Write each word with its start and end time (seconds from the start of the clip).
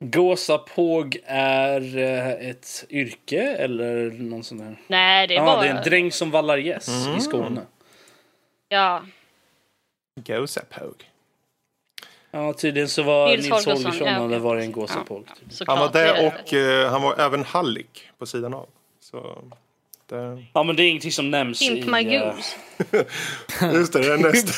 Gåsapåg 0.00 1.16
är 1.26 1.98
eh, 1.98 2.50
ett 2.50 2.84
yrke 2.90 3.42
eller 3.42 4.10
någon 4.10 4.44
sån 4.44 4.58
där? 4.58 4.76
Nej, 4.86 5.26
det 5.26 5.34
är 5.34 5.38
Ja, 5.38 5.44
bara... 5.44 5.62
det 5.62 5.68
är 5.68 5.74
en 5.74 5.84
dräng 5.84 6.12
som 6.12 6.30
vallar 6.30 6.58
gäss 6.58 6.88
i 7.18 7.20
Skåne. 7.20 7.60
Ja, 8.68 9.02
Gåsapåg. 10.26 11.04
Ja, 12.30 12.52
tydligen 12.52 12.88
så 12.88 13.02
var 13.02 13.28
Nils 13.28 13.50
Nils, 13.50 13.66
Holgersson, 13.66 14.06
ja, 14.06 14.12
hade 14.12 14.34
ja. 14.34 14.40
varit 14.40 14.64
en 14.64 14.72
gåsapåg. 14.72 15.28
såklart. 15.50 15.78
Han 15.78 15.86
var 15.86 15.92
det 15.92 16.26
och 16.26 16.54
eh, 16.54 16.90
han 16.90 17.02
var 17.02 17.20
även 17.20 17.44
hallick 17.44 18.10
på 18.18 18.26
sidan 18.26 18.54
av. 18.54 18.68
Så 19.00 19.44
det... 20.06 20.44
Ja, 20.52 20.62
men 20.62 20.76
det 20.76 20.82
är 20.82 20.88
ingenting 20.88 21.12
som 21.12 21.30
nämns 21.30 21.58
Pimp 21.58 21.84
i... 21.84 21.90
my 21.90 22.16
eh, 22.16 22.34
goose. 22.34 22.56
Just 23.76 23.92
det, 23.92 23.98
det 23.98 24.12
är 24.12 24.18
nästa, 24.18 24.52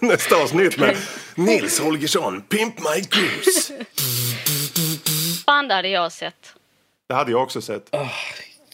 nästa 0.06 0.36
avsnitt 0.36 0.78
med 0.78 0.96
Nils 1.34 1.80
Holgersson, 1.80 2.42
Pimp 2.42 2.78
My 2.78 3.00
Goose. 3.00 3.74
Fan, 5.60 5.68
det 5.68 5.74
hade 5.74 5.88
jag 5.88 6.12
sett. 6.12 6.54
Det 7.08 7.14
hade 7.14 7.30
jag 7.30 7.42
också 7.42 7.60
sett. 7.62 7.96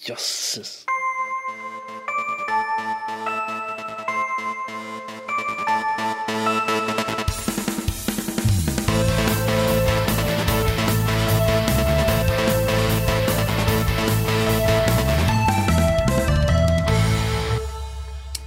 Jösses. 0.09 0.87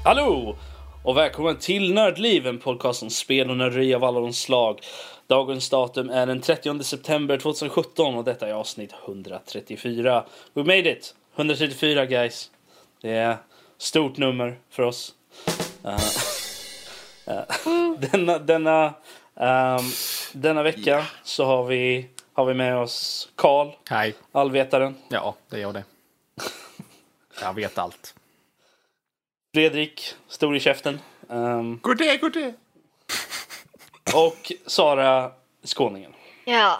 Hallå! 0.03 0.57
Och 1.03 1.17
välkommen 1.17 1.57
till 1.57 1.93
Nördliv, 1.93 2.47
en 2.47 2.59
podcast 2.59 3.03
om 3.03 3.09
spel 3.09 3.49
och 3.49 3.57
nörderi 3.57 3.93
av 3.93 4.03
alla 4.03 4.19
de 4.19 4.33
slag. 4.33 4.79
Dagens 5.29 5.69
datum 5.69 6.09
är 6.09 6.25
den 6.25 6.41
30 6.41 6.83
september 6.83 7.37
2017 7.37 8.15
och 8.15 8.23
detta 8.23 8.47
är 8.47 8.53
avsnitt 8.53 8.93
134. 9.05 10.25
We 10.53 10.63
made 10.63 10.91
it! 10.91 11.15
134 11.35 12.05
guys. 12.05 12.51
Det 13.01 13.09
är 13.09 13.37
stort 13.77 14.17
nummer 14.17 14.59
för 14.69 14.83
oss. 14.83 15.13
Eh, 15.83 15.93
eh, 17.35 17.43
denna, 17.99 18.39
denna, 18.39 18.93
ehm, 19.35 19.81
denna 20.33 20.63
vecka 20.63 21.05
så 21.23 21.45
har 21.45 21.65
vi, 21.65 22.09
har 22.33 22.45
vi 22.45 22.53
med 22.53 22.77
oss 22.77 23.29
Karl, 23.35 23.71
Hej. 23.89 24.15
allvetaren. 24.31 24.95
Ja, 25.09 25.35
det 25.49 25.55
är 25.57 25.61
jag 25.61 25.73
det. 25.73 25.83
Jag 27.41 27.53
vet 27.53 27.77
allt. 27.77 28.15
Fredrik, 29.53 30.13
stor 30.27 30.55
i 30.55 30.59
käften. 30.59 30.99
ehm, 31.29 31.79
God 31.81 31.97
day, 31.97 32.17
god 32.17 32.33
day. 32.33 32.53
Och 34.13 34.51
Sara, 34.65 35.31
skåningen. 35.65 36.11
Ja. 36.45 36.79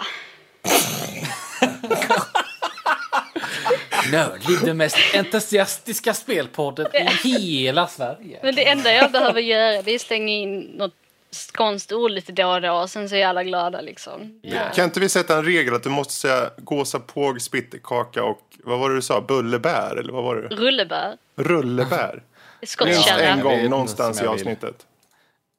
Nördliv, 4.11 4.59
den 4.65 4.77
mest 4.77 4.97
entusiastiska 5.13 6.13
spelpodden 6.13 6.87
i 6.95 7.29
hela 7.29 7.87
Sverige. 7.87 8.39
Men 8.43 8.55
det 8.55 8.69
enda 8.69 8.93
jag 8.93 9.11
behöver 9.11 9.41
göra 9.41 9.81
det 9.81 9.91
är 9.91 9.99
slänga 9.99 10.33
in 10.33 10.59
något 10.59 10.93
skånskt 11.31 11.91
ord 11.91 12.11
lite 12.11 12.31
då 12.31 12.47
och 12.47 12.61
då 12.61 12.71
och 12.71 12.89
sen 12.89 13.09
så 13.09 13.15
är 13.15 13.27
alla 13.27 13.43
glada 13.43 13.81
liksom. 13.81 14.39
Ja. 14.41 14.69
Kan 14.75 14.85
inte 14.85 14.99
vi 14.99 15.09
sätta 15.09 15.37
en 15.37 15.45
regel 15.45 15.73
att 15.73 15.83
du 15.83 15.89
måste 15.89 16.13
säga 16.13 16.49
gåsapåg, 16.57 17.41
spittekaka 17.41 18.23
och 18.23 18.41
vad 18.63 18.79
var 18.79 18.89
det 18.89 18.95
du 18.95 19.01
sa? 19.01 19.21
Bullebär 19.21 19.95
eller 19.99 20.13
vad 20.13 20.23
var 20.23 20.35
det? 20.35 20.55
Rullebär. 20.55 21.17
Rullebär. 21.35 22.23
Minst 22.61 23.11
en 23.11 23.41
gång 23.41 23.69
någonstans 23.69 24.21
i 24.21 24.25
avsnittet. 24.25 24.85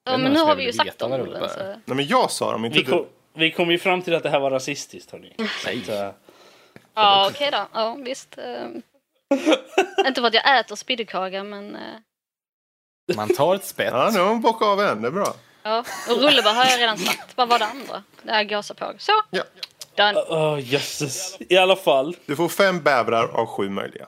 Ja, 0.03 0.17
men 0.17 0.33
nu 0.33 0.39
har 0.39 0.55
vi 0.55 0.63
ju 0.63 0.73
sagt 0.73 0.87
veta 0.87 1.05
de 1.05 1.11
vad 1.11 1.19
orden. 1.19 1.33
rullebär 1.33 1.53
Så. 1.53 1.59
är. 1.59 1.65
Nej 1.85 1.95
men 1.95 2.07
jag 2.07 2.31
sa 2.31 2.51
dem, 2.51 2.65
inte 2.65 2.77
Vi 2.77 2.83
du. 2.83 2.91
kom, 2.91 3.05
vi 3.33 3.51
kom 3.51 3.71
ju 3.71 3.77
fram 3.79 4.01
till 4.01 4.15
att 4.15 4.23
det 4.23 4.29
här 4.29 4.39
var 4.39 4.51
rasistiskt 4.51 5.11
hörni. 5.11 5.35
Så, 5.85 5.93
att, 5.93 6.15
Ja, 6.93 7.29
okej 7.31 7.49
då. 7.51 7.67
Ja, 7.73 7.93
visst. 7.99 8.37
eh. 8.37 8.67
Inte 10.07 10.21
för 10.21 10.27
att 10.27 10.33
jag 10.33 10.59
äter 10.59 10.75
spiddekaga, 10.75 11.43
men... 11.43 11.75
eh, 11.75 11.81
Man 13.15 13.29
tar 13.35 13.55
ett 13.55 13.65
spett. 13.65 13.89
Ja, 13.93 14.09
nu 14.13 14.19
har 14.19 14.27
hon 14.27 14.41
bockat 14.41 14.67
av 14.67 14.81
en, 14.81 15.01
det 15.01 15.07
är 15.07 15.11
bra. 15.11 15.33
Ja, 15.63 15.83
och 16.09 16.21
rullebär 16.21 16.53
har 16.53 16.65
jag 16.65 16.79
redan 16.79 16.97
sagt. 16.97 17.37
Vad 17.37 17.47
var 17.49 17.59
det 17.59 17.65
andra? 17.65 18.03
Det 18.23 18.31
här 18.31 18.43
gåsapåg. 18.43 18.95
Så, 19.01 19.11
Ja. 19.29 19.43
done. 19.95 20.21
Åh 20.29 20.59
jösses. 20.73 21.37
I 21.39 21.57
alla 21.57 21.75
fall. 21.75 22.15
Du 22.25 22.35
får 22.35 22.49
fem 22.49 22.81
bävrar 22.83 23.27
av 23.27 23.45
sju 23.45 23.69
möjliga. 23.69 24.07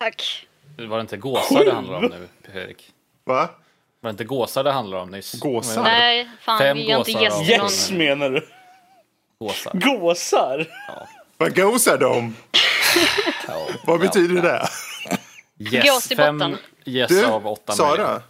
Tack. 0.00 0.46
Var 0.78 0.96
det 0.96 1.00
inte 1.00 1.16
gåsar 1.16 1.64
det 1.64 1.72
handlar 1.72 1.94
om 1.96 2.04
nu, 2.04 2.28
Fredrik? 2.52 2.92
Va? 3.24 3.48
Var 4.06 4.10
det 4.10 4.14
inte 4.14 4.24
gåsar 4.24 4.64
det 4.64 4.72
handlar 4.72 4.98
om 4.98 5.10
nyss? 5.10 5.32
Gåsar? 5.32 5.82
Nej, 5.82 6.28
fan 6.40 6.58
Fem 6.58 6.76
vi 6.76 6.88
gör 6.88 6.98
inte 6.98 7.10
gäst. 7.10 7.50
Yes 7.50 7.90
menar 7.90 8.30
du? 8.30 8.48
Gåsar. 9.38 9.72
Gåsar? 9.74 10.66
Vad 11.36 11.56
gåsar 11.56 11.98
de? 11.98 12.36
Ja. 13.48 13.66
Vad 13.86 14.00
betyder 14.00 14.42
det? 14.42 14.68
Yes, 15.58 15.84
Gås 15.84 16.12
i 16.12 16.16
fem 16.16 16.38
botten. 16.38 16.56
yes 16.84 17.08
Du, 17.08 17.24
av 17.26 17.46
åtta 17.46 17.74
möjliga. 17.78 18.06
Sara. 18.06 18.22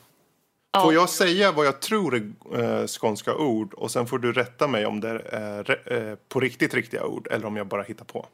Ja. 0.72 0.82
Får 0.82 0.94
jag 0.94 1.08
säga 1.08 1.52
vad 1.52 1.66
jag 1.66 1.80
tror 1.80 2.14
är 2.14 2.80
eh, 2.82 2.86
skånska 2.86 3.34
ord 3.34 3.74
och 3.74 3.90
sen 3.90 4.06
får 4.06 4.18
du 4.18 4.32
rätta 4.32 4.66
mig 4.68 4.86
om 4.86 5.00
det 5.00 5.20
är 5.32 5.92
eh, 5.92 6.14
på 6.28 6.40
riktigt 6.40 6.74
riktiga 6.74 7.04
ord 7.04 7.28
eller 7.30 7.46
om 7.46 7.56
jag 7.56 7.66
bara 7.66 7.82
hittar 7.82 8.04
på. 8.04 8.26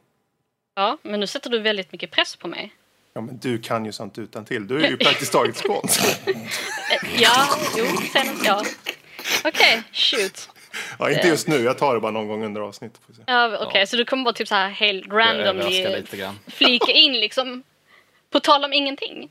Ja, 0.75 0.99
men 1.03 1.21
nu 1.21 1.27
sätter 1.27 1.51
du 1.51 1.59
väldigt 1.59 1.93
mycket 1.93 2.11
press 2.11 2.37
på 2.37 2.49
mig. 2.49 2.73
Ja 3.15 3.21
men 3.21 3.39
du 3.39 3.59
kan 3.59 3.85
ju 3.85 3.93
sånt 3.93 4.19
utan 4.19 4.45
till. 4.45 4.67
Du 4.67 4.85
är 4.85 4.89
ju 4.91 4.97
praktiskt 5.05 5.33
taget 5.33 5.57
skånsk. 5.57 6.01
Ja, 7.19 7.49
jo, 7.77 7.85
sen, 8.13 8.27
ja. 8.45 8.65
Okej, 9.45 9.83
shoot. 9.93 10.49
Ja, 10.99 11.11
inte 11.11 11.29
just 11.29 11.49
nu, 11.49 11.57
jag 11.65 11.79
tar 11.79 11.95
det 11.95 12.01
bara 12.01 12.13
någon 12.13 12.29
gång 12.29 12.45
under 12.45 12.61
avsnittet. 12.61 13.01
Får 13.07 13.13
vi 13.13 13.17
se. 13.17 13.23
Ja, 13.27 13.59
Okej, 13.67 13.87
så 13.87 13.97
du 13.97 14.05
kommer 14.05 14.25
bara 14.25 14.35
typ 14.35 14.49
så 14.49 14.55
här 14.55 14.69
helt 14.71 15.13
randomly 15.13 16.05
flika 16.47 16.93
in 16.93 17.13
liksom. 17.13 17.63
På 18.31 18.41
tal 18.41 18.65
om 18.65 18.73
ingenting. 18.73 19.29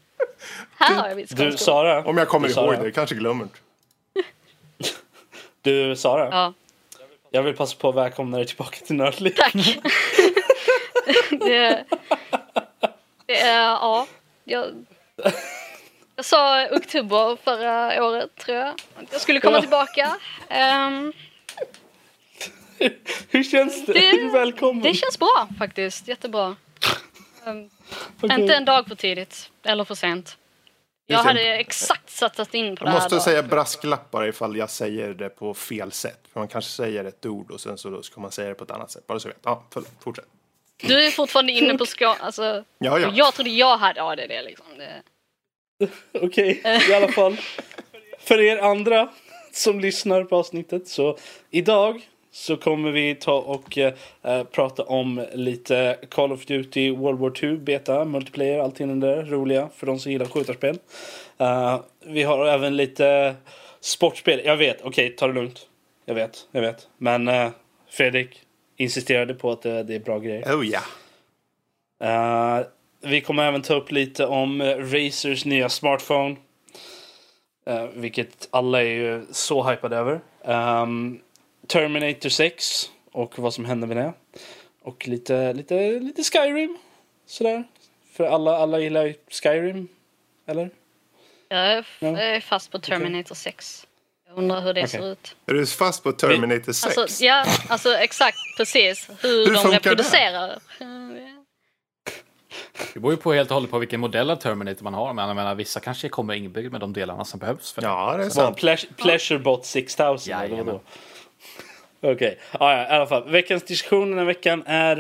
Här 0.78 0.96
har 0.96 1.08
jag 1.08 1.18
mitt 1.18 1.30
Du 1.30 1.36
skånska 1.36 1.54
ord. 1.54 1.60
Sara? 1.60 2.04
Om 2.06 2.18
jag 2.18 2.28
kommer 2.28 2.48
du, 2.48 2.54
ihåg 2.54 2.84
det, 2.84 2.92
kanske 2.92 3.16
glömmer. 3.16 3.48
Du 5.62 5.96
Sara? 5.96 6.30
Ja, 6.32 6.54
Jag 7.32 7.44
vill 7.44 7.54
passa 7.56 7.78
på 7.78 7.90
att 7.90 7.96
välkomna 7.96 8.38
dig 8.38 8.48
tillbaka 8.48 8.86
till 8.86 8.96
Nördliv. 8.96 9.34
tack. 9.38 9.54
det, 11.30 11.86
det 13.32 13.48
ja. 13.50 14.08
Jag, 14.44 14.86
jag 16.16 16.26
sa 16.26 16.68
oktober 16.72 17.38
förra 17.44 18.04
året 18.06 18.36
tror 18.36 18.58
jag. 18.58 18.74
Jag 19.12 19.22
skulle 19.22 19.40
komma 19.40 19.58
Ja. 19.58 19.62
tillbaka. 19.62 20.18
Ehm, 20.50 21.14
Hur 23.30 23.44
känns 23.44 23.86
det? 23.86 23.94
Det- 23.94 24.30
välkommen? 24.34 24.84
det 24.84 24.94
känns 24.94 25.20
bra 25.20 25.48
faktiskt. 25.60 26.08
Jättebra. 26.08 26.56
Ehm, 27.46 27.70
Okej. 28.22 28.42
Inte 28.42 28.56
en 28.56 28.66
dag 28.66 28.88
för 28.88 28.96
tidigt. 28.96 29.52
Eller 29.64 29.84
för 29.84 29.96
sent. 29.96 30.38
Jag 31.08 31.20
det. 31.20 31.28
hade 31.28 31.42
exakt 31.42 32.10
satsat 32.10 32.54
in 32.54 32.76
på 32.76 32.84
det 32.84 32.88
Jag 32.90 32.94
här. 32.94 33.00
måste 33.02 33.16
då. 33.16 33.22
säga 33.22 33.44
brasklappar 33.44 34.28
ifall 34.28 34.56
jag 34.58 34.70
säger 34.70 35.14
det 35.14 35.30
på 35.30 35.54
fel 35.54 35.92
sätt. 35.92 36.20
För 36.34 36.40
man 36.40 36.48
kanske 36.48 36.72
säger 36.72 37.06
ett 37.06 37.26
ord 37.26 37.52
och 37.52 37.62
sen 37.62 37.78
så 37.78 38.04
ska 38.04 38.22
man 38.22 38.32
säga 38.32 38.50
det 38.50 38.56
på 38.56 38.64
ett 38.64 38.72
annat 38.72 38.92
sätt. 38.92 39.08
Bara 39.08 39.20
så 39.20 39.28
jag 39.28 39.34
vet. 39.34 39.42
Ja, 39.44 39.64
förlåt. 39.70 39.90
Fortsätt. 40.00 40.26
Du 40.82 41.06
är 41.06 41.12
fortfarande 41.12 41.52
inne 41.52 41.78
på 41.78 41.86
skål. 41.86 42.16
Alltså, 42.20 42.64
Ja, 42.78 43.00
ja. 43.00 43.12
Jag 43.14 43.34
trodde 43.34 43.50
jag 43.50 43.78
hade 43.78 44.04
ADD 44.04 44.32
liksom. 44.46 44.66
Det, 44.78 45.02
Okej, 46.22 46.62
i 46.90 46.94
alla 46.94 47.08
fall. 47.08 47.38
För 48.20 48.42
er 48.42 48.58
andra 48.58 49.10
som 49.52 49.80
lyssnar 49.80 50.24
på 50.24 50.36
avsnittet 50.36 50.88
så 50.88 51.18
idag 51.50 52.02
så 52.32 52.58
kommer 52.58 52.92
vi 52.92 53.16
ta 53.16 53.34
och 53.34 53.78
eh, 53.78 53.94
prata 54.52 54.84
om 54.84 55.26
lite 55.34 55.98
Call 56.10 56.32
of 56.32 56.46
Duty 56.46 56.92
World 56.92 57.20
War 57.20 57.30
2 57.30 57.56
beta, 57.56 58.06
multiplayer, 58.06 58.60
allting 58.60 59.00
det 59.00 59.08
där 59.08 59.24
roliga 59.24 59.70
för 59.76 59.88
de 59.88 60.00
som 60.00 60.12
gillar 60.12 60.26
skjutarspel. 60.26 60.78
Eh, 61.38 61.80
vi 62.06 62.24
har 62.24 62.46
även 62.46 62.76
lite 62.78 63.36
sportspel. 63.80 64.42
Jag 64.46 64.58
vet, 64.58 64.82
okej, 64.82 65.16
ta 65.16 65.28
det 65.28 65.34
lugnt. 65.34 65.68
Jag 66.06 66.16
vet, 66.16 66.48
jag 66.52 66.62
vet. 66.62 66.88
Men 66.98 67.28
eh, 67.28 67.50
Fredrik 67.90 68.42
insisterade 68.82 69.34
på 69.34 69.52
att 69.52 69.62
det, 69.62 69.84
det 69.84 69.96
är 69.96 70.00
bra 70.00 70.20
grejer. 70.20 70.56
Oh 70.56 70.68
ja. 70.68 70.82
Eh, 72.04 72.66
vi 73.02 73.22
kommer 73.22 73.48
även 73.48 73.62
ta 73.62 73.74
upp 73.74 73.92
lite 73.92 74.26
om 74.26 74.62
uh, 74.62 74.78
Razers 74.94 75.46
nya 75.46 75.70
smartphone. 75.70 76.36
Eh, 77.66 77.86
vilket 77.94 78.48
alla 78.52 78.82
är 78.82 78.86
ju 78.86 79.26
så 79.32 79.64
hypade 79.64 79.98
över. 79.98 80.20
Ehm, 80.46 81.20
Terminator 81.68 82.30
6 82.30 82.92
och 83.12 83.40
vad 83.40 83.54
som 83.54 83.66
hände 83.66 83.88
med 83.88 83.98
det. 83.98 84.14
Och 84.82 85.08
lite, 85.08 85.54
lite, 85.54 86.00
lite 86.00 86.24
Skyrim. 86.24 86.78
Sådär. 87.26 87.64
För 88.12 88.24
alla, 88.24 88.58
alla 88.58 88.80
gillar 88.80 89.06
ju 89.06 89.14
Skyrim. 89.44 89.88
Eller? 90.46 90.70
jag, 91.50 91.60
är, 91.60 91.88
Ja. 92.00 92.08
jag 92.08 92.36
är 92.36 92.42
fast 92.42 92.72
på 92.72 92.80
Terminator 92.80 93.36
6. 93.36 93.88
Jag 94.36 94.38
undrar 94.44 94.62
hur 94.62 94.74
det 94.74 94.80
Okej. 94.82 94.88
ser 94.90 95.12
ut. 95.12 95.36
Är 95.46 95.54
du 95.54 95.66
fast 95.66 96.04
på 96.04 96.12
Terminator 96.12 96.72
6? 96.72 96.98
Alltså, 96.98 97.24
ja, 97.24 97.46
alltså 97.70 97.94
exakt 97.94 98.38
precis 98.58 99.10
hur, 99.22 99.46
Hur 99.46 99.54
de 99.54 99.62
funkar 99.62 99.70
det? 99.72 99.78
reproducerar. 99.90 100.60
Det 102.94 103.00
beror 103.00 103.14
ju 103.14 103.18
på 103.18 103.34
helt 103.34 103.50
och 103.52 103.56
hållet 103.56 103.72
på 103.72 103.80
vilken 103.80 104.00
modell 104.00 104.30
av 104.30 104.36
Terminator 104.36 104.84
man 104.84 104.94
har. 104.94 105.14
Men 105.14 105.28
jag 105.28 105.36
menar, 105.36 105.56
vissa 105.56 105.80
kanske 105.80 106.10
kommer 106.10 106.34
inbyggd 106.34 106.72
med 106.72 106.82
de 106.82 106.94
delarna 106.94 107.26
som 107.26 107.40
behövs 107.40 107.72
för. 107.74 107.82
Ja, 107.82 108.18
det 108.18 108.24
är 108.24 108.30
sant. 108.30 108.58
Pleas- 108.62 108.88
Pleasurebot 108.98 109.66
6000 109.66 110.34
eller 110.34 110.48
vadå? 110.50 110.56
Jajamän. 110.56 110.80
Okej, 112.04 112.40
ja, 112.60 112.74
ja, 112.78 112.84
i 112.84 112.96
alla 112.96 113.06
fall. 113.08 113.30
Veckans 113.30 113.64
diskussion 113.64 114.10
den 114.10 114.18
här 114.20 114.26
veckan 114.26 114.64
är 114.66 114.98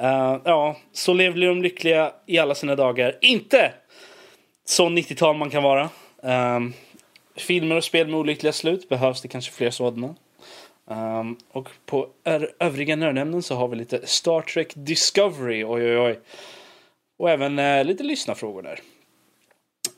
eh, 0.00 0.36
ja, 0.44 0.76
så 0.92 1.12
levliga 1.14 1.50
och 1.50 1.56
lyckliga 1.56 2.12
i 2.26 2.38
alla 2.38 2.54
sina 2.54 2.74
dagar. 2.76 3.18
Inte 3.20 3.72
så 4.64 4.88
90-tal 4.88 5.36
man 5.36 5.50
kan 5.50 5.62
vara. 5.62 5.88
Ehm, 6.22 6.72
filmer 7.36 7.76
och 7.76 7.84
spel 7.84 8.08
med 8.08 8.20
olyckliga 8.20 8.52
slut. 8.52 8.88
Behövs 8.88 9.22
det 9.22 9.28
kanske 9.28 9.52
fler 9.52 9.70
sådana? 9.70 10.14
Ehm, 10.90 11.36
och 11.52 11.68
på 11.86 12.08
övriga 12.58 12.96
nördämnen 12.96 13.42
så 13.42 13.54
har 13.54 13.68
vi 13.68 13.76
lite 13.76 14.06
Star 14.06 14.40
Trek 14.42 14.72
Discovery. 14.74 15.64
Oj, 15.64 15.82
oj, 15.84 15.98
oj. 15.98 16.18
Och 17.18 17.30
även 17.30 17.58
eh, 17.58 17.84
lite 17.84 18.02
lyssnarfrågor 18.02 18.62
där. 18.62 18.80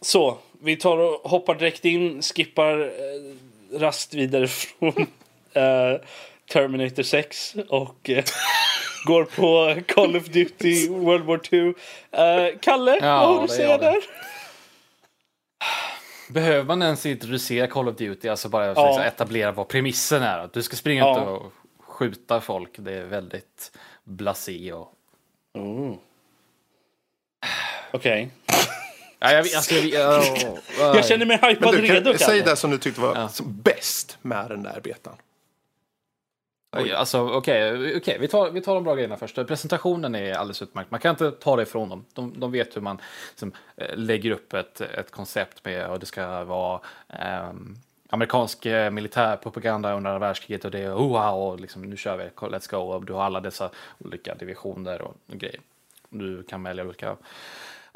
Så, 0.01 0.39
vi 0.63 0.77
tar 0.77 0.97
och 0.97 1.31
hoppar 1.31 1.55
direkt 1.55 1.85
in, 1.85 2.23
skippar 2.23 2.81
eh, 2.81 3.79
rast 3.81 4.15
vidare 4.15 4.47
från 4.49 5.07
eh, 5.53 6.01
Terminator 6.53 7.03
6 7.03 7.55
och 7.69 8.11
eh, 8.11 8.25
går 9.07 9.25
på 9.25 9.81
Call 9.87 10.17
of 10.17 10.25
Duty 10.25 10.89
World 10.89 11.25
War 11.25 11.39
2. 11.39 11.57
Eh, 12.23 12.59
Kalle, 12.61 12.99
Ja, 13.01 13.21
vad 13.21 13.29
har 13.29 13.39
du 13.39 13.45
att 13.45 13.51
säga 13.51 13.79
där? 13.79 13.97
Behöver 16.35 16.65
man 16.65 16.83
ens 16.83 17.07
introducera 17.07 17.67
Call 17.67 17.89
of 17.89 17.97
Duty, 17.97 18.29
alltså 18.29 18.49
bara 18.49 18.67
Ja. 18.67 18.87
liksom 18.87 19.03
etablera 19.03 19.53
vad 19.53 19.69
premissen 19.69 20.23
är? 20.23 20.39
Att 20.39 20.53
du 20.53 20.63
ska 20.63 20.77
springa 20.77 21.01
Ja. 21.03 21.23
ut 21.23 21.29
och 21.29 21.53
skjuta 21.85 22.41
folk, 22.41 22.71
det 22.79 22.93
är 22.93 23.05
väldigt 23.05 23.73
blasé 24.05 24.73
och... 24.73 24.93
Oh. 25.55 25.95
Okej. 27.93 28.31
Ja, 29.19 29.33
jag, 29.33 29.39
alltså, 29.39 29.75
jag, 29.75 29.85
jag, 29.87 30.25
jag, 30.79 30.97
Jag 30.97 31.05
känner 31.07 31.27
mig 31.27 31.39
hypad 31.43 31.75
redo, 31.75 32.19
säg 32.19 32.41
det 32.43 32.57
som 32.57 32.71
du 32.71 32.79
tyckte 32.79 33.01
var 33.01 33.15
Ja. 33.17 33.31
bäst 33.45 34.19
med 34.23 34.49
den 34.49 34.63
där 34.63 34.81
betan. 34.81 35.17
Oj, 36.77 36.93
Alltså 36.93 37.29
okej, 37.29 37.97
okej, 37.97 38.19
vi, 38.21 38.29
tar, 38.29 38.51
vi 38.51 38.61
tar 38.61 38.75
de 38.75 38.85
bra 38.85 38.95
grejerna 38.95 39.17
först. 39.17 39.35
Presentationen 39.35 40.15
är 40.15 40.35
alldeles 40.35 40.63
utmärkt. 40.63 40.91
Man 40.91 41.01
kan 41.01 41.11
inte 41.11 41.31
ta 41.31 41.57
det 41.57 41.63
ifrån 41.63 41.89
dem. 41.89 42.05
De, 42.15 42.41
de 42.41 42.53
vet 42.53 42.77
hur 42.77 42.81
man 42.81 42.99
liksom, 43.31 43.53
eh, 43.77 43.97
lägger 43.97 44.31
upp 44.31 44.53
ett, 44.53 44.81
ett 44.81 45.11
koncept 45.11 45.65
med 45.65 45.87
och 45.87 45.99
det 45.99 46.07
ska 46.07 46.45
vara 46.45 46.81
um, 47.49 47.77
amerikansk 48.09 48.67
eh, 48.67 48.91
militärpropaganda 48.91 49.95
under 49.95 50.11
andra 50.11 50.27
världskriget 50.27 50.65
och 50.65 50.71
det 50.71 50.79
är 50.79 50.95
oh, 50.95 51.09
wow, 51.09 51.49
och 51.49 51.61
liksom, 51.61 51.83
nu 51.83 51.97
kör 51.97 52.17
vi, 52.17 52.25
let's 52.25 52.71
go. 52.71 52.77
Och 52.77 53.05
du 53.05 53.13
har 53.13 53.25
alla 53.25 53.41
dessa 53.41 53.71
olika 53.99 54.35
divisioner 54.35 55.03
och, 55.03 55.15
grejer. 55.27 55.61
Du 56.09 56.43
kan 56.43 56.63
välja 56.63 56.85
olika 56.85 57.17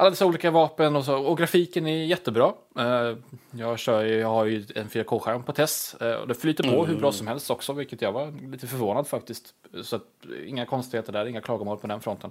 alla 0.01 0.11
dessa 0.11 0.27
olika 0.27 0.51
vapen 0.51 0.97
och 0.97 1.05
så. 1.05 1.17
Och 1.19 1.39
grafiken 1.39 1.87
är 1.87 2.05
jättebra. 2.05 2.53
Eh, 2.79 3.17
Jag, 3.51 3.79
kör, 3.79 4.05
jag 4.05 4.29
har 4.29 4.45
ju 4.45 4.65
en 4.75 4.89
4K-skärm 4.89 5.43
på 5.43 5.53
test 5.53 6.03
eh, 6.03 6.13
och 6.13 6.29
det 6.29 6.35
flyter 6.35 6.65
på 6.65 6.87
hur 6.87 6.97
bra 6.97 7.13
som 7.13 7.27
helst 7.27 7.51
också, 7.51 7.73
vilket 7.73 8.03
jag 8.03 8.13
var 8.13 8.51
lite 8.51 8.67
förvånad 8.67 9.07
faktiskt. 9.07 9.55
Så 9.83 9.97
att, 9.97 10.03
inga 10.47 10.67
konstigheter 10.67 11.13
där, 11.13 11.27
inga 11.27 11.41
klagomål 11.41 11.79
på 11.79 11.87
den 11.87 12.01
fronten. 12.01 12.31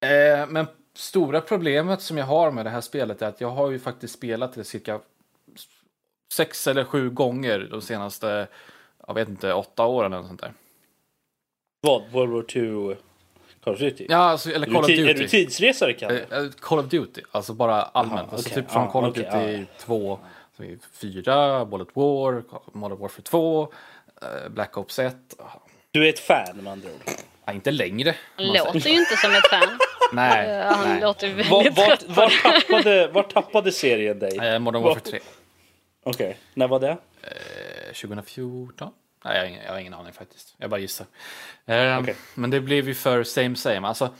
Eh, 0.00 0.46
Men 0.48 0.66
stora 0.94 1.40
problemet 1.40 2.02
som 2.02 2.18
jag 2.18 2.26
har 2.26 2.50
med 2.50 2.66
det 2.66 2.70
här 2.70 2.80
spelet 2.80 3.22
är 3.22 3.26
att 3.28 3.40
jag 3.40 3.50
har 3.50 3.70
ju 3.70 3.78
faktiskt 3.78 4.14
spelat 4.14 4.52
det 4.54 4.64
cirka 4.64 5.00
sex 6.34 6.66
eller 6.66 6.84
sju 6.84 7.10
gånger 7.10 7.68
de 7.70 7.80
senaste, 7.82 8.48
jag 9.06 9.14
vet 9.14 9.28
inte, 9.28 9.52
åtta 9.52 9.86
åren 9.86 10.12
eller 10.12 10.26
sånt 10.26 10.40
där. 10.40 10.52
Vad? 11.80 12.10
World 12.10 12.32
War 12.32 12.42
2 12.94 13.02
Call 13.64 13.74
of 13.74 13.80
Duty? 13.80 14.06
Ja, 14.08 14.16
alltså, 14.16 14.50
eller 14.50 14.66
Call 14.66 14.76
of 14.76 14.86
ti- 14.86 14.92
är 15.00 15.06
Duty. 15.06 15.22
du 15.22 15.28
tidsresare, 15.28 15.92
Kalle? 15.92 16.20
Eh, 16.30 16.38
eh, 16.38 16.44
Call 16.60 16.78
of 16.78 16.86
Duty, 16.86 17.20
alltså 17.32 17.52
bara 17.54 17.82
allmänt. 17.82 18.32
alltså 18.32 18.48
okej. 18.50 18.62
typ 18.62 18.70
från 18.72 18.82
Ja, 18.84 18.90
Call 18.90 19.04
of 19.04 19.10
okej, 19.10 19.22
Duty 19.24 19.56
ja. 19.60 19.64
2, 19.84 20.18
så 20.56 20.62
är 20.62 20.66
det 20.68 20.78
4, 21.00 21.64
Bullet 21.64 21.88
War, 21.94 22.42
Modern 22.72 22.98
Warfare 22.98 23.22
2, 23.22 23.68
eh, 24.22 24.48
Black 24.50 24.76
Ops 24.76 24.98
1. 24.98 25.16
Du 25.90 26.04
är 26.04 26.08
ett 26.08 26.18
fan 26.18 26.56
med 26.56 26.72
andra 26.72 26.88
ord. 26.88 27.14
Ja, 27.44 27.52
inte 27.52 27.70
längre. 27.70 28.14
Låter 28.36 28.88
ju 28.88 28.98
inte 29.00 29.16
som 29.16 29.30
ett 29.32 29.46
fan. 29.50 29.78
Nej, 30.12 30.48
Eh, 30.50 30.64
Han 30.72 30.88
nej. 30.88 31.00
låter 31.00 31.28
Var, 31.50 31.62
väldigt 31.64 31.76
var, 31.78 31.86
trött 31.86 32.06
på 32.06 32.12
var, 32.12 32.28
det. 32.28 32.60
tappade, 32.60 33.08
var 33.08 33.22
tappade 33.22 33.72
serien 33.72 34.18
dig? 34.18 34.38
Eh, 34.38 34.58
Modern 34.58 34.82
Warfare 34.82 35.00
3. 35.10 35.20
Okej, 36.04 36.36
när 36.54 36.68
var 36.68 36.80
det? 36.80 36.90
Eh, 37.22 37.92
2014? 38.02 38.90
Nej, 39.24 39.34
jag 39.34 39.42
har, 39.42 39.48
ingen, 39.48 39.62
jag 39.64 39.72
har 39.72 39.78
ingen 39.78 39.94
aning 39.94 40.12
faktiskt. 40.12 40.54
Jag 40.58 40.70
bara 40.70 40.80
gissar. 40.80 41.06
Eh, 41.66 41.98
Okej. 41.98 42.16
Men 42.34 42.50
det 42.50 42.60
blev 42.60 42.88
ju 42.88 42.94
för 42.94 43.24
same 43.24 43.56
same. 43.56 43.88
Alltså, 43.88 44.14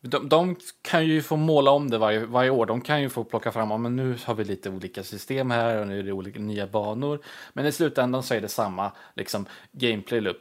de, 0.00 0.28
de 0.28 0.56
kan 0.82 1.06
ju 1.06 1.22
få 1.22 1.36
måla 1.36 1.70
om 1.70 1.90
det 1.90 1.98
varje, 1.98 2.26
varje 2.26 2.50
år. 2.50 2.66
De 2.66 2.80
kan 2.80 3.02
ju 3.02 3.08
få 3.08 3.24
plocka 3.24 3.52
fram, 3.52 3.82
men 3.82 3.96
nu 3.96 4.18
har 4.24 4.34
vi 4.34 4.44
lite 4.44 4.70
olika 4.70 5.02
system 5.02 5.50
här 5.50 5.80
och 5.80 5.86
nu 5.86 5.98
är 5.98 6.02
det 6.02 6.12
olika 6.12 6.40
nya 6.40 6.66
banor. 6.66 7.18
Men 7.52 7.66
i 7.66 7.72
slutändan 7.72 8.22
så 8.22 8.34
är 8.34 8.40
det 8.40 8.48
samma 8.48 8.92
liksom, 9.14 9.46
gameplay 9.72 10.20
loop. 10.20 10.38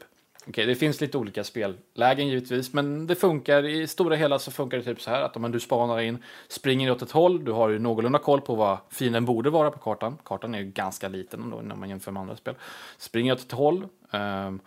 Okej, 0.48 0.66
det 0.66 0.76
finns 0.76 1.02
lite 1.02 1.18
olika 1.18 1.44
spellägen 1.44 2.28
givetvis, 2.28 2.74
men 2.74 3.08
det 3.08 3.16
funkar 3.16 3.66
i 3.66 3.88
stora 3.88 4.16
hela 4.16 4.40
så 4.40 4.52
funkar 4.52 4.78
det 4.78 4.84
typ 4.84 5.02
så 5.02 5.10
här 5.10 5.22
att 5.22 5.36
om 5.36 5.52
du 5.52 5.60
spanar 5.60 6.00
in, 6.00 6.24
springer 6.48 6.92
åt 6.92 7.02
ett 7.02 7.12
håll, 7.12 7.46
du 7.46 7.52
har 7.52 7.70
ju 7.70 7.80
någorlunda 7.80 8.20
koll 8.20 8.42
på 8.42 8.56
vad 8.56 8.78
fienden 8.90 9.26
borde 9.26 9.50
vara 9.50 9.72
på 9.72 9.80
kartan. 9.80 10.18
Kartan 10.24 10.56
är 10.56 10.60
ju 10.60 10.66
ganska 10.66 11.08
liten 11.08 11.42
ändå 11.42 11.62
när 11.62 11.76
man 11.76 11.90
jämför 11.90 12.12
med 12.12 12.22
andra 12.22 12.36
spel. 12.36 12.56
Springer 12.98 13.34
åt 13.34 13.40
ett 13.40 13.52
håll, 13.52 13.88
ehm, 14.16 14.60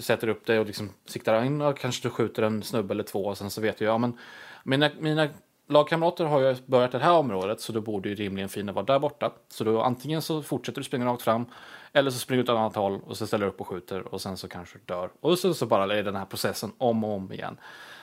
sätter 0.00 0.28
upp 0.28 0.46
det 0.46 0.58
och 0.58 0.66
liksom 0.66 0.90
siktar 1.06 1.44
in 1.44 1.60
och 1.60 1.78
kanske 1.78 2.08
du 2.08 2.10
skjuter 2.10 2.42
en 2.42 2.62
snubbe 2.62 2.94
eller 2.94 3.04
två 3.04 3.26
och 3.26 3.38
sen 3.38 3.50
så 3.50 3.60
vet 3.60 3.80
jag, 3.80 3.94
ja 3.94 3.98
men 3.98 4.18
mina, 4.64 4.90
mina 5.00 5.28
lagkamrater 5.68 6.24
har 6.24 6.40
ju 6.40 6.56
börjat 6.66 6.92
det 6.92 6.98
här 6.98 7.12
området 7.12 7.60
så 7.60 7.72
då 7.72 7.80
borde 7.80 8.08
ju 8.08 8.14
rimligen 8.14 8.48
fienden 8.48 8.74
vara 8.74 8.84
där 8.84 8.98
borta. 8.98 9.32
Så 9.48 9.64
då 9.64 9.82
antingen 9.82 10.22
så 10.22 10.42
fortsätter 10.42 10.80
du 10.80 10.84
springa 10.84 11.06
rakt 11.06 11.22
fram 11.22 11.46
eller 11.92 12.10
så 12.10 12.18
springer 12.18 12.42
du 12.42 12.52
åt 12.52 12.56
ett 12.56 12.60
annat 12.60 12.76
håll 12.76 13.00
och 13.06 13.16
så 13.16 13.26
ställer 13.26 13.46
du 13.46 13.52
upp 13.52 13.60
och 13.60 13.66
skjuter 13.66 14.14
och 14.14 14.20
sen 14.20 14.36
så 14.36 14.48
kanske 14.48 14.78
du 14.78 14.84
dör. 14.84 15.10
Och 15.20 15.38
så, 15.38 15.54
så 15.54 15.66
bara 15.66 15.98
är 15.98 16.02
den 16.02 16.16
här 16.16 16.24
processen 16.24 16.72
om 16.78 17.04
och 17.04 17.10
om 17.10 17.32
igen. 17.32 17.58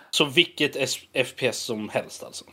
Så 0.09 0.25
vilket 0.25 0.89
FPS 1.27 1.57
som 1.57 1.89
helst 1.89 2.23
alltså? 2.23 2.45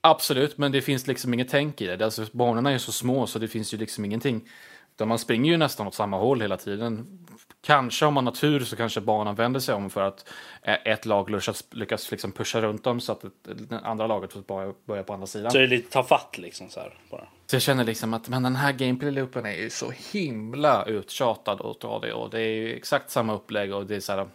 Absolut, 0.00 0.58
men 0.58 0.72
det 0.72 0.82
finns 0.82 1.06
liksom 1.06 1.34
inget 1.34 1.48
tänk 1.48 1.80
i 1.80 1.86
det. 1.86 2.04
Alltså, 2.04 2.26
banorna 2.32 2.70
är 2.70 2.78
så 2.78 2.92
små 2.92 3.26
så 3.26 3.38
det 3.38 3.48
finns 3.48 3.74
ju 3.74 3.78
liksom 3.78 4.04
ingenting. 4.04 4.48
Utan 4.96 5.08
man 5.08 5.18
springer 5.18 5.52
ju 5.52 5.56
nästan 5.56 5.86
åt 5.86 5.94
samma 5.94 6.18
håll 6.18 6.40
hela 6.40 6.56
tiden. 6.56 7.18
Kanske 7.60 8.06
om 8.06 8.14
man 8.14 8.26
har 8.26 8.32
tur 8.32 8.60
så 8.60 8.76
kanske 8.76 9.00
banan 9.00 9.34
vänder 9.34 9.60
sig 9.60 9.74
om 9.74 9.90
för 9.90 10.02
att 10.02 10.28
ett 10.62 11.06
lag 11.06 11.30
lyckas, 11.30 11.64
lyckas 11.70 12.10
liksom 12.10 12.32
pusha 12.32 12.60
runt 12.60 12.84
dem 12.84 13.00
så 13.00 13.12
att 13.12 13.24
det, 13.42 13.80
andra 13.82 14.06
laget 14.06 14.32
får 14.32 14.40
börja, 14.40 14.74
börja 14.84 15.02
på 15.02 15.12
andra 15.12 15.26
sidan. 15.26 15.50
Så 15.50 15.58
är 15.58 15.62
det 15.62 15.68
lite 15.68 15.90
ta 15.90 16.02
fatt 16.02 16.38
liksom 16.38 16.68
så 16.68 16.80
här 16.80 16.98
bara. 17.10 17.26
Så 17.46 17.56
jag 17.56 17.62
känner 17.62 17.84
liksom 17.84 18.14
att 18.14 18.28
men 18.28 18.42
den 18.42 18.56
här 18.56 18.72
gameplay-loopen 18.72 19.46
är 19.46 19.62
ju 19.62 19.70
så 19.70 19.92
himla 20.12 20.84
uttjatad 20.84 21.60
och 21.60 21.78
tradig 21.78 22.14
och 22.14 22.30
det 22.30 22.40
är 22.40 22.56
ju 22.56 22.76
exakt 22.76 23.10
samma 23.10 23.34
upplägg 23.34 23.74
och 23.74 23.86
det 23.86 23.96
är 23.96 24.00
så 24.00 24.12
här. 24.12 24.28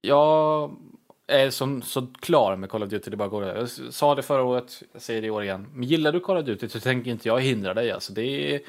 Jag 0.00 0.70
är 1.26 1.50
som, 1.50 1.82
så 1.82 2.06
klar 2.20 2.56
med 2.56 2.70
Call 2.70 2.82
of 2.82 2.88
Duty 2.88 3.10
det 3.10 3.16
bara 3.16 3.28
går. 3.28 3.44
Jag 3.44 3.68
sa 3.70 4.14
det 4.14 4.22
förra 4.22 4.42
året, 4.42 4.82
jag 4.92 5.02
säger 5.02 5.20
det 5.20 5.26
i 5.26 5.30
år 5.30 5.44
igen. 5.44 5.66
Men 5.72 5.88
gillar 5.88 6.12
du 6.12 6.20
Call 6.20 6.36
of 6.36 6.44
Duty 6.44 6.68
så 6.68 6.80
tänker 6.80 7.10
inte 7.10 7.28
jag 7.28 7.40
hindra 7.40 7.74
dig. 7.74 7.90
Alltså 7.90 8.12
det 8.12 8.54
är 8.54 8.60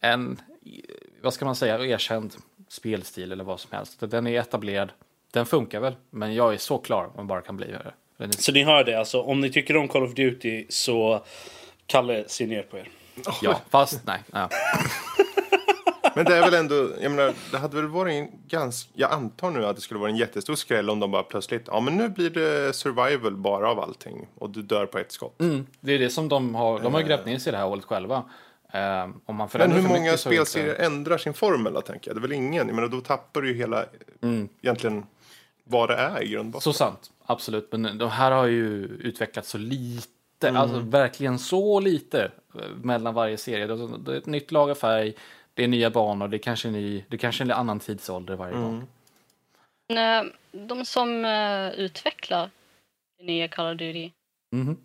en, 0.00 0.40
vad 1.22 1.34
ska 1.34 1.44
man 1.44 1.56
säga, 1.56 1.78
erkänd 1.78 2.34
spelstil 2.68 3.32
eller 3.32 3.44
vad 3.44 3.60
som 3.60 3.70
helst. 3.72 4.00
Den 4.00 4.26
är 4.26 4.40
etablerad, 4.40 4.92
den 5.30 5.46
funkar 5.46 5.80
väl, 5.80 5.94
men 6.10 6.34
jag 6.34 6.54
är 6.54 6.58
så 6.58 6.78
klar 6.78 7.04
om 7.04 7.12
man 7.16 7.26
bara 7.26 7.40
kan 7.40 7.56
bli 7.56 7.66
det. 7.66 7.92
Den 8.16 8.28
är 8.28 8.32
Så 8.32 8.52
ni 8.52 8.64
hör 8.64 8.84
det 8.84 8.98
alltså, 8.98 9.22
om 9.22 9.40
ni 9.40 9.50
tycker 9.50 9.76
om 9.76 9.88
Call 9.88 10.02
of 10.02 10.14
Duty 10.14 10.66
så 10.68 11.24
Kalle 11.86 12.28
ser 12.28 12.46
ner 12.46 12.62
på 12.62 12.78
er. 12.78 12.88
Ja, 13.42 13.60
fast 13.70 14.06
nej. 14.06 14.18
Ja. 14.32 14.48
Men 16.14 16.24
det 16.24 16.36
är 16.36 16.40
väl 16.40 16.54
ändå, 16.54 16.88
jag 17.00 17.10
menar, 17.12 17.32
det 17.50 17.58
hade 17.58 17.76
väl 17.76 17.86
varit 17.86 18.12
en 18.12 18.28
ganska, 18.48 18.90
jag 18.94 19.12
antar 19.12 19.50
nu 19.50 19.66
att 19.66 19.76
det 19.76 19.82
skulle 19.82 20.00
vara 20.00 20.10
en 20.10 20.16
jättestor 20.16 20.54
skräll 20.54 20.90
om 20.90 21.00
de 21.00 21.10
bara 21.10 21.22
plötsligt, 21.22 21.62
ja 21.66 21.80
men 21.80 21.96
nu 21.96 22.08
blir 22.08 22.30
det 22.30 22.72
survival 22.76 23.36
bara 23.36 23.70
av 23.70 23.80
allting 23.80 24.26
och 24.34 24.50
du 24.50 24.62
dör 24.62 24.86
på 24.86 24.98
ett 24.98 25.12
skott. 25.12 25.40
Mm, 25.40 25.66
det 25.80 25.92
är 25.92 25.98
det 25.98 26.10
som 26.10 26.28
de 26.28 26.54
har, 26.54 26.80
de 26.80 26.94
har 26.94 27.02
grävt 27.02 27.26
ner 27.26 27.38
sig 27.38 27.50
i 27.50 27.52
det 27.52 27.58
här 27.58 27.64
hålet 27.66 27.84
själva. 27.84 28.24
Um, 28.74 29.20
om 29.26 29.36
man 29.36 29.48
Men 29.52 29.72
hur 29.72 29.82
många 29.82 29.94
det 30.00 30.06
inte- 30.06 30.18
spelserier 30.18 30.74
ändrar 30.74 31.18
sin 31.18 31.34
formel 31.34 31.72
då, 31.72 31.80
tänker 31.80 32.10
jag? 32.10 32.16
Det 32.16 32.18
är 32.18 32.22
väl 32.22 32.32
ingen? 32.32 32.66
Jag 32.66 32.74
menar, 32.74 32.88
då 32.88 33.00
tappar 33.00 33.40
du 33.42 33.48
ju 33.48 33.54
hela, 33.54 33.84
egentligen, 34.62 35.04
vad 35.64 35.88
det 35.88 35.94
är 35.94 36.22
i 36.22 36.28
grund. 36.28 36.56
Så 36.62 36.72
sant, 36.72 37.10
absolut. 37.26 37.68
Men 37.72 37.98
de 37.98 38.10
här 38.10 38.30
har 38.30 38.46
ju 38.46 38.84
utvecklats 38.84 39.50
så 39.50 39.58
lite, 39.58 40.06
Mm. 40.42 40.56
alltså 40.56 40.78
verkligen 40.78 41.38
så 41.38 41.80
lite 41.80 42.22
eh, 42.54 42.60
mellan 42.82 43.14
varje 43.14 43.36
serie. 43.36 43.66
Det 43.66 44.12
är 44.12 44.16
ett 44.18 44.26
nytt 44.26 44.52
lag 44.52 44.70
av 44.70 44.74
färg, 44.74 45.14
det 45.54 45.64
är 45.64 45.68
nya 45.68 45.90
banor, 45.90 46.28
det 46.28 46.36
är 46.36 46.38
kanske 46.38 46.68
en, 46.68 46.72
ny, 46.74 47.04
det 47.08 47.16
är 47.16 47.18
kanske 47.18 47.44
en 47.44 47.50
annan 47.50 47.80
tidsålder 47.80 48.36
varje 48.36 48.54
Mm. 48.56 48.64
gång. 48.64 48.86
Men, 49.88 50.26
eh, 50.26 50.32
De 50.52 50.84
som 50.84 51.24
eh, 51.24 51.70
utvecklar 51.70 52.50
det 53.18 53.24
nya 53.24 53.48
Call 53.48 53.72
of 53.74 53.78
Duty, 53.78 54.10
Mhm. 54.52 54.76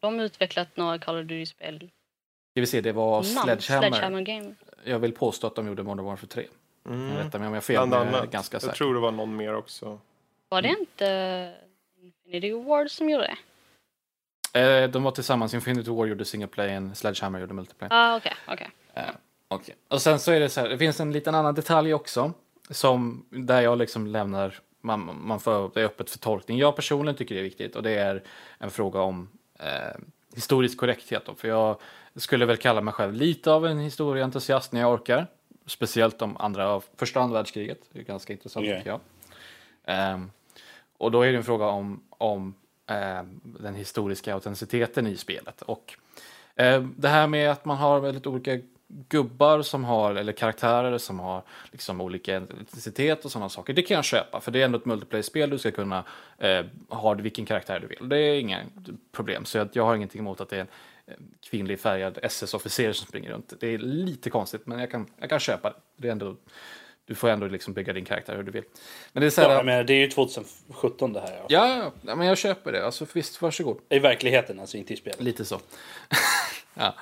de 0.00 0.14
har 0.18 0.24
utvecklat 0.24 0.76
några 0.76 0.98
Call 0.98 1.16
of 1.20 1.26
Duty-spel. 1.26 1.90
Ska 2.52 2.60
vi 2.60 2.66
se, 2.66 2.80
det 2.80 2.92
var 2.92 3.12
Namn, 3.14 3.24
Sledgehammer. 3.24 3.88
Sledgehammer 3.88 4.20
Game. 4.20 4.54
Jag 4.84 4.98
vill 4.98 5.12
påstå 5.12 5.46
att 5.46 5.54
de 5.54 5.66
gjorde 5.66 5.82
Modern 5.82 6.04
Warfare 6.06 6.26
3. 6.28 6.46
Mm. 6.86 7.16
Rätta 7.16 7.38
mig 7.38 7.46
om 7.48 7.54
jag 7.54 7.60
har 7.60 7.60
fel, 7.64 7.88
men 7.88 8.12
jag 8.12 8.22
är 8.22 8.26
ganska 8.26 8.54
jag 8.54 8.62
säker. 8.62 8.74
tror 8.76 8.94
det 8.94 9.00
var 9.00 9.10
någon 9.12 9.36
mer 9.36 9.54
också. 9.54 9.98
Var 10.48 10.62
det 10.62 10.68
inte 10.68 11.54
Infinity 12.02 12.52
Ward 12.52 12.90
som 12.90 13.10
gjorde 13.10 13.36
det? 14.52 14.60
Eh, 14.60 14.90
de 14.90 15.02
var 15.02 15.10
tillsammans, 15.10 15.54
Infinity 15.54 15.90
War 15.90 16.06
gjorde 16.06 16.24
single 16.24 16.46
play, 16.48 16.90
Sledgehammer 16.94 17.38
gjorde 17.40 17.54
multiplayer. 17.54 17.94
Ja, 17.94 18.12
ah, 18.12 18.16
okej, 18.16 18.32
okej. 18.48 18.70
Eh, 18.94 19.02
okej. 19.48 19.74
Och 19.88 20.02
sen 20.02 20.18
så 20.18 20.32
är 20.32 20.40
det 20.40 20.48
så 20.48 20.60
här, 20.60 20.68
det 20.68 20.78
finns 20.78 21.00
en 21.00 21.12
liten 21.12 21.34
annan 21.34 21.54
detalj 21.54 21.94
också. 21.94 22.32
som 22.70 23.26
där 23.30 23.60
jag 23.60 23.78
liksom 23.78 24.06
lämnar, 24.06 24.58
man, 24.80 25.20
man 25.20 25.40
får, 25.40 25.70
det 25.74 25.80
är 25.80 25.84
öppet 25.84 26.10
för 26.10 26.18
tolkning. 26.18 26.58
Jag 26.58 26.76
personligen 26.76 27.16
tycker 27.16 27.34
det 27.34 27.40
är 27.40 27.42
viktigt 27.42 27.76
och 27.76 27.82
det 27.82 27.90
är 27.90 28.22
en 28.58 28.70
fråga 28.70 29.00
om 29.00 29.28
eh, 29.58 30.00
historisk 30.34 30.78
korrekthet. 30.78 31.22
Då, 31.26 31.34
för 31.34 31.48
jag 31.48 31.76
skulle 32.16 32.46
väl 32.46 32.56
kalla 32.56 32.80
mig 32.80 32.94
själv 32.94 33.14
lite 33.14 33.52
av 33.52 33.66
en 33.66 33.78
historieentusiast 33.78 34.72
när 34.72 34.80
jag 34.80 34.92
orkar. 34.92 35.26
Speciellt 35.66 36.22
om 36.22 36.36
andra, 36.36 36.80
första 36.96 37.20
andra 37.20 37.34
världskriget. 37.34 37.78
Det 37.92 37.98
är 37.98 38.02
ganska 38.02 38.32
intressant 38.32 38.64
Okej. 38.64 38.76
tycker 38.78 38.90
jag. 38.90 39.00
Ehm, 39.84 40.30
och 40.98 41.10
då 41.10 41.22
är 41.22 41.32
det 41.32 41.38
en 41.38 41.44
fråga 41.44 41.66
om, 41.66 42.02
om 42.08 42.54
ehm, 42.86 43.40
den 43.44 43.74
historiska 43.74 44.34
autenticiteten 44.34 45.06
i 45.06 45.16
spelet. 45.16 45.62
Och 45.62 45.94
ehm, 46.56 46.94
det 46.96 47.08
här 47.08 47.26
med 47.26 47.50
att 47.50 47.64
man 47.64 47.76
har 47.76 48.00
väldigt 48.00 48.26
olika 48.26 48.58
gubbar 49.08 49.62
som 49.62 49.84
har, 49.84 50.14
eller 50.14 50.32
karaktärer 50.32 50.98
som 50.98 51.20
har 51.20 51.42
liksom 51.72 52.00
olika 52.00 52.36
etnicitet 52.36 53.24
och 53.24 53.32
sådana 53.32 53.48
saker. 53.48 53.72
Det 53.72 53.82
kan 53.82 53.94
jag 53.94 54.04
köpa, 54.04 54.40
för 54.40 54.52
det 54.52 54.60
är 54.60 54.64
ändå 54.64 54.78
ett 54.78 54.84
multiplayer-spel. 54.84 55.50
Du 55.50 55.58
ska 55.58 55.70
kunna 55.70 56.04
eh, 56.38 56.64
ha 56.88 57.14
vilken 57.14 57.46
karaktär 57.46 57.80
du 57.80 57.86
vill. 57.86 58.08
Det 58.08 58.18
är 58.18 58.40
inga 58.40 58.60
problem, 59.12 59.44
så 59.44 59.58
jag, 59.58 59.68
jag 59.72 59.84
har 59.84 59.96
ingenting 59.96 60.20
emot 60.20 60.40
att 60.40 60.48
det 60.48 60.56
är 60.56 60.60
en 60.60 60.66
eh, 61.06 61.14
kvinnlig 61.50 61.80
färgad 61.80 62.18
SS-officer 62.22 62.92
som 62.92 63.06
springer 63.06 63.30
runt. 63.30 63.52
Det 63.60 63.66
är 63.66 63.78
lite 63.78 64.30
konstigt, 64.30 64.66
men 64.66 64.78
jag 64.78 64.90
kan, 64.90 65.06
jag 65.20 65.30
kan 65.30 65.40
köpa 65.40 65.70
det. 65.70 65.76
det 65.96 66.08
är 66.08 66.12
ändå, 66.12 66.36
du 67.06 67.14
får 67.14 67.28
ändå 67.28 67.46
liksom 67.46 67.74
bygga 67.74 67.92
din 67.92 68.04
karaktär 68.04 68.36
hur 68.36 68.42
du 68.42 68.52
vill. 68.52 68.64
Men 69.12 69.20
det 69.20 69.26
är 69.26 69.30
så 69.30 69.40
här, 69.40 69.50
Ja, 69.50 69.62
menar, 69.62 69.84
det 69.84 69.94
är 69.94 70.00
ju 70.00 70.08
2017 70.08 71.12
det 71.12 71.20
här. 71.20 71.42
Ja, 71.48 71.92
ja, 72.02 72.14
men 72.16 72.26
jag 72.26 72.38
köper 72.38 72.72
det. 72.72 72.86
Alltså, 72.86 73.06
visst, 73.12 73.42
varsågod. 73.42 73.80
I 73.88 73.98
verkligheten, 73.98 74.60
alltså 74.60 74.76
inte 74.76 74.92
i 74.94 74.96
spelet. 74.96 75.20
Lite 75.20 75.44
så. 75.44 75.60
ja. 76.74 76.94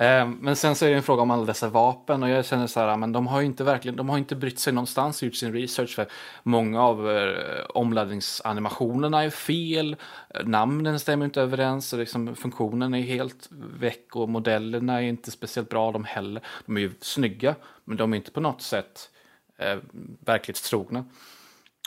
Ehm, 0.00 0.38
men 0.40 0.56
sen 0.56 0.74
så 0.74 0.84
är 0.84 0.90
det 0.90 0.96
en 0.96 1.02
fråga 1.02 1.22
om 1.22 1.30
alla 1.30 1.44
dessa 1.44 1.68
vapen 1.68 2.22
och 2.22 2.28
jag 2.28 2.44
känner 2.44 2.66
så 2.66 2.80
här, 2.80 2.88
ah, 2.88 2.96
men 2.96 3.12
de 3.12 3.26
har 3.26 3.40
ju 3.40 3.46
inte 3.46 3.64
verkligen, 3.64 3.96
de 3.96 4.08
har 4.08 4.18
inte 4.18 4.36
brytt 4.36 4.58
sig 4.58 4.72
någonstans, 4.72 5.22
gjort 5.22 5.34
sin 5.34 5.52
research 5.52 5.94
för 5.94 6.06
många 6.42 6.82
av 6.82 7.10
eh, 7.10 7.64
omladdningsanimationerna 7.68 9.24
är 9.24 9.30
fel, 9.30 9.96
eh, 10.34 10.46
namnen 10.46 11.00
stämmer 11.00 11.24
inte 11.24 11.40
överens 11.40 11.92
och 11.92 11.98
liksom 11.98 12.36
funktionen 12.36 12.94
är 12.94 13.00
helt 13.00 13.48
väck 13.78 14.16
och 14.16 14.28
modellerna 14.28 15.02
är 15.02 15.06
inte 15.06 15.30
speciellt 15.30 15.68
bra 15.68 15.92
de 15.92 16.04
heller. 16.04 16.42
De 16.66 16.76
är 16.76 16.80
ju 16.80 16.92
snygga, 17.00 17.54
men 17.84 17.96
de 17.96 18.12
är 18.12 18.16
inte 18.16 18.30
på 18.30 18.40
något 18.40 18.62
sätt 18.62 19.10
eh, 19.58 19.78
verklighetstrogna. 20.20 21.04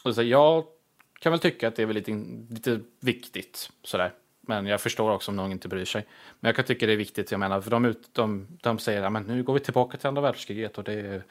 Och 0.04 0.16
så 0.16 0.24
jag 0.24 0.64
kan 1.20 1.32
väl 1.32 1.40
tycka 1.40 1.68
att 1.68 1.76
det 1.76 1.82
är 1.82 1.86
väl 1.86 1.96
lite, 1.96 2.12
lite 2.50 2.80
viktigt 3.00 3.70
sådär. 3.84 4.14
Men 4.48 4.66
jag 4.66 4.82
förstår 4.82 5.12
också 5.12 5.32
om 5.32 5.36
någon 5.36 5.52
inte 5.52 5.68
bryr 5.68 5.86
sig. 5.86 6.06
Men 6.40 6.50
jag 6.50 6.56
kan 6.56 6.66
tycka 6.66 6.86
det 6.86 6.94
är 6.94 6.98
viktigt, 6.98 7.32
jag 7.32 7.40
menar, 7.40 7.62
för 7.62 7.72
de, 7.72 7.86
ut, 7.86 8.10
de, 8.12 8.48
de 8.62 8.80
säger 8.80 9.02
att 9.02 9.28
nu 9.28 9.44
går 9.44 9.54
vi 9.54 9.60
tillbaka 9.60 9.98
till 9.98 10.08
andra 10.08 10.22
världskriget 10.22 10.78
och 10.78 10.84
det 10.84 10.94
är 10.94 11.24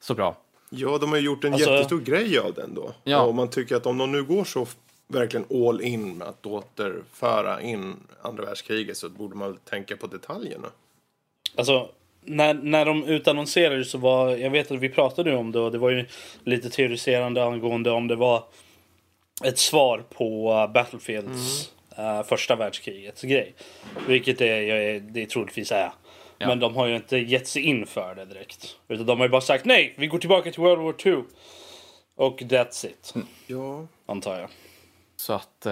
så 0.00 0.14
bra. 0.14 0.36
Ja, 0.70 0.98
de 0.98 1.10
har 1.10 1.16
ju 1.16 1.24
gjort 1.24 1.44
en 1.44 1.52
Alltså- 1.52 1.70
jättestor 1.70 2.00
grej 2.00 2.38
av 2.38 2.54
den 2.54 2.74
då. 2.74 2.92
Ja. 3.04 3.22
Och 3.22 3.34
man 3.34 3.50
tycker 3.50 3.76
att 3.76 3.86
om 3.86 3.98
de 3.98 4.12
nu 4.12 4.22
går 4.22 4.44
så 4.44 4.66
verkligen 5.06 5.46
all 5.68 5.80
in 5.80 6.18
med 6.18 6.28
att 6.28 6.46
återföra 6.46 7.60
in 7.60 7.96
andra 8.22 8.44
världskriget 8.44 8.96
så 8.96 9.08
borde 9.08 9.36
man 9.36 9.48
väl 9.48 9.58
tänka 9.58 9.96
på 9.96 10.06
detaljerna. 10.06 10.68
Alltså, 11.56 11.88
när, 12.20 12.54
när 12.54 12.84
de 12.84 13.04
utannonserade 13.04 13.84
så 13.84 13.98
var, 13.98 14.30
jag 14.30 14.50
vet 14.50 14.70
att 14.70 14.78
vi 14.78 14.88
pratade 14.88 15.36
om 15.36 15.52
det 15.52 15.60
och 15.60 15.72
det 15.72 15.78
var 15.78 15.90
ju 15.90 16.06
lite 16.44 16.70
teoriserande 16.70 17.44
angående 17.44 17.90
om 17.90 18.08
det 18.08 18.16
var 18.16 18.44
ett 19.44 19.58
svar 19.58 20.02
på 20.08 20.52
uh, 20.52 20.72
Battlefields 20.72 21.70
uh, 21.98 22.22
första 22.22 22.56
världskrigets 22.56 23.22
grej. 23.22 23.54
Vilket 24.06 24.38
det, 24.38 24.48
är, 24.70 25.00
det 25.00 25.26
troligtvis 25.26 25.72
är. 25.72 25.92
Ja. 26.38 26.46
Men 26.46 26.60
de 26.60 26.76
har 26.76 26.86
ju 26.86 26.96
inte 26.96 27.16
gett 27.16 27.48
sig 27.48 27.62
in 27.62 27.86
för 27.86 28.14
det 28.14 28.24
direkt. 28.24 28.76
Utan 28.88 29.06
de 29.06 29.18
har 29.18 29.26
ju 29.26 29.30
bara 29.30 29.40
sagt 29.40 29.64
nej, 29.64 29.94
vi 29.98 30.06
går 30.06 30.18
tillbaka 30.18 30.50
till 30.52 30.60
World 30.60 30.82
War 30.82 30.92
2. 30.92 31.24
Och 32.16 32.40
that's 32.40 32.86
it, 32.86 33.14
Ja, 33.46 33.86
antar 34.06 34.40
jag. 34.40 34.50
Så 35.16 35.32
att... 35.32 35.66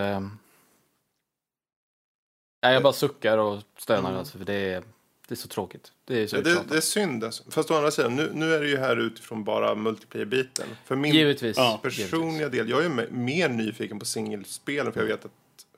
nej, 2.63 2.73
jag 2.75 2.83
bara 2.83 2.93
suckar 2.93 3.39
och 3.39 3.63
stönar 3.79 4.19
alltså, 4.19 4.39
för 4.39 4.45
det 4.45 4.55
är, 4.55 4.83
det 5.29 5.35
är 5.35 5.37
så 5.37 5.49
tråkigt. 5.49 5.93
Det 6.05 6.23
är 6.23 6.27
så 6.27 6.37
det, 6.37 6.43
det, 6.43 6.61
det 6.69 6.77
är 6.77 6.81
synd. 6.81 7.25
Alltså. 7.25 7.51
Fast 7.51 7.71
å 7.71 7.75
andra 7.75 7.91
sidan, 7.91 8.17
nu, 8.17 8.31
nu 8.35 8.55
är 8.55 8.61
det 8.61 8.69
ju 8.69 8.77
här 8.77 8.97
utifrån 8.97 9.45
bara 9.45 9.75
multiplayer-biten. 9.75 10.67
För 10.85 10.97
min 10.97 11.15
Givetvis. 11.15 11.57
Ja. 11.57 11.81
personliga 11.83 12.49
del, 12.49 12.69
jag 12.69 12.85
är 12.85 12.89
me- 12.89 13.11
mer 13.13 13.49
nyfiken 13.49 13.99
på 13.99 14.05
singelspelen 14.05 14.93
för 14.93 15.01
jag 15.01 15.07
vet 15.07 15.25
att 15.25 15.33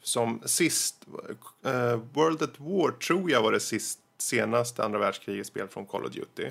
som 0.05 0.43
sist, 0.45 1.07
eh, 1.65 2.01
World 2.13 2.43
at 2.43 2.61
War 2.61 2.91
tror 2.91 3.31
jag 3.31 3.43
var 3.43 3.53
det 3.53 3.61
sist, 3.61 3.99
senaste 4.19 4.85
andra 4.85 4.99
världskrigets 4.99 5.49
spel 5.49 5.69
från 5.69 5.87
Call 5.87 6.05
of 6.05 6.13
Duty. 6.13 6.51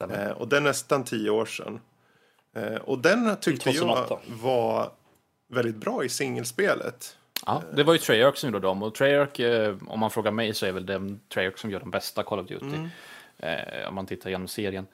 Eh, 0.00 0.30
och 0.30 0.48
det 0.48 0.56
är 0.56 0.60
nästan 0.60 1.04
tio 1.04 1.30
år 1.30 1.46
sedan. 1.46 1.80
Eh, 2.54 2.74
och 2.74 2.98
den 2.98 3.36
tyckte 3.36 3.72
2008. 3.72 4.18
jag 4.26 4.36
var 4.36 4.92
väldigt 5.48 5.76
bra 5.76 6.04
i 6.04 6.08
singelspelet. 6.08 7.16
Ja, 7.46 7.62
det 7.76 7.84
var 7.84 7.92
ju 7.92 7.98
Treyarch 7.98 8.36
som 8.36 8.50
gjorde 8.50 8.66
dem 8.66 8.82
och 8.82 8.94
Treyarch, 8.94 9.40
om 9.88 10.00
man 10.00 10.10
frågar 10.10 10.30
mig 10.30 10.54
så 10.54 10.66
är 10.66 10.72
väl 10.72 10.86
det 10.86 11.18
Treyarch 11.34 11.58
som 11.58 11.70
gör 11.70 11.80
de 11.80 11.90
bästa 11.90 12.22
Call 12.22 12.38
of 12.40 12.46
Duty. 12.46 12.66
Mm. 12.66 12.88
Om 13.88 13.94
man 13.94 14.06
tittar 14.06 14.30
genom 14.30 14.48
serien. 14.48 14.86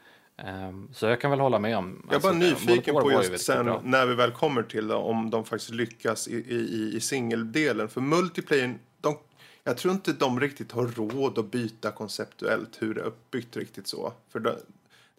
Ehm, 0.44 0.88
så 0.92 1.06
jag 1.06 1.20
kan 1.20 1.30
väl 1.30 1.40
hålla 1.40 1.58
med 1.58 1.76
om... 1.76 2.02
Jag 2.06 2.16
är 2.16 2.20
bara 2.20 2.32
alltså, 2.32 2.48
nyfiken 2.50 2.94
Modern 2.94 3.14
War 3.14 3.22
på 3.22 3.32
just 3.32 3.44
sen 3.44 3.64
bra. 3.64 3.80
när 3.84 4.06
vi 4.06 4.14
väl 4.14 4.30
kommer 4.30 4.62
till 4.62 4.88
det, 4.88 4.94
om 4.94 5.30
de 5.30 5.44
faktiskt 5.44 5.70
lyckas 5.70 6.28
i, 6.28 6.34
i, 6.34 6.96
i 6.96 7.00
singeldelen. 7.00 7.88
För 7.88 8.00
multiplayer, 8.00 8.78
de, 9.00 9.18
jag 9.64 9.76
tror 9.76 9.94
inte 9.94 10.12
de 10.12 10.40
riktigt 10.40 10.72
har 10.72 10.86
råd 10.86 11.38
att 11.38 11.50
byta 11.50 11.90
konceptuellt 11.90 12.82
hur 12.82 12.94
det 12.94 13.00
är 13.00 13.04
uppbyggt 13.04 13.56
riktigt 13.56 13.86
så. 13.86 14.12
För 14.32 14.40
det, 14.40 14.56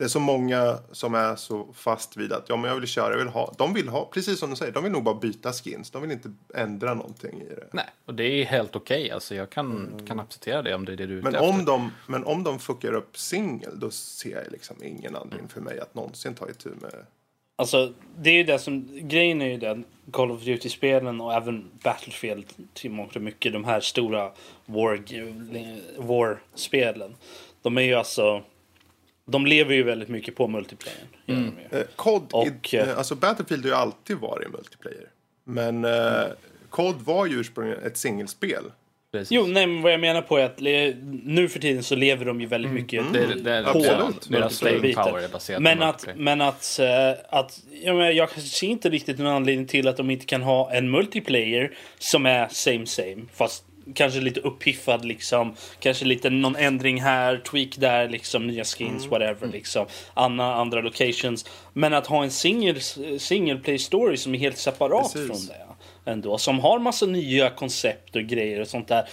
det 0.02 0.06
är 0.06 0.10
så 0.10 0.20
många 0.20 0.80
som 0.92 1.16
är 1.16 1.36
så 1.36 1.68
fast 1.74 2.18
vid 2.18 2.34
att 2.34 2.50
ja, 2.50 2.56
men 2.58 2.70
jag 2.70 2.80
vill 2.80 2.88
köra, 2.88 3.12
jag 3.12 3.18
vill 3.18 3.28
ha. 3.28 3.54
De 3.58 3.74
vill 3.74 3.88
ha, 3.88 4.06
precis 4.06 4.40
som 4.40 4.50
du 4.50 4.56
säger, 4.56 4.72
de 4.72 4.84
vill 4.84 4.92
nog 4.92 5.04
bara 5.04 5.16
byta 5.16 5.54
skins. 5.54 5.92
De 5.92 6.02
vill 6.02 6.12
inte 6.12 6.34
ändra 6.56 6.94
någonting 6.94 7.42
i 7.42 7.56
det. 7.56 7.68
Nej, 7.74 7.86
och 8.06 8.14
det 8.14 8.24
är 8.24 8.46
helt 8.46 8.76
okej. 8.76 9.12
Alltså, 9.12 9.36
jag 9.36 9.50
kan, 9.50 9.92
kan 10.08 10.20
acceptera 10.20 10.62
det 10.62 10.76
om 10.76 10.86
det 10.86 10.92
är 10.92 10.98
det 10.98 11.06
du 11.06 11.18
är 11.18 11.22
Men 11.22 11.36
om, 11.36 11.50
efter. 11.50 11.66
de, 11.66 11.92
men 12.08 12.24
om 12.24 12.44
de 12.44 12.60
fuckar 12.60 12.94
upp 12.94 13.18
singel, 13.18 13.80
då 13.80 13.92
ser 13.92 14.44
jag 14.44 14.52
liksom 14.52 14.76
ingen 14.84 15.16
anledning 15.16 15.48
för 15.48 15.62
mig 15.62 15.80
att 15.80 15.96
någonsin 15.96 16.36
ta 16.36 16.50
itu 16.50 16.70
med 16.70 16.92
det. 16.92 17.06
Alltså, 17.56 17.94
det 18.18 18.30
är 18.30 18.36
ju 18.36 18.44
det 18.44 18.60
som, 18.60 18.88
grejen 19.08 19.42
är 19.42 19.50
ju 19.50 19.58
den, 19.58 19.84
Call 20.12 20.32
of 20.32 20.42
Duty-spelen 20.42 21.22
och 21.22 21.34
även 21.34 21.72
Battlefield 21.84 22.46
till 22.74 22.92
mångt 22.92 23.16
och 23.16 23.22
mycket, 23.22 23.54
de 23.54 23.66
här 23.66 23.80
stora 23.80 24.32
war, 24.66 25.04
war-spelen. 26.02 27.16
De 27.62 27.78
är 27.78 27.82
ju 27.82 27.94
alltså, 27.94 28.44
de 29.32 29.46
lever 29.46 29.74
ju 29.76 29.84
väldigt 29.84 30.10
mycket 30.10 30.36
på 30.36 30.44
de 30.44 30.52
ju. 31.28 31.52
Eh, 31.72 31.82
COD, 31.96 32.30
Och, 32.32 32.74
i, 32.74 32.78
eh, 32.78 32.90
eh, 32.90 32.98
alltså 32.98 33.16
Battlefield 33.16 33.64
har 33.64 33.70
ju 33.70 33.76
alltid 33.76 34.18
varit 34.18 34.52
multiplayer. 34.52 35.08
Men 35.44 35.86
eh, 35.86 36.24
COD 36.70 36.96
var 37.02 37.26
ju 37.26 37.40
ursprungligen 37.40 37.84
ett 37.84 37.98
singelspel. 37.98 38.64
Precis. 39.12 39.32
Jo, 39.32 39.46
nej 39.48 39.68
men 39.68 39.82
vad 39.82 39.94
jag 39.94 40.00
menar 40.00 40.22
på 40.22 40.38
är 40.38 40.46
att 40.46 40.60
nu 41.24 41.50
för 41.50 41.60
tiden 41.60 41.84
så 41.84 41.96
lever 41.96 42.26
de 42.26 42.42
ju 42.42 42.48
väldigt 42.48 42.72
mycket 42.72 43.14
det, 43.14 43.26
det, 43.28 43.42
det, 43.42 43.68
Absolut. 43.68 43.90
Deras 43.90 44.30
multiplayer 44.30 44.50
staying 44.50 44.82
biten. 44.82 45.04
power 45.04 45.24
är 45.24 45.28
baserat 45.28 45.62
Men 45.62 45.78
på 45.78 45.84
att, 45.84 45.92
multiplayer. 45.94 46.20
men 46.24 46.42
att, 46.42 46.80
att 47.30 47.60
jag, 47.84 47.96
menar, 47.96 48.12
jag 48.12 48.32
ser 48.32 48.68
inte 48.68 48.90
riktigt 48.90 49.18
någon 49.18 49.28
anledning 49.28 49.68
till 49.68 49.88
att 49.88 49.98
de 49.98 50.10
inte 50.12 50.26
kan 50.26 50.42
ha 50.42 50.72
en 50.72 50.92
multiplayer 50.92 51.78
som 52.00 52.26
är 52.26 52.48
same 52.48 52.86
same. 52.86 53.22
Fast 53.34 53.64
kanske 53.96 54.20
lite 54.20 54.40
uppiffad 54.40 55.06
liksom. 55.06 55.54
Kanske 55.80 56.06
lite 56.06 56.30
någon 56.30 56.56
ändring 56.56 57.02
här, 57.02 57.38
tweak 57.38 57.70
där, 57.78 58.10
liksom 58.10 58.48
nya 58.48 58.64
skins, 58.64 59.08
whatever 59.08 59.48
liksom. 59.48 59.86
Andra, 60.14 60.56
andra 60.56 60.82
locations. 60.82 61.46
Men 61.74 61.94
att 61.94 62.08
ha 62.08 62.24
en 62.24 62.32
single, 62.32 62.80
single 63.20 63.56
play 63.60 63.80
story 63.80 64.18
som 64.18 64.36
är 64.36 64.40
helt 64.40 64.58
separat 64.58 65.14
Precis. 65.14 65.28
från 65.28 65.46
det. 65.58 66.12
Ändå. 66.12 66.38
Som 66.38 66.60
har 66.60 66.80
massa 66.80 67.06
nya 67.06 67.50
koncept 67.50 68.16
och 68.16 68.22
grejer 68.22 68.62
och 68.62 68.68
sånt 68.68 68.88
där. 68.88 69.10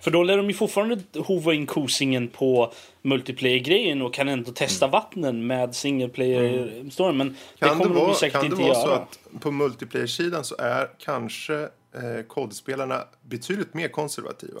För 0.00 0.10
då 0.10 0.22
lär 0.22 0.36
de 0.36 0.48
ju 0.48 0.54
fortfarande 0.54 0.98
hova 1.18 1.54
in 1.54 1.66
kosingen 1.66 2.28
på 2.28 2.72
multiplayer-grejen 3.02 4.02
och 4.02 4.14
kan 4.14 4.28
ändå 4.28 4.52
testa 4.52 4.86
vattnen 4.86 5.46
med 5.46 5.74
single 5.74 6.08
player-storyn. 6.08 7.16
Men 7.16 7.28
det 7.58 7.66
Kan 7.66 7.78
det, 7.78 7.84
kommer 7.84 7.94
de 7.94 8.00
ju 8.00 8.06
vara, 8.06 8.14
säkert 8.14 8.40
kan 8.40 8.50
det 8.50 8.56
vara 8.56 8.66
göra. 8.66 8.74
så 8.74 8.90
att 8.90 9.18
på 9.40 9.50
multiplayer-sidan 9.50 10.44
så 10.44 10.56
är 10.58 10.88
kanske 10.98 11.68
eh, 11.94 12.22
COD-spelarna 12.26 13.04
betydligt 13.22 13.74
mer 13.74 13.88
konservativa? 13.88 14.60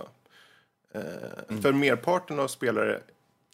Eh, 0.94 1.00
Mm. 1.48 1.62
För 1.62 1.72
merparten 1.72 2.40
av 2.40 2.48
spelare 2.48 3.00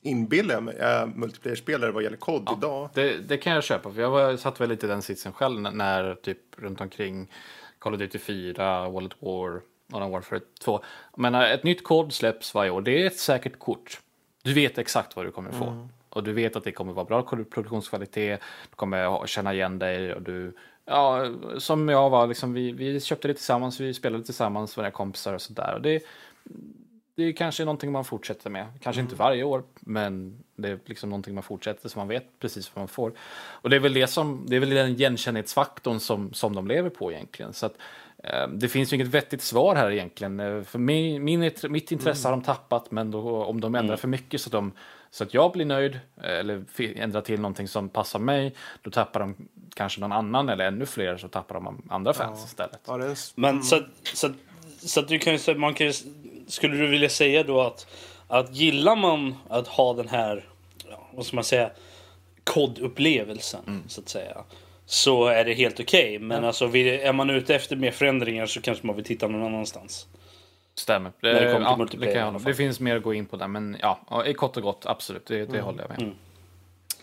inbillar 0.03 0.55
jag 0.55 0.63
mig 0.63 0.77
är 0.79 1.07
multiplayer-spelare 1.07 1.91
vad 1.91 2.03
gäller 2.03 2.17
COD 2.17 2.49
idag. 2.59 2.91
Det, 2.95 3.19
det 3.19 3.37
kan 3.39 3.53
jag 3.53 3.65
köpa, 3.65 3.93
för 3.93 4.01
jag 4.01 4.11
var, 4.11 4.37
satt 4.37 4.61
väl 4.61 4.69
lite 4.69 4.87
i 4.87 4.89
den 4.89 5.03
sitsen 5.03 5.33
själv 5.33 5.61
när, 5.61 5.71
när 5.71 6.15
typ 6.15 6.39
runt 6.57 6.81
omkring 6.81 7.31
Call 7.79 7.95
of 7.95 7.99
Duty 8.01 8.19
4, 8.19 8.89
World 8.89 9.13
at 9.13 9.23
War, 9.23 9.61
Modern 9.87 10.11
Warfare 10.11 10.41
2. 10.61 10.81
Men 11.17 11.33
när 11.33 11.55
ett 11.55 11.65
nytt 11.65 11.85
kod 11.85 12.13
släpps 12.13 12.55
varje 12.55 12.71
år, 12.71 12.83
det 12.83 13.03
är 13.03 13.07
ett 13.07 13.19
säkert 13.19 13.59
kort. 13.59 14.01
Du 14.43 14.55
vet 14.55 14.79
exakt 14.79 15.17
vad 15.17 15.27
du 15.27 15.31
kommer 15.31 15.51
få. 15.51 15.89
Och 16.09 16.25
du 16.25 16.33
vet 16.33 16.57
att 16.57 16.65
det 16.65 16.73
kommer 16.73 16.93
vara 16.93 17.05
bra 17.05 17.23
produktionskvalitet, 17.23 18.41
du 18.71 18.77
kommer 18.77 19.27
känna 19.27 19.55
igen 19.55 19.79
dig 19.79 20.15
och 20.15 20.23
du 20.23 20.57
Ja, 20.89 21.31
som 21.59 21.89
jag 21.89 22.11
var, 22.11 22.27
liksom, 22.27 22.53
vi, 22.53 22.73
vi 22.73 23.01
köpte 23.01 23.29
det 23.29 23.35
tillsammans, 23.35 23.81
vi 23.81 23.95
spelade 23.95 24.25
tillsammans 24.25 24.79
våra 24.79 24.91
kompisar 24.91 25.35
och 25.35 25.43
sådär. 25.43 25.75
Och 25.75 25.83
det, 25.83 26.03
det 27.15 27.23
är 27.23 27.33
kanske 27.33 27.65
någonting 27.65 27.93
man 27.93 28.05
fortsätter 28.05 28.51
med. 28.51 28.67
Kanske 28.81 29.03
inte 29.03 29.15
varje 29.15 29.43
år, 29.45 29.63
men 29.81 30.45
det 30.57 30.69
är 30.69 30.79
liksom 30.85 31.11
någonting 31.11 31.35
man 31.35 31.43
fortsätter 31.43 31.89
så 31.89 31.99
man 31.99 32.09
vet 32.09 32.39
precis 32.39 32.71
vad 32.75 32.81
man 32.81 32.89
får. 32.89 33.13
Och 33.51 33.71
det 33.71 33.77
är 33.77 33.81
väl 33.81 33.93
det 33.93 34.07
som, 34.07 34.45
det 34.49 34.57
är 34.57 34.61
väl 34.61 34.71
den 34.71 34.91
igenkänningsfaktorn 34.91 36.01
som, 36.01 36.33
som 36.33 36.55
de 36.55 36.67
lever 36.67 36.91
på 36.91 37.13
egentligen. 37.13 37.53
Så 37.53 37.67
att, 37.67 37.75
eh, 38.25 38.49
det 38.49 38.69
finns 38.69 38.93
ju 38.93 38.95
inget 38.97 39.09
vettigt 39.09 39.43
svar 39.43 39.75
här 39.75 39.91
egentligen. 39.91 40.41
Eh, 40.41 40.63
För 40.63 40.79
min, 40.79 41.25
min, 41.25 41.51
mitt 41.69 41.93
intresse 41.93 42.29
har 42.29 42.33
de 42.33 42.43
tappat, 42.43 42.91
men 42.91 43.11
då, 43.11 43.45
om 43.45 43.61
de 43.61 43.75
ändrar 43.75 43.97
för 43.97 44.09
mycket 44.09 44.41
så 44.41 44.49
att, 44.49 44.53
de, 44.53 44.73
så 45.11 45.25
att 45.25 45.35
jag 45.35 45.53
blir 45.53 45.65
nöjd, 45.65 45.99
eller 46.23 46.65
ändrar 46.97 47.21
till 47.21 47.41
någonting 47.41 47.69
som 47.69 47.89
passar 47.89 48.19
mig, 48.19 48.55
då 48.83 48.91
tappar 48.91 49.21
de 49.21 49.35
kanske 49.75 50.01
någon 50.01 50.13
annan, 50.13 50.49
eller 50.49 50.65
ännu 50.67 50.87
fler, 50.87 51.17
så 51.17 51.29
tappar 51.29 51.55
de 51.55 51.83
andra 51.91 52.15
fans 52.15 52.45
istället. 52.45 52.81
Ja, 52.87 52.97
det 52.97 53.07
är 53.07 53.17
Men 53.35 53.63
så, 53.63 53.77
att- 53.77 53.85
så, 54.15 54.27
att- 54.27 54.33
så 54.79 55.01
att 55.01 55.09
du 55.09 55.19
kan 55.19 55.33
ju 55.33 55.39
säga, 55.39 55.59
man 55.59 55.75
kan 55.75 55.87
ju, 55.87 55.93
skulle 56.47 56.77
du 56.77 56.87
vilja 56.87 57.09
säga 57.09 57.43
då 57.43 57.61
att, 57.61 57.87
att 58.29 58.55
gillar 58.57 58.97
man 58.97 59.35
att 59.49 59.69
ha 59.69 59.95
den 59.95 60.09
här, 60.09 60.45
ja, 60.91 61.09
vad 61.15 61.27
ska 61.27 61.35
man 61.37 61.45
säga, 61.45 61.71
kodupplevelsen 62.45 63.83
så 63.89 64.01
att 64.01 64.09
säga. 64.09 64.37
Så 64.87 65.27
är 65.27 65.45
det 65.45 65.55
helt 65.55 65.81
okej. 65.81 66.19
Men 66.19 66.45
alltså 66.45 66.67
vill, 66.67 66.87
är 66.87 67.13
man 67.13 67.31
ute 67.31 67.55
efter 67.55 67.77
mer 67.77 67.91
förändringar 67.91 68.47
så 68.47 68.61
kanske 68.61 68.87
man 68.87 68.97
vill 68.97 69.05
titta 69.05 69.29
någon 69.29 69.43
annanstans. 69.43 70.07
Stämmer. 70.79 71.13
När 71.21 71.33
det 71.33 71.39
kommer 71.39 71.57
till 71.57 71.63
ja, 71.65 71.77
multiplayer 71.77 72.33
det, 72.33 72.39
det 72.45 72.55
finns 72.55 72.81
mer 72.81 72.97
att 72.97 73.03
gå 73.03 73.15
in 73.15 73.27
på 73.27 73.37
där, 73.37 73.49
men 73.49 73.77
ja, 73.81 74.01
kort 74.37 74.57
och 74.57 74.63
gott, 74.63 74.87
absolut, 74.87 75.27
det, 75.27 75.45
det 75.45 75.61
håller 75.61 75.87
jag 75.89 75.91
med. 76.03 76.13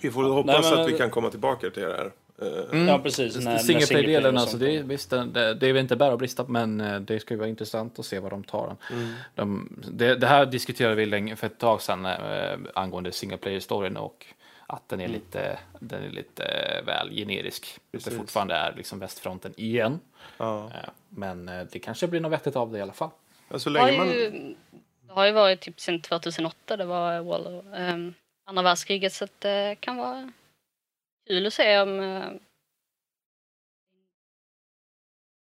Vi 0.01 0.11
får 0.11 0.23
hoppas 0.23 0.61
Nej, 0.61 0.71
men- 0.71 0.81
att 0.81 0.89
vi 0.89 0.97
kan 0.97 1.09
komma 1.09 1.29
tillbaka 1.29 1.69
till 1.69 1.83
det 1.83 1.93
här. 1.93 2.11
Eh, 2.41 2.87
Ja 2.87 2.99
precis. 2.99 3.35
När, 3.35 3.43
när 3.51 3.57
Single 3.57 3.85
single 3.85 3.87
player 3.87 4.03
play-delen, 4.03 4.35
och 4.35 4.41
alltså, 4.41 4.57
det, 4.57 4.81
visst, 4.81 5.09
det, 5.09 5.25
det, 5.25 5.53
det 5.53 5.67
är 5.67 5.73
väl 5.73 5.81
inte 5.81 5.95
bara 5.95 6.13
att 6.13 6.19
brista, 6.19 6.45
men 6.47 6.81
eh, 6.81 6.99
det 6.99 7.19
ska 7.19 7.33
ju 7.33 7.37
vara 7.37 7.49
intressant 7.49 7.99
att 7.99 8.05
se 8.05 8.19
vad 8.19 8.31
de 8.31 8.43
tar 8.43 8.67
den. 8.67 9.15
De, 9.35 9.69
det, 9.91 10.15
det 10.15 10.27
här 10.27 10.45
diskuterade 10.45 10.95
vi 10.95 11.05
länge 11.05 11.35
för 11.35 11.47
ett 11.47 11.59
tag 11.59 11.81
sedan 11.81 12.05
eh, 12.05 12.57
angående 12.75 13.11
single 13.11 13.37
player-storyn 13.37 13.97
och 13.97 14.25
att 14.67 14.89
den 14.89 15.01
är 15.01 15.07
lite, 15.07 15.59
den 15.79 16.03
är 16.03 16.09
lite 16.09 16.43
eh, 16.43 16.85
väl 16.85 17.09
generisk. 17.11 17.63
Att 17.75 17.81
det 17.91 17.97
Precis. 17.97 18.17
fortfarande 18.17 18.55
är 18.55 18.73
liksom 18.77 18.99
västfronten 18.99 19.53
igen. 19.57 19.99
ja. 20.37 20.65
Eh, 20.65 20.89
men 21.09 21.49
eh, 21.49 21.63
det 21.71 21.79
kanske 21.79 22.07
blir 22.07 22.19
något 22.19 22.31
vettigt 22.31 22.55
av 22.55 22.71
det 22.71 22.77
i 22.77 22.81
alla 22.81 22.93
fall. 22.93 23.09
Ja, 23.47 23.59
så 23.59 23.69
Det 23.69 23.79
har, 23.79 23.87
länge 23.87 23.97
man... 23.97 24.09
ju, 24.09 24.55
det 25.07 25.13
har 25.13 25.25
ju 25.25 25.31
varit 25.31 25.61
typ 25.61 25.79
sedan 25.79 26.01
2008 26.01 26.77
det 26.77 26.85
var 26.85 27.21
Wall, 27.21 27.47
um, 27.47 28.13
andra 28.45 28.63
världskriget 28.63 29.13
så 29.13 29.23
att 29.23 29.41
det 29.41 29.75
kan 29.79 29.97
vara 29.97 30.31
kul 31.27 31.45
att 31.47 31.53
se 31.53 31.79
om 31.79 31.99
uh, 31.99 32.31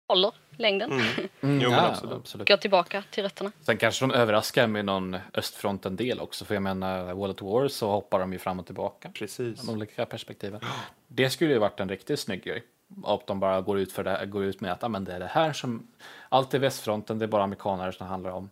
håller 0.08 0.32
längden. 0.56 0.92
Mm. 0.92 1.06
Mm, 1.42 1.60
Jo, 1.60 1.70
ja, 1.70 1.86
absolut. 1.88 2.16
absolut. 2.16 2.48
Går 2.48 2.56
tillbaka 2.56 3.04
till 3.10 3.22
rötterna. 3.22 3.52
Sen 3.60 3.76
kanske 3.76 4.06
de 4.06 4.12
överraskar 4.14 4.66
med 4.66 4.84
någon 4.84 5.16
östfronten-del 5.34 6.20
också, 6.20 6.44
för 6.44 6.54
jag 6.54 6.62
menar, 6.62 7.14
World 7.14 7.30
at 7.30 7.42
War 7.42 7.68
så 7.68 7.90
hoppar 7.90 8.20
de 8.20 8.32
ju 8.32 8.38
fram 8.38 8.60
och 8.60 8.66
tillbaka. 8.66 9.10
Precis. 9.14 9.60
De 9.60 9.72
olika 9.72 10.06
perspektiven. 10.06 10.60
Det 11.06 11.30
skulle 11.30 11.52
ju 11.52 11.58
varit 11.58 11.80
en 11.80 11.88
riktigt 11.88 12.20
snygg 12.20 12.44
grej. 12.44 12.62
Att 13.04 13.26
de 13.26 13.40
bara 13.40 13.60
går 13.60 13.78
ut, 13.78 13.92
för 13.92 14.04
det, 14.04 14.26
går 14.26 14.44
ut 14.44 14.60
med 14.60 14.72
att 14.72 14.84
ah, 14.84 14.88
men 14.88 15.04
det 15.04 15.12
är 15.12 15.20
det 15.20 15.26
här 15.26 15.52
som... 15.52 15.86
Allt 16.28 16.54
är 16.54 16.58
västfronten, 16.58 17.18
det 17.18 17.24
är 17.24 17.26
bara 17.26 17.42
amerikaner 17.42 17.92
som 17.92 18.04
det 18.06 18.10
handlar 18.10 18.30
om. 18.30 18.50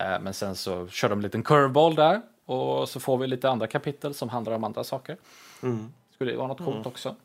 Eh, 0.00 0.20
men 0.20 0.34
sen 0.34 0.56
så 0.56 0.88
kör 0.88 1.08
de 1.08 1.18
en 1.18 1.22
liten 1.22 1.42
curveball 1.42 1.94
där. 1.94 2.20
Och 2.46 2.88
så 2.88 3.00
får 3.00 3.18
vi 3.18 3.26
lite 3.26 3.50
andra 3.50 3.66
kapitel 3.66 4.14
som 4.14 4.28
handlar 4.28 4.52
om 4.52 4.64
andra 4.64 4.84
saker. 4.84 5.16
Skulle 6.14 6.32
det 6.32 6.36
vara 6.36 6.48
något 6.48 6.64
coolt 6.64 6.86
också. 6.86 7.16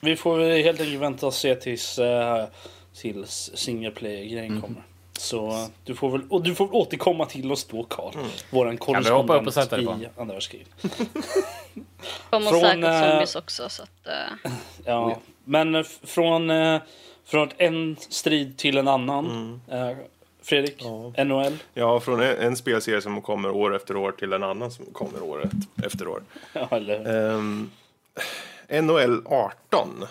Vi 0.00 0.16
får 0.16 0.38
väl 0.38 0.62
helt 0.62 0.80
enkelt 0.80 1.00
vänta 1.00 1.26
och 1.26 1.34
se 1.34 1.54
tills, 1.54 1.98
uh, 1.98 2.44
tills 2.94 3.50
single 3.54 3.90
player-grejen 3.90 4.60
kommer. 4.60 4.82
Så 5.18 5.68
du 5.84 5.94
får 5.94 6.10
väl 6.10 6.20
och 6.30 6.42
du 6.42 6.54
får 6.54 6.74
återkomma 6.74 7.26
till 7.26 7.52
oss 7.52 7.64
då 7.64 7.84
Karl. 7.84 8.14
Våran 8.50 8.76
du 8.76 9.10
hoppa 9.10 9.36
upp 9.36 9.46
och 9.46 9.54
korrespondent 9.54 9.54
sätta 9.54 9.76
dig 9.76 9.86
på? 9.86 9.92
i 9.92 10.08
andra 10.20 10.34
världskriget. 10.34 10.68
Kommer 12.30 12.50
Från, 12.50 12.60
säkert 12.60 12.84
eh, 12.84 13.10
zombies 13.10 13.36
också 13.36 13.68
så 13.68 13.82
att 13.82 14.06
uh, 14.06 14.52
Ja. 14.84 15.18
Men 15.48 15.84
från, 15.84 16.50
eh, 16.50 16.80
från 17.24 17.48
en 17.58 17.96
strid 18.00 18.56
till 18.58 18.78
en 18.78 18.88
annan. 18.88 19.60
Eh, 19.70 19.96
Fredrik, 20.42 20.82
NHL. 21.24 21.56
Ja, 21.74 22.00
från 22.00 22.20
en, 22.20 22.56
spelserie 22.56 23.02
som 23.02 23.22
kommer 23.22 23.50
år 23.50 23.76
efter 23.76 23.96
år 23.96 24.12
till 24.12 24.32
en 24.32 24.42
annan 24.42 24.70
som 24.70 24.84
kommer 24.92 25.22
år 25.22 25.48
efter 25.84 26.08
år. 26.08 26.22
Ja, 26.52 26.68
eller, 26.70 27.30
Um, 27.34 27.70
NHL 28.68 29.22
18. 29.26 30.06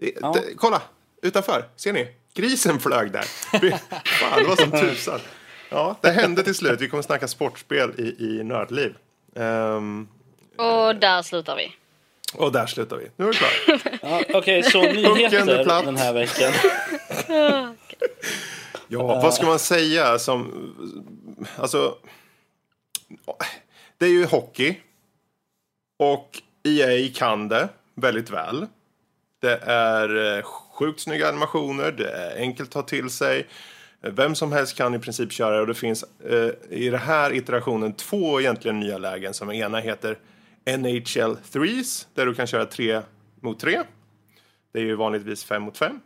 Det, 0.00 0.12
Ja. 0.20 0.36
kolla, 0.56 0.82
utanför. 1.22 1.64
Ser 1.76 1.92
ni? 1.92 2.08
Grisen 2.34 2.80
flög 2.80 3.12
där. 3.12 3.22
Fan, 4.04 4.38
det 4.42 4.48
var 4.48 4.56
som 4.56 4.70
tusan. 4.70 5.20
Ja, 5.70 5.96
det 6.00 6.10
hände 6.10 6.42
till 6.42 6.54
slut. 6.54 6.80
Vi 6.80 6.88
kommer 6.88 7.02
snacka 7.02 7.28
sportspel 7.28 7.90
i, 7.98 8.24
i 8.24 8.42
Nördliv. 8.44 8.94
Ehm, 9.36 10.08
och 10.56 10.96
där 10.96 11.22
slutar 11.22 11.56
vi. 11.56 11.72
Och 12.34 12.52
där 12.52 12.66
slutar 12.66 12.96
vi. 12.96 13.10
Nu 13.16 13.28
är 13.28 13.32
det 13.32 13.38
klart. 13.38 13.98
ja, 14.02 14.22
Okej, 14.38 14.62
så 14.62 14.82
nyheter 14.82 15.84
den 15.84 15.96
här 15.96 16.12
veckan. 16.12 16.52
Ja, 18.88 19.02
vad 19.02 19.34
ska 19.34 19.46
man 19.46 19.58
säga 19.58 20.18
som... 20.18 20.52
Alltså... 21.56 21.96
Det 23.98 24.06
är 24.06 24.10
ju 24.10 24.24
hockey. 24.24 24.76
Och 25.98 26.42
EA 26.62 27.08
kan 27.14 27.48
det 27.48 27.68
väldigt 27.94 28.30
väl. 28.30 28.66
Det 29.40 29.60
är 29.62 30.36
eh, 30.36 30.42
sjukt 30.42 31.00
snygga 31.00 31.28
animationer, 31.28 31.92
det 31.92 32.10
är 32.10 32.36
enkelt 32.36 32.68
att 32.68 32.72
ta 32.72 32.82
till 32.82 33.10
sig. 33.10 33.46
Vem 34.00 34.34
som 34.34 34.52
helst 34.52 34.76
kan 34.76 34.94
i 34.94 34.98
princip 34.98 35.32
köra 35.32 35.60
och 35.60 35.66
det 35.66 35.74
finns 35.74 36.04
eh, 36.28 36.50
i 36.70 36.88
den 36.90 37.00
här 37.00 37.34
iterationen 37.34 37.92
två 37.92 38.40
egentligen 38.40 38.80
nya 38.80 38.98
lägen 38.98 39.34
som 39.34 39.52
ena 39.52 39.78
heter 39.78 40.18
NHL 40.66 41.36
3s 41.52 42.06
där 42.14 42.26
du 42.26 42.34
kan 42.34 42.46
köra 42.46 42.66
tre 42.66 43.00
mot 43.40 43.60
tre. 43.60 43.82
Det 44.72 44.78
är 44.78 44.84
ju 44.84 44.94
vanligtvis 44.94 45.44
fem 45.44 45.62
mot 45.62 45.78
fem 45.78 46.00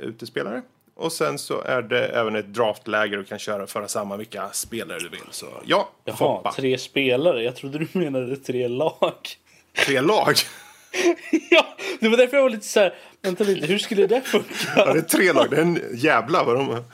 utespelare. 0.00 0.62
Och 0.96 1.12
sen 1.12 1.38
så 1.38 1.60
är 1.60 1.82
det 1.82 2.06
även 2.06 2.36
ett 2.36 2.54
draftläge 2.54 3.16
du 3.16 3.24
kan 3.24 3.38
köra 3.38 3.66
föra 3.66 3.88
samman 3.88 4.18
vilka 4.18 4.48
spelare 4.52 4.98
du 4.98 5.08
vill. 5.08 5.20
Så 5.30 5.46
ja, 5.64 5.90
Jaha, 6.04 6.16
Foppa. 6.16 6.52
tre 6.52 6.78
spelare. 6.78 7.42
Jag 7.42 7.56
trodde 7.56 7.78
du 7.78 7.88
menade 7.98 8.36
tre 8.36 8.68
lag. 8.68 9.14
Tre 9.86 10.00
lag. 10.00 10.34
ja, 11.50 11.66
det 12.00 12.08
var 12.08 12.16
därför 12.16 12.36
jag 12.36 12.42
var 12.42 12.50
lite 12.50 12.66
så 12.66 12.80
här. 12.80 12.94
Vänta 13.22 13.44
lite, 13.44 13.66
hur 13.66 13.78
skulle 13.78 14.06
det 14.06 14.20
funka? 14.20 14.54
Ja, 14.76 14.92
det 14.92 14.98
är 14.98 15.02
tre 15.02 15.32
lag. 15.32 15.50
Det 15.50 15.56
är 15.56 15.62
en 15.62 15.80
jävla 15.94 16.44
vad 16.44 16.56
de... 16.56 16.84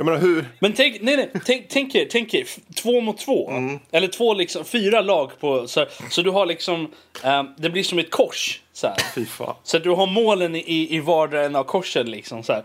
Jag 0.00 0.04
menar 0.04 0.18
hur... 0.18 0.48
Men 0.58 0.72
tänk, 0.72 1.00
nej, 1.00 1.16
nej, 1.16 1.30
tänk, 1.44 1.68
tänk 1.68 1.94
er, 1.94 2.06
tänk 2.10 2.34
er, 2.34 2.46
två 2.74 3.00
mot 3.00 3.18
två. 3.18 3.52
Eller 3.92 4.08
två 4.08 4.34
liksom, 4.34 4.64
fyra 4.64 5.00
lag 5.00 5.40
på, 5.40 5.68
så, 5.68 5.86
så 6.10 6.22
du 6.22 6.30
har 6.30 6.46
liksom, 6.46 6.90
ehm, 7.24 7.46
det 7.58 7.70
blir 7.70 7.82
som 7.82 7.98
ett 7.98 8.10
kors. 8.10 8.60
Så, 8.72 8.86
här. 8.86 8.96
Fy 9.14 9.26
fan. 9.26 9.54
så 9.64 9.78
du 9.78 9.90
har 9.90 10.06
målen 10.06 10.56
i, 10.56 10.88
i 10.90 11.00
vardera 11.00 11.44
en 11.44 11.56
av 11.56 11.64
korsen 11.64 12.10
liksom. 12.10 12.42
Så, 12.42 12.52
här. 12.52 12.62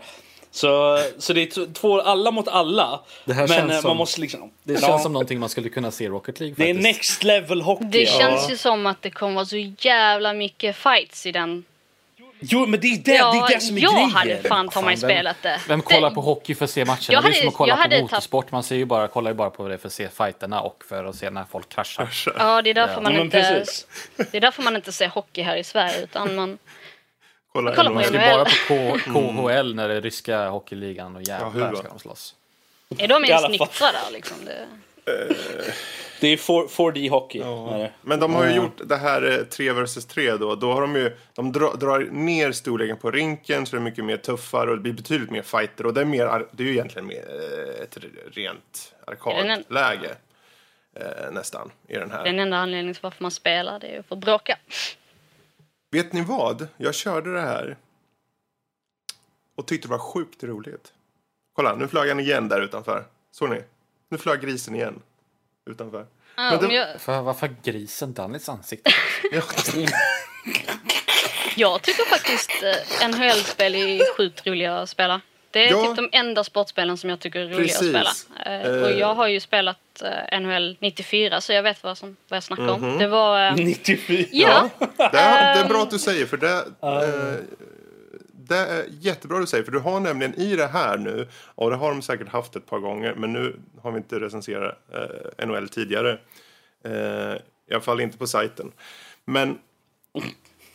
så, 0.50 0.98
så 1.18 1.32
det 1.32 1.42
är 1.42 1.72
två, 1.72 2.00
alla 2.00 2.30
mot 2.30 2.48
alla. 2.48 3.00
Det 3.24 3.32
här 3.32 3.48
men 3.48 3.58
känns 3.58 3.72
eh, 3.72 3.80
som- 3.80 3.88
man 3.88 3.96
måste 3.96 4.20
liksom, 4.20 4.50
Det 4.62 4.72
ja, 4.72 4.80
känns 4.80 5.02
som 5.02 5.12
någonting 5.12 5.38
man 5.38 5.48
skulle 5.48 5.68
kunna 5.68 5.90
se 5.90 6.04
i 6.04 6.08
Rocket 6.08 6.40
League 6.40 6.54
det 6.58 6.70
är 6.70 6.74
faktiskt. 6.74 6.96
next 6.96 7.24
level 7.24 7.62
hockey. 7.62 7.84
Det 7.84 8.02
ja. 8.02 8.18
känns 8.18 8.50
ju 8.50 8.56
som 8.56 8.86
att 8.86 9.02
det 9.02 9.10
kommer 9.10 9.34
vara 9.34 9.46
så 9.46 9.72
jävla 9.78 10.32
mycket 10.32 10.76
fights 10.76 11.26
i 11.26 11.32
den. 11.32 11.64
Jo 12.40 12.66
men 12.66 12.80
det 12.80 12.86
är 12.86 12.96
det, 12.96 13.02
det, 13.04 13.16
är 13.16 13.48
det 13.54 13.60
som 13.60 13.76
är 13.76 13.82
jag 13.82 13.92
grejen. 13.94 14.10
hade 14.10 14.42
fan 14.48 14.68
ta 14.68 14.82
mig 14.82 14.96
spelat 14.96 15.36
det. 15.42 15.60
Vem 15.68 15.82
kollar 15.82 16.10
på 16.10 16.20
hockey 16.20 16.54
för 16.54 16.64
att 16.64 16.70
se 16.70 16.84
matcherna? 16.84 17.00
Jag 17.08 17.22
det 17.24 17.28
är 17.28 17.32
som 17.32 17.48
att 17.48 17.54
kolla 17.54 17.78
jag 17.78 17.90
på 17.90 18.02
motorsport. 18.02 18.52
Man 18.52 18.62
ser 18.62 18.76
ju 18.76 18.84
bara, 18.84 19.08
kollar 19.08 19.30
ju 19.30 19.34
bara 19.34 19.50
på 19.50 19.68
det 19.68 19.78
för 19.78 19.86
att 19.88 19.92
se 19.92 20.08
fighterna 20.08 20.60
och 20.60 20.84
för 20.88 21.04
att 21.04 21.16
se 21.16 21.30
när 21.30 21.44
folk 21.44 21.68
kraschar. 21.68 22.34
Ja, 22.38 22.62
det 22.62 22.70
är 22.70 22.74
därför 22.74 22.94
Ja, 22.94 23.00
man 23.00 23.12
men 23.12 23.22
inte... 23.22 23.64
Det 24.16 24.36
är 24.36 24.40
därför 24.40 24.62
man 24.62 24.76
inte 24.76 24.92
ser 24.92 25.08
hockey 25.08 25.42
här 25.42 25.56
i 25.56 25.64
Sverige 25.64 26.02
utan 26.02 26.34
man... 26.34 26.58
Kolla, 27.52 27.74
Kolla 27.74 27.90
på 27.90 27.94
NHL. 27.96 28.04
Är 28.04 28.10
NHL. 28.10 28.36
bara 28.36 28.44
på 28.44 28.98
K- 29.12 29.48
KHL 29.48 29.74
när 29.74 29.88
det 29.88 29.94
är 29.94 30.00
ryska 30.00 30.48
hockeyligan 30.48 31.16
och 31.16 31.22
jävlar 31.22 31.70
då? 31.70 31.76
ska 31.76 31.88
de 31.88 31.98
slåss. 31.98 32.34
Är 32.98 33.08
de 33.08 33.24
ens 33.24 33.48
nyktra 33.48 33.92
där 33.92 34.12
liksom? 34.12 34.36
Det... 34.44 34.66
Det 36.20 36.28
är 36.28 36.36
4- 36.36 36.68
4D 36.68 37.10
hockey. 37.10 37.38
Ja. 37.38 37.74
är 37.74 37.78
det. 37.78 37.92
Men 38.02 38.20
de 38.20 38.34
har 38.34 38.46
ju 38.46 38.54
gjort 38.54 38.80
det 38.84 38.96
här 38.96 39.38
eh, 39.38 39.44
3 39.44 39.72
vs 39.72 40.06
3 40.06 40.36
då. 40.36 40.54
Då 40.54 40.72
har 40.72 40.80
de 40.80 40.96
ju, 40.96 41.16
de 41.34 41.52
dra, 41.52 41.74
drar 41.74 42.00
ner 42.00 42.52
storleken 42.52 42.96
på 42.96 43.10
rinken 43.10 43.66
så 43.66 43.76
det 43.76 43.80
är 43.80 43.84
mycket 43.84 44.04
mer 44.04 44.16
tuffare 44.16 44.70
och 44.70 44.76
det 44.76 44.82
blir 44.82 44.92
betydligt 44.92 45.30
mer 45.30 45.42
fighter. 45.42 45.86
Och 45.86 45.94
det 45.94 46.00
är, 46.00 46.04
mer, 46.04 46.46
det 46.52 46.62
är 46.62 46.66
ju 46.66 46.72
egentligen 46.72 47.06
mer 47.06 47.24
eh, 47.28 47.82
ett 47.82 47.98
rent 48.32 48.94
arkadläge. 49.06 50.16
Eh, 51.00 51.32
nästan, 51.32 51.70
i 51.88 51.94
den 51.94 52.10
här. 52.10 52.24
Den 52.24 52.38
enda 52.38 52.56
anledningen 52.56 52.94
till 52.94 53.02
varför 53.02 53.22
man 53.22 53.30
spelar 53.30 53.80
det 53.80 53.86
är 53.86 53.96
ju 53.96 54.02
för 54.02 54.14
att 54.14 54.20
bråka. 54.20 54.58
Vet 55.90 56.12
ni 56.12 56.22
vad? 56.22 56.68
Jag 56.76 56.94
körde 56.94 57.32
det 57.32 57.40
här 57.40 57.76
och 59.56 59.66
tyckte 59.66 59.88
det 59.88 59.92
var 59.92 59.98
sjukt 59.98 60.44
roligt. 60.44 60.92
Kolla, 61.52 61.74
nu 61.76 61.88
flög 61.88 62.08
han 62.08 62.20
igen 62.20 62.48
där 62.48 62.60
utanför. 62.60 63.04
Såg 63.30 63.50
ni? 63.50 63.62
Nu 64.08 64.18
flög 64.18 64.40
grisen 64.40 64.74
igen 64.74 65.02
utanför. 65.70 66.06
Ja, 66.36 66.42
Men 66.60 66.68
det- 66.68 66.74
jag, 66.74 67.00
För, 67.00 67.20
varför 67.22 67.50
grisen 67.62 68.12
Dannits 68.12 68.48
ansikte? 68.48 68.90
Ja, 69.32 69.42
jag 71.56 71.82
tycker 71.82 72.04
faktiskt 72.04 72.50
eh, 73.02 73.08
NHL-spel 73.08 73.74
är 73.74 74.16
sjukt 74.16 74.46
roliga 74.46 74.76
att 74.78 74.88
spela. 74.88 75.20
Det 75.50 75.66
är 75.68 75.70
Ja. 75.70 75.86
typ 75.86 75.96
de 75.96 76.08
enda 76.18 76.44
sportspelen 76.44 76.96
som 76.98 77.10
jag 77.10 77.20
tycker 77.20 77.40
är 77.40 77.44
roliga 77.44 77.58
Precis. 77.58 77.94
att 77.94 78.16
spela. 78.16 78.60
Eh, 78.60 78.82
och 78.82 78.90
Eh. 78.90 78.98
jag 78.98 79.14
har 79.14 79.26
ju 79.28 79.40
spelat 79.40 80.02
eh, 80.30 80.40
NHL 80.40 80.76
94 80.80 81.40
så 81.40 81.52
jag 81.52 81.62
vet 81.62 81.82
vad, 81.82 81.98
som, 81.98 82.16
vad 82.28 82.36
jag 82.36 82.44
snackar 82.44 82.62
Mhm. 82.62 82.84
om. 82.84 82.98
Det 82.98 83.08
var... 83.08 83.46
Eh, 83.46 83.54
94. 83.56 84.26
ja, 84.32 84.68
Det 84.96 85.04
är, 85.04 85.10
det 85.12 85.18
är 85.18 85.62
Ehm. 85.62 85.68
bra 85.68 85.82
att 85.82 85.90
du 85.90 85.98
säger, 85.98 86.26
för 86.26 86.36
det, 86.36 86.52
eh, 86.82 87.34
det 88.48 88.56
är 88.56 88.86
jättebra 89.00 89.38
du 89.38 89.46
säger. 89.46 89.64
För 89.64 89.72
du 89.72 89.78
har 89.78 90.00
nämligen 90.00 90.34
i 90.34 90.56
det 90.56 90.66
här 90.66 90.98
nu, 90.98 91.28
och 91.54 91.70
det 91.70 91.76
har 91.76 91.90
de 91.90 92.02
säkert 92.02 92.28
haft 92.28 92.56
ett 92.56 92.66
par 92.66 92.78
gånger, 92.78 93.14
men 93.14 93.32
nu 93.32 93.56
har 93.82 93.92
vi 93.92 93.96
inte 93.96 94.20
recenserat 94.20 94.78
eh, 95.38 95.46
NHL 95.46 95.68
tidigare. 95.68 96.18
Eh, 96.84 97.36
I 97.70 97.72
alla 97.72 97.80
fall 97.80 98.00
inte 98.00 98.18
på 98.18 98.26
sajten. 98.26 98.72
Men 99.24 99.58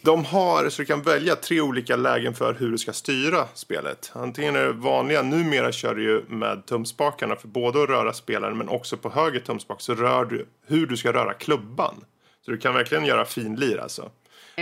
de 0.02 0.26
har, 0.26 0.70
så 0.70 0.82
du 0.82 0.86
kan 0.86 1.02
välja 1.02 1.36
tre 1.36 1.62
olika 1.62 1.96
lägen 1.96 2.34
för 2.34 2.54
hur 2.54 2.72
du 2.72 2.78
ska 2.78 2.94
styra 2.94 3.48
spelet. 3.54 4.12
Antingen 4.14 4.56
är 4.56 4.66
det 4.66 4.72
vanliga, 4.72 5.22
numera 5.22 5.72
kör 5.72 5.96
du 5.96 6.04
ju 6.04 6.24
med 6.28 6.66
tumspakarna 6.66 7.36
för 7.36 7.48
både 7.48 7.84
att 7.84 7.90
röra 7.90 8.14
spelaren 8.14 8.58
men 8.58 8.70
också 8.70 8.98
på 8.98 9.10
höger 9.10 9.40
tumspak 9.40 9.82
så 9.82 9.96
rör 9.96 10.26
du 10.26 10.48
hur 10.68 10.88
du 10.88 10.98
ska 10.98 11.14
röra 11.14 11.34
klubban. 11.34 12.06
Så 12.46 12.52
du 12.52 12.58
kan 12.58 12.74
verkligen 12.74 13.06
göra 13.06 13.26
finlir 13.26 13.78
alltså. 13.78 14.12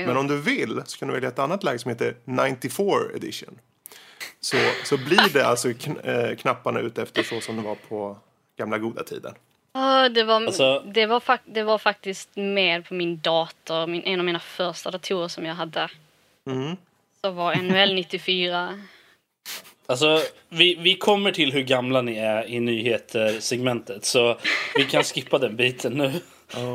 Men 0.08 0.18
om 0.18 0.28
du 0.28 0.38
vill 0.42 0.82
så 0.86 0.98
kan 1.00 1.08
du 1.08 1.14
välja 1.14 1.30
ett 1.30 1.40
annat 1.40 1.64
läge 1.64 1.80
som 1.80 1.90
heter 1.90 2.16
94 2.26 2.86
edition. 3.16 3.60
Så, 4.40 4.58
så 4.86 4.98
blir 4.98 5.34
det 5.34 5.46
alltså 5.48 5.68
kn- 5.68 6.30
eh, 6.30 6.36
knapparna 6.36 6.80
ut 6.80 6.98
efter 6.98 7.24
så 7.24 7.42
som 7.42 7.56
det 7.56 7.62
var 7.62 7.76
på 7.76 8.18
gamla 8.58 8.78
goda 8.78 9.04
tiden. 9.04 9.34
ah, 9.72 10.10
det, 10.10 10.24
var, 10.24 10.36
Alltså- 10.36 10.80
det, 10.86 11.06
var 11.06 11.40
det 11.46 11.64
var 11.64 11.78
faktiskt 11.78 12.30
med 12.36 12.86
på 12.88 12.94
min 12.94 13.20
dator, 13.20 13.88
min, 13.88 14.04
en 14.04 14.20
av 14.20 14.26
mina 14.26 14.40
första 14.40 14.92
datorer 14.92 15.28
som 15.28 15.46
jag 15.46 15.56
hade. 15.56 15.90
Mm. 16.48 16.76
Så 17.22 17.32
var 17.32 17.56
NHL 17.56 17.94
94. 17.96 18.80
Alltså, 19.86 20.22
vi, 20.50 20.76
vi 20.76 20.96
kommer 20.96 21.32
till 21.32 21.54
hur 21.54 21.62
gamla 21.64 22.02
ni 22.02 22.18
är 22.18 22.48
i 22.48 22.60
nyheter-segmentet. 22.60 24.06
Så 24.06 24.38
vi 24.76 24.84
kan 24.86 25.04
skippa 25.04 25.38
den 25.38 25.56
biten 25.56 25.94
nu. 25.94 26.12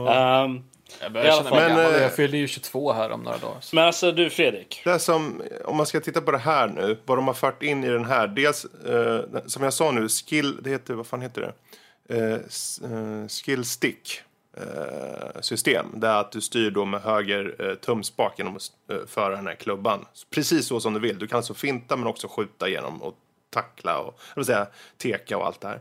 Ehm, 0.08 0.64
Jag 1.04 1.12
börjar 1.12 1.32
känna 1.36 1.50
mig 1.50 1.60
Men, 1.60 1.68
gammal. 1.76 1.94
eh, 1.94 2.02
Jag 2.02 2.14
fyller 2.16 2.38
ju 2.38 2.48
22 2.48 2.92
här 2.92 3.10
om 3.10 3.22
några 3.22 3.38
dagar. 3.38 3.60
Så. 3.60 3.76
men 3.76 3.84
alltså 3.84 4.12
du 4.12 4.30
Fredrik. 4.30 4.80
Det 4.84 4.98
som, 4.98 5.42
om 5.64 5.76
man 5.76 5.86
ska 5.86 6.00
titta 6.00 6.20
på 6.20 6.30
det 6.30 6.38
här 6.38 6.68
nu, 6.68 6.98
vad 7.06 7.18
de 7.18 7.26
har 7.26 7.34
fört 7.34 7.62
in 7.62 7.84
i 7.84 7.88
den 7.88 8.04
här. 8.04 8.26
Dels, 8.28 8.64
eh, 8.64 9.20
som 9.46 9.62
jag 9.62 9.72
sa 9.72 9.90
nu, 9.90 10.08
skill, 10.08 10.62
det 10.62 10.70
heter, 10.70 10.94
vad 10.94 11.06
fan 11.06 11.20
heter 11.22 11.40
det? 11.40 11.52
Eh, 12.16 12.34
eh, 12.92 13.28
skill 13.28 13.64
stick 13.64 14.20
eh, 14.56 15.40
system. 15.40 15.86
Det 15.94 16.06
är 16.08 16.20
att 16.20 16.32
du 16.32 16.40
styr 16.40 16.70
då 16.70 16.84
med 16.84 17.00
höger 17.02 17.54
eh, 17.68 17.74
tumspak 17.74 18.34
genom 18.38 18.56
att 18.56 18.70
föra 19.10 19.36
den 19.36 19.46
här 19.46 19.54
klubban. 19.54 20.04
Precis 20.34 20.66
så 20.66 20.80
som 20.80 20.94
du 20.94 21.00
vill. 21.00 21.18
Du 21.18 21.26
kan 21.26 21.36
alltså 21.36 21.54
finta 21.54 21.96
men 21.96 22.06
också 22.06 22.28
skjuta 22.28 22.68
genom 22.68 23.02
och 23.02 23.14
tackla 23.50 23.98
och 23.98 24.18
jag 24.28 24.36
vill 24.36 24.44
säga, 24.44 24.66
teka 24.98 25.36
och 25.38 25.46
allt 25.46 25.60
det 25.60 25.68
här. 25.68 25.80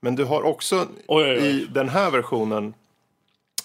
Men 0.00 0.16
du 0.16 0.24
har 0.24 0.42
också 0.42 0.76
Oj, 0.76 1.24
oj, 1.24 1.30
oj. 1.30 1.46
i 1.46 1.66
den 1.70 1.88
här 1.88 2.10
versionen 2.10 2.74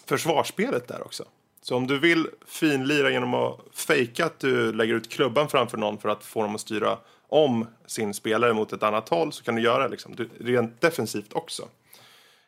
försvarsspelet 0.10 0.88
där 0.88 1.02
också. 1.06 1.24
Så 1.62 1.76
om 1.76 1.88
du 1.88 2.00
vill 2.00 2.28
finlira 2.48 3.12
genom 3.12 3.34
att 3.34 3.60
fejka 3.74 4.26
att 4.26 4.39
du 4.39 4.74
lägger 4.74 4.93
ut 4.93 5.12
klubban 5.12 5.50
framför 5.50 5.78
någon 5.78 5.98
för 5.98 6.10
att 6.10 6.24
få 6.24 6.41
dem 6.41 6.56
att 6.56 6.62
styra 6.62 6.98
om 7.28 7.67
sin 7.86 8.13
spelare 8.13 8.54
mot 8.54 8.74
ett 8.74 8.84
annat 8.84 9.10
håll 9.10 9.34
så 9.34 9.43
kan 9.43 9.56
du 9.56 9.62
göra 9.62 9.88
liksom, 9.88 10.15
du, 10.15 10.30
rent 10.39 10.82
defensivt 10.82 11.34
också. 11.34 11.67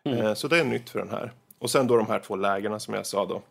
Eh, 0.04 0.34
så 0.34 0.48
det 0.48 0.60
är 0.60 0.64
nytt 0.64 0.90
för 0.90 1.00
den 1.00 1.10
här. 1.10 1.32
Och 1.60 1.72
sen 1.72 1.88
då 1.88 1.98
de 1.98 2.08
här 2.08 2.20
två 2.20 2.36
lägena 2.36 2.80
som 2.80 2.94
jag 2.94 3.06
sa 3.06 3.26
då. 3.26 3.42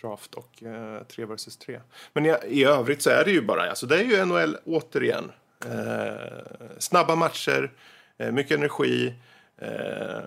Draft 0.00 0.34
och 0.34 0.62
eh, 0.62 1.02
3 1.02 1.24
vs 1.24 1.56
3. 1.56 1.80
Men 2.12 2.26
i, 2.26 2.34
i 2.48 2.64
övrigt 2.64 3.02
så 3.02 3.10
är 3.10 3.24
det 3.24 3.30
ju 3.30 3.42
bara, 3.42 3.68
alltså 3.68 3.86
det 3.86 4.00
är 4.00 4.04
ju 4.04 4.24
NHL 4.24 4.56
återigen. 4.64 5.32
Eh, 5.64 6.66
snabba 6.78 7.16
matcher, 7.16 7.72
eh, 8.18 8.32
mycket 8.32 8.58
energi 8.58 9.14
eh, 9.58 10.20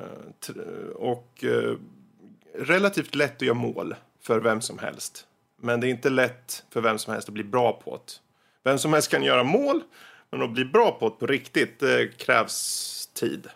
och 0.96 1.44
eh, 1.44 1.76
relativt 2.60 3.16
lätt 3.16 3.36
att 3.36 3.42
göra 3.42 3.54
mål 3.54 3.96
för 4.22 4.40
vem 4.40 4.62
som 4.62 4.80
helst. 4.80 5.26
Men 5.62 5.80
det 5.80 5.88
är 5.88 5.90
inte 5.90 6.10
lätt 6.10 6.64
för 6.70 6.82
vem 6.82 6.98
som 6.98 7.14
helst 7.14 7.28
att 7.28 7.34
bli 7.34 7.44
bra 7.44 7.74
på 7.74 7.96
det. 8.06 8.14
Vem 8.64 8.78
som 8.78 8.94
helst 8.94 9.12
kan 9.12 9.24
göra 9.24 9.44
mål, 9.44 9.82
men 10.30 10.42
att 10.42 10.52
bli 10.52 10.66
bra 10.66 10.92
på 10.92 11.10
det 11.10 11.16
på 11.16 11.28
riktigt 11.28 11.80
det 11.80 12.18
krävs 12.18 13.10
tid. 13.14 13.48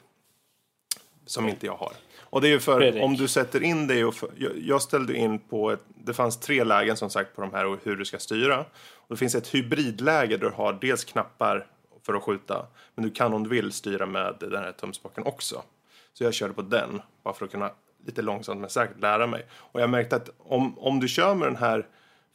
Som 1.25 1.49
inte 1.49 1.65
jag 1.65 1.75
har. 1.75 1.93
Och 2.19 2.41
det 2.41 2.47
är 2.47 2.51
ju 2.51 2.59
för 2.59 2.79
Fredrik. 2.79 3.03
om 3.03 3.15
du 3.15 3.27
sätter 3.27 3.63
in 3.63 3.87
det 3.87 4.05
och 4.05 4.15
för, 4.15 4.29
jag, 4.37 4.51
jag 4.61 4.81
ställde 4.81 5.15
in 5.15 5.39
på 5.39 5.71
ett, 5.71 5.83
det 5.95 6.13
fanns 6.13 6.39
tre 6.39 6.63
lägen 6.63 6.97
som 6.97 7.09
sagt 7.09 7.35
på 7.35 7.41
de 7.41 7.53
här 7.53 7.65
och 7.65 7.79
hur 7.83 7.95
du 7.95 8.05
ska 8.05 8.19
styra. 8.19 8.59
Och 8.93 9.07
det 9.09 9.17
finns 9.17 9.35
ett 9.35 9.55
hybridläge 9.55 10.37
där 10.37 10.49
du 10.49 10.55
har 10.55 10.73
dels 10.73 11.03
knappar 11.03 11.67
för 12.05 12.13
att 12.13 12.23
skjuta, 12.23 12.67
men 12.95 13.05
du 13.05 13.11
kan 13.11 13.33
om 13.33 13.43
du 13.43 13.49
vill 13.49 13.71
styra 13.71 14.05
med 14.05 14.35
den 14.39 14.63
här 14.63 14.71
tumspaken 14.71 15.23
också. 15.23 15.63
Så 16.13 16.23
jag 16.23 16.33
körde 16.33 16.53
på 16.53 16.61
den, 16.61 17.01
bara 17.23 17.33
för 17.33 17.45
att 17.45 17.51
kunna 17.51 17.71
lite 18.05 18.21
långsamt 18.21 18.61
men 18.61 18.69
säkert 18.69 19.01
lära 19.01 19.27
mig. 19.27 19.45
Och 19.53 19.81
jag 19.81 19.89
märkte 19.89 20.15
att 20.15 20.29
om, 20.37 20.79
om 20.79 20.99
du 20.99 21.07
kör 21.07 21.35
med 21.35 21.47
den 21.47 21.55
här 21.55 21.87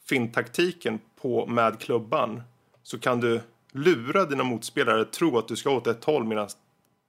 fintaktiken 0.05 0.99
på, 1.21 1.45
med 1.45 1.79
klubban 1.79 2.41
så 2.83 2.99
kan 2.99 3.19
du 3.19 3.41
lura 3.71 4.25
dina 4.25 4.43
motspelare 4.43 5.01
att 5.01 5.13
tro 5.13 5.37
att 5.37 5.47
du 5.47 5.55
ska 5.55 5.69
åt 5.69 5.87
ett 5.87 6.03
håll 6.03 6.23
medan 6.23 6.49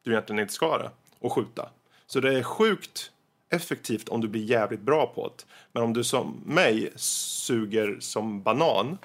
du 0.04 0.10
egentligen 0.10 0.40
inte 0.40 0.52
ska 0.52 0.78
det 0.78 0.90
och 1.18 1.32
skjuta. 1.32 1.68
Så 2.06 2.20
det 2.20 2.38
är 2.38 2.42
sjukt 2.42 3.12
effektivt 3.50 4.08
om 4.08 4.20
du 4.20 4.28
blir 4.28 4.44
jävligt 4.44 4.80
bra 4.80 5.06
på 5.06 5.28
det. 5.36 5.44
Men 5.72 5.82
om 5.82 5.92
du 5.92 6.04
som 6.04 6.42
mig 6.46 6.92
suger 6.96 7.96
som 8.00 8.42
banan 8.42 8.98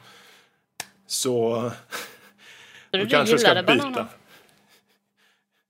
så 1.08 1.72
du 2.90 3.06
kanske 3.10 3.38
ska 3.38 3.54
byta. 3.54 3.64
bananer? 3.64 4.06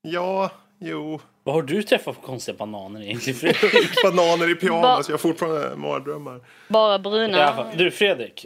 Ja, 0.01 0.51
jo. 0.79 1.21
Vad 1.45 1.55
har 1.55 1.61
du 1.61 1.83
träffat 1.83 2.15
för 2.15 2.21
konstiga 2.21 2.57
bananer 2.57 3.01
egentligen 3.01 3.39
Fredrik? 3.39 3.89
Bananer 4.03 4.51
i 4.51 4.55
pyjamas. 4.55 5.09
Jag 5.09 5.13
har 5.13 5.17
fortfarande 5.17 5.75
mardrömmar. 5.75 6.39
Bara 6.67 6.99
bruna? 6.99 7.65
Du 7.75 7.91
Fredrik. 7.91 8.45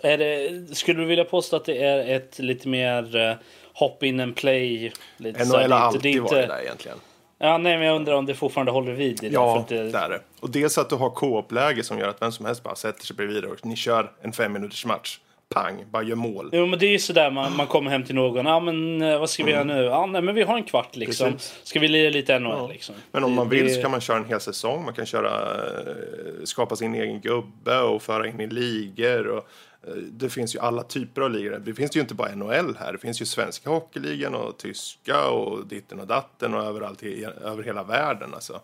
Är 0.00 0.18
det, 0.18 0.76
skulle 0.76 1.00
du 1.00 1.06
vilja 1.06 1.24
påstå 1.24 1.56
att 1.56 1.64
det 1.64 1.84
är 1.84 2.16
ett 2.16 2.38
lite 2.38 2.68
mer 2.68 3.16
uh, 3.16 3.34
hop 3.74 4.02
in 4.02 4.20
and 4.20 4.36
play? 4.36 4.92
Lite 5.16 5.44
NHL 5.44 5.52
har 5.52 5.58
lite- 5.58 5.68
det 5.68 5.74
alltid 5.74 6.22
varit 6.22 6.48
där 6.48 6.62
egentligen. 6.62 6.98
Ja, 7.38 7.58
nej, 7.58 7.78
men 7.78 7.86
jag 7.86 7.96
undrar 7.96 8.14
om 8.14 8.26
det 8.26 8.34
fortfarande 8.34 8.72
håller 8.72 8.92
vid 8.92 9.24
i 9.24 9.28
det. 9.28 9.34
Ja, 9.34 9.54
för 9.54 9.60
att 9.60 9.68
det, 9.68 9.90
det 9.90 9.98
är 9.98 10.08
det. 10.08 10.20
Och 10.40 10.50
dels 10.50 10.78
att 10.78 10.90
du 10.90 10.96
har 10.96 11.10
co-op-läge 11.10 11.82
som 11.82 11.98
gör 11.98 12.08
att 12.08 12.22
vem 12.22 12.32
som 12.32 12.46
helst 12.46 12.62
bara 12.62 12.74
sätter 12.74 13.06
sig 13.06 13.16
bredvid 13.16 13.44
och 13.44 13.66
ni 13.66 13.76
kör 13.76 14.12
en 14.22 14.32
fem 14.32 14.52
minuters 14.52 14.84
match. 14.84 15.18
Pang, 15.54 15.84
bara 15.90 16.02
gör 16.02 16.16
mål. 16.16 16.50
Jo 16.52 16.66
men 16.66 16.78
det 16.78 16.86
är 16.86 16.90
ju 16.90 16.98
sådär 16.98 17.30
man, 17.30 17.56
man 17.56 17.66
kommer 17.66 17.90
hem 17.90 18.04
till 18.04 18.14
någon. 18.14 18.46
Ja 18.46 18.60
men 18.60 19.02
eh, 19.02 19.18
vad 19.18 19.30
ska 19.30 19.44
vi 19.44 19.50
göra 19.52 19.64
nu? 19.64 19.82
Ja 19.82 20.06
nej 20.06 20.22
men 20.22 20.34
vi 20.34 20.42
har 20.42 20.56
en 20.56 20.64
kvart 20.64 20.96
liksom. 20.96 21.26
Mm. 21.26 21.36
Precis. 21.38 21.60
Ska 21.62 21.80
vi 21.80 21.88
lira 21.88 22.10
lite 22.10 22.38
NHL 22.38 22.68
liksom? 22.70 22.94
Men 23.12 23.24
om 23.24 23.32
man 23.32 23.48
vill 23.48 23.64
det- 23.66 23.74
så 23.74 23.82
kan 23.82 23.90
man 23.90 24.00
köra 24.00 24.16
en 24.16 24.24
hel 24.24 24.40
säsong. 24.40 24.84
Man 24.84 24.94
kan 24.94 25.06
köra, 25.06 25.54
eh, 25.54 26.44
skapa 26.44 26.76
sin 26.76 26.94
egen 26.94 27.20
gubbe 27.20 27.78
och 27.80 28.02
föra 28.02 28.26
in 28.28 28.40
i 28.40 28.46
ligor. 28.46 29.26
Och, 29.26 29.48
eh, 29.88 29.94
det 29.94 30.28
finns 30.30 30.54
ju 30.54 30.58
alla 30.60 30.82
typer 30.82 31.20
av 31.22 31.30
ligor. 31.30 31.58
Det 31.64 31.74
finns 31.74 31.96
ju 31.96 32.00
inte 32.00 32.14
bara 32.14 32.34
NHL 32.34 32.76
här. 32.78 32.92
Det 32.92 32.98
finns 32.98 33.20
ju 33.22 33.26
svenska 33.26 33.70
hockeyligan 33.70 34.34
och 34.34 34.58
tyska 34.58 35.24
och 35.28 35.66
ditten 35.66 36.00
och 36.00 36.06
datten 36.06 36.54
och 36.54 36.62
överallt 36.64 37.02
i, 37.02 37.26
över 37.44 37.62
hela 37.62 37.82
världen. 37.82 38.34
Alltså. 38.34 38.60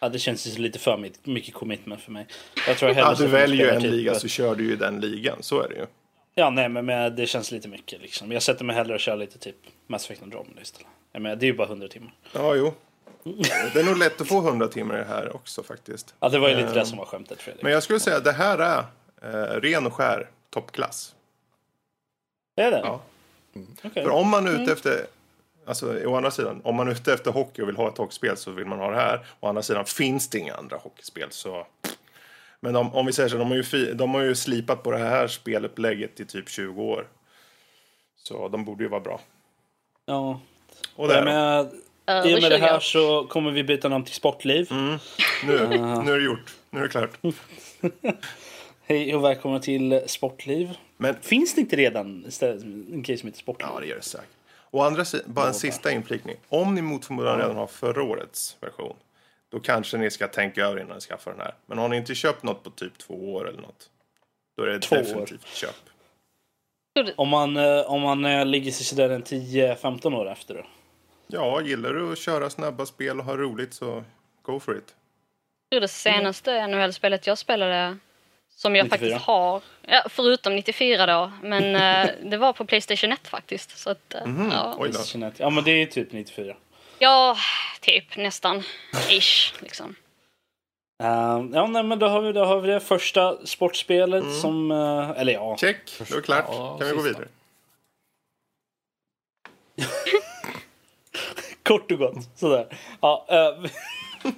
Ja 0.00 0.08
det 0.08 0.18
känns 0.18 0.46
ju 0.58 0.62
lite 0.62 0.78
för 0.78 1.10
mycket- 1.24 1.54
commitment 1.54 2.00
för 2.00 2.12
mig. 2.12 2.26
Jag 2.66 2.76
tror 2.76 2.90
jag 2.90 2.98
Ja, 2.98 3.14
du 3.18 3.26
väljer 3.26 3.64
ju 3.66 3.70
en 3.74 3.82
typ- 3.82 3.90
liga 3.92 4.14
så 4.14 4.28
kör 4.28 4.54
du 4.54 4.64
ju 4.64 4.76
den 4.76 5.00
ligan. 5.00 5.36
Så 5.40 5.62
är 5.62 5.68
det 5.68 5.74
ju. 5.74 5.86
Ja 6.38 6.50
nej 6.50 6.68
men, 6.68 6.86
men 6.86 7.16
det 7.16 7.26
känns 7.26 7.50
lite 7.50 7.68
mycket 7.68 8.00
liksom. 8.00 8.32
Jag 8.32 8.42
sätter 8.42 8.64
mig 8.64 8.76
hellre 8.76 8.94
och 8.94 9.00
kör 9.00 9.16
lite 9.16 9.38
typ 9.38 9.56
Mass 9.86 10.04
Effect 10.04 10.22
Andromeda 10.22 10.60
istället. 10.60 10.88
Jag 11.12 11.22
menar, 11.22 11.36
det 11.36 11.44
är 11.46 11.48
ju 11.48 11.56
bara 11.56 11.68
100 11.68 11.88
timmar. 11.88 12.14
Ja, 12.32 12.54
jo. 12.54 12.74
Det 13.72 13.80
är 13.80 13.84
nog 13.84 13.98
lätt 13.98 14.20
att 14.20 14.28
få 14.28 14.38
100 14.38 14.68
timmar 14.68 14.94
i 14.94 14.98
det 14.98 15.04
här 15.04 15.36
också 15.36 15.62
faktiskt. 15.62 16.14
Ja 16.20 16.28
det 16.28 16.38
var 16.38 16.48
ju 16.48 16.54
lite 16.54 16.72
det 16.72 16.86
som 16.86 16.98
var 16.98 17.04
skämtet 17.04 17.42
Fredrik. 17.42 17.62
Men 17.62 17.72
jag 17.72 17.82
skulle 17.82 18.00
säga 18.00 18.16
att 18.16 18.24
det 18.24 18.32
här 18.32 18.58
är 18.58 18.84
eh, 19.22 19.60
ren 19.60 19.86
och 19.86 19.94
skär 19.94 20.30
toppklass. 20.50 21.14
Det 22.56 22.62
är 22.62 22.70
det? 22.70 22.80
Ja. 22.84 23.00
Okej. 23.82 24.04
För 24.04 24.10
om 24.10 24.28
man 24.28 24.46
är 24.46 24.62
ute 24.62 24.72
efter, 24.72 25.06
alltså 25.66 26.06
å 26.06 26.16
andra 26.16 26.30
sidan, 26.30 26.60
om 26.64 26.74
man 26.74 26.88
är 26.88 26.92
ute 26.92 27.12
efter 27.12 27.30
hockey 27.30 27.62
och 27.62 27.68
vill 27.68 27.76
ha 27.76 27.88
ett 27.88 27.98
hockeyspel 27.98 28.36
så 28.36 28.50
vill 28.50 28.66
man 28.66 28.78
ha 28.78 28.90
det 28.90 28.96
här. 28.96 29.26
Å 29.40 29.48
andra 29.48 29.62
sidan 29.62 29.84
finns 29.84 30.28
det 30.28 30.38
inga 30.38 30.54
andra 30.54 30.76
hockeyspel 30.76 31.28
så. 31.30 31.66
Men 32.60 32.76
om, 32.76 32.94
om 32.94 33.06
vi 33.06 33.12
säger 33.12 33.28
så, 33.28 33.36
de 33.38 33.48
har, 33.48 33.56
ju 33.56 33.62
fi, 33.62 33.92
de 33.94 34.14
har 34.14 34.20
ju 34.22 34.34
slipat 34.34 34.82
på 34.82 34.90
det 34.90 34.98
här 34.98 35.28
spelupplägget 35.28 36.20
i 36.20 36.24
typ 36.26 36.48
20 36.48 36.82
år. 36.82 37.06
Så 38.16 38.48
de 38.48 38.64
borde 38.64 38.84
ju 38.84 38.90
vara 38.90 39.00
bra. 39.00 39.20
Ja. 40.06 40.40
Och 40.96 41.08
det 41.08 41.14
Ja, 41.14 41.20
är 41.20 41.24
de. 41.24 41.32
men, 41.32 41.80
Över 42.06 42.28
I 42.28 42.36
och 42.36 42.42
med 42.42 42.50
det 42.50 42.56
20 42.58 42.64
här 42.66 42.80
så 42.80 43.26
kommer 43.26 43.50
vi 43.50 43.64
byta 43.64 43.88
namn 43.88 44.04
till 44.04 44.14
Sportliv. 44.14 44.68
nu, 44.70 44.98
nu 45.46 45.56
är 46.12 46.18
det 46.18 46.24
gjort. 46.24 46.54
Nu 46.70 46.78
är 46.78 46.82
det 46.82 46.88
klart. 46.88 47.10
Hej 48.86 49.14
och 49.14 49.24
välkomna 49.24 49.58
till 49.60 50.00
Sportliv. 50.06 50.70
Men 50.96 51.14
Finns 51.22 51.54
det 51.54 51.60
inte 51.60 51.76
redan 51.76 52.24
istället 52.28 52.62
en 52.62 53.02
grej 53.02 53.16
som 53.18 53.26
heter 53.26 53.38
Sportliv? 53.38 53.68
Ja, 53.74 53.80
det 53.80 53.86
gör 53.86 53.96
det 53.96 54.02
säkert. 54.02 54.28
Å 54.70 54.82
andra 54.82 55.04
sidan, 55.04 55.32
bara 55.32 55.46
en 55.48 55.54
sista 55.54 55.92
inflikning. 55.92 56.36
Om 56.48 56.74
ni 56.74 56.82
mot 56.82 57.04
förmodan 57.04 57.38
redan 57.38 57.56
har 57.56 57.66
förra 57.66 58.02
årets 58.02 58.56
version, 58.60 58.96
då 59.50 59.60
kanske 59.60 59.96
ni 59.98 60.10
ska 60.10 60.28
tänka 60.28 60.64
över 60.64 60.80
innan 60.80 60.94
ni 60.94 61.00
skaffar 61.00 61.30
den 61.30 61.40
här. 61.40 61.54
Men 61.66 61.78
har 61.78 61.88
ni 61.88 61.96
inte 61.96 62.14
köpt 62.14 62.42
något 62.42 62.62
på 62.64 62.70
typ 62.70 62.98
två 62.98 63.34
år 63.34 63.48
eller 63.48 63.60
något, 63.62 63.90
då 64.56 64.62
är 64.62 64.68
det 64.68 64.80
Två 64.80 64.96
år. 64.96 65.00
definitivt 65.00 65.46
köp. 65.46 65.70
Trodde- 66.96 67.14
Om 67.16 67.28
man, 67.28 67.56
eh, 67.56 67.80
om 67.90 68.00
man 68.02 68.24
eh, 68.24 68.46
ligger 68.46 68.72
sig 68.72 68.86
sådär 68.86 69.10
en 69.10 69.22
10-15 69.22 70.14
år 70.14 70.30
efter 70.30 70.54
då? 70.54 70.66
Ja, 71.26 71.60
gillar 71.62 71.92
du 71.92 72.12
att 72.12 72.18
köra 72.18 72.50
snabba 72.50 72.86
spel 72.86 73.18
och 73.18 73.24
ha 73.24 73.36
roligt 73.36 73.74
så 73.74 74.04
go 74.42 74.60
for 74.60 74.78
it. 74.78 74.94
Det 75.70 75.88
senaste 75.88 76.66
NHL-spelet 76.66 77.26
jag 77.26 77.38
spelade 77.38 77.96
som 78.50 78.76
jag 78.76 78.84
94. 78.84 78.98
faktiskt 79.10 79.26
har, 79.26 79.62
ja, 79.86 80.02
förutom 80.08 80.56
94 80.56 81.06
då, 81.06 81.32
men 81.42 81.76
eh, 81.76 82.10
det 82.30 82.36
var 82.36 82.52
på 82.52 82.64
Playstation 82.64 83.12
1 83.12 83.28
faktiskt. 83.28 83.78
Så 83.78 83.90
att, 83.90 84.14
eh, 84.14 84.26
Mhm, 84.26 84.50
ja. 84.52 84.74
Oj 84.78 84.90
då. 84.92 84.98
Jeanette. 85.06 85.42
Ja 85.42 85.50
men 85.50 85.64
det 85.64 85.70
är 85.70 85.86
typ 85.86 86.12
94. 86.12 86.56
Ja, 86.98 87.36
typ 87.80 88.16
nästan. 88.16 88.62
Ish, 89.10 89.54
liksom. 89.58 89.94
Uh, 91.02 91.48
ja 91.52 91.66
nej, 91.66 91.82
men 91.82 91.98
då 91.98 92.08
har, 92.08 92.20
vi, 92.20 92.32
då 92.32 92.44
har 92.44 92.60
vi 92.60 92.68
det 92.68 92.80
första 92.80 93.46
sportspelet 93.46 94.40
som... 94.40 94.70
eh, 94.70 95.10
eller 95.10 95.32
ja. 95.32 95.56
Check, 95.60 95.98
det 95.98 96.10
var 96.14 96.20
klart. 96.20 96.44
Ja, 96.48 96.78
kan 96.78 96.88
vi 96.88 96.94
gå 96.94 97.02
vidare? 97.02 97.28
Kort 101.62 101.90
och 101.92 101.98
gott. 101.98 102.16
Sådär. 102.36 102.78
Ja, 103.00 103.26
eh, 103.28 103.70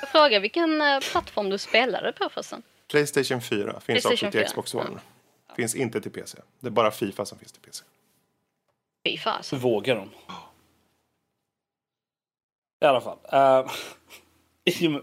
Jag 0.00 0.08
frågar 0.08 0.40
vilken 0.40 0.80
eh, 0.80 1.00
plattform 1.00 1.50
du 1.50 1.58
spelade 1.58 2.12
på 2.12 2.28
förresten? 2.28 2.62
Playstation 2.88 3.42
4 3.42 3.80
finns 3.80 3.84
Playstation 3.84 4.12
också 4.12 4.30
till 4.30 4.40
4, 4.40 4.44
Xbox 4.44 4.74
One. 4.74 5.00
Finns 5.56 5.74
inte 5.74 6.00
till 6.00 6.10
PC. 6.10 6.38
Det 6.60 6.66
är 6.66 6.70
bara 6.70 6.90
Fifa 6.90 7.24
som 7.24 7.38
finns 7.38 7.52
till 7.52 7.62
PC. 7.62 7.84
Fifa 9.04 9.30
alltså. 9.30 9.56
vågar 9.56 9.96
de. 9.96 10.10
I 12.84 12.86
alla 12.86 13.00
fall. 13.00 13.18
eh, 13.32 13.72
i, 14.82 14.86
och 14.86 14.90
med, 14.90 15.02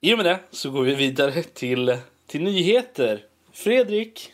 I 0.00 0.14
och 0.14 0.18
med 0.18 0.26
det 0.26 0.38
så 0.50 0.70
går 0.70 0.82
vi 0.82 0.94
vidare 0.94 1.42
till, 1.42 1.98
till 2.26 2.42
nyheter. 2.42 3.24
Fredrik. 3.52 4.32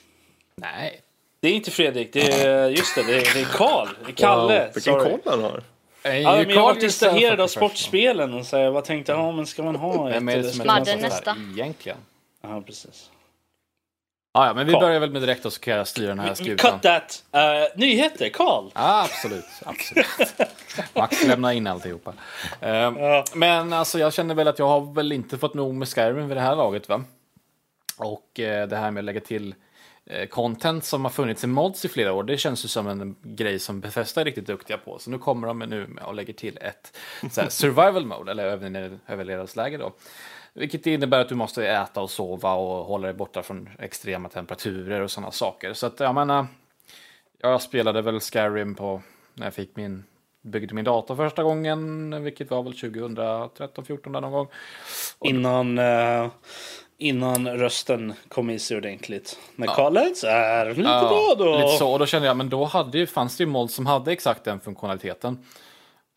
Nej. 0.54 1.00
Det 1.40 1.48
är 1.48 1.52
inte 1.52 1.70
Fredrik, 1.70 2.12
det 2.12 2.32
är 2.32 2.68
just 2.68 2.94
det, 2.94 3.02
det 3.02 3.16
är, 3.16 3.34
det 3.34 3.40
är 3.40 3.44
Karl. 3.44 3.88
Det 4.04 4.10
är 4.10 4.14
Kalle. 4.14 4.70
Vilken 4.74 4.94
sorry. 4.94 5.10
koll 5.10 5.20
han 5.24 5.42
har. 5.42 5.62
Ja, 6.02 6.36
men 6.36 6.50
jag 6.50 6.62
var 6.62 6.74
distraherad 6.74 7.40
av 7.40 7.46
sportspelen 7.46 8.34
och 8.34 8.46
så 8.46 8.56
här, 8.56 8.70
vad 8.70 8.84
tänkte 8.84 9.12
jag, 9.12 9.20
ja, 9.20 9.32
men 9.32 9.46
ska 9.46 9.62
man 9.62 9.76
ha 9.76 10.04
Vem 10.04 10.28
är 10.28 10.36
det 10.36 10.44
som 10.44 10.70
är 10.70 10.96
nästa. 10.96 11.36
Egentligen. 11.54 11.98
Ja, 12.40 12.62
precis. 12.66 13.10
Ja, 14.38 14.46
ja, 14.46 14.54
men 14.54 14.66
vi 14.66 14.72
Karl. 14.72 14.80
börjar 14.80 15.00
väl 15.00 15.10
med 15.10 15.22
direkt 15.22 15.44
och 15.44 15.52
så 15.52 15.60
kan 15.60 15.76
jag 15.76 15.88
styra 15.88 16.08
den 16.08 16.18
här 16.18 16.34
skutan. 16.34 16.72
Cut 16.72 16.82
that! 16.82 17.24
Uh, 17.34 17.78
nyheter, 17.80 18.28
Karl. 18.28 18.70
Ja, 18.74 19.02
absolut. 19.04 19.44
absolut. 19.64 20.06
Max 20.94 21.26
lämnar 21.26 21.52
in 21.52 21.66
alltihopa. 21.66 22.10
Uh, 22.62 22.68
Ja. 22.68 23.24
Men 23.34 23.72
alltså, 23.72 23.98
jag 23.98 24.12
känner 24.12 24.34
väl 24.34 24.48
att 24.48 24.58
jag 24.58 24.68
har 24.68 24.94
väl 24.94 25.12
inte 25.12 25.38
fått 25.38 25.54
nog 25.54 25.74
med 25.74 25.88
Skyrim 25.88 26.28
vid 26.28 26.36
det 26.36 26.40
här 26.40 26.56
laget. 26.56 26.88
va? 26.88 27.04
Och 27.96 28.40
eh, 28.40 28.68
det 28.68 28.76
här 28.76 28.90
med 28.90 29.00
att 29.00 29.04
lägga 29.04 29.20
till 29.20 29.54
eh, 30.06 30.26
content 30.28 30.84
som 30.84 31.04
har 31.04 31.10
funnits 31.12 31.44
i 31.44 31.46
mods 31.46 31.84
i 31.84 31.88
flera 31.88 32.12
år, 32.12 32.22
det 32.22 32.36
känns 32.36 32.64
ju 32.64 32.68
som 32.68 32.86
en 32.86 33.16
grej 33.22 33.58
som 33.58 33.80
Bethesda 33.80 34.20
är 34.20 34.24
riktigt 34.24 34.46
duktiga 34.46 34.78
på. 34.78 34.98
Så 34.98 35.10
nu 35.10 35.18
kommer 35.18 35.46
de 35.48 35.58
nu 35.58 35.86
med 35.86 36.04
och 36.04 36.14
lägger 36.14 36.32
till 36.32 36.58
ett 36.60 36.96
survival 37.52 38.06
mode, 38.06 38.30
eller 38.30 38.56
överle- 38.56 38.98
överlevnadsläge 39.06 39.76
då. 39.78 39.92
Vilket 40.58 40.86
innebär 40.86 41.20
att 41.20 41.28
du 41.28 41.34
måste 41.34 41.68
äta 41.68 42.00
och 42.00 42.10
sova 42.10 42.54
och 42.54 42.84
hålla 42.84 43.06
dig 43.06 43.14
borta 43.14 43.42
från 43.42 43.68
extrema 43.78 44.28
temperaturer 44.28 45.00
och 45.00 45.10
sådana 45.10 45.30
saker. 45.30 45.72
Så 45.72 45.86
att 45.86 46.00
jag 46.00 46.14
menar, 46.14 46.46
jag 47.38 47.62
spelade 47.62 48.02
väl 48.02 48.20
Skyrim 48.20 48.74
på 48.74 49.02
när 49.34 49.46
jag 49.46 49.54
fick 49.54 49.76
min 49.76 50.04
byggde 50.42 50.74
min 50.74 50.84
dator 50.84 51.16
första 51.16 51.42
gången, 51.42 52.24
vilket 52.24 52.50
var 52.50 52.62
väl 52.62 52.72
2013, 52.72 53.84
14 53.84 54.12
där 54.12 54.20
någon 54.20 54.32
gång. 54.32 54.48
Innan, 55.24 55.78
eh, 55.78 56.28
innan 56.98 57.48
rösten 57.48 58.14
kom 58.28 58.50
i 58.50 58.58
sig 58.58 58.76
ordentligt. 58.76 59.38
När 59.56 59.66
Karl 59.66 59.92
lät 59.92 60.16
så 60.16 60.26
här, 60.26 60.66
lite 60.66 60.82
då 60.82 61.34
då. 61.38 61.56
lite 61.56 61.68
så. 61.78 61.92
Och 61.92 61.98
då 61.98 62.06
kände 62.06 62.28
jag, 62.28 62.36
men 62.36 62.48
då 62.48 62.64
hade, 62.64 63.06
fanns 63.06 63.36
det 63.36 63.42
ju 63.44 63.50
mods 63.50 63.74
som 63.74 63.86
hade 63.86 64.12
exakt 64.12 64.44
den 64.44 64.60
funktionaliteten. 64.60 65.44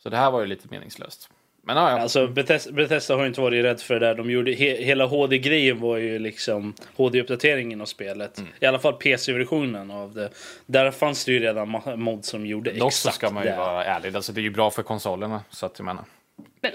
Så 0.03 0.09
det 0.09 0.17
här 0.17 0.31
var 0.31 0.39
ju 0.39 0.45
lite 0.45 0.67
meningslöst. 0.69 1.29
Men 1.63 1.77
ja, 1.77 1.91
ja. 1.91 1.99
Alltså 1.99 2.27
Bethesda, 2.27 2.71
Bethesda 2.71 3.13
har 3.15 3.21
ju 3.21 3.27
inte 3.27 3.41
varit 3.41 3.63
rädd 3.65 3.81
för 3.81 3.99
det 3.99 4.05
där. 4.05 4.15
De 4.15 4.31
gjorde, 4.31 4.51
he, 4.51 4.83
hela 4.83 5.05
HD-grejen 5.05 5.79
var 5.79 5.97
ju 5.97 6.19
liksom 6.19 6.73
HD-uppdateringen 6.97 7.81
av 7.81 7.85
spelet. 7.85 8.37
Mm. 8.37 8.49
I 8.59 8.65
alla 8.65 8.79
fall 8.79 8.93
PC-versionen 8.93 9.91
av 9.91 10.13
det. 10.13 10.29
Där 10.65 10.91
fanns 10.91 11.25
det 11.25 11.31
ju 11.31 11.39
redan 11.39 11.81
mod 11.95 12.25
som 12.25 12.45
gjorde 12.45 12.71
Dock 12.71 12.87
exakt 12.87 13.15
ska 13.15 13.29
man 13.31 13.43
ju 13.43 13.49
det. 13.49 13.57
vara 13.57 13.85
ärlig, 13.85 14.15
alltså 14.15 14.33
det 14.33 14.41
är 14.41 14.43
ju 14.43 14.49
bra 14.49 14.71
för 14.71 14.83
konsolerna. 14.83 15.41
Så 15.49 15.65
att 15.65 15.79
jag 15.79 15.85
menar. 15.85 16.03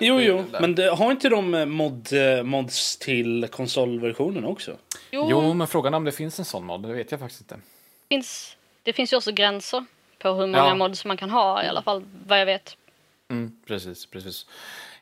Jo, 0.00 0.20
jo, 0.20 0.44
men 0.60 0.74
det, 0.74 0.90
har 0.90 1.10
inte 1.10 1.28
de 1.28 1.54
eh, 1.54 1.66
mod, 1.66 2.12
eh, 2.12 2.42
mods 2.42 2.96
till 2.98 3.48
konsolversionen 3.50 4.44
också? 4.44 4.76
Jo, 5.10 5.28
Jo, 5.30 5.54
men 5.54 5.66
frågan 5.66 5.94
är 5.94 5.96
om 5.96 6.04
det 6.04 6.12
finns 6.12 6.38
en 6.38 6.44
sån 6.44 6.64
mod, 6.66 6.82
det 6.82 6.92
vet 6.92 7.10
jag 7.10 7.20
faktiskt 7.20 7.40
inte. 7.40 7.56
Finns, 8.08 8.56
det 8.82 8.92
finns 8.92 9.12
ju 9.12 9.16
också 9.16 9.32
gränser 9.32 9.84
på 10.18 10.28
hur 10.28 10.46
många 10.46 10.56
Ja. 10.58 10.74
mods 10.74 11.04
man 11.04 11.16
kan 11.16 11.30
ha 11.30 11.62
i 11.64 11.66
alla 11.66 11.82
fall 11.82 12.04
vad 12.26 12.40
jag 12.40 12.46
vet. 12.46 12.76
Mm, 13.30 13.52
precis, 13.66 14.06
precis. 14.06 14.46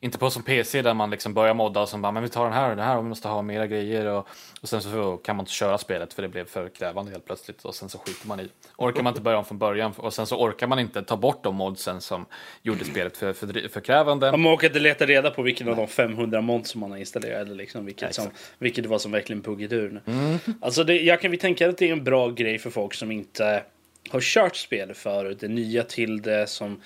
Inte 0.00 0.18
på 0.18 0.30
som 0.30 0.42
PC 0.42 0.82
där 0.82 0.94
man 0.94 1.10
liksom 1.10 1.34
börjar 1.34 1.54
modda 1.54 1.80
och 1.80 1.88
sen 1.88 2.02
bara, 2.02 2.12
men 2.12 2.22
vi 2.22 2.28
tar 2.28 2.44
den 2.44 2.52
här 2.52 2.70
och 2.70 2.76
den 2.76 2.84
här 2.84 2.96
och 2.96 3.04
vi 3.04 3.08
måste 3.08 3.28
ha 3.28 3.42
mera 3.42 3.66
grejer 3.66 4.06
och, 4.06 4.28
och 4.60 4.68
sen 4.68 4.82
så 4.82 5.16
kan 5.16 5.36
man 5.36 5.42
inte 5.42 5.52
köra 5.52 5.78
spelet 5.78 6.14
för 6.14 6.22
det 6.22 6.28
blev 6.28 6.44
för 6.44 6.68
krävande 6.68 7.10
helt 7.10 7.24
plötsligt 7.24 7.64
och 7.64 7.74
sen 7.74 7.88
så 7.88 7.98
skiter 7.98 8.28
man 8.28 8.40
i. 8.40 8.48
Orkar 8.76 9.02
man 9.02 9.10
inte 9.10 9.20
börja 9.20 9.38
om 9.38 9.44
från 9.44 9.58
början 9.58 9.92
och 9.96 10.14
sen 10.14 10.26
så 10.26 10.36
orkar 10.36 10.66
man 10.66 10.78
inte 10.78 11.02
ta 11.02 11.16
bort 11.16 11.44
de 11.44 11.54
modsen 11.54 12.00
som 12.00 12.26
gjorde 12.62 12.84
spelet 12.84 13.16
för, 13.16 13.32
för, 13.32 13.68
för 13.68 13.80
krävande. 13.80 14.30
Man 14.30 14.54
orkar 14.54 14.68
inte 14.68 14.80
leta 14.80 15.06
reda 15.06 15.30
på 15.30 15.42
vilken 15.42 15.68
av 15.68 15.76
de 15.76 15.88
500 15.88 16.40
mods 16.40 16.70
som 16.70 16.80
man 16.80 16.90
har 16.90 16.98
installerat. 16.98 17.46
Eller 17.46 17.54
liksom 17.54 17.84
vilket, 17.84 18.14
som, 18.14 18.30
vilket 18.58 18.84
det 18.84 18.90
var 18.90 18.98
som 18.98 19.12
verkligen 19.12 19.42
puggade 19.42 19.76
ur. 19.76 20.02
Mm. 20.06 20.38
Alltså 20.60 20.84
det, 20.84 21.00
jag 21.02 21.20
kan 21.20 21.30
vi 21.30 21.36
tänka 21.36 21.68
att 21.68 21.78
det 21.78 21.88
är 21.88 21.92
en 21.92 22.04
bra 22.04 22.30
grej 22.30 22.58
för 22.58 22.70
folk 22.70 22.94
som 22.94 23.10
inte 23.10 23.62
har 24.10 24.20
kört 24.20 24.56
spel 24.56 24.94
förut. 24.94 25.40
Det 25.40 25.48
nya 25.48 25.84
till 25.84 26.22
det 26.22 26.46
som 26.46 26.80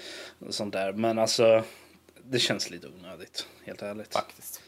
sånt 0.50 0.72
där. 0.72 0.92
Men 0.92 1.18
alltså 1.18 1.64
det 2.24 2.38
känns 2.38 2.70
lite 2.70 2.87
onödigt. 2.87 3.46
Helt 3.64 3.83
ärligt. 3.83 4.12
Faktiskt. 4.12 4.62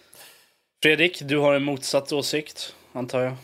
Fredrik, 0.82 1.22
du 1.22 1.38
har 1.38 1.54
en 1.54 1.62
motsatt 1.62 2.12
åsikt 2.12 2.74
antar 2.92 3.20
jag. 3.20 3.34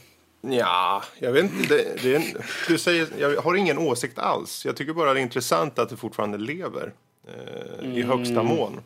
Ja, 0.41 1.03
jag 1.19 1.33
vet 1.33 1.45
inte. 1.45 1.77
Det, 1.77 2.03
det 2.03 2.15
är 2.15 2.17
en, 2.17 2.43
du 2.69 2.79
säger, 2.79 3.09
jag 3.19 3.41
har 3.41 3.55
ingen 3.55 3.79
åsikt 3.79 4.19
alls. 4.19 4.65
Jag 4.65 4.77
tycker 4.77 4.93
bara 4.93 5.15
det 5.15 5.21
är 5.21 5.23
intressant 5.23 5.79
att 5.79 5.89
det 5.89 5.97
fortfarande 5.97 6.39
lever 6.39 6.93
eh, 7.29 7.99
i 7.99 8.03
högsta 8.03 8.43
mån. 8.43 8.81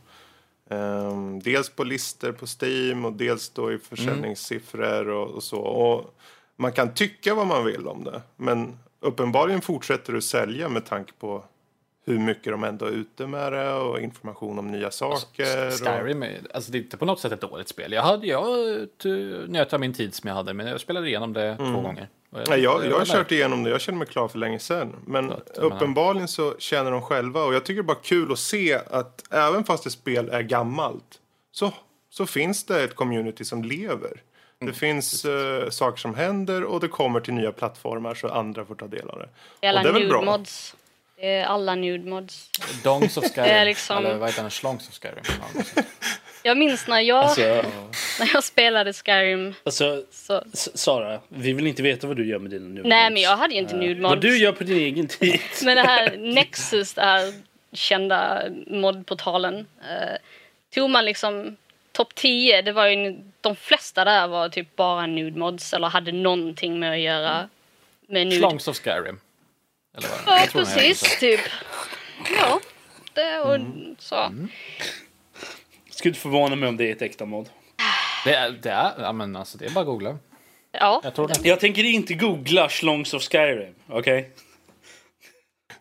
Ehm, 0.71 1.41
dels 1.41 1.69
på 1.69 1.85
listor 1.85 2.33
på 2.33 2.47
Steam 2.47 3.05
och 3.05 3.13
dels 3.13 3.51
då 3.51 3.73
i 3.73 3.79
försäljningssiffror 3.79 5.09
och, 5.09 5.29
och 5.29 5.43
så. 5.43 5.61
Och 5.61 6.15
man 6.57 6.73
kan 6.73 6.95
tycka 6.95 7.35
vad 7.35 7.47
man 7.47 7.65
vill 7.65 7.89
om 7.89 8.05
det. 8.05 8.23
Men 8.37 8.79
uppenbarligen 9.01 9.61
fortsätter 9.61 10.13
du 10.13 10.21
sälja 10.21 10.69
med 10.69 10.87
tanke 10.87 11.13
på 11.19 11.45
hur 12.07 12.19
mycket 12.19 12.53
de 12.53 12.65
ändå 12.65 12.87
är 12.87 12.91
ute 12.91 13.27
med 13.27 13.53
det 13.53 13.73
och 13.75 14.01
information 14.01 14.59
om 14.59 14.71
nya 14.71 14.91
saker. 14.91 15.67
och, 15.67 15.73
Skyrim, 15.73 16.23
är, 16.23 16.41
alltså 16.55 16.73
det 16.73 16.79
är 16.79 16.83
inte 16.83 16.97
på 16.97 17.05
något 17.05 17.21
sätt 17.21 17.33
ett 17.33 17.41
dåligt 17.41 17.69
spel. 17.69 17.93
Jag, 17.93 18.03
hade, 18.03 18.27
jag 18.27 18.49
t- 19.03 19.09
njöt 19.49 19.73
av 19.73 19.81
min 19.81 19.93
tid 19.93 20.15
som 20.15 20.29
jag 20.29 20.35
hade, 20.35 20.55
men 20.55 20.67
jag 20.67 20.81
spelade 20.81 21.09
igenom 21.09 21.33
det 21.33 21.57
två 21.57 21.65
gånger. 21.81 22.09
Och 22.31 22.37
Mm. 22.39 22.47
Nej, 22.51 22.61
jag, 22.61 22.87
jag 22.87 22.99
har 22.99 23.05
kört 23.05 23.33
igenom 23.33 23.63
det. 23.63 23.71
Jag 23.71 23.81
känner 23.81 23.99
mig 23.99 24.07
klar 24.07 24.29
för 24.29 24.39
länge 24.39 24.59
sedan. 24.59 24.97
Men 25.07 25.25
jag 25.25 25.41
menar- 25.59 25.75
uppenbarligen 25.75 26.29
så 26.29 26.55
känner 26.59 26.91
de 26.91 27.03
själva. 27.03 27.45
Och 27.45 27.55
jag 27.55 27.65
tycker 27.65 27.83
det 27.83 27.85
är 27.85 27.95
bara 27.95 27.99
kul 28.03 28.33
att 28.33 28.39
se 28.39 28.75
att 28.91 29.33
även 29.33 29.65
fast 29.65 29.87
ett 29.87 29.93
spel 29.93 30.29
är 30.29 30.43
gammalt. 30.43 31.21
Så, 31.53 31.73
så 32.11 32.27
finns 32.27 32.65
det 32.65 32.83
ett 32.85 32.95
community 32.95 33.45
som 33.45 33.65
lever. 33.65 34.23
Mm, 34.61 34.73
Det 34.73 34.79
finns 34.79 35.25
eh, 35.25 35.71
saker 35.71 35.99
som 35.99 36.15
händer 36.15 36.65
och 36.65 36.81
det 36.81 36.89
kommer 36.89 37.21
till 37.21 37.35
nya 37.35 37.53
plattformar 37.53 38.15
så 38.15 38.29
andra 38.29 38.65
får 38.65 38.75
ta 38.75 38.87
del 38.87 39.11
av 39.11 39.19
det. 39.19 39.29
Det 39.61 39.67
är 39.67 39.71
alla 39.71 39.81
och 39.81 39.85
det 39.85 39.89
är 39.91 39.93
väl 39.93 40.03
nude 40.03 40.13
bra. 40.13 40.23
mods. 40.39 40.77
Det 41.21 41.27
är 41.35 41.45
alla 41.45 41.75
nude 41.75 42.11
mods. 42.11 42.51
Dongs 42.85 43.17
of 43.17 43.25
Skyrim. 43.25 43.45
Det 43.49 43.51
är 43.53 43.65
liksom- 43.65 44.07
Eller 44.07 44.17
vad 44.19 44.29
heter 44.29 44.43
den? 44.43 44.51
Schlongs 44.51 44.89
of 44.89 44.95
Skyrim. 44.95 45.85
Jag 46.43 46.59
minns 46.59 46.87
när 46.89 47.01
jag, 47.01 47.19
Alltså, 47.25 47.41
när 48.21 48.31
jag 48.35 48.45
spelade 48.45 48.93
Skyrim 48.93 49.55
alltså 49.65 50.03
så... 50.11 50.43
Sara, 50.75 51.21
vi 51.29 51.53
vill 51.53 51.67
inte 51.67 51.83
veta 51.83 52.07
vad 52.07 52.17
du 52.17 52.27
gör 52.29 52.39
med 52.39 52.51
dina 52.51 52.69
nude 52.69 52.89
Nej 52.89 53.05
mods. 53.05 53.15
men 53.15 53.23
jag 53.23 53.37
hade 53.37 53.55
ju 53.55 53.61
inte 53.61 53.77
nude 53.77 54.03
Vad 54.03 54.11
mods. 54.11 54.23
du 54.23 54.39
gör 54.39 54.53
på 54.53 54.65
din 54.65 54.77
egen 54.79 55.07
tid. 55.09 55.41
Men 55.65 55.77
det 55.77 55.83
här 55.83 56.17
Nexus, 56.17 56.95
det 56.95 57.03
här 57.03 57.33
kända 57.73 58.43
modportalen. 58.67 59.67
Eh, 59.83 60.17
tog 60.75 60.91
man 60.91 61.05
liksom 61.05 61.57
topp 61.93 62.15
10, 62.15 62.63
det 62.63 62.73
var 62.73 62.87
ju 62.87 63.19
de 63.41 63.57
flesta 63.57 64.05
där 64.05 64.29
var 64.29 64.49
typ 64.49 64.77
bara 64.77 65.07
nude 65.07 65.39
mods 65.39 65.73
eller 65.75 65.89
hade 65.89 66.13
någonting 66.13 66.79
med 66.81 66.93
att 66.93 66.99
göra 67.01 67.49
med 68.09 68.27
nude. 68.27 68.41
Schlongs 68.41 68.69
of 68.69 68.77
Skyrim. 68.77 69.21
Eller 69.97 70.09
vad 70.27 70.39
Ja 70.39 70.41
jag 70.41 70.53
precis, 70.53 71.19
typ. 71.21 71.41
Ja, 72.39 72.61
det 73.15 73.39
och 73.41 73.55
Mm. 73.55 73.97
så. 73.99 74.33
Skulle 75.91 76.11
inte 76.11 76.21
förvåna 76.21 76.57
mig 76.57 76.69
om 76.69 76.77
det 76.77 76.89
är 76.89 76.93
ett 76.93 77.03
äkta 77.03 77.25
mod. 77.27 77.49
Det 78.25 78.35
är, 78.35 78.51
det 78.51 78.71
är, 78.71 78.93
ja, 78.99 79.13
men 79.13 79.37
alltså, 79.37 79.59
det 79.59 79.65
är 79.67 79.71
bara 79.71 79.81
att 79.81 79.87
googla. 79.87 80.19
Ja, 80.73 81.01
Jag 81.05 81.15
tror 81.15 81.29
det. 81.29 81.49
Jag 81.49 81.61
tänker 81.61 81.85
inte 81.85 82.15
googla 82.15 82.69
Schlongs 82.69 83.15
of 83.15 83.23
Skyrim, 83.23 83.75
okej? 83.89 84.31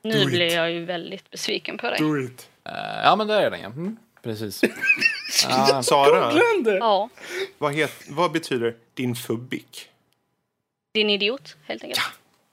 nu 0.02 0.26
blir 0.26 0.54
jag 0.56 0.72
ju 0.72 0.86
väldigt 0.86 1.30
besviken 1.32 1.78
på 1.78 1.89
dig. 1.89 2.00
Do 2.00 2.19
it. 2.22 2.50
Eh, 2.65 2.74
ja, 3.04 3.15
men 3.15 3.28
där 3.28 3.41
är 3.41 3.52
den 3.52 3.60
ja. 3.62 3.67
Mm, 3.67 3.98
precis. 4.23 4.62
Ja, 5.49 5.84
Sara! 5.84 6.34
Ja, 6.65 7.10
vad, 7.58 7.73
het, 7.73 7.91
vad 8.08 8.32
betyder 8.32 8.75
din 8.93 9.15
fubik? 9.15 9.89
Din 10.93 11.10
idiot, 11.10 11.55
helt 11.65 11.84
enkelt. 11.84 12.01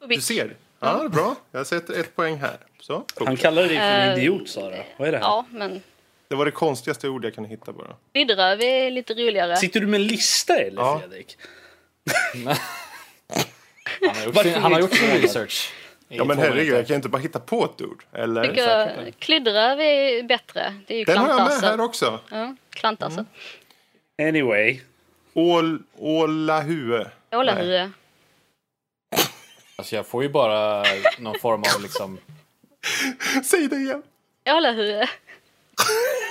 Du 0.09 0.21
ser. 0.21 0.57
Ja, 0.81 1.09
bra. 1.09 1.37
Jag 1.53 1.67
sätter 1.67 2.01
ett 2.01 2.17
poäng 2.17 2.37
här. 2.37 2.57
Så, 2.81 3.05
Han 3.25 3.37
kallade 3.37 3.69
dig 3.69 3.77
för 3.77 3.85
en 3.85 4.09
Eh, 4.13 4.19
idiot, 4.19 4.49
Sara. 4.49 4.77
Vad 4.97 5.09
är 5.09 5.13
det 5.13 5.19
här? 5.19 5.25
Ja, 5.25 5.47
men 5.51 5.83
Det 6.29 6.35
var 6.35 6.45
det 6.45 6.51
konstigaste 6.51 7.09
ord 7.09 7.25
jag 7.25 7.35
kunde 7.35 7.51
hitta 7.51 7.73
bara. 7.73 7.97
Ridderöv 8.15 8.61
är 8.63 8.91
lite 8.91 9.15
roligare. 9.15 9.57
Sitter 9.57 9.81
du 9.81 9.87
med 9.87 10.01
en 10.01 10.07
lista 10.07 10.57
eller 10.57 10.83
Ja. 10.83 10.99
Fredrik? 11.01 11.37
Han 14.01 14.15
har 14.17 14.25
gjort 14.25 14.43
sin, 14.43 14.55
han 14.55 14.73
har 14.73 14.79
är 14.79 14.83
gjort 14.83 14.91
det 14.91 14.97
sin 14.97 15.11
två 15.11 15.17
research. 15.19 15.73
Ja, 16.09 16.25
men 16.25 16.39
herregud, 16.39 16.75
jag 16.75 16.87
kan 16.87 16.97
inte 16.97 17.09
bara 17.09 17.23
hitta 17.23 17.41
på 17.41 17.65
ett 17.65 17.81
ord. 17.83 18.05
Eller? 18.13 18.47
tycker 18.49 19.11
Klydderöv 19.19 19.81
är 19.81 20.23
bättre. 20.23 20.75
Det 20.87 20.95
är 20.95 20.99
ju 20.99 21.05
Den 21.05 21.19
har 21.19 21.29
jag 21.29 21.49
med 21.49 21.61
här 21.71 21.81
också. 21.81 22.21
Ja, 22.31 22.57
klantarsel. 22.71 23.25
Anyway. 24.23 24.81
Ål, 25.35 25.83
ålahue. 25.99 27.07
Ålahue. 27.33 27.91
Alltså 29.77 29.97
jag 29.97 30.07
får 30.07 30.23
ju 30.23 30.29
bara 30.29 30.85
någon 31.19 31.39
form 31.39 31.63
av 31.77 31.83
liksom... 31.83 32.19
Säg 33.45 33.69
det 33.69 33.77
igen. 33.77 34.03
Ålahue. 34.49 35.09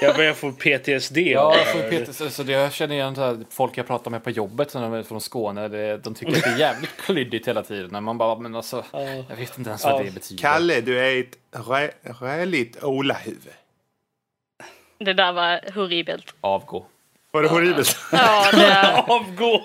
Jag 0.01 0.15
börjar 0.15 0.34
få 0.34 0.51
PTSD. 0.51 1.17
Ja, 1.17 1.55
jag, 1.58 1.67
får. 1.67 1.89
Peter, 1.89 2.29
så, 2.29 2.43
det, 2.43 2.51
jag 2.51 2.73
känner 2.73 2.95
igen 2.95 3.15
så 3.15 3.21
här, 3.21 3.38
folk 3.49 3.77
jag 3.77 3.88
pratar 3.88 4.12
med 4.12 4.23
på 4.23 4.29
jobbet 4.29 4.71
som 4.71 4.93
är 4.93 5.03
från 5.03 5.21
Skåne. 5.21 5.67
Det, 5.67 5.97
de 5.97 6.13
tycker 6.15 6.34
att 6.38 6.43
det 6.43 6.49
är 6.49 6.58
jävligt 6.58 6.97
klyddigt 6.97 7.47
hela 7.47 7.63
tiden. 7.63 7.89
När 7.91 8.01
man 8.01 8.17
bara, 8.17 8.39
men 8.39 8.55
alltså, 8.55 8.84
jag 9.29 9.36
vet 9.36 9.58
inte 9.58 9.69
ens 9.69 9.84
vad 9.84 9.93
Ja. 9.93 10.03
det 10.03 10.12
betyder. 10.13 10.41
Kalle, 10.41 10.81
du 10.81 10.99
är 10.99 11.19
ett 11.19 11.38
rä, 11.67 11.91
räligt 12.21 12.84
ålahuvud. 12.84 13.53
Det 14.97 15.13
där 15.13 15.31
var 15.34 15.71
horribelt. 15.75 16.34
Avgå. 16.41 16.86
Var 17.31 17.41
det 17.43 17.49
horribelt? 17.49 17.97
Ja, 18.12 18.45
det, 18.51 19.03
Avgå! 19.08 19.62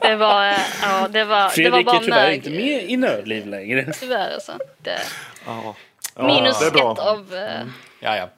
det 0.00 0.16
var... 0.16 0.44
Ja, 0.44 0.56
det 0.82 0.88
var, 0.88 1.08
det 1.08 1.24
var 1.24 1.48
Fredrik 1.48 1.86
bara 1.86 1.96
är 1.96 2.00
tyvärr 2.00 2.30
inte 2.30 2.50
med 2.50 2.90
i 2.90 2.96
Nördliv 2.96 3.46
längre. 3.46 3.92
Tyvärr 4.00 4.34
alltså. 4.34 4.52
Det, 4.78 4.98
Ja, 5.46 5.74
minus 6.26 6.58
det 6.60 6.66
är 6.66 6.70
bra. 6.70 6.92
ett 6.92 6.98
av... 6.98 7.34
eh, 7.34 7.60
ja. 8.00 8.16
ja. 8.16 8.28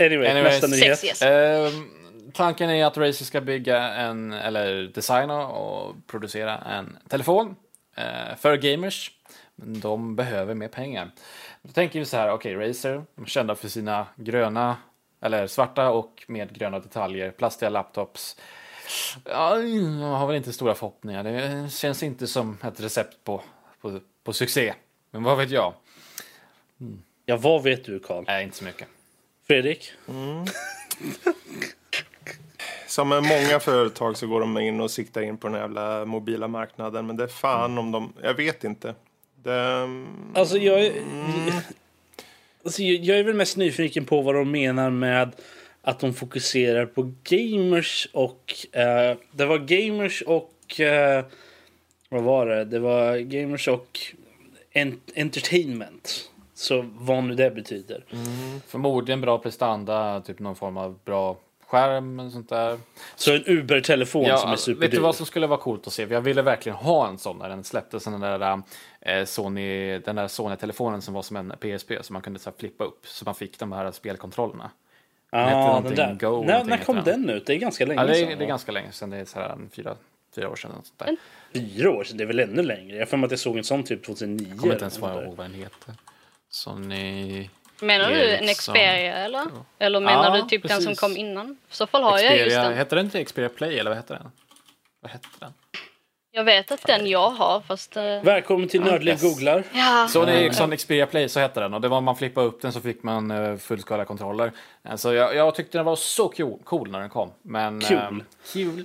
Anyway, 0.00 0.28
Anyways. 0.28 0.62
nästa 0.62 0.66
nyhet. 0.66 0.98
Sex 0.98 1.04
yes. 1.04 1.22
Ehm, 1.22 1.90
tanken 2.32 2.70
är 2.70 2.86
att 2.86 2.96
Razer 2.96 3.24
ska 3.24 3.40
bygga 3.40 3.82
en, 3.88 4.32
eller 4.32 4.82
designa 4.82 5.46
och 5.46 5.94
producera 6.06 6.58
en 6.58 6.98
telefon 7.08 7.56
eh, 7.96 8.36
för 8.36 8.56
gamers. 8.56 9.12
Men 9.54 9.80
de 9.80 10.16
behöver 10.16 10.54
mer 10.54 10.68
pengar. 10.68 11.10
Då 11.62 11.72
tänker 11.72 11.98
vi 11.98 12.04
så 12.04 12.16
här, 12.16 12.30
okej, 12.30 12.54
Razer, 12.54 13.04
de 13.14 13.24
är 13.24 13.26
kända 13.28 13.54
för 13.54 13.68
sina 13.68 14.06
gröna, 14.16 14.76
eller 15.20 15.46
svarta 15.46 15.90
och 15.90 16.24
med 16.28 16.52
gröna 16.54 16.78
detaljer, 16.78 17.30
plastiga 17.30 17.68
laptops. 17.68 18.36
Ja, 19.24 19.58
jag 19.58 20.06
har 20.06 20.26
väl 20.26 20.36
inte 20.36 20.52
stora 20.52 20.74
förhoppningar. 20.74 21.24
Det 21.24 21.72
känns 21.72 22.02
inte 22.02 22.26
som 22.26 22.58
ett 22.64 22.80
recept 22.80 23.24
på, 23.24 23.42
på, 23.80 24.00
på 24.24 24.32
succé. 24.32 24.74
Men 25.10 25.22
vad 25.22 25.38
vet 25.38 25.50
jag? 25.50 25.74
Ja, 27.26 27.36
vad 27.36 27.62
vet 27.62 27.84
du 27.84 28.00
Karl? 28.00 28.24
Nej, 28.26 28.44
inte 28.44 28.56
så 28.56 28.64
mycket. 28.64 28.88
Fredrik? 29.48 29.92
Som 32.86 33.08
med 33.08 33.22
många 33.22 33.60
företag 33.60 34.16
så 34.16 34.26
går 34.26 34.40
de 34.40 34.58
in 34.58 34.80
och 34.80 34.90
siktar 34.90 35.22
in 35.22 35.36
på 35.38 35.46
den 35.46 35.54
här 35.54 35.60
jävla 35.62 36.04
mobila 36.04 36.48
marknaden. 36.48 37.06
Men 37.06 37.16
det 37.16 37.24
är 37.24 37.28
fan 37.28 37.78
om 37.78 37.92
de... 37.92 38.12
Jag 38.22 38.34
vet 38.34 38.64
inte. 38.64 38.94
Det, 39.42 39.88
Alltså 40.34 40.58
jag 40.58 40.86
är, 40.86 40.92
alltså 42.64 42.82
jag 42.82 43.18
är 43.18 43.24
väl 43.24 43.34
mest 43.34 43.56
nyfiken 43.56 44.04
på 44.04 44.22
vad 44.22 44.34
de 44.34 44.50
menar 44.50 44.90
med 44.90 45.32
att 45.82 46.00
de 46.00 46.14
fokuserar 46.14 46.86
på 46.86 47.12
gamers 47.24 48.08
och 48.12 48.54
eh, 48.72 49.16
det 49.32 49.46
var 49.46 49.58
gamers 49.58 50.22
och 50.22 50.80
eh, 50.80 51.24
vad 52.08 52.22
var 52.22 52.46
det? 52.46 52.64
Det 52.64 52.78
var 52.78 53.16
gamers 53.18 53.68
och 53.68 54.00
en, 54.70 55.00
entertainment. 55.16 56.30
Så 56.58 56.90
vad 56.98 57.24
nu 57.24 57.34
det 57.34 57.50
betyder. 57.50 58.04
Förmodligen 58.66 59.20
bra 59.20 59.38
prestanda, 59.38 60.20
typ 60.20 60.38
någon 60.38 60.56
form 60.56 60.76
av 60.76 60.98
bra 61.04 61.36
skärm 61.66 62.20
och 62.20 62.32
sånt 62.32 62.48
där. 62.48 62.78
Så 63.16 63.34
en 63.34 63.42
Uber-telefon 63.46 64.24
som 64.24 64.32
är 64.32 64.50
vet 64.50 64.56
du 64.56 64.62
superdyr. 64.62 65.00
vad 65.00 65.14
som 65.14 65.26
skulle 65.26 65.46
vara 65.46 65.60
coolt 65.60 65.86
att 65.86 65.92
se? 65.92 66.06
Jag 66.10 66.20
ville 66.20 66.42
verkligen 66.42 66.76
ha 66.78 67.08
en 67.08 67.18
sån 67.18 67.38
när 67.38 67.48
den 67.48 67.64
släpptes. 67.64 68.04
Den 68.04 68.20
där, 68.20 68.62
eh, 69.00 69.24
Sony, 69.24 69.98
den 69.98 70.16
där 70.16 70.28
Sony-telefonen 70.28 71.02
som 71.02 71.14
var 71.14 71.22
som 71.22 71.36
en 71.36 71.52
PSP 71.60 72.02
som 72.02 72.12
man 72.12 72.22
kunde 72.22 72.38
så 72.38 72.50
här, 72.50 72.56
flippa 72.58 72.84
upp 72.84 73.06
så 73.06 73.24
man 73.24 73.34
fick 73.34 73.58
de 73.58 73.72
här 73.72 73.90
spelkontrollerna. 73.90 74.70
Ja, 75.30 75.50
någonting 75.50 75.94
den 75.94 76.18
där. 76.18 76.30
Go, 76.30 76.44
när, 76.44 76.64
när 76.64 76.76
kom 76.78 77.02
den 77.04 77.30
ut? 77.30 77.46
Det 77.46 77.54
är 77.54 77.58
ganska 77.58 77.86
länge 77.86 78.00
Ja, 78.00 78.06
det, 78.06 78.12
är, 78.12 78.26
sedan. 78.26 78.38
det 78.38 78.44
är 78.44 78.48
ganska 78.48 78.72
länge 78.72 78.92
sedan, 78.92 79.10
det 79.10 79.16
är 79.16 79.24
så 79.24 79.38
här, 79.38 79.56
fyra, 79.72 79.96
fyra 80.34 80.50
år 80.50 80.56
sedan. 80.56 80.70
Sånt 80.70 80.98
där. 80.98 81.16
Fyra 81.52 81.90
år 81.90 82.04
sedan? 82.04 82.16
Det 82.16 82.24
är 82.24 82.26
väl 82.26 82.40
ännu 82.40 82.62
längre? 82.62 82.96
Jag 82.96 83.00
har 83.00 83.06
för 83.06 83.16
mig 83.16 83.26
att 83.26 83.30
jag 83.30 83.40
såg 83.40 83.58
en 83.58 83.64
sån 83.64 83.82
typ 83.82 84.04
2009. 84.04 84.46
Jag 84.50 84.58
kommer 84.58 84.72
inte 84.72 84.84
ens 84.84 84.98
ihåg 84.98 85.34
vad 85.36 85.46
den 85.46 85.54
heter. 85.54 85.94
Sony... 86.50 87.50
Menar 87.80 88.08
du 88.08 88.14
en 88.36 88.44
Ericsson. 88.44 88.74
Xperia 88.74 89.16
eller? 89.16 89.44
Eller 89.78 90.00
menar 90.00 90.36
Ja, 90.36 90.42
du 90.42 90.48
typ 90.48 90.62
den 90.62 90.70
som 90.82 90.84
precis. 90.86 91.00
kom 91.00 91.16
innan? 91.16 91.50
I 91.70 91.74
så 91.74 91.86
fall 91.86 92.02
har 92.02 92.18
jag 92.18 92.36
just 92.38 92.46
Xperia, 92.48 92.62
den. 92.68 92.78
hette 92.78 92.96
den 92.96 93.04
inte 93.04 93.24
Xperia 93.24 93.48
Play 93.48 93.78
eller 93.78 93.90
vad 93.90 93.96
hette 93.96 94.14
den? 94.14 94.30
Vad 95.00 95.10
hette 95.12 95.28
den? 95.38 95.52
Jag 96.30 96.44
vet 96.44 96.72
att 96.72 96.82
den 96.82 97.06
jag 97.06 97.30
har 97.30 97.60
fast... 97.60 97.96
eh, 97.96 98.02
Välkommen 98.22 98.68
till 98.68 98.80
Nördliv 98.80 99.12
Yes. 99.14 99.22
googlar. 99.22 99.64
Ja, 99.72 100.08
Sony 100.10 100.32
Ericsson 100.32 100.76
Xperia 100.76 101.06
Play 101.06 101.28
så 101.28 101.40
hette 101.40 101.60
den 101.60 101.74
och 101.74 101.80
det 101.80 101.88
var 101.88 102.00
man 102.00 102.16
flippade 102.16 102.46
upp 102.46 102.62
den 102.62 102.72
så 102.72 102.80
fick 102.80 103.02
man 103.02 103.30
uh, 103.30 103.56
fullskaliga 103.58 104.04
kontroller. 104.04 104.52
Eh, 104.88 104.96
Så 104.96 105.12
jag, 105.14 105.34
jag 105.36 105.54
tyckte 105.54 105.78
den 105.78 105.84
var 105.84 105.96
så 105.96 106.28
cool, 106.28 106.58
cool 106.64 106.90
när 106.90 107.00
den 107.00 107.10
kom. 107.10 107.32
Men, 107.42 107.80
Kul. 107.80 107.98
ehm, 107.98 108.22
kul. 108.52 108.84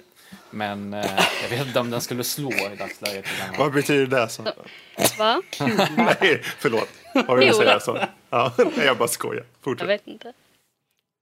Men 0.53 0.93
eh, 0.93 1.19
jag 1.43 1.49
vet 1.49 1.67
inte 1.67 1.79
om 1.79 1.89
den 1.89 2.01
skulle 2.01 2.23
slå 2.23 2.51
i 2.51 2.75
dagsläget. 2.79 3.25
vad 3.57 3.73
betyder 3.73 4.05
det? 4.19 4.29
Så? 4.29 4.43
va? 5.17 5.41
Nej, 5.97 6.41
förlåt. 6.43 6.89
Har 7.27 7.37
du 7.37 7.53
säga 7.53 7.79
så? 7.79 7.99
Ja, 8.29 8.53
nej, 8.57 8.85
jag 8.85 8.97
bara 8.97 9.07
skojar. 9.07 9.35
Jag 9.43 9.63
Fortsätt. 9.63 9.87
vet 9.89 10.07
inte. 10.07 10.33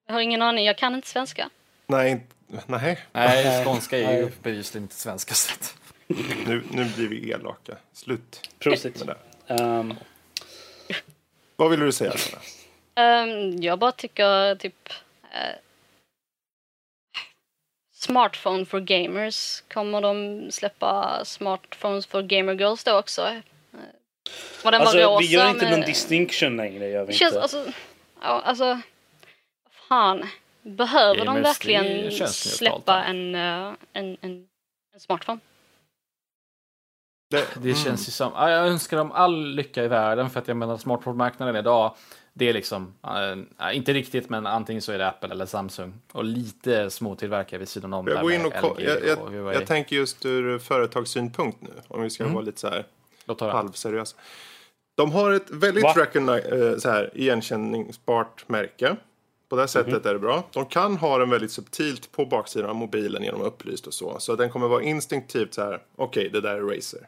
Jag 0.07 0.13
har 0.13 0.21
ingen 0.21 0.41
aning, 0.41 0.65
jag 0.65 0.77
kan 0.77 0.95
inte 0.95 1.07
svenska. 1.07 1.49
Nej, 1.87 2.11
inte- 2.11 2.35
nej. 2.67 2.99
Nej, 3.11 3.65
skånska 3.65 3.97
är 3.97 4.17
ju 4.17 4.31
bevisligen 4.43 4.83
inte 4.83 4.95
svenska. 4.95 5.33
Så 5.33 5.53
att, 5.53 5.75
Nu, 6.47 6.63
nu 6.71 6.85
blir 6.95 7.07
vi 7.07 7.31
elaka. 7.31 7.75
Slut 7.93 8.49
Prosit. 8.59 9.05
med 9.05 9.15
det. 9.47 9.53
Um, 9.63 9.93
Vad 11.55 11.69
vill 11.71 11.79
du 11.79 11.91
säga? 11.91 12.13
Ehm, 12.95 13.61
jag 13.61 13.79
bara 13.79 13.91
tycker 13.91 14.55
typ... 14.55 14.89
eh, 15.23 15.55
smartphone 18.01 18.65
for 18.65 18.79
gamers. 18.79 19.61
Kommer 19.73 20.01
de 20.01 20.47
släppa 20.51 21.21
smartphones 21.25 22.05
for 22.05 22.21
gamer 22.21 22.53
girls 22.53 22.83
då 22.83 22.99
också? 22.99 23.21
Var 24.63 24.71
den 24.71 24.81
alltså, 24.81 24.97
bara 24.97 25.05
rosa 25.05 25.19
vi 25.19 25.25
gör 25.25 25.49
inte 25.49 25.65
med- 25.65 25.71
någon 25.71 25.85
distinction 25.85 26.57
längre. 26.57 26.87
Gör 26.89 27.05
vi 27.05 27.13
känns 27.13 27.31
inte. 27.31 27.41
alltså... 27.41 27.65
Ja, 28.21 28.41
alltså... 28.45 28.79
Fan. 29.89 30.27
Behöver 30.61 31.15
de 31.17 31.25
Gamers, 31.25 31.45
verkligen 31.45 32.11
känns 32.11 32.19
neutralt, 32.19 32.35
släppa 32.35 33.03
en, 33.03 33.35
eh, 33.35 33.73
en, 33.93 34.17
en, 34.21 34.47
en 34.93 34.99
smartphone? 34.99 35.39
Det, 37.29 37.47
det 37.63 37.75
känns 37.75 38.07
ju 38.07 38.11
som, 38.11 38.31
ja, 38.35 38.49
jag 38.51 38.67
önskar 38.67 38.97
dem 38.97 39.11
all 39.11 39.45
lycka 39.55 39.83
i 39.83 39.87
världen 39.87 40.29
för 40.29 40.39
att 40.39 40.47
jag 40.47 40.57
menar 40.57 40.77
smartphone-marknaden 40.77 41.55
idag 41.55 41.95
det 42.33 42.49
är 42.49 42.53
liksom, 42.53 42.93
eh, 43.59 43.75
inte 43.77 43.93
riktigt 43.93 44.29
men 44.29 44.47
antingen 44.47 44.81
så 44.81 44.91
är 44.91 44.97
det 44.97 45.07
Apple 45.07 45.29
eller 45.29 45.45
Samsung 45.45 45.93
och 46.11 46.23
lite 46.23 46.89
småtillverkare 46.89 47.59
vid 47.59 47.69
sidan 47.69 47.93
om. 47.93 48.07
jag, 48.07 48.21
går 48.21 48.31
in 48.33 48.45
och, 48.45 48.53
LG 48.77 48.83
jag, 48.85 49.05
jag, 49.33 49.55
jag 49.55 49.67
tänker 49.67 49.95
just 49.95 50.25
ur 50.25 50.59
företagssynpunkt 50.59 51.61
nu. 51.61 51.69
Om 51.87 52.01
vi 52.01 52.09
ska 52.09 52.23
Mm. 52.23 52.33
vara 52.33 52.45
lite 52.45 52.59
så 52.59 52.67
här 52.69 52.85
halvseriösa. 53.51 54.17
De 54.95 55.11
har 55.11 55.31
ett 55.31 55.49
väldigt 55.49 55.83
eh, 55.85 56.77
så 56.77 56.89
här, 56.89 57.11
igenkänningsbart 57.13 58.49
märke. 58.49 58.95
På 59.49 59.55
det 59.55 59.67
sättet 59.67 59.93
Mhm. 59.93 60.07
är 60.09 60.13
det 60.13 60.19
bra. 60.19 60.43
De 60.51 60.65
kan 60.65 60.97
ha 60.97 61.17
den 61.17 61.29
väldigt 61.29 61.51
subtilt 61.51 62.11
på 62.11 62.25
baksidan 62.25 62.69
av 62.69 62.75
mobilen 62.75 63.23
genom 63.23 63.41
upplyst 63.41 63.87
och 63.87 63.93
så. 63.93 64.19
Så 64.19 64.35
den 64.35 64.49
kommer 64.49 64.67
vara 64.67 64.83
instinktivt 64.83 65.53
så 65.53 65.61
här, 65.61 65.81
okej 65.95 66.29
det 66.33 66.41
där 66.41 66.55
är 66.55 66.61
Razer. 66.61 67.07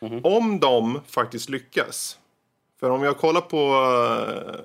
Mhm. 0.00 0.20
Om 0.24 0.60
de 0.60 1.00
faktiskt 1.06 1.48
lyckas. 1.48 2.18
För 2.80 2.90
om 2.90 3.02
jag 3.02 3.18
kollar 3.18 3.40
på 3.40 3.56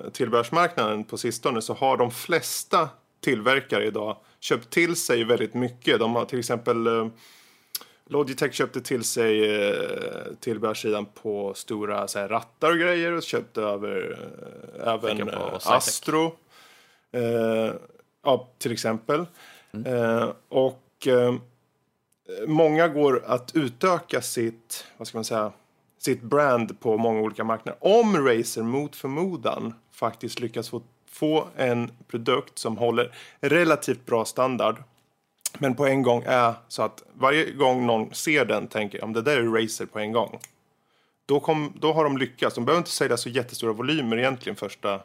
eh, 0.04 0.10
tillbehörsmarknaden 0.10 1.04
på 1.04 1.18
sistone 1.18 1.62
så 1.62 1.74
har 1.74 1.96
de 1.96 2.10
flesta 2.10 2.88
tillverkare 3.20 3.86
idag 3.86 4.16
köpt 4.40 4.70
till 4.70 4.96
sig 4.96 5.24
väldigt 5.24 5.54
mycket. 5.54 5.98
De 5.98 6.14
har 6.14 6.24
till 6.24 6.38
exempel 6.38 6.86
eh, 6.86 7.06
Logitech 8.06 8.54
köpte 8.54 8.80
till 8.80 9.04
sig 9.04 9.64
eh, 9.66 9.74
tillbehörssidan 10.40 11.06
på 11.22 11.54
stora 11.54 12.08
så 12.08 12.18
här, 12.18 12.28
rattar 12.28 12.70
och 12.70 12.78
grejer 12.78 13.12
och 13.12 13.22
köpte 13.22 13.60
över 13.62 14.18
även. 14.84 15.30
Astro. 15.64 16.36
Eh, 17.12 17.74
ja, 18.24 18.48
till 18.58 18.72
exempel. 18.72 19.26
Eh, 19.86 20.30
och 20.48 21.06
eh, 21.06 21.34
många 22.46 22.88
går 22.88 23.22
att 23.26 23.56
utöka 23.56 24.22
sitt, 24.22 24.86
vad 24.96 25.08
ska 25.08 25.18
man 25.18 25.24
säga, 25.24 25.52
sitt 26.04 26.22
brand 26.22 26.80
på 26.80 26.96
många 26.96 27.20
olika 27.20 27.44
marknader. 27.44 27.78
Om 27.80 28.26
Razer 28.26 28.62
mot 28.62 28.96
förmodan 28.96 29.74
faktiskt 29.92 30.40
lyckas 30.40 30.68
få, 30.68 30.82
få 31.10 31.48
en 31.56 31.90
produkt 32.06 32.58
som 32.58 32.76
håller 32.76 33.14
relativt 33.40 34.06
bra 34.06 34.24
standard 34.24 34.76
Men 35.58 35.74
på 35.74 35.86
en 35.86 36.02
gång 36.02 36.22
är 36.26 36.54
så 36.68 36.82
att 36.82 37.02
varje 37.12 37.50
gång 37.50 37.86
någon 37.86 38.14
ser 38.14 38.44
den 38.44 38.66
tänker 38.66 39.04
om 39.04 39.12
det 39.12 39.22
där 39.22 39.36
är 39.36 39.62
Razer 39.62 39.86
på 39.86 39.98
en 39.98 40.12
gång. 40.12 40.38
Då, 41.26 41.40
kom, 41.40 41.72
då 41.80 41.92
har 41.92 42.04
de 42.04 42.18
lyckats. 42.18 42.54
De 42.54 42.64
behöver 42.64 42.80
inte 42.80 42.90
sälja 42.90 43.16
så 43.16 43.28
jättestora 43.28 43.72
volymer 43.72 44.16
egentligen 44.16 44.56
första 44.56 45.00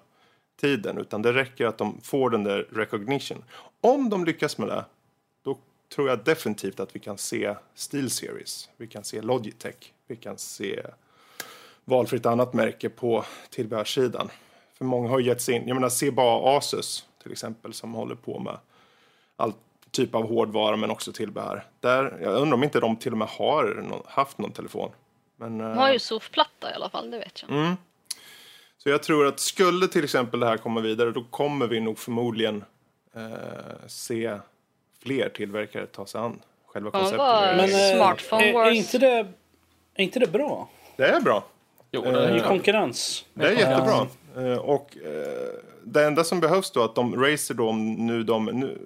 tiden. 0.61 0.97
Utan 0.97 1.21
det 1.21 1.33
räcker 1.33 1.65
att 1.65 1.77
de 1.77 2.01
får 2.01 2.29
den 2.29 2.43
där 2.43 2.67
recognition. 2.71 3.43
Om 3.81 4.09
de 4.09 4.25
lyckas 4.25 4.57
med 4.57 4.67
det. 4.67 4.85
Då 5.43 5.57
tror 5.95 6.09
jag 6.09 6.23
definitivt 6.23 6.79
att 6.79 6.95
vi 6.95 6.99
kan 6.99 7.17
se 7.17 7.55
Steel 7.75 8.09
Series. 8.09 8.69
Vi 8.77 8.87
kan 8.87 9.03
se 9.03 9.21
Logitech. 9.21 9.93
Vi 10.09 10.15
kan 10.15 10.37
se 10.37 10.81
valfritt 11.85 12.25
annat 12.25 12.53
märke 12.53 12.89
på 12.89 13.25
tillbehörssidan. 13.49 14.29
För 14.77 14.85
många 14.85 15.09
har 15.09 15.19
gett 15.19 15.41
sig 15.41 15.55
in. 15.55 15.67
Jag 15.67 15.75
menar 15.75 15.89
se 15.89 16.11
bara 16.11 16.57
Asus 16.57 17.05
till 17.23 17.31
exempel 17.31 17.73
som 17.73 17.93
håller 17.93 18.15
på 18.15 18.39
med 18.39 18.57
all 19.35 19.53
typ 19.91 20.15
av 20.15 20.27
hårdvara 20.27 20.75
men 20.75 20.91
också 20.91 21.11
tillbehör. 21.11 21.65
Där, 21.79 22.19
jag 22.21 22.35
undrar 22.35 22.53
om 22.53 22.63
inte 22.63 22.79
de 22.79 22.95
till 22.95 23.11
och 23.11 23.17
med 23.17 23.27
har 23.27 23.93
haft 24.05 24.37
någon 24.37 24.51
telefon. 24.51 24.91
Men, 25.35 25.57
De 25.57 25.71
eh, 25.71 25.77
har 25.77 25.91
ju 25.93 25.99
surfplatta 25.99 26.71
i 26.71 26.73
alla 26.73 26.89
fall, 26.89 27.11
det 27.11 27.17
vet 27.17 27.43
jag. 27.47 27.75
Så 28.77 28.89
jag 28.89 29.03
tror 29.03 29.27
att 29.27 29.39
skulle 29.39 29.87
till 29.87 30.03
exempel 30.03 30.39
det 30.39 30.45
här 30.45 30.57
komma 30.57 30.81
vidare 30.81 31.11
då 31.11 31.23
kommer 31.23 31.67
vi 31.67 31.79
nog 31.79 31.99
förmodligen 31.99 32.63
eh, 33.15 33.87
se 33.87 34.37
fler 35.03 35.29
tillverkare 35.29 35.85
ta 35.85 36.05
sig 36.05 36.21
an 36.21 36.41
själva 36.65 36.89
Ja, 36.93 36.99
konceptet. 36.99 37.57
Men 37.57 37.91
eh, 37.91 37.95
Smartphone 37.97 38.43
är, 38.43 38.49
är, 38.49 38.53
wars. 38.53 38.75
inte 38.75 38.97
det, 38.97 39.27
är 39.99 40.05
inte 40.05 40.19
det 40.19 40.31
bra? 40.31 40.69
Det 40.95 41.05
är 41.05 41.21
bra. 41.21 41.43
Jo, 41.91 42.01
Det 42.01 42.09
är 42.09 42.13
det 42.13 42.33
ju 42.33 42.39
är 42.39 42.47
konkurrens. 42.47 43.25
Det 43.33 43.47
är 43.47 43.51
jättebra. 43.51 44.07
Eh, 44.37 44.57
och 44.57 44.97
eh, 44.97 45.49
det 45.83 46.05
enda 46.05 46.23
som 46.23 46.39
behövs 46.39 46.71
då 46.71 46.83
att 46.83 46.95
de 46.95 47.15
Razer 47.23 47.53
då 47.53 47.69
om 47.69 47.93
nu 47.93 48.23
de 48.23 48.45
nu 48.45 48.77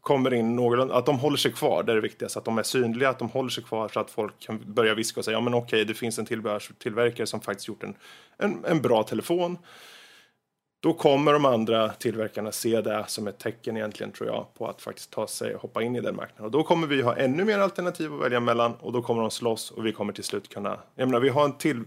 kommer 0.00 0.34
in 0.34 0.56
någorlunda, 0.56 0.94
att 0.94 1.06
de 1.06 1.18
håller 1.18 1.36
sig 1.36 1.52
kvar, 1.52 1.82
det 1.82 1.92
är 1.92 1.96
det 1.96 2.02
viktigaste. 2.02 2.38
Att 2.38 2.44
de 2.44 2.58
är 2.58 2.62
synliga, 2.62 3.08
att 3.08 3.18
de 3.18 3.28
håller 3.28 3.50
sig 3.50 3.64
kvar 3.64 3.88
så 3.88 4.00
att 4.00 4.10
folk 4.10 4.40
kan 4.40 4.62
börja 4.66 4.94
viska 4.94 5.20
och 5.20 5.24
säga 5.24 5.36
ja 5.36 5.40
men 5.40 5.54
okej, 5.54 5.84
det 5.84 5.94
finns 5.94 6.18
en 6.18 6.26
tillbehörstillverkare 6.26 7.26
som 7.26 7.40
faktiskt 7.40 7.68
gjort 7.68 7.82
en, 7.82 7.94
en, 8.38 8.64
en 8.64 8.82
bra 8.82 9.02
telefon. 9.02 9.58
Då 10.82 10.92
kommer 10.92 11.32
de 11.32 11.44
andra 11.44 11.88
tillverkarna 11.88 12.52
se 12.52 12.80
det 12.80 13.04
som 13.08 13.28
ett 13.28 13.38
tecken 13.38 13.76
egentligen 13.76 14.12
tror 14.12 14.28
jag 14.28 14.54
på 14.54 14.66
att 14.68 14.82
faktiskt 14.82 15.10
ta 15.10 15.26
sig 15.26 15.54
och 15.54 15.62
hoppa 15.62 15.82
in 15.82 15.96
i 15.96 16.00
den 16.00 16.16
marknaden. 16.16 16.44
Och 16.44 16.50
då 16.50 16.62
kommer 16.62 16.86
vi 16.86 17.02
ha 17.02 17.16
ännu 17.16 17.44
mer 17.44 17.58
alternativ 17.58 18.14
att 18.14 18.20
välja 18.20 18.40
mellan 18.40 18.74
och 18.74 18.92
då 18.92 19.02
kommer 19.02 19.20
de 19.22 19.30
slåss 19.30 19.70
och 19.70 19.86
vi 19.86 19.92
kommer 19.92 20.12
till 20.12 20.24
slut 20.24 20.48
kunna, 20.48 20.78
jag 20.94 21.08
menar 21.08 21.20
vi 21.20 21.28
har 21.28 21.44
en 21.44 21.52
till, 21.58 21.84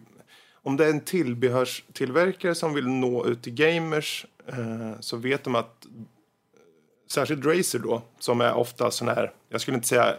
om 0.64 0.78
det 0.78 0.86
är 0.86 0.90
en 0.90 1.02
tillbehörstillverkare 1.02 2.56
som 2.56 2.74
vill 2.74 2.88
nå 2.88 3.26
ut 3.26 3.44
till 3.44 3.54
gamers 3.54 4.26
eh, 4.48 5.00
så 5.00 5.18
vet 5.18 5.44
de 5.44 5.56
att 5.56 5.86
särskilt 7.12 7.46
Razer 7.46 7.80
då, 7.80 8.02
som 8.20 8.42
är 8.42 8.54
ofta 8.54 8.92
sån 8.92 9.08
här, 9.08 9.32
jag 9.50 9.62
skulle 9.62 9.76
inte 9.76 9.88
säga 9.88 10.16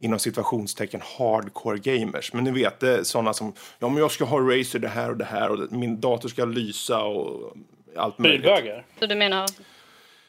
inom 0.00 0.18
situationstecken 0.18 1.00
hardcore 1.18 1.78
gamers, 1.78 2.32
men 2.32 2.44
ni 2.44 2.50
vet 2.50 2.80
det 2.80 2.98
är 2.98 3.02
sådana 3.02 3.32
som, 3.32 3.52
ja 3.78 3.88
men 3.88 3.98
jag 3.98 4.10
ska 4.10 4.24
ha 4.24 4.38
Razer 4.38 4.78
det 4.78 4.88
här 4.88 5.10
och 5.10 5.16
det 5.16 5.24
här 5.24 5.48
och 5.50 5.58
det- 5.58 5.76
min 5.76 6.00
dator 6.00 6.28
ska 6.28 6.44
lysa 6.44 7.02
och 7.02 7.56
allt 7.98 8.18
möjligt. 8.18 8.42
Prylbögar. 8.42 8.86
Så 8.98 9.06
du 9.06 9.14
menar 9.14 9.46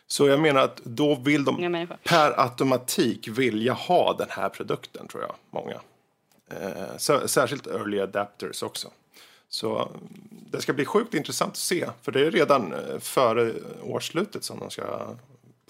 Så 0.07 0.27
jag 0.27 0.39
menar 0.39 0.61
att 0.61 0.77
då 0.83 1.15
vill 1.15 1.43
de 1.43 1.87
per 2.03 2.39
automatik 2.39 3.27
vilja 3.27 3.73
ha 3.73 4.13
den 4.13 4.27
här 4.29 4.49
produkten 4.49 5.07
tror 5.07 5.23
jag, 5.23 5.35
många. 5.49 5.81
Eh, 6.51 6.97
särskilt 7.25 7.67
early 7.67 7.99
adapters 7.99 8.63
också. 8.63 8.91
Så 9.49 9.91
det 10.51 10.61
ska 10.61 10.73
bli 10.73 10.85
sjukt 10.85 11.13
intressant 11.13 11.51
att 11.51 11.57
se, 11.57 11.89
för 12.01 12.11
det 12.11 12.27
är 12.27 12.31
redan 12.31 12.73
eh, 12.73 12.99
före 12.99 13.53
årsslutet 13.83 14.43
som 14.43 14.59
de 14.59 14.69
ska 14.69 15.15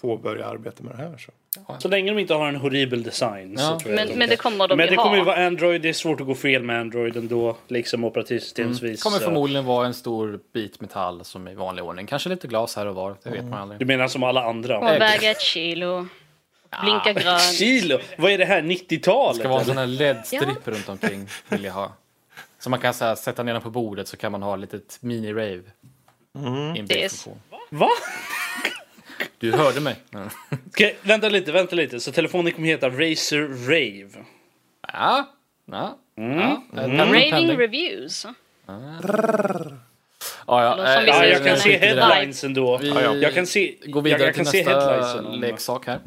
påbörja 0.00 0.46
arbeta 0.46 0.82
med 0.82 0.92
det 0.92 1.02
här. 1.02 1.16
Så. 1.18 1.32
Så 1.78 1.88
länge 1.88 2.10
de 2.12 2.18
inte 2.18 2.34
har 2.34 2.48
en 2.48 2.56
horribel 2.56 3.02
design 3.02 3.58
så 3.58 3.64
Ja. 3.64 3.80
tror 3.80 3.90
jag 3.92 3.96
Men, 3.96 4.08
de 4.08 4.14
men 4.18 4.28
det 4.28 4.36
kommer 4.36 4.68
de 4.68 4.76
Men 4.76 4.86
ju 4.86 4.90
det 4.90 4.96
kommer 4.96 5.14
ju 5.16 5.20
ha. 5.22 5.26
vara 5.26 5.46
Android, 5.46 5.82
det 5.82 5.88
är 5.88 5.92
svårt 5.92 6.20
att 6.20 6.26
gå 6.26 6.34
fel 6.34 6.62
med 6.62 6.80
Android 6.80 7.16
ändå, 7.16 7.56
liksom 7.68 8.04
operativsystemsvis. 8.04 8.98
Det 9.00 9.02
kommer 9.02 9.18
så- 9.18 9.24
förmodligen 9.24 9.64
vara 9.64 9.86
en 9.86 9.94
stor 9.94 10.40
bit 10.54 10.80
metall 10.80 11.24
som 11.24 11.48
i 11.48 11.54
vanlig 11.54 11.84
ordning. 11.84 12.06
Kanske 12.06 12.28
lite 12.28 12.48
glas 12.48 12.76
här 12.76 12.86
och 12.86 12.94
var, 12.94 13.16
det 13.22 13.30
vet 13.30 13.44
man 13.44 13.50
Du 13.50 13.56
aldrig. 13.74 13.86
menar 13.88 14.08
som 14.08 14.22
alla 14.22 14.44
andra? 14.44 14.78
Och 14.78 14.84
väga 15.00 15.30
ett 15.30 15.40
kilo. 15.40 16.06
Blinka 16.82 17.12
grönt. 17.12 17.42
Kilo? 17.42 17.98
Vad 18.18 18.32
är 18.32 18.38
det 18.38 18.44
här, 18.44 18.62
90-talet? 18.62 19.34
Det 19.36 19.40
ska 19.40 19.48
vara 19.48 19.60
en 19.60 19.66
sån 19.66 19.78
här 19.78 19.86
LED-stripp 19.86 20.68
runt 20.68 20.88
omkring 20.88 21.26
vill 21.48 21.64
jag 21.64 21.72
ha. 21.72 21.92
Så 22.58 22.70
man 22.70 22.78
kan 22.80 22.94
så 22.94 23.04
här, 23.04 23.14
sätta 23.14 23.42
ner 23.42 23.52
den 23.52 23.62
på 23.62 23.70
bordet 23.70 24.08
så 24.08 24.16
kan 24.16 24.32
man 24.32 24.42
ha 24.42 24.54
ett 24.54 24.60
litet 24.60 24.98
mini-rave. 25.00 25.62
Inbyggd 26.76 26.88
Det 26.88 27.04
är-. 27.04 27.10
Va? 27.70 27.88
Du 29.38 29.52
hörde 29.52 29.80
mig. 29.80 29.96
Ja. 30.10 30.30
Okej, 30.66 30.96
vänta 31.02 31.28
lite, 31.28 31.52
vänta 31.52 31.76
lite. 31.76 32.00
Så 32.00 32.12
telefonen 32.12 32.52
kommer 32.52 32.68
heta 32.68 32.88
Razer 32.88 33.48
Rave. 33.68 34.24
Ja, 34.92 35.28
ja. 35.64 35.98
Mm. 36.16 36.38
ja. 36.38 36.62
Raving 36.72 37.30
Pending. 37.30 37.58
reviews. 37.58 38.26
Ja, 38.66 38.74
ja. 40.46 40.74
Eller 40.74 40.94
som 40.94 41.04
vi 41.04 41.10
Ja, 41.10 41.24
jag 41.26 41.44
kan 41.44 41.56
se 41.56 41.78
headlines 41.78 42.44
ändå. 42.44 42.78
Vi 42.78 42.88
Jag 43.20 43.34
kan 43.34 43.46
se, 43.46 43.74
går 43.86 44.02
vidare 44.02 44.20
jag, 44.20 44.28
jag 44.28 44.34
kan 44.34 44.44
till 44.44 44.64
se 44.64 44.74
nästa 44.74 45.20
leksak 45.20 45.86
här. 45.86 46.00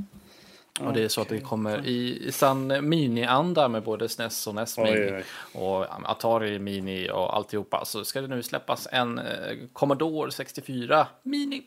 Och 0.79 0.93
det 0.93 1.03
är 1.03 1.07
så 1.07 1.21
att 1.21 1.29
det 1.29 1.39
kommer 1.39 1.87
i, 1.87 2.27
i 2.27 2.31
sann 2.31 2.89
mini-anda 2.89 3.67
med 3.67 3.83
både 3.83 4.09
SNES 4.09 4.47
och 4.47 4.55
NES 4.55 4.77
Oj, 4.77 4.83
Mini 4.83 5.11
oj, 5.11 5.23
och 5.53 5.85
Atari 6.09 6.59
Mini 6.59 7.09
och 7.09 7.35
alltihopa. 7.35 7.85
Så 7.85 8.05
ska 8.05 8.21
det 8.21 8.27
nu 8.27 8.43
släppas 8.43 8.87
en 8.91 9.19
eh, 9.19 9.25
Commodore 9.73 10.31
64 10.31 11.07
Mini. 11.23 11.63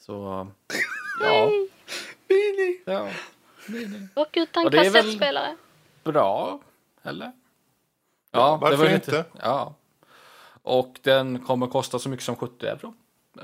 Så 0.00 0.46
ja. 1.22 1.50
Mini. 2.28 2.80
ja. 2.84 3.08
Mini. 3.68 4.08
Och 4.14 4.28
utan 4.32 4.64
Och 4.64 4.70
det 4.70 4.78
är 4.78 4.90
väl- 4.90 4.92
kassettspelare. 5.02 5.56
Bra, 6.04 6.60
eller? 7.02 7.32
Ja, 8.30 8.56
varför 8.56 8.76
var 8.76 8.88
ju 8.88 8.94
inte? 8.94 9.24
Ja. 9.42 9.74
Och 10.62 10.98
den 11.02 11.44
kommer 11.44 11.66
kosta 11.66 11.98
så 11.98 12.08
mycket 12.08 12.24
som 12.24 12.36
70 12.36 12.66
euro. 12.66 12.94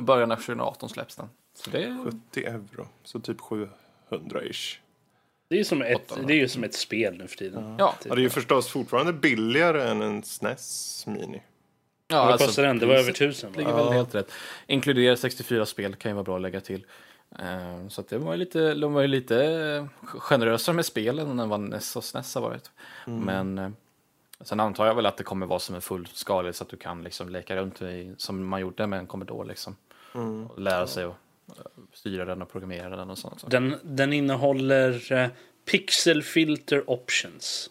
Början 0.00 0.32
av 0.32 0.36
2018 0.36 0.88
släpps 0.88 1.16
den. 1.16 1.28
Så 1.54 1.70
det 1.70 1.82
är 1.84 2.04
70 2.04 2.44
euro, 2.46 2.88
så 3.04 3.20
typ 3.20 3.40
700-ish. 3.40 4.78
Det 5.48 5.54
är 5.54 5.59
ju 5.59 5.64
som 5.64 5.82
ett, 5.82 6.12
det 6.26 6.32
är 6.32 6.36
ju 6.38 6.48
som 6.48 6.64
ett 6.64 6.74
spel 6.74 7.16
nu 7.18 7.26
för 7.28 7.36
tiden. 7.36 7.64
Ja, 7.64 7.74
Ja, 7.78 7.94
det 8.02 8.11
är 8.11 8.16
ju 8.16 8.30
förstås 8.30 8.68
fortfarande 8.68 9.12
billigare 9.12 9.88
än 9.88 10.02
en 10.02 10.22
SNES 10.22 11.04
Mini. 11.07 11.42
Ja 12.09 12.24
Vad 12.26 12.38
kostar 12.38 12.62
den? 12.62 12.78
Det 12.78 12.86
var 12.86 12.94
över 12.94 13.12
tusen 13.12 13.52
va? 13.52 13.59
ligger 13.59 13.72
väl 13.74 13.92
helt 13.92 14.14
rätt. 14.14 14.32
Inkluderar 14.66 15.16
64 15.16 15.66
spel 15.66 15.94
kan 15.94 16.11
ju 16.11 16.14
vara 16.14 16.24
bra 16.24 16.36
att 16.36 16.42
lägga 16.42 16.61
till. 16.61 16.84
Eh, 17.38 17.88
Så 17.88 18.00
att 18.00 18.09
det 18.09 18.18
var 18.18 18.32
ju 18.32 18.38
lite, 18.38 18.74
de 18.74 18.92
var 18.92 19.00
ju 19.02 19.09
lite 19.09 19.44
eh, 19.44 19.86
generösare 20.18 20.76
med 20.76 20.84
spelen 20.86 21.38
än 21.38 21.48
vad 21.48 21.61
NES 21.61 21.96
och 21.96 22.04
SNES 22.04 22.34
har 22.34 22.42
varit. 22.42 22.70
Men 23.04 23.59
eh, 23.59 23.70
sen 24.40 24.61
antar 24.61 24.86
jag 24.86 24.94
väl 24.94 25.07
att 25.07 25.16
det 25.16 25.24
kommer 25.24 25.46
vara 25.46 25.59
som 25.59 25.74
en 25.74 25.80
fullskalig 25.80 26.54
så 26.54 26.64
att 26.64 26.70
du 26.70 26.76
kan 26.76 27.02
liksom 27.02 27.28
leka 27.28 27.57
runt 27.57 27.82
i, 27.82 28.14
som 28.18 28.46
man 28.46 28.61
gjorde 28.61 28.86
med 28.86 28.98
en 28.98 29.07
Commodore 29.07 29.48
liksom. 29.48 29.76
Och 30.48 30.61
lära 30.61 30.86
sig 30.86 31.04
att 31.04 31.16
styra 31.92 32.24
den 32.24 32.42
och 32.42 32.52
programmera 32.52 32.96
den 32.96 33.11
och 33.11 33.18
sånt. 33.18 33.40
Så. 33.40 33.46
Den, 33.46 33.76
den 33.82 34.12
innehåller 34.12 35.12
eh, 35.12 35.28
Pixel 35.70 36.22
Filter 36.22 36.90
Options. 36.90 37.70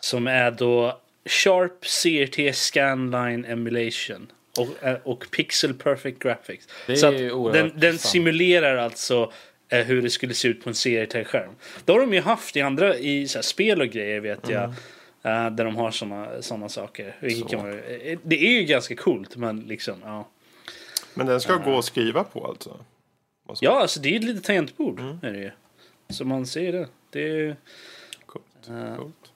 Som 0.00 0.26
är 0.26 0.50
då 0.50 1.00
Sharp 1.26 1.84
CRT 1.84 2.54
Scanline 2.56 3.44
Emulation. 3.44 4.32
Och, 4.58 4.84
eh, 4.86 4.98
och 5.04 5.26
Pixel 5.30 5.74
Perfect 5.74 6.18
Graphics. 6.18 6.68
Det 6.86 6.92
är 6.92 6.96
Så 6.96 7.12
ju 7.12 7.52
den, 7.52 7.72
den 7.76 7.98
simulerar 7.98 8.76
alltså 8.76 9.32
eh, 9.68 9.78
hur 9.86 10.02
det 10.02 10.10
skulle 10.10 10.34
se 10.34 10.48
ut 10.48 10.64
på 10.64 10.70
en 10.70 10.74
CRT-skärm. 10.74 11.50
Det 11.84 11.92
har 11.92 12.00
de 12.00 12.14
ju 12.14 12.20
haft 12.20 12.56
i 12.56 12.60
andra 12.60 12.96
i 12.96 13.28
så 13.28 13.38
här, 13.38 13.42
spel 13.42 13.80
och 13.80 13.88
grejer 13.88 14.20
vet 14.20 14.48
jag. 14.48 14.62
eh, 15.22 15.50
där 15.50 15.64
de 15.64 15.76
har 15.76 15.90
såna, 15.90 16.42
såna 16.42 16.68
saker. 16.68 17.16
Så. 17.48 17.66
eh, 17.68 18.18
det 18.22 18.46
är 18.46 18.50
ju 18.60 18.62
ganska 18.64 18.96
coolt 18.96 19.36
men 19.36 19.60
liksom 19.60 19.94
ja. 20.04 20.28
Men 21.14 21.26
den 21.26 21.40
ska 21.40 21.56
gå 21.56 21.78
att 21.78 21.84
skriva 21.84 22.24
på 22.24 22.46
alltså? 22.46 22.84
Ja, 23.60 23.80
alltså 23.80 24.00
det 24.00 24.08
är 24.08 24.10
ju 24.10 24.16
ett 24.18 24.24
litet 24.24 24.44
tangentbord. 24.44 25.00
Mm. 25.00 25.18
Är 25.22 25.32
det 25.32 25.38
ju. 25.38 25.50
Så 26.08 26.24
man 26.24 26.46
ser 26.46 26.72
det. 26.72 26.88
det 27.10 27.20
är, 27.22 27.56
Coolt. 28.26 28.44
Ja. 28.68 28.96
Coolt. 28.96 29.32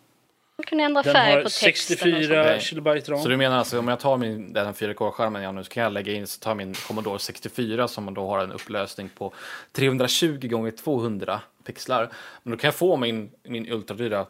Kan 0.71 0.81
ändra 0.81 1.03
den 1.03 1.13
färg 1.15 1.33
har 1.33 1.43
på 1.43 1.49
texten. 1.49 1.69
och 1.71 1.77
sånt. 2.13 2.15
64 2.15 2.43
Nej. 2.43 2.61
kilobyte 2.61 3.13
ram. 3.13 3.19
Så 3.19 3.29
du 3.29 3.37
menar 3.37 3.59
alltså 3.59 3.79
om 3.79 3.89
jag 3.89 4.01
tar 4.01 4.17
min, 4.17 4.53
den 4.53 4.67
här 4.67 4.73
4K-skärmen 4.73 5.43
jag 5.43 5.55
nu 5.55 5.65
så 5.65 5.71
kan 5.71 5.83
jag 5.83 5.93
lägga 5.93 6.13
in 6.13 6.27
så 6.27 6.41
tar 6.41 6.55
min 6.55 6.75
Commodore 6.75 7.19
64 7.19 7.89
som 7.89 8.15
då 8.15 8.27
har 8.29 8.39
en 8.45 8.53
upplösning 8.53 9.09
på 9.19 9.33
320 9.73 10.39
gånger 10.49 10.71
200 10.71 11.41
pixlar. 11.65 12.09
Men 12.43 12.51
då 12.51 12.57
kan 12.57 12.69
jag 12.69 12.75
få 12.75 12.97
min, 12.97 13.31
min 13.49 13.73
ultradyra 13.73 14.27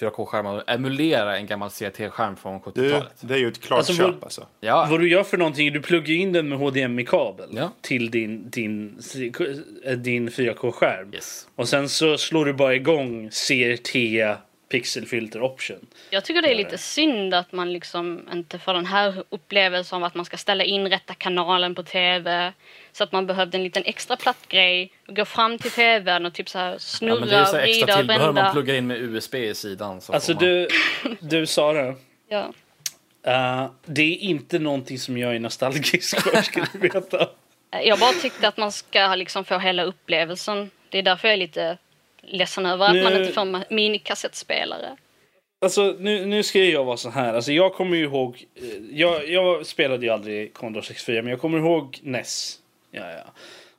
4K-skärm 0.00 0.46
att 0.46 0.70
emulera 0.70 1.36
en 1.36 1.46
gammal 1.46 1.68
CRT-skärm 1.70 2.36
från 2.36 2.60
Du, 2.74 2.82
70-talet. 2.88 3.12
det 3.20 3.34
är 3.34 3.38
ju 3.38 3.48
ett 3.48 3.60
klart 3.60 3.78
Alltså, 3.78 3.92
köp 3.92 4.06
vad- 4.14 4.24
alltså. 4.24 4.46
Ja, 4.60 4.86
Vad 4.90 5.00
du 5.00 5.10
gör 5.10 5.24
för 5.24 5.36
någonting 5.36 5.66
är 5.66 5.70
du 5.70 5.82
pluggar 5.82 6.14
in 6.14 6.32
den 6.32 6.48
med 6.48 6.58
HDMI-kabel 6.58 7.48
Ja. 7.52 7.70
till 7.80 8.10
din, 8.10 8.50
din, 8.50 8.98
din 9.96 10.28
4K-skärm. 10.30 11.14
yes. 11.14 11.46
Och 11.56 11.68
sen 11.68 11.88
så 11.88 12.18
slår 12.18 12.44
du 12.44 12.52
bara 12.52 12.74
igång 12.74 13.30
CRT 13.30 13.94
pixelfilter 14.72 15.42
option. 15.42 15.86
Jag 16.10 16.24
tycker 16.24 16.42
det 16.42 16.50
är 16.50 16.54
lite 16.54 16.78
synd 16.78 17.34
att 17.34 17.52
man 17.52 17.72
liksom 17.72 18.28
inte 18.32 18.58
får 18.58 18.74
den 18.74 18.86
här 18.86 19.24
upplevelsen 19.28 19.96
av 19.96 20.04
att 20.04 20.14
man 20.14 20.24
ska 20.24 20.36
ställa 20.36 20.64
in 20.64 20.88
rätta 20.88 21.14
kanalen 21.14 21.74
på 21.74 21.82
TV. 21.82 22.52
Så 22.92 23.04
att 23.04 23.12
man 23.12 23.26
behövde 23.26 23.58
en 23.58 23.64
liten 23.64 23.82
extra 23.86 24.16
platt 24.16 24.48
grej 24.48 24.92
och 25.08 25.16
gå 25.16 25.24
fram 25.24 25.58
till 25.58 25.70
TVn 25.70 26.26
och 26.26 26.34
typ 26.34 26.48
så 26.48 26.58
här 26.58 26.72
Ja, 26.72 26.78
snurra, 26.78 27.20
men 27.20 27.28
det 27.28 27.36
är 27.36 27.44
så 27.44 27.56
vrida 27.56 27.68
extra 27.68 27.92
och 27.92 27.98
tillbehör 27.98 28.26
man 28.26 28.34
vända. 28.34 28.52
pluggar 28.52 28.74
in 28.74 28.86
med 28.86 29.00
USB 29.00 29.34
i 29.34 29.54
sidan. 29.54 30.00
Så 30.00 30.12
Alltså 30.12 30.32
man... 30.32 30.44
du, 30.44 30.68
du 31.20 31.46
Sara. 31.46 31.94
Ja. 32.28 32.52
Uh, 33.26 33.70
det 33.84 34.02
är 34.02 34.16
inte 34.16 34.58
någonting 34.58 34.98
som 34.98 35.18
jag 35.18 35.34
är 35.34 35.40
nostalgisk 35.40 36.20
för, 36.20 36.42
ska 36.42 36.66
du 36.72 36.78
veta. 36.78 37.28
Jag 37.84 37.98
bara 37.98 38.12
tyckte 38.12 38.48
att 38.48 38.56
man 38.56 38.72
ska 38.72 39.14
liksom 39.14 39.44
få 39.44 39.58
hela 39.58 39.82
upplevelsen. 39.82 40.70
Det 40.88 40.98
är 40.98 41.02
därför 41.02 41.28
jag 41.28 41.32
är 41.32 41.38
lite 41.38 41.78
ledsen 42.22 42.66
över 42.66 42.86
att 42.86 42.92
Nu- 42.92 43.02
man 43.04 43.16
inte 43.16 43.32
får 43.32 43.74
minikassettspelare. 43.74 44.96
Alltså 45.64 45.96
nu, 45.98 46.26
nu 46.26 46.42
ska 46.42 46.58
jag 46.64 46.84
vara 46.84 46.96
så 46.96 47.10
här. 47.10 47.34
Alltså, 47.34 47.52
jag 47.52 47.74
kommer 47.74 47.96
ju 47.96 48.04
ihåg. 48.04 48.44
eh, 48.54 48.64
Jag, 48.98 49.28
jag 49.28 49.66
spelade 49.66 50.06
ju 50.06 50.12
aldrig 50.12 50.54
Commodore 50.54 50.84
64 50.84 51.22
men 51.22 51.30
jag 51.30 51.40
kommer 51.40 51.58
ihåg 51.58 51.98
NES. 52.02 52.58
Ja, 52.90 53.10
ja. 53.10 53.32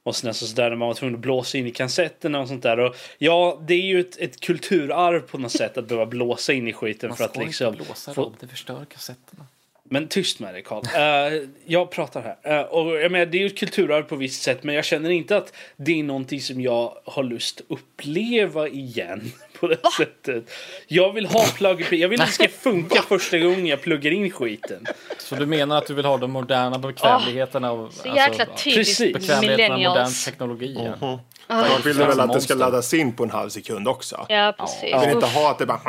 Och 0.04 0.16
SNES 0.16 0.42
och 0.42 0.48
sådär 0.48 0.70
när 0.70 0.76
man 0.78 0.88
var 0.88 0.96
tvungen 0.96 1.16
att 1.16 1.22
blåsa 1.22 1.58
in 1.58 1.68
i 1.68 1.72
kassetterna 1.72 2.40
och 2.42 2.48
sånt 2.48 2.64
där. 2.64 2.80
Och 2.80 2.96
ja, 3.18 3.62
det 3.68 3.74
är 3.74 3.82
ju 3.82 4.00
ett, 4.00 4.18
ett 4.18 4.40
kulturarv 4.40 5.20
på 5.20 5.38
något 5.38 5.52
sätt 5.52 5.78
att 5.78 5.88
behöva 5.88 6.06
blåsa 6.06 6.54
in 6.54 6.68
i 6.68 6.74
skiten 6.74 7.10
Man 7.10 7.18
för 7.18 7.24
att 7.26 7.32
ska 7.32 7.42
liksom. 7.42 7.68
inte 7.74 7.86
blåsa 7.86 8.14
få- 8.14 8.22
Rob, 8.24 8.34
det 8.40 8.48
förstör 8.48 8.86
kassetterna. 8.90 9.46
Men 9.90 10.08
tyst 10.08 10.40
med 10.40 10.54
dig 10.54 10.64
Karl. 10.64 10.84
Eh, 10.96 11.42
jag 11.66 11.92
pratar 11.92 12.22
här. 12.22 12.60
Eh, 12.60 12.62
och 12.62 12.96
jag 12.96 13.12
menar, 13.12 13.26
det 13.26 13.38
är 13.38 13.40
ju 13.40 13.46
ett 13.46 13.58
kulturarv 13.58 14.04
på 14.04 14.16
visst 14.16 14.44
sätt 14.44 14.64
men 14.64 14.76
jag 14.76 14.86
känner 14.86 15.10
inte 15.10 15.38
att 15.38 15.54
det 15.76 16.00
är 16.00 16.04
någonting 16.04 16.42
som 16.42 16.62
jag 16.62 16.98
har 17.06 17.24
lust 17.24 17.60
att 17.60 17.66
uppleva 17.70 18.68
igen. 18.68 19.32
På 19.60 19.68
det 19.68 19.92
sättet. 19.98 20.52
Jag 20.88 21.14
vill 21.14 21.26
ha 21.26 21.46
plug. 21.56 21.94
Jag 21.94 22.10
vill 22.10 22.22
att 22.22 22.28
det 22.28 22.34
ska 22.34 22.48
funka 22.48 23.02
första 23.02 23.38
gången 23.40 23.66
jag 23.66 23.82
pluggar 23.82 24.12
in 24.12 24.32
skiten. 24.32 24.86
Så 25.18 25.36
du 25.36 25.46
menar 25.46 25.78
att 25.78 25.88
du 25.88 25.94
vill 25.94 26.06
ha 26.06 26.18
de 26.18 26.32
moderna 26.32 26.80
bekvämligheterna 26.80 27.72
av 27.72 27.90
Så 27.90 28.08
jäkla 28.08 28.46
precis. 28.46 28.98
typiskt 28.98 29.14
bekvämligheterna 29.14 29.76
av 29.76 29.80
modern 29.80 30.12
teknologi? 30.26 30.66
igen? 30.66 31.20
Jag 31.48 31.80
vill 31.84 31.98
väl 31.98 32.20
att 32.20 32.34
det 32.34 32.42
ska 32.42 32.56
laddas 32.56 32.94
in 32.94 33.14
på 33.14 33.24
en 33.24 33.32
halv 33.32 33.50
sekund 33.50 33.88
också. 33.88 34.26
Ja, 34.30 34.54
precis. 34.60 34.92
Jag 34.92 35.00
vill 35.00 35.10
inte 35.10 35.26
ha 35.28 35.52
att 35.52 35.60
det 35.60 35.66
bara... 35.66 35.80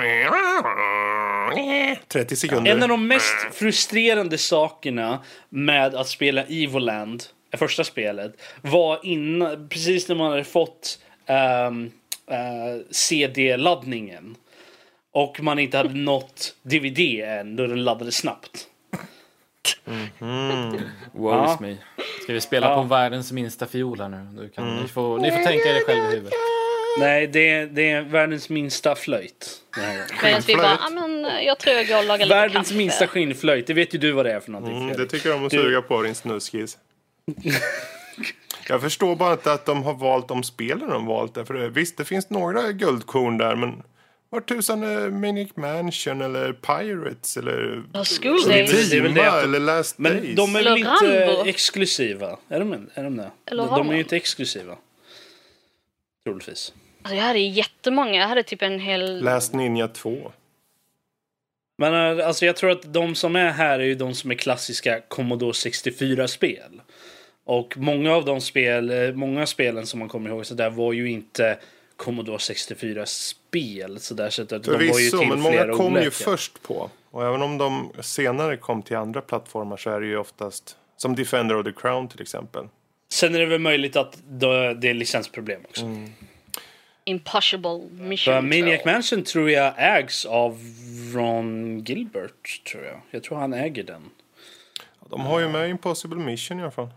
30 2.09 2.37
sekunder. 2.37 2.73
En 2.73 2.83
av 2.83 2.89
de 2.89 3.09
mest 3.09 3.37
frustrerande 3.53 4.39
sakerna 4.39 5.19
med 5.49 5.95
att 5.95 6.09
spela 6.09 6.45
Evoland, 6.45 7.23
det 7.51 7.57
första 7.57 7.85
spelet, 7.85 8.33
var 8.63 9.01
innan, 9.03 9.69
precis 9.69 10.09
när 10.09 10.17
man 10.17 10.31
hade 10.31 10.45
fått 10.45 10.99
ehm, 11.27 11.91
eh, 12.31 12.83
CD-laddningen. 12.91 14.37
Och 15.13 15.41
man 15.43 15.59
inte 15.59 15.77
hade 15.77 15.95
nått 15.95 16.55
DVD 16.63 16.99
än, 17.25 17.57
då 17.57 17.67
den 17.67 17.85
laddade 17.85 18.13
snabbt. 18.13 18.67
Woe 21.13 21.35
Ja. 21.35 21.55
is 21.55 21.61
me. 21.61 21.77
Ska 22.23 22.33
vi 22.33 22.41
spela 22.41 22.69
Ja. 22.71 22.77
på 22.77 22.83
världens 22.83 23.33
minsta 23.33 23.67
fiol 23.67 24.01
här 24.01 24.09
nu? 24.09 24.43
Du 24.43 24.49
kan, 24.49 24.77
ni, 24.77 24.89
får, 24.89 25.19
ni 25.19 25.31
får 25.31 25.39
tänka 25.45 25.69
er 25.69 25.75
det 25.75 25.81
själv 25.81 26.05
i 26.05 26.15
huvudet. 26.17 26.33
Nej, 26.99 27.27
det 27.27 27.49
är, 27.51 27.67
det 27.67 27.91
är 27.91 28.03
världens 28.03 28.49
minsta 28.49 28.95
flöjt. 28.95 29.61
Medan 30.23 30.41
vi 30.47 30.57
bara, 30.57 30.79
ah, 30.79 30.91
men 30.91 31.25
jag 31.45 31.59
tror 31.59 31.77
jag 31.77 31.87
går 31.89 31.99
och 31.99 32.05
lagar 32.05 32.27
lite 32.27 32.35
Världens 32.37 32.69
kaffe. 32.69 32.79
minsta 32.79 33.07
skinnflöjt, 33.07 33.67
det 33.67 33.75
vet 33.75 33.95
ju 33.95 33.99
du 33.99 34.13
vad 34.13 34.27
det 34.27 34.33
är 34.33 34.41
för 34.41 34.51
någonting. 34.51 34.77
Mm, 34.77 34.89
det 34.89 34.95
Fredrik. 34.95 35.11
tycker 35.11 35.29
jag 35.29 35.39
om 35.39 35.45
att 35.45 35.51
Du- 35.51 35.57
suga 35.63 35.83
på 35.83 36.03
din 36.03 36.15
snuskis. 36.15 36.79
Jag 38.69 38.81
förstår 38.83 39.17
bara 39.17 39.33
inte 39.33 39.53
att 39.53 39.67
de 39.67 39.83
har 39.83 39.95
valt 39.95 40.29
de 40.29 40.43
spelen 40.43 40.89
de 40.91 41.07
valt. 41.07 41.35
Där. 41.35 41.45
För 41.45 41.55
det- 41.55 41.69
visst, 41.69 41.97
det 41.97 42.05
finns 42.05 42.31
några 42.31 42.73
guldkorn 42.73 43.39
där, 43.39 43.57
men 43.57 43.83
var 44.31 44.41
tusan 44.41 44.83
är 44.83 45.11
Manic 45.11 45.57
Mansion 45.57 46.21
eller 46.23 46.53
Pirates 46.53 47.37
eller 47.37 47.83
Ja, 47.93 48.05
School 48.05 48.43
Days. 48.43 48.71
det 48.91 48.97
är 48.97 49.01
väl 49.01 49.15
det 49.15 49.21
Ultima 49.21 49.27
att- 49.31 49.45
eller 49.45 49.61
Last 49.61 49.99
Men 49.99 50.13
Days? 50.17 50.37
de 50.37 50.51
är 50.57 50.59
väl 50.63 50.67
Eller 50.67 50.77
inte 50.77 51.27
Rambo. 51.27 51.49
exklusiva? 51.49 52.39
Är 52.49 52.59
de, 52.59 52.73
är 52.95 53.03
de 53.05 53.17
det? 53.17 53.31
Eller 53.47 53.67
de, 53.67 53.89
är 53.89 53.95
ju 53.95 54.01
inte 54.01 54.17
exklusiva. 54.17 54.77
Troligtvis. 56.25 56.73
Alltså, 57.05 57.17
jag 57.17 57.25
hade 57.25 57.39
jättemånga. 57.39 58.21
Jag 58.21 58.29
hade 58.29 58.43
typ 58.43 58.63
en 58.63 58.81
hel... 58.81 59.23
Last 59.23 59.53
Ninja 59.53 59.89
2. 59.89 60.33
Men 61.79 62.19
eh, 62.19 62.27
alltså 62.27 62.47
jag 62.47 62.57
tror 62.57 62.71
att 62.71 62.93
de 62.93 63.15
som 63.15 63.37
är 63.37 63.51
här 63.51 63.79
är 63.79 63.85
ju 63.85 63.95
de 63.95 64.15
som 64.15 64.31
är 64.31 64.35
klassiska 64.35 65.01
Commodore 65.09 65.53
64-spel. 65.53 66.81
Och 67.45 67.75
många 67.77 68.13
av 68.15 68.25
de 68.25 68.41
spel, 68.41 68.91
eh, 68.91 69.13
många 69.13 69.47
spelen 69.47 69.87
som 69.87 69.99
man 69.99 70.09
kommer 70.09 70.31
ihåg 70.31 70.47
så 70.47 70.55
där 70.55 70.71
var 70.71 70.93
ju 70.93 71.11
inte 71.11 71.59
Commodore 71.97 72.37
64-spel. 72.37 74.01
Så 74.01 74.15
där, 74.15 74.31
så 74.31 74.43
att 74.43 74.49
de 74.49 74.59
var 74.67 74.81
ju 74.81 74.89
Förvisso, 74.89 75.19
till 75.19 75.29
men 75.29 75.41
många 75.41 75.73
kom 75.73 75.97
ju 75.97 76.11
först 76.11 76.63
på. 76.63 76.91
Och 77.11 77.25
även 77.27 77.43
om 77.43 77.59
de 77.59 77.93
senare 78.01 78.57
kom 78.57 78.83
till 78.83 78.97
andra 78.97 79.21
plattformar 79.21 79.77
så 79.77 79.91
är 79.91 80.01
det 80.01 80.07
ju 80.07 80.17
oftast 80.17 80.77
som 80.97 81.17
Defender 81.17 81.57
of 81.57 81.65
the 81.65 81.73
Crown 81.73 82.09
till 82.09 82.23
exempel. 82.23 82.69
Sen 83.13 83.35
är 83.35 83.39
det 83.39 83.47
väl 83.47 83.61
möjligt 83.61 83.97
att 83.97 84.19
det 84.27 84.89
är 84.89 84.95
licensproblem 84.95 85.61
också. 85.69 85.85
Mm. 85.85 86.13
Impossible 87.05 87.89
För 87.97 88.05
Mission 88.05 88.35
Maniac 88.49 88.83
2. 88.83 88.91
Mansion 88.91 89.25
tror 89.25 89.51
jag 89.51 89.75
ägs 89.77 90.25
av 90.25 90.59
Ron 91.15 91.79
Gilbert. 91.85 92.65
tror 92.65 92.85
Jag 92.85 93.01
Jag 93.11 93.23
tror 93.23 93.39
han 93.39 93.53
äger 93.53 93.83
den. 93.83 94.11
De 95.11 95.21
har 95.21 95.41
ju 95.41 95.49
med 95.49 95.71
Impossible 95.71 96.17
Mission 96.19 96.59
i 96.59 96.63
alla 96.63 96.71
fall. 96.71 96.89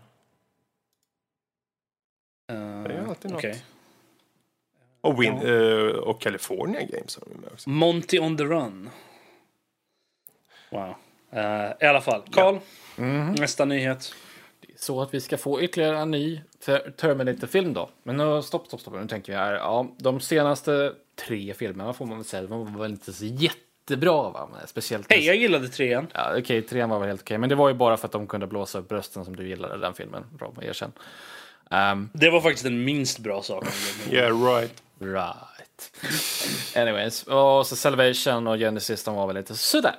Uh, 2.52 2.82
Det 2.82 2.94
är 2.94 3.06
alltid 3.08 3.30
något. 3.30 3.38
okej. 3.38 3.62
Och, 5.00 5.22
Win- 5.22 5.46
eh, 5.88 5.96
och 5.96 6.20
California 6.20 6.80
Games 6.82 7.16
har 7.18 7.24
de 7.34 7.40
med 7.40 7.52
också. 7.52 7.70
Monty 7.70 8.18
on 8.18 8.36
the 8.36 8.44
Run. 8.44 8.90
Wow. 10.70 10.94
Eh, 11.32 11.72
I 11.80 11.86
alla 11.86 12.00
fall. 12.00 12.22
Karl, 12.32 12.58
Mhm. 12.96 13.32
nästa 13.32 13.64
nyhet. 13.64 14.14
Så 14.80 15.02
att 15.02 15.14
vi 15.14 15.20
ska 15.20 15.38
få 15.38 15.62
ytterligare 15.62 15.98
en 15.98 16.10
ny 16.10 16.40
Ter- 16.64 16.90
Terminator-film 16.96 17.74
då. 17.74 17.90
Men 18.02 18.16
nu, 18.16 18.42
stopp, 18.42 18.66
stopp, 18.66 18.80
stopp. 18.80 18.94
Nu 18.94 19.06
tänker 19.08 19.32
vi 19.32 19.38
här. 19.38 19.52
Ja, 19.52 19.86
de 19.98 20.20
senaste 20.20 20.92
tre 21.26 21.54
filmerna 21.54 21.92
får 21.92 22.06
man 22.06 22.16
väl 22.18 22.24
säga, 22.24 22.42
de 22.42 22.72
var 22.74 22.82
väl 22.82 22.90
inte 22.90 23.12
så 23.12 23.24
jättebra 23.24 24.30
va? 24.30 24.48
Men 24.52 24.66
Speciellt... 24.66 25.06
Hej, 25.10 25.26
jag 25.26 25.36
gillade 25.36 25.68
trean. 25.68 26.06
Ja, 26.14 26.34
okej, 26.38 26.62
trean 26.62 26.90
var 26.90 26.98
väl 26.98 27.08
helt 27.08 27.20
okej. 27.20 27.38
Men 27.38 27.48
det 27.48 27.54
var 27.54 27.68
ju 27.68 27.74
bara 27.74 27.96
för 27.96 28.06
att 28.06 28.12
de 28.12 28.26
kunde 28.26 28.46
blåsa 28.46 28.78
upp 28.78 28.88
brösten 28.88 29.24
som 29.24 29.36
du 29.36 29.48
gillade 29.48 29.78
den 29.78 29.94
filmen. 29.94 30.24
Bra, 30.38 30.52
erkänn. 30.62 30.92
Um, 31.70 32.10
Det 32.12 32.30
var 32.30 32.40
faktiskt 32.40 32.64
den 32.64 32.84
minst 32.84 33.18
bra 33.18 33.42
saken. 33.42 33.70
Yeah 34.12 34.44
right. 34.54 34.82
Right. 35.00 35.92
Anyways, 36.76 37.22
och 37.22 37.66
så 37.66 37.76
Salvation 37.76 38.46
och 38.46 38.56
Genesis 38.58 39.04
de 39.04 39.14
var 39.14 39.26
väl 39.26 39.36
lite 39.36 39.54
sådär. 39.54 39.94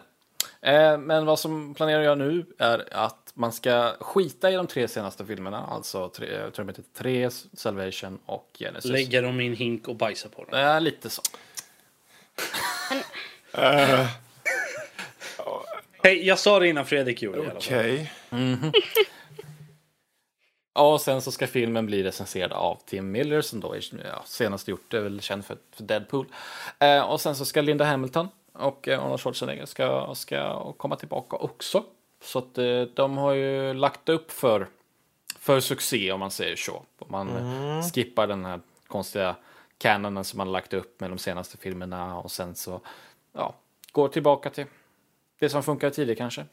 Eh, 0.61 0.97
men 0.97 1.25
vad 1.25 1.39
som 1.39 1.73
planerar 1.73 2.01
jag 2.01 2.17
nu 2.17 2.45
är 2.57 2.87
att 2.91 3.18
man 3.33 3.51
ska 3.51 3.95
skita 3.99 4.51
i 4.51 4.55
de 4.55 4.67
tre 4.67 4.87
senaste 4.87 5.25
filmerna, 5.25 5.65
alltså 5.65 6.09
tre, 6.09 6.51
Terminator 6.51 6.83
3, 6.93 7.29
Salvation 7.53 8.19
och 8.25 8.49
Genesis. 8.59 8.91
Lägga 8.91 9.21
dem 9.21 9.41
i 9.41 9.47
en 9.47 9.55
hink 9.55 9.87
och 9.87 9.95
bajsa 9.95 10.29
på 10.29 10.43
dem. 10.43 10.59
Eh, 10.59 10.81
lite 10.81 11.09
så. 11.09 11.21
Hej, 16.03 16.27
jag 16.27 16.39
sa 16.39 16.59
det 16.59 16.67
innan 16.67 16.85
Fredrik 16.85 17.21
gjorde 17.21 17.37
det 17.37 17.43
i 17.43 17.49
alla 17.49 17.59
fall. 17.59 17.79
Okej. 17.79 18.11
Och 20.73 21.01
sen 21.01 21.21
så 21.21 21.31
ska 21.31 21.47
filmen 21.47 21.85
bli 21.85 22.03
recenserad 22.03 22.51
av 22.51 22.79
Tim 22.85 23.11
Miller 23.11 23.41
som 23.41 23.59
då 23.59 23.73
är, 23.73 23.81
ja, 24.05 24.23
senast 24.25 24.67
gjort 24.67 24.93
är 24.93 25.01
väl 25.01 25.21
känd 25.21 25.45
för, 25.45 25.57
för 25.75 25.83
Deadpool. 25.83 26.25
Eh, 26.79 27.01
och 27.01 27.21
sen 27.21 27.35
så 27.35 27.45
ska 27.45 27.61
Linda 27.61 27.85
Hamilton 27.85 28.29
och 28.53 28.87
eh, 28.87 29.03
Arnold 29.03 29.21
Schwarzenegger 29.21 29.65
ska, 29.65 30.15
ska 30.15 30.73
komma 30.73 30.95
tillbaka 30.95 31.37
också. 31.37 31.83
Så 32.21 32.39
att 32.39 32.57
eh, 32.57 32.81
de 32.81 33.17
har 33.17 33.33
ju 33.33 33.73
lagt 33.73 34.09
upp 34.09 34.31
för, 34.31 34.67
för 35.39 35.59
succé 35.59 36.11
om 36.11 36.19
man 36.19 36.31
säger 36.31 36.55
så. 36.55 36.83
Om 36.99 37.11
man 37.11 37.29
eh, 37.29 37.89
skippar 37.89 38.27
den 38.27 38.45
här 38.45 38.59
konstiga 38.87 39.35
canonen 39.77 40.23
som 40.23 40.37
man 40.37 40.51
lagt 40.51 40.73
upp 40.73 40.99
med 40.99 41.09
de 41.09 41.17
senaste 41.17 41.57
filmerna 41.57 42.17
och 42.17 42.31
sen 42.31 42.55
så 42.55 42.81
ja, 43.33 43.55
går 43.91 44.07
tillbaka 44.07 44.49
till 44.49 44.65
det 45.39 45.49
som 45.49 45.63
funkar 45.63 45.89
tidigare 45.89 46.15
kanske. 46.15 46.45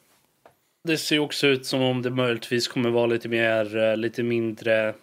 Det 0.82 0.98
ser 0.98 1.18
också 1.18 1.46
ut 1.46 1.66
som 1.66 1.82
om 1.82 2.02
det 2.02 2.10
möjligtvis 2.10 2.68
kommer 2.68 2.90
vara 2.90 3.06
lite 3.06 3.28
mer, 3.28 3.76
eh, 3.76 3.96
lite 3.96 4.22
mindre 4.22 4.94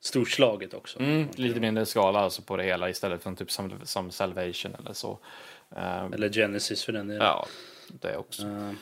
storslaget 0.00 0.74
också. 0.74 1.00
Mm, 1.00 1.28
lite 1.34 1.60
mindre 1.60 1.86
skala 1.86 2.18
alltså 2.18 2.42
på 2.42 2.56
det 2.56 2.64
hela 2.64 2.90
istället 2.90 3.22
för 3.22 3.34
typ 3.34 3.50
som, 3.50 3.72
som 3.82 4.10
Salvation 4.10 4.74
eller 4.74 4.92
så. 4.92 5.18
Eller 6.14 6.32
Genesis 6.32 6.84
för 6.84 6.92
den 6.92 7.08
delen. 7.08 7.26
ja, 7.26 7.46
det 7.88 8.16
också. 8.16 8.42
Eh, 8.42 8.72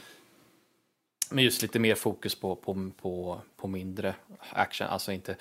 men 1.30 1.44
just 1.44 1.62
lite 1.62 1.78
mer 1.78 1.94
fokus 1.94 2.34
på, 2.34 2.56
på, 2.56 2.90
på, 3.00 3.40
på 3.56 3.68
mindre 3.68 4.14
action, 4.52 4.86
alltså 4.86 5.12
inte 5.12 5.36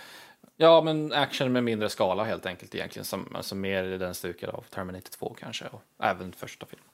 Ja, 0.58 0.82
men 0.82 1.14
action 1.14 1.52
med 1.52 1.64
mindre 1.64 1.90
skala 1.90 2.24
helt 2.24 2.46
enkelt 2.46 2.76
egentligen. 2.76 3.06
Som, 3.06 3.36
alltså 3.36 3.56
mer 3.56 3.84
i 3.84 3.98
den 3.98 4.16
stuket 4.16 4.50
av 4.50 4.66
Terminator 4.70 5.10
2 5.10 5.36
kanske. 5.40 5.66
Och 5.66 5.82
även 6.00 6.34
första 6.34 6.66
filmen. 6.66 6.88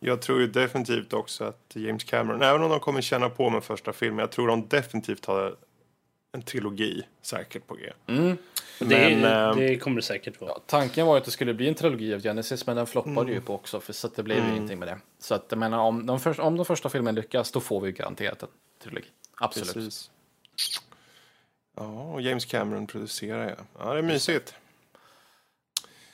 Jag 0.00 0.22
tror 0.22 0.40
ju 0.40 0.46
definitivt 0.46 1.12
också 1.12 1.44
att 1.44 1.72
James 1.74 2.04
Cameron, 2.04 2.42
även 2.42 2.62
om 2.62 2.70
de 2.70 2.80
kommer 2.80 3.00
känna 3.00 3.28
på 3.28 3.50
med 3.50 3.64
första 3.64 3.92
filmen, 3.92 4.18
jag 4.18 4.30
tror 4.30 4.48
de 4.48 4.68
definitivt 4.68 5.24
har 5.24 5.56
en 6.32 6.42
trilogi 6.42 7.02
säkert 7.22 7.66
på 7.66 7.74
G. 7.74 7.92
Mm. 8.06 8.36
Det, 8.78 8.86
Men, 8.86 9.24
ehm, 9.24 9.56
det 9.56 9.78
kommer 9.78 9.96
det 9.96 10.02
säkert 10.02 10.40
vara. 10.40 10.50
Ja, 10.50 10.62
tanken 10.66 11.06
var 11.06 11.14
ju 11.14 11.18
att 11.18 11.24
det 11.24 11.30
skulle 11.30 11.54
bli 11.54 11.68
en 11.68 11.74
trilogi 11.74 12.14
av 12.14 12.20
Genesis, 12.22 12.66
men 12.66 12.76
den 12.76 12.86
floppade 12.86 13.20
Mm. 13.20 13.34
ju 13.34 13.40
på 13.40 13.54
också, 13.54 13.80
för 13.80 13.92
så 13.92 14.06
att 14.06 14.16
det 14.16 14.22
blev 14.22 14.38
ju 14.44 14.50
ingenting 14.56 14.78
med 14.78 14.88
det. 14.88 14.98
Så 15.18 15.34
att 15.34 15.46
jag 15.48 15.58
menar, 15.58 15.78
om 15.78 16.06
de, 16.06 16.20
för, 16.20 16.40
om 16.40 16.56
de 16.56 16.66
första 16.66 16.88
filmen 16.88 17.14
lyckas, 17.14 17.50
då 17.52 17.60
får 17.60 17.80
vi 17.80 17.86
ju 17.86 17.92
garanterat 17.92 18.42
en 18.42 18.48
trilogi. 18.82 19.06
Absolut. 19.36 19.74
Precis. 19.74 20.10
Ja, 21.76 21.82
och 22.02 22.22
James 22.22 22.44
Cameron 22.44 22.86
producerar 22.86 23.48
ja. 23.48 23.64
Ja, 23.78 23.92
det 23.92 23.98
är 23.98 24.02
mysigt. 24.02 24.54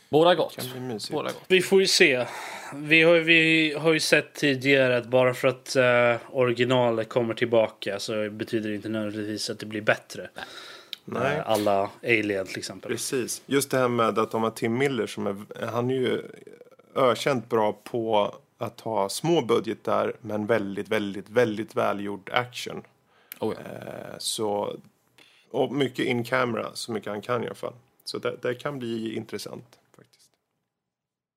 Båda 0.08 0.34
gott. 0.34 0.68
Båda 1.10 1.28
gott. 1.28 1.42
Vi 1.48 1.62
får 1.62 1.80
ju 1.80 1.86
se. 1.86 2.26
Vi 2.74 3.02
har, 3.02 3.14
vi 3.14 3.72
har 3.78 3.92
ju 3.92 4.00
sett 4.00 4.34
tidigare 4.34 4.96
att 4.96 5.06
bara 5.06 5.34
för 5.34 5.48
att 5.48 5.76
uh, 5.76 6.36
originalet 6.36 7.08
kommer 7.08 7.34
tillbaka 7.34 7.98
så 7.98 8.30
betyder 8.30 8.68
det 8.70 8.74
inte 8.74 8.88
nödvändigtvis 8.88 9.50
att 9.50 9.58
det 9.58 9.66
blir 9.66 9.80
bättre. 9.80 10.30
Nej. 11.04 11.36
Eh, 11.36 11.50
alla 11.50 11.90
Alien 12.02 12.46
till 12.46 12.58
exempel. 12.58 12.90
Precis. 12.90 13.42
Just 13.46 13.70
det 13.70 13.78
här 13.78 13.88
med 13.88 14.18
att 14.18 14.30
de 14.30 14.42
har 14.42 14.50
Tim 14.50 14.78
Miller 14.78 15.06
som 15.06 15.26
är, 15.26 15.66
han 15.66 15.90
är 15.90 15.94
ju 15.94 16.22
ökänt 16.94 17.48
bra 17.48 17.72
på 17.72 18.34
att 18.58 18.80
ha 18.80 19.08
små 19.08 19.42
budgetar 19.42 20.12
men 20.20 20.46
väldigt, 20.46 20.88
väldigt, 20.88 21.28
väldigt 21.28 21.74
välgjord 21.74 22.30
action. 22.32 22.82
Oh, 23.38 23.54
ja. 23.58 23.88
Eh, 23.88 24.14
så, 24.18 24.76
och 25.50 25.72
mycket 25.72 26.04
in 26.04 26.24
camera, 26.24 26.70
så 26.74 26.92
mycket 26.92 27.12
han 27.12 27.22
kan 27.22 27.42
i 27.42 27.46
alla 27.46 27.54
fall. 27.54 27.74
Så 28.04 28.18
det, 28.18 28.36
det 28.42 28.54
kan 28.54 28.78
bli 28.78 29.16
intressant. 29.16 29.77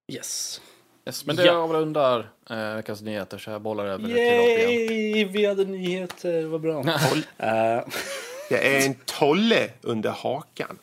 Yes. 0.08 0.62
Yes, 1.06 1.26
men 1.26 1.36
det 1.36 1.46
Ja. 1.46 1.54
avrundar 1.54 2.30
eh, 2.50 2.76
veckans 2.76 3.02
nyheter, 3.02 3.38
så 3.38 3.50
jag 3.52 3.62
bollar 3.62 3.86
över 3.86 4.08
det 4.08 4.14
till. 4.16 4.96
Yay! 4.98 5.26
Vi 5.26 5.46
hade 5.46 5.66
nyheter, 5.66 6.46
vad 6.46 6.62
bra. 6.62 6.84
Eh, 7.38 7.84
Jag 8.50 8.66
är 8.66 8.86
en 8.86 8.96
tolle 9.06 9.70
under 9.82 10.10
hakan. 10.10 10.80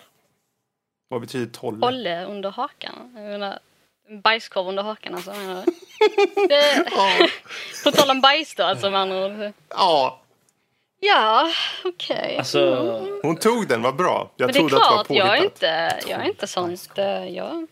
Vad 1.08 1.20
betyder 1.20 1.52
tolle? 1.52 1.86
Olle 1.86 2.24
under 2.24 2.50
hakan. 2.50 3.12
Jag 3.14 3.24
menar, 3.24 3.58
en 4.08 4.20
bajskorv 4.20 4.68
under 4.68 4.82
hakan 4.82 5.14
alltså. 5.14 5.30
Jag 5.30 5.40
menar. 5.46 5.64
Det, 6.48 6.90
på 7.84 7.90
tal 7.90 8.10
om 8.10 8.20
bajs 8.20 8.54
då 8.54 8.62
alltså 8.64 8.90
med 8.90 9.00
andra 9.00 9.26
ord. 9.26 9.52
Ja, 9.68 10.20
Ja, 11.00 11.52
okej. 11.84 12.36
alltså, 12.38 12.60
hon 13.22 13.36
tog 13.36 13.68
den, 13.68 13.82
vad 13.82 13.96
bra. 13.96 14.30
Jag 14.36 14.46
Men 14.46 14.52
det 14.52 14.58
är 14.58 14.68
trodde 14.68 14.76
att 14.76 14.82
det 14.90 14.96
var 14.96 15.04
klart, 15.04 15.16
jag 15.18 15.26
är 15.26 15.40
påhittat. 15.40 15.52
inte, 15.54 16.10
jag 16.10 16.20
är 16.20 16.24
inte 16.28 16.46
sånt. 16.46 16.98
eh, 16.98 17.28
Jag, 17.28 17.66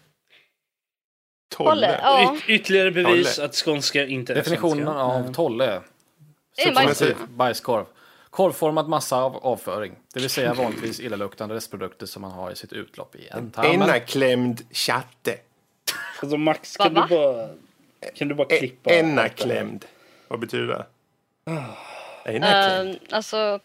Tolle. 1.49 1.71
Olle, 1.73 1.99
ja. 2.03 2.35
yt- 2.37 2.43
ytterligare 2.51 2.91
bevis 2.91 3.35
Tolle. 3.37 3.47
att 3.47 3.55
skånska 3.55 4.07
inte 4.07 4.33
är 4.33 4.35
Definitionen 4.35 4.77
svenska. 4.87 5.01
av 5.03 5.33
tolle. 5.35 5.65
Är 5.67 5.83
Substantiv 6.65 6.85
bajskorv. 7.15 7.29
bajskorv. 7.29 7.85
Korvformad 8.31 8.89
massa 8.89 9.17
av 9.17 9.37
avföring. 9.37 9.97
Det 10.15 10.21
vill 10.21 10.31
säga 10.31 10.55
vanligtvis 10.55 11.01
illaluktande 11.01 11.55
restprodukter 11.55 12.07
som 12.07 12.23
man 12.23 12.31
har 12.31 12.51
i 12.51 12.57
sitt 12.57 12.73
utlopp 12.73 13.17
i 13.17 13.29
ändtarmen. 13.29 13.73
Enaklämd 13.83 14.63
chatte. 14.71 15.37
Alltså 16.23 16.37
Max, 16.37 16.77
kan 16.77 16.95
Va, 16.95 17.07
du 17.11 17.17
bara, 17.17 17.49
kan 18.15 18.29
du 18.29 18.35
bara 18.35 18.47
E- 18.51 18.59
klippa? 18.59 18.91
Enaklämd. 18.91 19.85
Vad 20.29 20.41
betyder 20.41 20.67
det? 20.67 20.87
Eh, 22.25 22.95
alltså, 23.11 23.61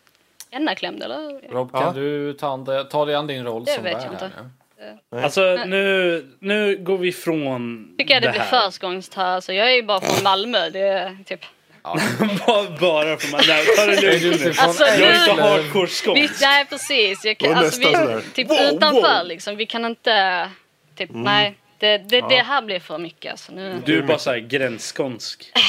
ennaklämd 0.51 1.03
eller? 1.03 1.49
Rob, 1.51 1.71
kan 1.71 1.81
Ja. 1.81 1.91
du 1.93 2.33
ta, 2.33 2.47
an 2.47 2.87
ta 2.89 3.05
dig 3.05 3.15
an 3.15 3.27
din 3.27 3.43
roll 3.45 3.65
Det 3.65 3.71
som 3.71 3.83
vet 3.83 3.93
värd 3.95 4.03
jag 4.05 4.13
inte. 4.13 4.31
här 4.35 4.49
nu? 4.81 5.21
Alltså 5.21 5.63
nu, 5.65 6.25
nu 6.39 6.77
går 6.77 6.97
vi 6.97 7.11
från 7.11 7.93
Tycker 7.97 8.13
jag 8.13 8.23
det, 8.23 8.27
det 8.27 8.31
blir 8.31 8.41
här. 8.41 8.61
förskångskt 8.61 9.13
här. 9.13 9.25
Alltså, 9.25 9.53
jag 9.53 9.71
är 9.71 9.75
ju 9.75 9.83
bara 9.83 10.01
från 10.01 10.23
Malmö. 10.23 10.69
Det 10.69 10.79
är 10.79 11.17
typ... 11.25 11.41
bara, 12.47 12.79
bara 12.79 13.17
för 13.17 13.31
man, 13.31 13.41
nej, 13.47 13.65
ta 13.75 13.85
det 13.85 14.19
lugnt 14.23 14.43
nu. 14.43 14.53
från 14.53 14.65
Alltså, 14.65 14.83
Jag 14.83 15.01
är 15.01 15.29
inte 15.29 15.41
hardcore 15.41 15.85
Vi, 15.85 16.27
skånsk. 16.27 16.41
nej 16.41 16.65
precis. 16.65 17.25
Jag 17.25 17.37
kan, 17.37 17.53
alltså, 17.53 17.79
vi, 17.79 18.21
typ 18.33 18.49
wow, 18.49 18.57
utanför 18.57 19.17
wow. 19.19 19.27
liksom. 19.27 19.55
Vi 19.55 19.65
kan 19.65 19.85
inte... 19.85 20.49
Typ, 20.95 21.09
nej. 21.13 21.55
Det, 21.77 21.97
det, 21.97 22.21
det 22.21 22.43
här 22.43 22.61
blir 22.61 22.79
för 22.79 22.97
mycket. 22.97 23.31
Alltså, 23.31 23.51
nu. 23.51 23.81
Du 23.85 23.97
är 23.97 24.01
bara 24.01 24.17
såhär 24.17 24.37
gränsskånsk. 24.37 25.51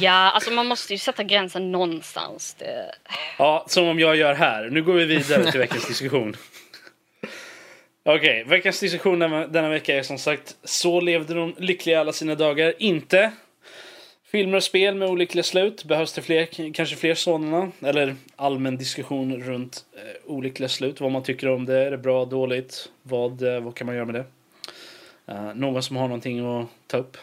Ja, 0.00 0.30
alltså 0.30 0.50
man 0.50 0.66
måste 0.66 0.92
ju 0.92 0.98
sätta 0.98 1.22
gränsen 1.22 1.72
någonstans. 1.72 2.54
Det... 2.58 2.94
Ja, 3.38 3.64
som 3.68 3.88
om 3.88 3.98
jag 3.98 4.16
gör 4.16 4.34
här. 4.34 4.68
Nu 4.70 4.82
går 4.82 4.92
vi 4.94 5.04
vidare 5.04 5.50
till 5.50 5.60
veckans 5.60 5.88
diskussion. 5.88 6.36
Okej, 8.10 8.44
veckans 8.44 8.80
diskussion 8.80 9.18
denna, 9.18 9.46
denna 9.46 9.68
vecka 9.68 9.96
är 9.96 10.02
som 10.02 10.18
sagt 10.18 10.56
Så 10.62 11.00
levde 11.00 11.34
de 11.34 11.54
lyckliga 11.58 12.00
alla 12.00 12.12
sina 12.12 12.34
dagar. 12.34 12.74
Inte. 12.78 13.32
Filmer 14.24 14.56
och 14.56 14.62
spel 14.62 14.94
med 14.94 15.08
olyckliga 15.08 15.42
slut. 15.42 15.84
Behövs 15.84 16.12
det 16.12 16.22
fler, 16.22 16.72
kanske 16.72 16.96
fler 16.96 17.14
sådana? 17.14 17.72
Eller 17.80 18.16
allmän 18.36 18.76
diskussion 18.76 19.42
runt 19.42 19.84
eh, 19.96 20.30
olyckliga 20.30 20.68
slut. 20.68 21.00
Vad 21.00 21.12
man 21.12 21.22
tycker 21.22 21.48
om 21.48 21.64
det. 21.64 21.78
Är 21.78 21.90
det 21.90 21.98
bra, 21.98 22.24
dåligt? 22.24 22.90
Vad, 23.02 23.42
eh, 23.42 23.60
vad 23.60 23.74
kan 23.74 23.86
man 23.86 23.96
göra 23.96 24.06
med 24.06 24.14
det? 24.14 24.24
Eh, 25.26 25.54
någon 25.54 25.82
som 25.82 25.96
har 25.96 26.08
någonting 26.08 26.60
att 26.60 26.68
ta 26.86 26.96
upp? 26.96 27.16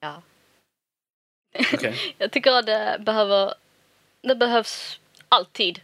Ja. 0.00 0.22
Okej. 1.74 1.94
Jag 2.18 2.32
tycker 2.32 2.52
att 2.52 2.66
det 2.66 2.96
behöver... 3.00 3.54
Det 4.22 4.34
behövs 4.36 5.00
alltid 5.28 5.80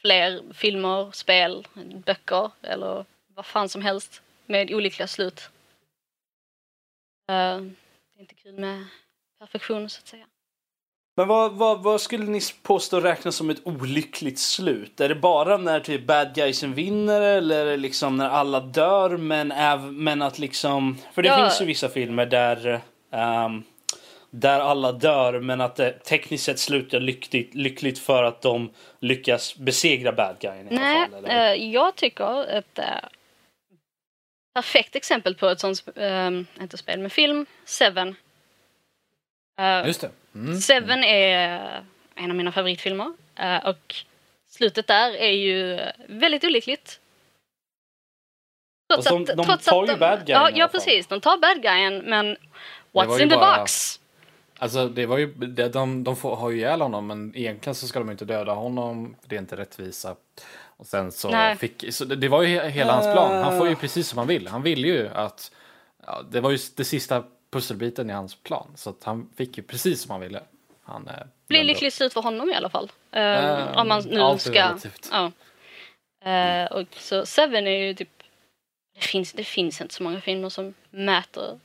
fler 0.00 0.42
filmer, 0.54 1.10
spel, 1.12 1.66
böcker 2.06 2.50
eller 2.62 3.04
vad 3.34 3.46
fan 3.46 3.68
som 3.68 3.82
helst 3.82 4.22
med 4.46 4.74
olyckliga 4.74 5.06
slut. 5.06 5.40
Eh, 7.28 7.34
det 7.34 8.18
är 8.18 8.20
inte 8.20 8.34
kul 8.34 8.58
med 8.58 8.84
perfektion 9.38 9.90
så 9.90 10.00
att 10.00 10.08
säga. 10.08 10.26
Men 11.16 11.28
vad, 11.28 11.52
vad, 11.52 11.82
vad 11.82 12.00
skulle 12.00 12.24
ni 12.24 12.40
påstå 12.62 13.00
räknas 13.00 13.36
som 13.36 13.50
ett 13.50 13.66
olyckligt 13.66 14.38
slut? 14.38 15.00
Är 15.00 15.08
det 15.08 15.14
bara 15.14 15.56
när 15.56 15.80
typ 15.80 16.06
bad 16.06 16.34
guysen 16.34 16.74
vinner 16.74 17.20
eller 17.20 17.76
liksom 17.76 18.16
när 18.16 18.28
alla 18.28 18.60
dör 18.60 19.16
men, 19.16 19.52
äv, 19.52 19.80
men 19.80 20.22
att 20.22 20.38
liksom... 20.38 20.98
För 21.12 21.22
det 21.22 21.28
Ja. 21.28 21.36
finns 21.36 21.60
ju 21.62 21.64
vissa 21.64 21.88
filmer 21.88 22.26
där 22.26 22.80
ehm, 23.10 23.62
där 24.30 24.60
alla 24.60 24.92
dör 24.92 25.40
men 25.40 25.60
att 25.60 25.76
det 25.76 25.92
tekniskt 25.92 26.44
sett 26.44 26.58
slutar 26.58 27.00
lyckligt, 27.00 27.54
lyckligt 27.54 27.98
för 27.98 28.22
att 28.22 28.42
de 28.42 28.70
lyckas 29.00 29.56
besegra 29.56 30.12
bad 30.12 30.36
guyen 30.40 30.68
i 30.72 30.74
Nej, 30.74 30.96
alla 30.96 31.10
fall. 31.10 31.24
Eller? 31.24 31.54
eh, 31.54 31.70
jag 31.72 31.94
tycker 31.96 32.44
ett 32.46 32.78
eh, 32.78 32.84
perfekt 34.54 34.96
exempel 34.96 35.34
på 35.34 35.48
ett 35.48 35.60
sånt, 35.60 35.84
eh, 35.96 36.30
inte 36.60 36.76
spel, 36.78 37.00
men 37.00 37.10
film, 37.10 37.46
Seven. 37.64 38.16
Eh, 39.60 39.86
Just 39.86 40.00
det. 40.00 40.10
Mm. 40.34 40.56
Seven 40.60 41.04
är 41.04 41.84
en 42.14 42.30
av 42.30 42.36
mina 42.36 42.52
favoritfilmer 42.52 43.12
eh, 43.38 43.66
och 43.68 43.94
slutet 44.48 44.86
där 44.86 45.16
är 45.16 45.30
ju 45.32 45.80
väldigt 46.08 46.44
olyckligt. 46.44 47.00
Och 48.96 49.04
de- 49.04 49.24
de 49.24 49.58
tar 49.58 49.86
ju 49.86 49.96
bad 49.96 50.26
guyen 50.26 50.40
Ja, 50.42 50.50
ja 50.54 50.68
precis. 50.68 51.06
De 51.06 51.20
tar 51.20 51.38
bad 51.38 51.62
guyen 51.62 51.98
men 51.98 52.36
what's 52.92 53.22
in 53.22 53.30
the 53.30 53.36
bara- 53.36 53.58
box? 53.58 54.00
Alltså 54.58 54.88
det 54.88 55.06
var 55.06 55.18
ju, 55.18 55.26
det, 55.34 55.68
de, 55.68 56.04
de 56.04 56.16
får, 56.16 56.36
har 56.36 56.50
ju 56.50 56.56
ihjäl 56.56 56.80
honom 56.80 57.06
men 57.06 57.32
egentligen 57.36 57.74
så 57.74 57.88
ska 57.88 57.98
de 57.98 58.10
inte 58.10 58.24
döda 58.24 58.52
honom. 58.52 59.16
Det 59.24 59.36
är 59.36 59.40
inte 59.40 59.56
rättvisa. 59.56 60.16
Och 60.76 60.86
sen 60.86 61.12
så 61.12 61.30
Nej. 61.30 61.56
fick, 61.56 61.84
så 61.94 62.04
det, 62.04 62.16
det 62.16 62.28
var 62.28 62.42
ju 62.42 62.58
he- 62.58 62.68
hela 62.68 62.92
hans 62.92 63.04
plan. 63.12 63.42
Han 63.44 63.58
får 63.58 63.68
ju 63.68 63.76
precis 63.76 64.08
som 64.08 64.18
han 64.18 64.26
vill. 64.28 64.48
Han 64.48 64.62
ville 64.62 64.88
ju 64.88 65.08
att, 65.08 65.50
ja, 66.06 66.22
det 66.30 66.40
var 66.40 66.50
ju 66.50 66.58
det 66.76 66.84
sista 66.84 67.24
pusselbiten 67.52 68.10
i 68.10 68.12
hans 68.12 68.34
plan. 68.34 68.72
Så 68.76 68.90
att 68.90 69.04
han 69.04 69.30
fick 69.36 69.56
ju 69.56 69.62
precis 69.62 70.02
som 70.02 70.10
han 70.10 70.20
ville. 70.20 70.42
Han 70.82 71.08
eh, 71.08 71.14
blir 71.46 71.58
glömde- 71.58 71.72
lyckligt 71.72 71.94
slut 71.94 72.12
för 72.12 72.22
honom 72.22 72.50
i 72.50 72.54
alla 72.54 72.68
fall. 72.68 72.90
Eh, 73.10 73.22
Eh, 73.22 73.76
om 73.78 73.88
man 73.88 74.02
nu 74.08 74.20
allt 74.20 74.46
är 74.46 74.50
ska... 74.50 74.64
relativt. 74.68 75.08
Ja. 75.12 75.32
Eh, 76.30 76.72
och 76.72 76.86
så 76.96 77.26
Seven 77.26 77.66
är 77.66 77.78
ju 77.86 77.94
typ... 77.94 78.08
Det 78.94 79.04
finns, 79.04 79.32
det 79.32 79.44
finns 79.44 79.80
inte 79.80 79.94
så 79.94 80.02
många 80.02 80.20
filmer 80.20 80.48
som 80.48 80.74
mäter 80.90 81.58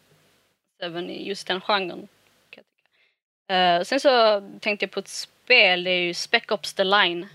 Seven 0.82 1.10
i 1.10 1.28
just 1.28 1.48
den 1.48 1.62
genren. 1.62 2.08
kan 2.50 2.64
jag 2.64 2.66
tycka. 3.48 3.54
Eh, 3.56 3.84
sen 3.84 4.00
så 4.00 4.42
tänkte 4.60 4.84
jag 4.86 4.92
på 4.92 5.00
ett 5.00 5.08
spel, 5.08 5.84
det 5.84 5.92
är 5.92 6.02
ju 6.02 6.14
Spec 6.14 6.44
Ops 6.52 6.74
The 6.74 6.84
Line. 6.84 7.28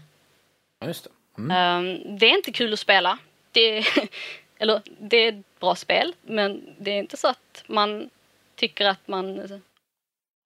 Ja, 0.81 0.87
just 0.87 1.05
det. 1.05 1.11
Mm. 1.39 1.51
Eh, 1.51 2.01
det 2.19 2.27
är 2.27 2.37
inte 2.37 2.53
kul 2.53 2.73
att 2.73 2.79
spela. 2.79 3.19
Det, 3.53 3.85
eller 4.59 4.83
det 4.99 5.17
är 5.17 5.29
ett 5.29 5.61
bra 5.61 5.75
spel, 5.75 6.15
men 6.23 6.75
det 6.79 6.91
är 6.91 6.99
inte 6.99 7.17
så 7.17 7.29
att 7.29 7.65
man 7.67 8.11
tycker 8.55 8.87
att 8.87 9.09
man 9.09 9.61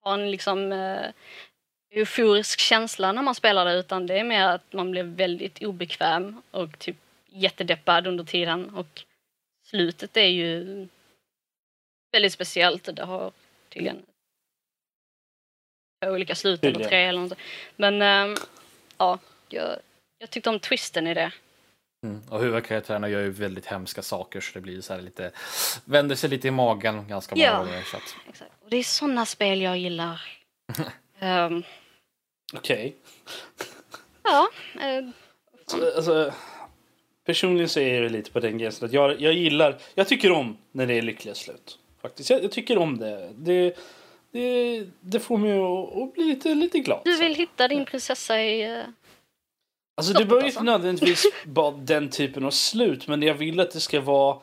har 0.01 0.15
en 0.15 0.31
liksom 0.31 0.73
eh, 0.73 1.11
euforisk 1.91 2.61
känsla 2.61 3.13
när 3.13 3.23
man 3.23 3.35
spelar 3.35 3.65
det 3.65 3.75
utan 3.75 4.07
det 4.07 4.19
är 4.19 4.25
mer 4.25 4.47
att 4.47 4.73
man 4.73 4.91
blir 4.91 5.03
väldigt 5.03 5.63
obekväm 5.63 6.43
och 6.51 6.79
typ 6.79 6.97
jättedeppad 7.27 8.07
under 8.07 8.25
tiden 8.25 8.75
och 8.75 9.05
slutet 9.65 10.17
är 10.17 10.27
ju 10.27 10.87
väldigt 12.13 12.33
speciellt. 12.33 12.97
Det 12.97 13.05
har 13.05 13.33
tydligen 13.69 14.03
två 16.03 16.11
olika 16.11 16.35
slut 16.35 16.65
eller 16.65 16.85
tre 16.85 17.05
eller 17.05 17.21
något. 17.21 17.39
Men 17.77 18.03
ehm, 18.03 18.37
ja, 18.99 19.19
jag, 19.49 19.77
jag 20.19 20.31
tyckte 20.31 20.51
om 20.51 20.61
twisten 20.61 21.07
i 21.07 21.15
det. 21.15 21.33
Mm. 22.07 22.23
Och 22.31 22.41
huvudkaraktärerna 22.41 23.09
gör 23.09 23.21
ju 23.21 23.31
väldigt 23.31 23.67
hemska 23.67 24.03
saker 24.03 24.41
så 24.41 24.51
det 24.55 24.61
blir 24.61 24.81
så 24.81 24.95
här 24.95 25.01
lite, 25.01 25.31
vänder 25.85 26.17
sig 26.17 26.31
lite 26.31 26.49
i 26.49 26.51
magen 26.51 27.09
ganska 27.09 27.35
många 27.35 27.45
Ja. 27.47 27.59
gånger. 27.59 27.83
Så 27.83 27.97
att, 27.97 28.17
Exakt. 28.29 28.51
Och 28.65 28.71
det 28.71 28.77
är 28.77 28.83
sådana 28.83 29.27
spel 29.27 29.63
jag 29.63 29.79
gillar. 29.79 30.23
Ehm, 31.21 31.63
Okej. 32.55 32.97
ja, 34.23 34.49
eh, 34.81 35.05
Alltså, 35.97 36.33
personligen 37.27 37.69
så 37.69 37.81
är 37.81 38.01
det 38.03 38.09
lite 38.09 38.31
på 38.31 38.41
den 38.41 38.59
gränsen 38.59 38.87
att 38.87 38.93
jag, 38.93 39.21
jag 39.21 39.33
gillar, 39.33 39.79
jag 39.95 40.09
tycker 40.09 40.33
om 40.33 40.57
när 40.73 40.87
det 40.87 40.95
är 40.95 41.03
lyckliga 41.03 41.35
slut. 41.35 41.79
Faktiskt, 42.03 42.31
jag, 42.31 42.45
jag 42.45 42.53
tycker 42.53 42.79
om 42.79 42.99
det. 42.99 43.31
Det, 43.37 43.77
det, 44.33 44.87
det 45.01 45.21
får 45.21 45.39
mig 45.39 45.59
att, 45.59 46.03
att 46.03 46.15
bli 46.15 46.25
lite, 46.25 46.55
lite 46.55 46.79
glad. 46.79 47.01
Du 47.05 47.17
vill 47.17 47.35
hitta 47.35 47.69
din 47.69 47.85
prinsessa 47.85 48.43
i... 48.43 48.85
Alltså 49.99 50.13
det 50.13 50.25
behöver 50.25 50.45
alltså. 50.45 50.61
inte 50.61 50.73
nödvändigtvis 50.73 51.27
vara 51.47 51.71
den 51.71 52.11
typen 52.11 52.45
av 52.45 52.51
slut 52.51 53.09
men 53.09 53.23
jag 53.23 53.35
vill 53.35 53.61
att 53.61 53.71
det 53.71 53.81
ska 53.81 54.01
vara 54.01 54.39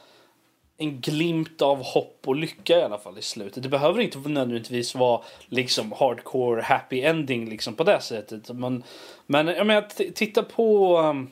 en 0.78 1.02
glimt 1.02 1.62
av 1.62 1.84
hopp 1.84 2.20
och 2.26 2.36
lycka 2.36 2.80
i 2.80 2.84
alla 2.84 2.98
fall 2.98 3.18
i 3.18 3.22
slutet. 3.22 3.64
Det 3.64 3.70
behöver 3.70 4.02
inte 4.02 4.18
nödvändigtvis 4.18 4.96
vara 4.96 5.22
liksom 5.46 5.92
hardcore 5.92 6.62
happy 6.62 7.02
ending 7.02 7.50
liksom 7.50 7.76
på 7.76 7.84
det 7.84 8.02
sättet. 8.02 8.50
Men, 8.50 8.84
men 9.26 9.48
jag 9.48 9.68
menar, 9.68 10.12
titta 10.12 10.44
på 10.44 10.98
um, 11.00 11.32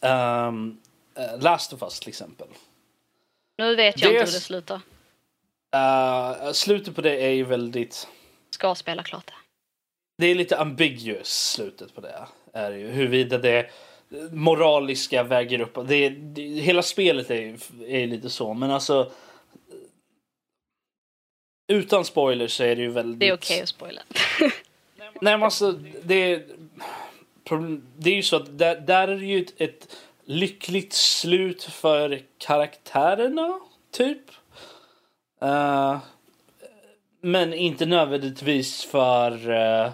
um, 0.00 0.78
eh, 1.16 1.40
Last 1.40 1.72
of 1.72 1.82
Us 1.82 2.00
till 2.00 2.08
exempel. 2.08 2.48
Nu 3.58 3.76
vet 3.76 4.00
jag 4.00 4.10
Det 4.10 4.14
inte 4.14 4.30
hur 4.30 4.32
det 4.32 4.40
slutar. 4.40 4.80
Uh, 5.76 6.52
slutet 6.52 6.94
på 6.94 7.00
det 7.00 7.24
är 7.24 7.30
ju 7.30 7.44
väldigt 7.44 8.08
Ska 8.50 8.74
spela 8.74 9.02
klart 9.02 9.26
det. 9.26 9.34
det 10.18 10.26
är 10.26 10.34
lite 10.34 10.58
ambiguous 10.58 11.52
slutet 11.52 11.94
på 11.94 12.00
det. 12.00 12.26
Är 12.52 12.72
ju. 12.72 12.88
Huruvida 12.88 13.38
det 13.38 13.70
moraliska 14.32 15.22
väger 15.22 15.60
upp. 15.60 15.78
Det, 15.88 16.08
det, 16.08 16.42
hela 16.42 16.82
spelet 16.82 17.30
är, 17.30 17.56
är 17.86 18.06
lite 18.06 18.30
så. 18.30 18.54
Men 18.54 18.70
alltså. 18.70 19.12
Utan 21.72 22.04
spoilers 22.04 22.52
så 22.52 22.64
är 22.64 22.76
det 22.76 22.82
ju 22.82 22.90
väldigt. 22.90 23.20
Det 23.20 23.28
är 23.28 23.34
okej 23.34 23.62
att 23.62 23.68
spoila. 23.68 24.00
Nej 24.96 25.36
men 25.36 25.42
alltså. 25.42 25.72
Det, 26.02 26.42
det 27.96 28.10
är 28.10 28.14
ju 28.14 28.22
så 28.22 28.36
att 28.36 28.58
där, 28.58 28.80
där 28.80 29.08
är 29.08 29.16
det 29.16 29.26
ju 29.26 29.42
ett, 29.42 29.60
ett 29.60 29.96
lyckligt 30.24 30.92
slut 30.92 31.62
för 31.62 32.22
karaktärerna. 32.38 33.60
Typ. 33.90 34.30
Eh, 35.42 35.98
men 37.20 37.54
inte 37.54 37.86
nödvändigtvis 37.86 38.84
för 38.84 39.50
eh, 39.50 39.92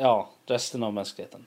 ja, 0.00 0.30
resten 0.46 0.82
av 0.82 0.92
mänskligheten. 0.92 1.46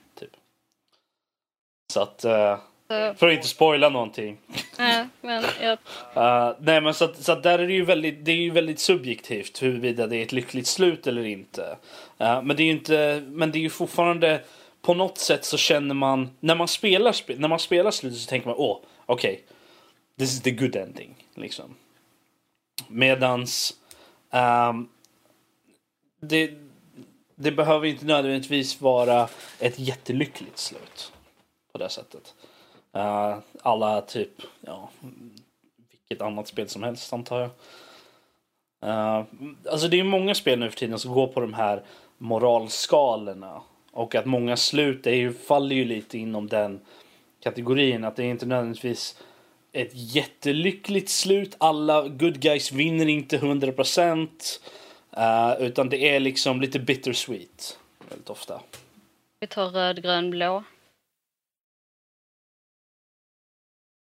Så 1.92 2.00
att, 2.00 2.20
Så, 2.20 2.58
för 2.88 3.28
att 3.28 3.34
inte 3.34 3.48
spoila 3.48 3.88
någonting. 3.88 4.38
nej, 4.78 5.08
men 5.20 5.44
jag, 5.62 5.78
Eh, 6.16 6.52
nej 6.60 6.80
men 6.80 6.94
så 6.94 7.04
att, 7.04 7.22
så 7.22 7.32
att 7.32 7.42
där 7.42 7.58
är 7.58 7.66
det 7.66 7.72
ju 7.72 7.84
väldigt, 7.84 8.24
det 8.24 8.32
är 8.32 8.36
ju 8.36 8.50
väldigt 8.50 8.78
subjektivt 8.80 9.62
huruvida 9.62 10.06
det 10.06 10.16
är 10.16 10.22
ett 10.22 10.32
lyckligt 10.32 10.66
slut 10.66 11.06
eller 11.06 11.24
inte. 11.24 11.76
Eh, 12.18 12.42
men 12.42 12.56
det 12.56 12.62
är 12.62 12.64
ju 12.64 12.70
inte, 12.72 13.22
men 13.26 13.52
det 13.52 13.58
är 13.58 13.60
ju 13.60 13.70
fortfarande 13.70 14.40
på 14.82 14.94
något 14.94 15.18
sätt 15.18 15.44
så 15.44 15.56
känner 15.56 15.94
man 15.94 16.30
när 16.40 16.54
man 16.54 16.68
spelar 16.68 17.12
spel, 17.12 17.40
när 17.40 17.48
man 17.48 17.58
spelar 17.58 17.90
slutet 17.90 18.18
så 18.18 18.28
tänker 18.28 18.48
man 18.48 18.56
åh, 18.58 18.78
okej. 19.06 19.44
this 20.18 20.32
is 20.32 20.42
the 20.42 20.50
good 20.50 20.76
ending 20.76 21.14
liksom. 21.34 21.74
Medans 22.88 23.74
ehm, 24.30 24.88
det, 26.20 26.50
det 27.34 27.52
behöver 27.52 27.86
inte 27.86 28.04
nödvändigtvis 28.04 28.80
vara 28.80 29.28
ett 29.60 29.78
jättelyckligt 29.78 30.58
slut 30.58 31.12
på 31.76 31.82
det 31.82 31.88
sättet. 31.88 32.34
Uh, 32.96 33.38
alla 33.62 34.00
typ, 34.00 34.30
ja, 34.60 34.90
vilket 35.90 36.22
annat 36.26 36.48
spel 36.48 36.68
som 36.68 36.82
helst 36.82 37.12
antar 37.12 37.40
jag. 37.40 37.50
Uh, 38.90 39.24
alltså 39.70 39.88
det 39.88 40.00
är 40.00 40.04
många 40.04 40.34
spel 40.34 40.58
nu 40.58 40.70
för 40.70 40.78
tiden 40.78 40.98
som 40.98 41.12
går 41.12 41.26
på 41.26 41.40
de 41.40 41.54
här 41.54 41.82
moralskalorna. 42.18 43.62
Och 43.92 44.14
att 44.14 44.26
många 44.26 44.56
slut 44.56 45.06
är 45.06 45.14
ju, 45.14 45.32
faller 45.32 45.76
ju 45.76 45.84
lite 45.84 46.18
inom 46.18 46.46
den 46.46 46.80
kategorin. 47.42 48.04
Att 48.04 48.16
det 48.16 48.22
är 48.22 48.30
inte 48.30 48.46
nödvändigtvis 48.46 49.20
ett 49.72 49.90
jättelyckligt 49.92 51.08
slut. 51.08 51.56
Alla 51.58 52.08
good 52.08 52.40
guys 52.40 52.72
vinner 52.72 53.08
inte 53.08 53.38
100%. 53.38 54.28
Uh, 55.16 55.22
eh, 55.22 55.66
utan 55.66 55.88
det 55.88 56.16
är 56.16 56.20
liksom 56.20 56.60
lite 56.60 56.78
bittersweet. 56.78 57.78
Väldigt 58.08 58.30
ofta. 58.30 58.60
vi 59.40 59.46
tar 59.46 59.68
röd, 59.68 60.02
grön, 60.02 60.30
blå. 60.30 60.64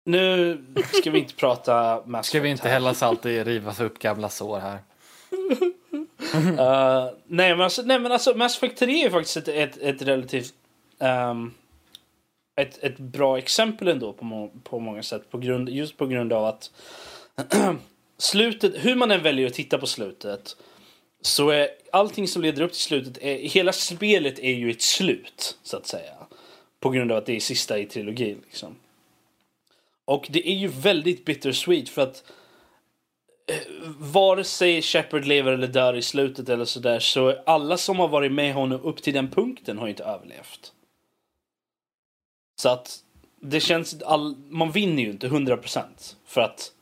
Nu 0.08 0.64
ska 0.92 1.10
vi 1.10 1.18
inte 1.18 1.34
prata 1.34 2.02
Mass 2.06 2.26
Ska 2.26 2.40
vi 2.40 2.48
inte 2.48 2.68
hälla 2.68 2.94
salt 2.94 3.26
i 3.26 3.44
rivas 3.44 3.80
upp 3.80 3.98
gamla 3.98 4.28
sår 4.28 4.58
här? 4.58 4.78
Uh, 6.34 7.10
nej, 7.26 7.50
men 7.50 7.60
alltså, 7.60 7.82
nej 7.82 7.98
men 7.98 8.12
alltså 8.12 8.34
Mass 8.36 8.56
Effect 8.56 8.78
3 8.78 9.04
är 9.04 9.10
faktiskt 9.10 9.36
ett, 9.36 9.48
ett, 9.48 9.78
ett 9.78 10.02
relativt 10.02 10.54
ehm, 10.98 11.54
ett, 12.56 12.84
ett 12.84 12.98
bra 12.98 13.38
exempel 13.38 13.88
ändå 13.88 14.12
på, 14.12 14.24
må, 14.24 14.50
på 14.62 14.78
många 14.78 15.02
sätt. 15.02 15.30
På 15.30 15.38
grund, 15.38 15.68
just 15.68 15.96
på 15.96 16.06
grund 16.06 16.32
av 16.32 16.44
att 16.44 16.70
slutet, 18.18 18.72
hur 18.76 18.94
man 18.94 19.10
än 19.10 19.22
väljer 19.22 19.46
att 19.46 19.54
titta 19.54 19.78
på 19.78 19.86
slutet 19.86 20.56
så 21.20 21.50
är 21.50 21.68
allting 21.92 22.28
som 22.28 22.42
leder 22.42 22.62
upp 22.62 22.72
till 22.72 22.80
slutet, 22.80 23.18
är, 23.22 23.36
hela 23.36 23.72
spelet 23.72 24.38
är 24.38 24.54
ju 24.54 24.70
ett 24.70 24.82
slut 24.82 25.58
så 25.62 25.76
att 25.76 25.86
säga. 25.86 26.14
På 26.80 26.90
grund 26.90 27.12
av 27.12 27.18
att 27.18 27.26
det 27.26 27.36
är 27.36 27.40
sista 27.40 27.78
i 27.78 27.86
trilogin 27.86 28.42
liksom. 28.44 28.76
Och 30.08 30.26
det 30.30 30.48
är 30.48 30.54
ju 30.54 30.68
väldigt 30.68 31.24
bittersweet 31.24 31.88
för 31.88 32.02
att 32.02 32.24
eh, 33.46 33.88
vare 33.98 34.44
sig 34.44 34.82
Shepard 34.82 35.24
lever 35.24 35.52
eller 35.52 35.66
dör 35.66 35.96
i 35.96 36.02
slutet 36.02 36.48
eller 36.48 36.64
sådär 36.64 36.98
så 36.98 37.42
alla 37.46 37.76
som 37.76 37.98
har 37.98 38.08
varit 38.08 38.32
med 38.32 38.54
honom 38.54 38.80
upp 38.80 39.02
till 39.02 39.14
den 39.14 39.30
punkten 39.30 39.78
har 39.78 39.86
ju 39.86 39.90
inte 39.90 40.04
överlevt. 40.04 40.72
Så 42.60 42.68
att 42.68 43.04
det 43.40 43.60
känns, 43.60 44.02
all, 44.02 44.36
man 44.36 44.70
vinner 44.70 45.02
ju 45.02 45.10
inte 45.10 45.28
100% 45.28 45.84
för 46.24 46.40
att 46.40 46.72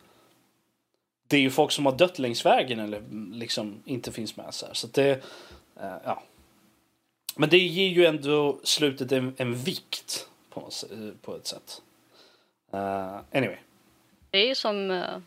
det 1.29 1.37
är 1.37 1.41
ju 1.41 1.51
folk 1.51 1.73
som 1.73 1.87
har 1.87 1.97
dött 1.97 2.19
längs 2.19 2.47
vägen 2.47 2.79
eller 2.79 2.99
mm, 2.99 3.33
liksom 3.33 3.83
inte 3.85 4.13
finns 4.13 4.37
med 4.37 4.55
så 4.55 4.67
här. 4.67 4.75
Så 4.75 4.87
att 4.87 4.95
det, 4.95 5.11
eh, 5.81 5.97
ja. 6.05 6.23
Men 7.37 7.49
det 7.49 7.59
ger 7.59 7.89
ju 7.89 8.07
ändå 8.07 8.61
slutet 8.63 9.13
en, 9.13 9.35
en 9.37 9.55
vikt 9.55 10.29
på, 10.51 10.61
eh, 10.91 11.11
på 11.23 11.37
ett 11.37 11.47
sätt. 11.47 11.83
Eh, 12.77 13.39
anyway. 13.39 13.57
Det 14.31 14.39
är 14.39 14.47
ju 14.47 14.55
som 14.55 14.91
eh, 14.91 15.19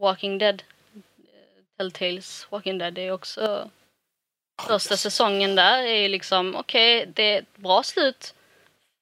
Walking 0.00 0.38
Dead. 0.38 0.62
Telltales 1.76 2.46
Walking 2.50 2.78
Dead. 2.78 2.94
Det 2.94 3.02
är 3.02 3.12
också... 3.12 3.70
Första 4.68 4.96
säsongen 4.96 5.54
där 5.54 5.82
är 5.82 6.02
ju 6.02 6.08
liksom, 6.08 6.56
okej, 6.56 7.06
det 7.14 7.22
är 7.22 7.38
ett 7.38 7.56
bra 7.56 7.82
slut 7.82 8.34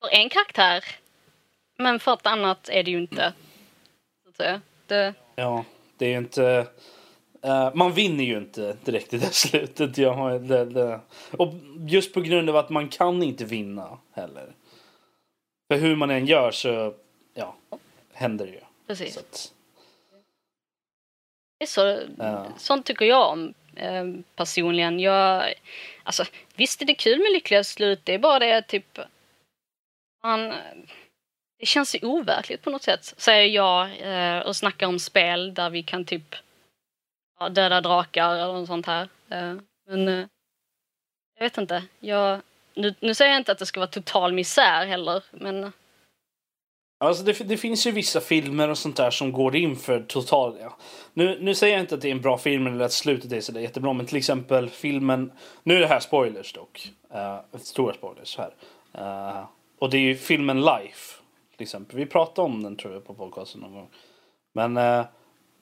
för 0.00 0.08
en 0.14 0.28
karaktär. 0.28 0.84
Men 1.78 2.00
för 2.00 2.12
ett 2.14 2.26
annat 2.26 2.68
är 2.68 2.82
det 2.82 2.90
ju 2.90 2.98
inte. 2.98 3.32
Säga. 4.36 4.60
Det, 4.86 5.14
Ja, 5.36 5.64
det 5.96 6.06
är 6.06 6.10
ju 6.10 6.16
inte... 6.18 6.66
eh, 7.42 7.74
man 7.74 7.92
vinner 7.92 8.24
ju 8.24 8.38
inte 8.38 8.76
direkt 8.84 9.14
i 9.14 9.18
det 9.18 9.26
slutet. 9.34 9.98
Jag 9.98 10.12
har, 10.12 10.38
det, 10.38 10.64
det. 10.64 11.00
Och 11.30 11.54
just 11.88 12.14
på 12.14 12.20
grund 12.20 12.50
av 12.50 12.56
att 12.56 12.70
man 12.70 12.88
kan 12.88 13.22
inte 13.22 13.44
vinna 13.44 13.98
heller. 14.12 14.52
För 15.68 15.78
hur 15.78 15.96
man 15.96 16.10
än 16.10 16.26
gör 16.26 16.50
så 16.50 16.94
ja, 17.34 17.56
händer 18.16 18.46
det 18.46 18.52
ju. 18.52 18.60
precis. 18.86 19.14
Så 19.14 19.20
att, 19.20 19.52
Det 21.58 21.64
är 21.64 21.66
så, 21.66 22.02
Ja. 22.18 22.46
Sånt 22.58 22.86
tycker 22.86 23.04
jag 23.04 23.30
om 23.30 23.54
eh, 23.76 24.04
personligen. 24.36 25.00
Jag, 25.00 25.54
alltså, 26.02 26.24
visst 26.56 26.82
är 26.82 26.86
det 26.86 26.94
kul 26.94 27.18
med 27.18 27.32
lyckliga 27.32 27.64
slut, 27.64 28.00
det 28.04 28.14
är 28.14 28.18
bara 28.18 28.38
det 28.38 28.62
typ... 28.62 28.98
Man, 30.22 30.54
det 31.58 31.66
känns 31.66 31.94
ju 31.94 31.98
overkligt 32.02 32.62
på 32.62 32.70
något 32.70 32.82
sätt, 32.82 33.14
säger 33.16 33.46
jag 33.46 33.90
eh, 34.00 34.40
och 34.40 34.56
snackar 34.56 34.86
om 34.86 34.98
spel 34.98 35.54
där 35.54 35.70
vi 35.70 35.82
kan 35.82 36.04
typ 36.04 36.34
ja, 37.38 37.48
döda 37.48 37.80
drakar 37.80 38.34
eller 38.34 38.52
något 38.52 38.66
sånt 38.66 38.86
här. 38.86 39.08
Eh, 39.30 39.54
men 39.86 40.08
eh, 40.08 40.26
jag 41.34 41.44
vet 41.44 41.58
inte. 41.58 41.84
Jag, 42.00 42.40
nu, 42.74 42.94
nu 43.00 43.14
säger 43.14 43.30
jag 43.30 43.40
inte 43.40 43.52
att 43.52 43.58
det 43.58 43.66
ska 43.66 43.80
vara 43.80 43.90
total 43.90 44.32
misär 44.32 44.86
heller, 44.86 45.22
men 45.30 45.72
Alltså 46.98 47.24
det, 47.24 47.48
det 47.48 47.56
finns 47.56 47.86
ju 47.86 47.90
vissa 47.90 48.20
filmer 48.20 48.68
och 48.68 48.78
sånt 48.78 48.96
där 48.96 49.10
som 49.10 49.32
går 49.32 49.56
in 49.56 49.76
för 49.76 50.00
total... 50.00 50.56
Ja. 50.60 50.76
Nu, 51.14 51.38
nu 51.40 51.54
säger 51.54 51.74
jag 51.74 51.82
inte 51.82 51.94
att 51.94 52.00
det 52.00 52.08
är 52.08 52.12
en 52.12 52.20
bra 52.20 52.38
film 52.38 52.66
eller 52.66 52.84
att 52.84 52.92
slutet 52.92 53.32
är 53.32 53.40
sådär 53.40 53.60
jättebra 53.60 53.92
men 53.92 54.06
till 54.06 54.16
exempel 54.16 54.70
filmen... 54.70 55.32
Nu 55.62 55.76
är 55.76 55.80
det 55.80 55.86
här 55.86 56.00
spoilers 56.00 56.52
dock. 56.52 56.92
Uh, 57.14 57.58
stora 57.58 57.94
spoilers 57.94 58.38
här. 58.38 58.54
Uh, 58.98 59.44
och 59.78 59.90
det 59.90 59.96
är 59.96 60.00
ju 60.00 60.16
filmen 60.16 60.60
Life. 60.60 61.22
Till 61.56 61.62
exempel. 61.62 61.96
Vi 61.96 62.06
pratade 62.06 62.46
om 62.46 62.62
den 62.62 62.76
tror 62.76 62.94
jag 62.94 63.06
på 63.06 63.14
podcasten 63.14 63.60
någon 63.60 63.74
gång. 63.74 63.88
Men 64.52 64.76
uh, 64.76 65.04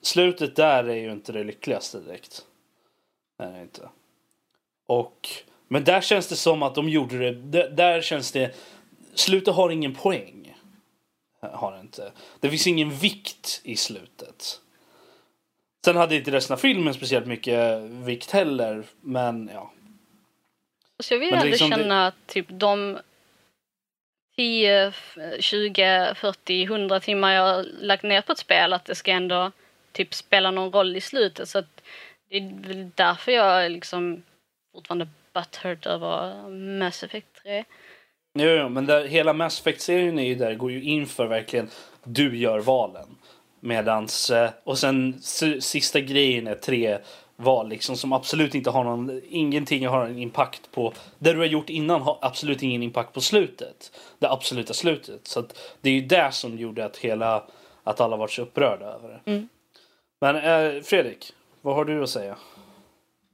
slutet 0.01 0.55
där 0.55 0.83
är 0.83 0.95
ju 0.95 1.11
inte 1.11 1.31
det 1.31 1.43
lyckligaste 1.43 1.99
direkt. 1.99 2.45
Nej, 3.39 3.51
det 3.51 3.57
är 3.57 3.61
inte. 3.61 3.89
Och... 4.87 5.29
Men 5.67 5.83
där 5.83 6.01
känns 6.01 6.27
det 6.27 6.35
som 6.35 6.63
att 6.63 6.75
de 6.75 6.89
gjorde 6.89 7.17
det... 7.17 7.31
Där, 7.31 7.69
där 7.69 8.01
känns 8.01 8.31
det... 8.31 8.55
Slutet 9.13 9.55
har 9.55 9.69
ingen 9.69 9.95
poäng 9.95 10.34
har 11.53 11.71
det 11.73 11.79
inte. 11.79 12.11
Det 12.39 12.49
finns 12.49 12.67
ingen 12.67 12.89
vikt 12.91 13.61
i 13.63 13.75
slutet. 13.75 14.61
Sen 15.85 15.95
hade 15.95 16.15
inte 16.15 16.31
resten 16.31 16.53
av 16.53 16.57
filmen 16.57 16.93
speciellt 16.93 17.27
mycket 17.27 17.81
vikt 17.81 18.31
heller, 18.31 18.83
men 19.01 19.49
ja. 19.53 19.71
Så 21.03 21.13
jag 21.13 21.19
vill 21.19 21.29
Men 21.31 21.39
ändå 21.39 21.49
liksom 21.51 21.69
det- 21.69 21.75
känna 21.75 22.07
att 22.07 22.27
typ 22.27 22.45
de 22.49 22.99
10, 24.35 24.93
20, 25.39 26.15
40, 26.15 26.63
100 26.65 26.99
timmar 26.99 27.33
jag 27.33 27.43
har 27.43 27.63
lagt 27.63 28.03
ner 28.03 28.21
på 28.21 28.31
ett 28.31 28.37
spel 28.37 28.73
att 28.73 28.85
det 28.85 28.95
ska 28.95 29.11
ändå 29.11 29.51
typ 29.91 30.13
spela 30.13 30.51
någon 30.51 30.71
roll 30.71 30.95
i 30.95 31.01
slutet. 31.01 31.49
Så 31.49 31.57
att 31.59 31.81
det 32.29 32.37
är 32.37 32.67
väl 32.67 32.89
därför 32.95 33.31
jag 33.31 33.65
är 33.65 33.69
liksom 33.69 34.23
fortfarande 34.73 35.07
butthurt 35.33 35.85
över 35.85 36.49
Mass 36.79 37.03
Effect 37.03 37.27
3. 37.43 37.63
Jo, 38.37 38.49
jo 38.49 38.69
men 38.69 38.85
där, 38.85 39.05
hela 39.05 39.33
Mass 39.33 39.59
Effect-serien 39.59 40.19
är 40.19 40.23
ju 40.23 40.35
där, 40.35 40.55
går 40.55 40.71
ju 40.71 40.83
in 40.83 41.07
för 41.07 41.27
verkligen 41.27 41.69
du 42.03 42.37
gör 42.37 42.59
valen. 42.59 43.15
Medans, 43.59 44.29
eh, 44.29 44.49
och 44.63 44.77
sen 44.77 45.21
sista 45.61 45.99
grejen 45.99 46.47
är 46.47 46.55
tre 46.55 46.97
val 47.35 47.69
liksom 47.69 47.97
som 47.97 48.13
absolut 48.13 48.55
inte 48.55 48.69
har 48.69 48.83
någon, 48.83 49.21
ingenting 49.29 49.87
har 49.87 50.05
en 50.05 50.17
impact 50.17 50.71
på, 50.71 50.93
det 51.19 51.33
du 51.33 51.39
har 51.39 51.45
gjort 51.45 51.69
innan 51.69 52.01
har 52.01 52.17
absolut 52.21 52.63
ingen 52.63 52.83
impact 52.83 53.13
på 53.13 53.21
slutet. 53.21 53.91
Det 54.19 54.31
absoluta 54.31 54.73
slutet. 54.73 55.27
Så 55.27 55.39
att 55.39 55.75
det 55.81 55.89
är 55.89 55.93
ju 55.93 56.01
det 56.01 56.29
som 56.31 56.57
gjorde 56.57 56.85
att 56.85 56.97
hela, 56.97 57.43
att 57.83 58.01
alla 58.01 58.17
var 58.17 58.27
så 58.27 58.41
upprörda 58.41 58.85
över 58.85 59.09
det. 59.09 59.31
Mm. 59.31 59.49
Men 60.19 60.35
eh, 60.35 60.81
Fredrik, 60.81 61.33
vad 61.61 61.75
har 61.75 61.85
du 61.85 62.03
att 62.03 62.09
säga? 62.09 62.37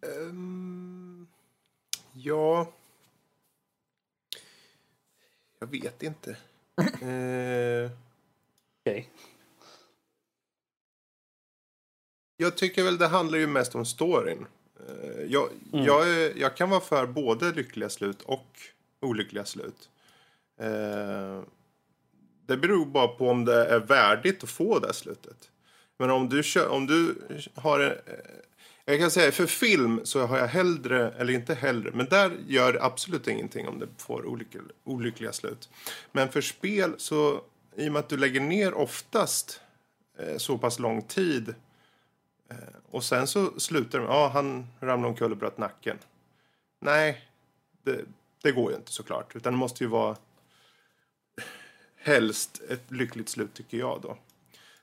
Ehm, 0.04 1.28
ja... 2.14 2.68
Jag 5.62 5.68
vet 5.68 6.04
inte. 6.04 6.38
Eh, 7.02 7.92
Okej. 8.86 9.10
jag 12.38 12.58
tycker 12.58 12.84
väl 12.84 12.98
det 12.98 13.08
handlar 13.08 13.38
ju 13.38 13.48
mest 13.48 13.76
om 13.76 13.86
storyn. 13.86 14.46
Eh, 14.90 15.22
jag, 15.28 15.50
Mm. 15.74 15.86
jag, 15.86 16.38
jag 16.38 16.58
kan 16.58 16.70
vara 16.70 16.82
för 16.82 17.06
både 17.06 17.52
lyckliga 17.52 17.90
slut 17.90 18.22
och 18.22 18.60
olyckliga 19.02 19.46
slut. 19.46 19.90
Eh, 20.60 21.42
det 22.46 22.58
beror 22.58 22.86
bara 22.86 23.08
på 23.08 23.30
om 23.30 23.46
det 23.46 23.66
är 23.66 23.80
värdigt 23.80 24.44
att 24.44 24.50
få 24.50 24.80
det 24.80 24.94
slutet. 24.94 25.52
Men 25.98 26.10
om 26.12 26.30
du, 26.30 26.44
kör, 26.44 26.68
om 26.70 26.88
du 26.88 27.16
har... 27.56 27.80
en- 27.80 27.92
eh, 27.92 28.16
Jag 28.92 29.00
kan 29.00 29.12
säga 29.12 29.32
för 29.32 29.46
film 29.46 30.02
så 30.04 30.26
har 30.26 30.38
jag 30.38 30.48
hellre, 30.48 31.12
eller 31.12 31.34
inte 31.34 31.54
hellre, 31.54 31.92
men 31.94 32.06
där 32.06 32.38
gör 32.48 32.74
det 32.74 32.84
absolut 32.84 33.28
ingenting 33.28 33.68
om 33.68 33.80
det 33.80 33.88
får 33.98 34.26
olyckliga, 34.26 34.64
olyckliga 34.84 35.34
slut. 35.34 35.70
Men 36.12 36.30
för 36.30 36.42
spel 36.42 36.94
så, 36.98 37.42
i 37.76 37.88
och 37.88 37.94
med 37.94 38.00
att 38.00 38.10
du 38.10 38.18
lägger 38.18 38.42
ner 38.42 38.74
oftast 38.74 39.62
eh, 40.20 40.38
så 40.38 40.58
pass 40.58 40.80
lång 40.80 41.02
tid 41.02 41.54
eh, 42.50 42.56
och 42.92 43.04
sen 43.04 43.28
så 43.28 43.60
slutar 43.60 44.00
med, 44.00 44.10
ja 44.10 44.32
han 44.34 44.68
ramlade 44.80 45.08
omkull 45.08 45.32
och 45.32 45.38
bröt 45.38 45.58
nacken. 45.58 45.98
Nej, 46.82 47.30
det, 47.84 48.02
det 48.44 48.52
går 48.52 48.72
ju 48.72 48.78
inte 48.78 48.92
såklart. 48.92 49.36
Utan 49.36 49.54
det 49.54 49.60
måste 49.60 49.84
ju 49.84 49.90
vara 49.90 50.16
helst 51.96 52.62
ett 52.70 52.92
lyckligt 52.92 53.30
slut 53.30 53.54
tycker 53.54 53.78
jag 53.78 54.02
då. 54.02 54.18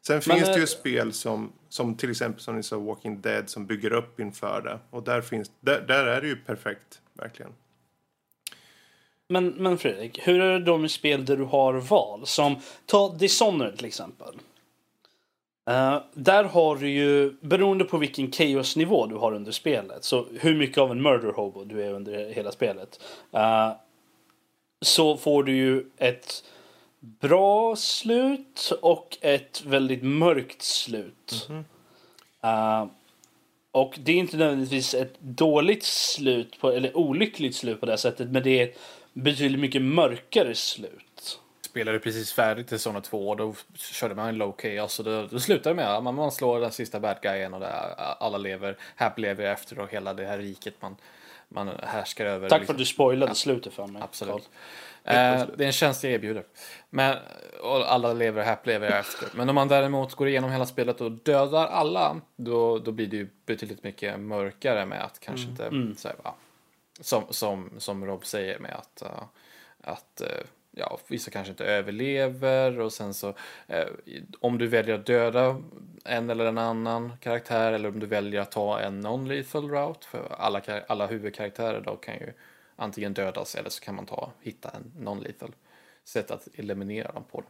Sen 0.01 0.15
Men, 0.15 0.23
finns 0.23 0.49
det 0.49 0.55
eh, 0.55 0.61
ju 0.61 0.67
spel 0.67 1.13
som, 1.13 1.53
som 1.69 1.95
till 1.95 2.11
exempel 2.11 2.43
som 2.43 2.57
ni 2.57 2.63
sa 2.63 2.79
Walking 2.79 3.21
Dead 3.21 3.51
som 3.51 3.67
bygger 3.67 3.93
upp 3.93 4.21
inför 4.21 4.63
det. 4.63 4.79
Och 4.91 5.03
där, 5.03 5.21
finns, 5.21 5.51
där, 5.61 5.81
där 5.81 6.07
är 6.07 6.21
det 6.21 6.29
ju 6.29 6.37
perfekt, 6.37 7.01
verkligen. 7.15 7.53
Men, 9.29 9.49
men 9.49 9.79
Fredrik, 9.79 10.29
hur 10.29 10.41
är 10.41 10.53
det 10.53 10.65
då 10.65 10.79
med 10.79 10.91
spel 10.91 11.25
där 11.25 11.37
du 11.37 11.45
har 11.45 11.75
val? 11.75 12.27
Som, 12.27 12.57
ta 12.87 13.15
Dishonored 13.19 13.77
till 13.77 13.87
exempel. 13.87 14.35
Uh, 15.71 16.03
där 16.15 16.45
har 16.45 16.77
du 16.77 16.91
ju, 16.91 17.33
beroende 17.41 17.85
på 17.85 17.99
vilken 17.99 18.33
chaosnivå 18.33 19.07
du 19.07 19.15
har 19.15 19.33
under 19.33 19.53
spelet, 19.53 20.05
så 20.05 20.27
hur 20.41 20.57
mycket 20.57 20.79
av 20.79 20.91
en 20.91 21.03
murder 21.03 21.33
hobo 21.33 21.65
du 21.65 21.83
är 21.83 21.93
under 21.93 22.31
hela 22.31 22.53
spelet. 22.53 23.01
uh, 23.35 23.73
så 24.81 25.17
får 25.17 25.43
du 25.43 25.57
ju 25.57 25.85
ett 25.97 26.45
bra 27.01 27.77
slut 27.77 28.73
och 28.83 29.19
ett 29.21 29.63
väldigt 29.65 30.03
mörkt 30.03 30.63
slut. 30.63 31.49
Eh, 32.43 32.87
och 33.73 33.99
det 33.99 34.13
är 34.13 34.17
inte 34.17 34.37
nödvändigtvis 34.37 34.95
ett 34.95 35.21
dåligt 35.21 35.85
slut, 35.85 36.61
på, 36.61 36.73
eller 36.73 36.97
olyckligt 36.97 37.57
slut 37.57 37.81
på 37.81 37.87
det 37.87 37.99
sättet, 37.99 38.29
men 38.31 38.43
det 38.43 38.61
är 38.61 38.69
ett 38.69 38.79
betydligt 39.13 39.61
mycket 39.61 39.83
mörkare 39.83 40.55
slut. 40.55 41.41
Spelade 41.61 41.99
precis 41.99 42.33
färdigt 42.33 42.81
Zona 42.81 43.01
2 43.01 43.29
och 43.29 43.37
då 43.37 43.55
körde 43.77 44.15
man 44.15 44.29
en 44.29 44.39
low 44.39 44.55
chaos 44.63 44.99
och 44.99 45.05
då, 45.05 45.27
då 45.27 45.41
slutade 45.41 45.71
det 45.71 45.75
med 45.75 45.95
att 45.95 46.03
man, 46.03 46.15
man 46.15 46.33
slår 46.33 46.61
den 46.61 46.73
sista 46.73 47.01
bad 47.01 47.17
guyen 47.23 47.55
och 47.55 47.61
där 47.61 47.95
alla 48.21 48.39
lever, 48.39 48.77
happy 48.97 49.23
lever 49.23 49.45
efter 49.45 49.79
och 49.79 49.93
hela 49.93 50.15
det 50.15 50.27
här 50.27 50.39
riket 50.39 50.75
man, 50.81 50.97
man 51.49 51.71
härskar 51.83 52.27
över. 52.27 52.49
Tack 52.49 52.61
liksom. 52.61 52.67
för 52.67 52.75
att 52.75 52.79
du 52.79 52.85
spoilade 52.85 53.35
slutet 53.35 53.73
för 53.73 53.87
mig. 53.87 54.03
Absolut. 54.03 54.51
Eh, 55.05 55.47
det 55.57 55.65
är 55.65 55.67
en 55.67 55.73
tjänst 55.73 56.05
jag 56.05 56.13
erbjuder. 56.13 56.45
Men, 56.91 57.17
och 57.63 57.93
alla 57.93 58.13
lever 58.13 58.45
happy 58.45 58.71
lever 58.71 58.91
efter. 58.91 59.29
Men 59.35 59.49
om 59.49 59.55
man 59.55 59.69
däremot 59.69 60.15
går 60.15 60.29
igenom 60.29 60.51
hela 60.51 60.67
spelet 60.67 61.01
och 61.01 61.13
dödar 61.13 61.67
alla, 61.67 62.21
då, 62.37 62.79
då 62.79 62.93
blir 62.93 63.07
det 63.07 63.17
ju 63.17 63.29
betydligt 63.47 63.83
mycket 63.83 64.21
mörkare 64.21 64.87
med 64.87 65.05
att 65.05 65.21
kanske 65.21 65.49
inte, 65.49 66.01
så 66.01 66.09
här, 66.09 66.17
va, 66.25 66.35
som, 67.01 67.25
som, 67.31 67.71
som 67.79 68.07
Rob 68.07 68.27
säger 68.27 68.59
med 68.59 68.75
att, 68.75 69.03
eh, 69.03 69.23
att 69.81 70.21
eh, 70.21 70.45
ja, 70.71 70.99
vissa 71.07 71.31
kanske 71.31 71.51
inte 71.51 71.65
överlever 71.65 72.81
och 72.81 72.93
sen 72.93 73.15
så 73.15 73.35
eh, 73.67 73.87
om 74.41 74.59
du 74.59 74.67
väljer 74.67 74.95
att 74.95 75.07
döda 75.07 75.63
en 76.05 76.31
eller 76.31 76.45
en 76.45 76.59
annan 76.59 77.13
karaktär 77.21 77.73
eller 77.73 77.89
om 77.89 78.01
du 78.01 78.07
väljer 78.07 78.41
att 78.41 78.53
ta 78.53 78.81
en 78.81 79.07
non-lethal 79.07 79.71
route 79.71 80.07
för 80.07 80.37
alla, 80.39 80.63
alla 80.89 81.07
huvudkaraktärer 81.07 81.81
då 81.81 81.97
kan 81.97 82.15
ju 82.15 82.33
antingen 82.79 83.15
dödas 83.15 83.55
eller 83.55 83.71
så 83.71 83.81
kan 83.81 83.95
man 83.95 84.07
ta, 84.07 84.33
hitta 84.41 84.71
en 84.71 84.93
non-lethal 85.05 85.53
sätt 86.05 86.31
att 86.31 86.49
eliminera 86.55 87.13
dem 87.13 87.25
på. 87.31 87.45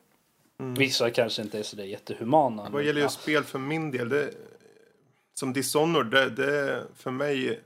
Vissa 0.57 1.11
kanske 1.11 1.43
inte 1.43 1.59
är 1.59 1.63
så 1.63 1.77
där 1.77 1.85
jättehumana. 1.85 2.69
Vad 2.71 2.83
gäller 2.83 3.01
ju 3.01 3.09
spel 3.09 3.45
för 3.45 3.59
min 3.59 3.91
del, 3.91 4.09
det, 4.09 4.31
som 5.35 5.53
Dishonored, 5.53 6.11
det, 6.11 6.31
det 6.31 6.87
för 6.97 7.11
mig, 7.11 7.61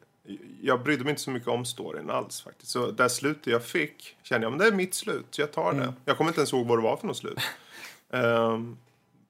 jag 0.63 0.83
brydde 0.83 1.05
mig 1.05 1.11
inte 1.11 1.23
så 1.23 1.31
mycket 1.31 1.49
om 1.49 1.65
storyn 1.65 2.11
alls 2.11 2.41
faktiskt. 2.41 2.71
Så 2.73 2.91
det 2.91 3.09
slutet 3.09 3.47
jag 3.47 3.65
fick 3.65 4.17
kände 4.23 4.45
jag, 4.45 4.51
men 4.51 4.59
det 4.59 4.67
är 4.67 4.73
mitt 4.73 4.95
slut, 4.95 5.27
så 5.31 5.41
jag 5.41 5.53
tar 5.53 5.73
det. 5.73 5.93
Jag 6.05 6.17
kommer 6.17 6.31
inte 6.31 6.41
ens 6.41 6.53
ihåg 6.53 6.67
vad 6.67 6.79
det 6.79 6.83
var 6.83 6.97
för 6.97 7.07
något 7.07 7.17
slut. 7.17 7.39
Ehm, 8.11 8.77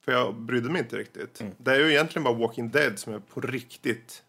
för 0.05 0.12
jag 0.12 0.35
brydde 0.35 0.70
mig 0.70 0.83
inte 0.83 0.97
riktigt. 0.97 1.43
Det 1.59 1.70
är 1.70 1.78
ju 1.78 1.91
egentligen 1.91 2.24
bara 2.24 2.35
Walking 2.35 2.70
Dead 2.70 2.99
som 2.99 3.12
jag 3.12 3.28
på 3.28 3.41
riktigt 3.41 4.22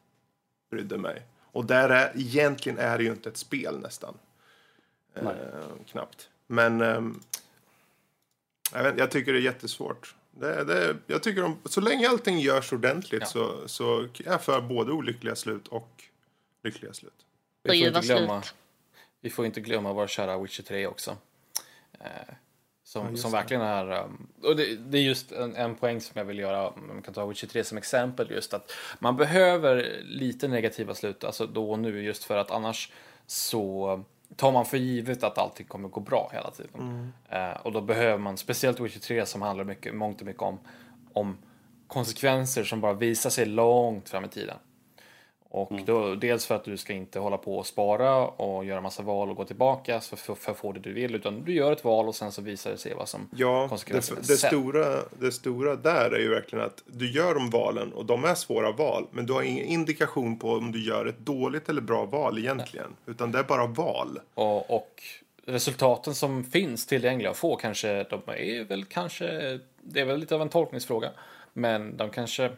brydde 0.71 0.97
mig. 0.97 1.21
Och 1.53 1.65
där 1.65 1.89
är, 1.89 2.11
egentligen 2.15 2.77
är 2.77 2.97
det 2.97 3.03
ju 3.03 3.09
inte 3.09 3.29
ett 3.29 3.37
spel 3.37 3.79
nästan. 3.79 4.17
Ehm, 5.15 5.83
knappt. 5.87 6.29
Men 6.47 6.81
ehm, 6.81 7.19
jag, 8.73 8.83
vet, 8.83 8.97
jag 8.97 9.11
tycker 9.11 9.33
det 9.33 9.39
är 9.39 9.43
jättesvårt. 9.43 10.15
Det, 10.31 10.63
det, 10.63 10.97
jag 11.07 11.23
tycker 11.23 11.43
om, 11.43 11.57
så 11.65 11.81
länge 11.81 12.09
allting 12.09 12.39
görs 12.39 12.73
ordentligt 12.73 13.21
Ja. 13.21 13.27
så, 13.27 13.67
så 13.67 14.01
är 14.01 14.09
jag 14.25 14.43
för 14.43 14.61
både 14.61 14.91
olyckliga 14.91 15.35
slut 15.35 15.67
och 15.67 16.03
lyckliga 16.63 16.93
slut. 16.93 17.25
Vi 17.63 17.69
får, 17.69 17.87
inte 17.87 17.99
glömma, 17.99 18.43
vi 19.21 19.29
får 19.29 19.45
inte 19.45 19.61
glömma 19.61 19.93
vår 19.93 20.07
kära 20.07 20.37
Witcher 20.37 20.63
3 20.63 20.87
också. 20.87 21.17
Eh, 21.99 22.33
som, 22.93 23.09
just 23.09 23.21
som 23.21 23.31
verkligen 23.31 23.61
är... 23.61 23.91
Um, 23.91 24.27
och 24.43 24.55
det, 24.55 24.75
det 24.75 24.97
är 24.97 25.01
just 25.01 25.31
en, 25.31 25.55
en 25.55 25.75
poäng 25.75 26.01
som 26.01 26.11
jag 26.19 26.25
vill 26.25 26.39
göra. 26.39 26.69
om 26.69 26.87
Man 26.87 27.01
kan 27.01 27.13
ta 27.13 27.25
Witcher 27.25 27.47
3 27.47 27.63
som 27.63 27.77
exempel. 27.77 28.31
Just 28.31 28.53
att 28.53 28.71
man 28.99 29.17
behöver 29.17 30.01
lite 30.03 30.47
negativa 30.47 30.93
slut, 30.93 31.23
alltså 31.23 31.47
då 31.47 31.71
och 31.71 31.79
nu, 31.79 32.03
just 32.03 32.23
för 32.23 32.37
att 32.37 32.51
annars 32.51 32.91
så 33.27 34.03
tar 34.35 34.51
man 34.51 34.65
för 34.65 34.77
givet 34.77 35.23
att 35.23 35.37
allting 35.37 35.65
kommer 35.65 35.89
gå 35.89 35.99
bra 35.99 36.29
hela 36.33 36.51
tiden. 36.51 37.11
Eh, 37.29 37.61
och 37.63 37.71
då 37.71 37.81
behöver 37.81 38.17
man, 38.17 38.37
speciellt 38.37 38.79
Witcher 38.79 38.99
3 38.99 39.25
som 39.25 39.41
handlar 39.41 39.63
mycket, 39.63 39.95
mångt 39.95 40.21
och 40.21 40.25
mycket 40.25 40.41
om, 40.41 40.59
om 41.13 41.37
konsekvenser 41.87 42.63
som 42.63 42.81
bara 42.81 42.93
visar 42.93 43.29
sig 43.29 43.45
långt 43.45 44.09
fram 44.09 44.25
i 44.25 44.27
tiden. 44.27 44.57
Och 45.53 45.71
då, 45.85 46.15
dels 46.15 46.45
för 46.45 46.55
att 46.55 46.63
du 46.63 46.77
ska 46.77 46.93
inte 46.93 47.19
hålla 47.19 47.37
på 47.37 47.57
och 47.57 47.65
spara 47.65 48.27
och 48.27 48.65
göra 48.65 48.81
massa 48.81 49.03
val 49.03 49.29
och 49.29 49.35
gå 49.35 49.45
tillbaka 49.45 49.99
för, 49.99 50.17
för, 50.17 50.35
för 50.35 50.51
att 50.51 50.57
få 50.57 50.71
det 50.71 50.79
du 50.79 50.93
vill. 50.93 51.15
Utan 51.15 51.43
du 51.43 51.53
gör 51.53 51.71
ett 51.71 51.83
val 51.83 52.07
och 52.07 52.15
sen 52.15 52.31
så 52.31 52.41
visar 52.41 52.71
det 52.71 52.77
sig 52.77 52.93
vad 52.93 53.09
som 53.09 53.29
Ja, 53.35 53.61
det, 53.61 53.69
konsekvenserna 53.69 54.19
det, 54.19 54.37
sen. 54.37 54.49
stora, 54.49 54.99
det 55.19 55.31
stora 55.31 55.75
där 55.75 56.11
är 56.11 56.19
ju 56.19 56.29
verkligen 56.29 56.65
att 56.65 56.83
du 56.85 57.11
gör 57.11 57.33
de 57.33 57.49
valen 57.49 57.93
och 57.93 58.05
de 58.05 58.23
är 58.23 58.35
svåra 58.35 58.71
val. 58.71 59.07
Men 59.11 59.25
du 59.25 59.33
har 59.33 59.41
ingen 59.41 59.65
indikation 59.65 60.39
på 60.39 60.51
om 60.51 60.71
du 60.71 60.85
gör 60.85 61.05
ett 61.05 61.19
dåligt 61.19 61.69
eller 61.69 61.81
bra 61.81 62.05
val 62.05 62.37
egentligen. 62.37 62.95
Utan 63.05 63.31
det 63.31 63.39
är 63.39 63.43
bara 63.43 63.67
val. 63.67 64.19
Och, 64.33 64.75
och 64.75 65.03
resultaten 65.45 66.15
som 66.15 66.43
finns 66.43 66.85
tillgängliga 66.85 67.29
att 67.29 67.37
få 67.37 67.55
kanske, 67.55 68.03
de 68.03 68.21
är 68.27 68.63
väl 68.63 68.85
kanske, 68.85 69.59
det 69.81 69.99
är 69.99 70.05
väl 70.05 70.19
lite 70.19 70.35
av 70.35 70.41
en 70.41 70.49
tolkningsfråga. 70.49 71.09
Men 71.53 71.97
de 71.97 72.09
kanske 72.09 72.51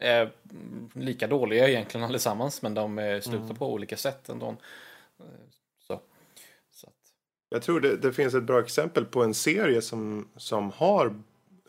är 0.00 0.32
mm, 0.50 0.90
lika 0.94 1.26
dåliga 1.26 1.68
egentligen 1.68 2.06
allesammans, 2.06 2.62
men 2.62 2.74
de 2.74 3.20
slutar 3.22 3.54
på 3.54 3.72
olika 3.72 3.96
sätt 3.96 4.28
ändå. 4.28 4.56
Eh, 5.18 5.24
Så, 5.78 6.00
så 6.70 6.86
att, 6.86 6.94
Jag 7.48 7.62
tror 7.62 7.80
det, 7.80 7.96
det 7.96 8.12
finns 8.12 8.34
ett 8.34 8.42
bra 8.42 8.60
exempel 8.60 9.04
på 9.04 9.22
en 9.22 9.34
serie 9.34 9.82
som, 9.82 10.28
som 10.36 10.70
har 10.70 11.06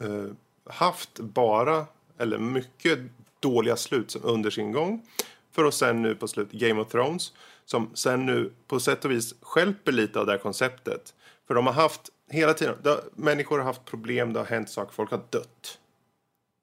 eh, 0.01 0.25
haft 0.65 1.19
bara, 1.19 1.85
eller 2.17 2.37
mycket 2.37 2.99
dåliga 3.39 3.75
slut 3.75 4.11
som 4.11 4.21
under 4.23 4.49
sin 4.49 4.71
gång. 4.71 5.07
För 5.51 5.65
att 5.65 5.73
sen 5.73 6.01
nu 6.01 6.15
på 6.15 6.27
slut 6.27 6.51
Game 6.51 6.81
of 6.81 6.91
Thrones. 6.91 7.33
Som 7.65 7.95
sen 7.95 8.25
nu 8.25 8.51
på 8.67 8.79
sätt 8.79 9.05
och 9.05 9.11
vis 9.11 9.35
skälper 9.41 9.91
lite 9.91 10.19
av 10.19 10.25
det 10.25 10.31
här 10.31 10.39
konceptet. 10.39 11.13
För 11.47 11.53
de 11.55 11.67
har 11.67 11.73
haft 11.73 12.09
hela 12.29 12.53
tiden, 12.53 12.75
har, 12.83 13.03
människor 13.13 13.57
har 13.57 13.65
haft 13.65 13.85
problem, 13.85 14.33
det 14.33 14.39
har 14.39 14.45
hänt 14.45 14.69
saker, 14.69 14.93
folk 14.93 15.11
har 15.11 15.21
dött. 15.29 15.79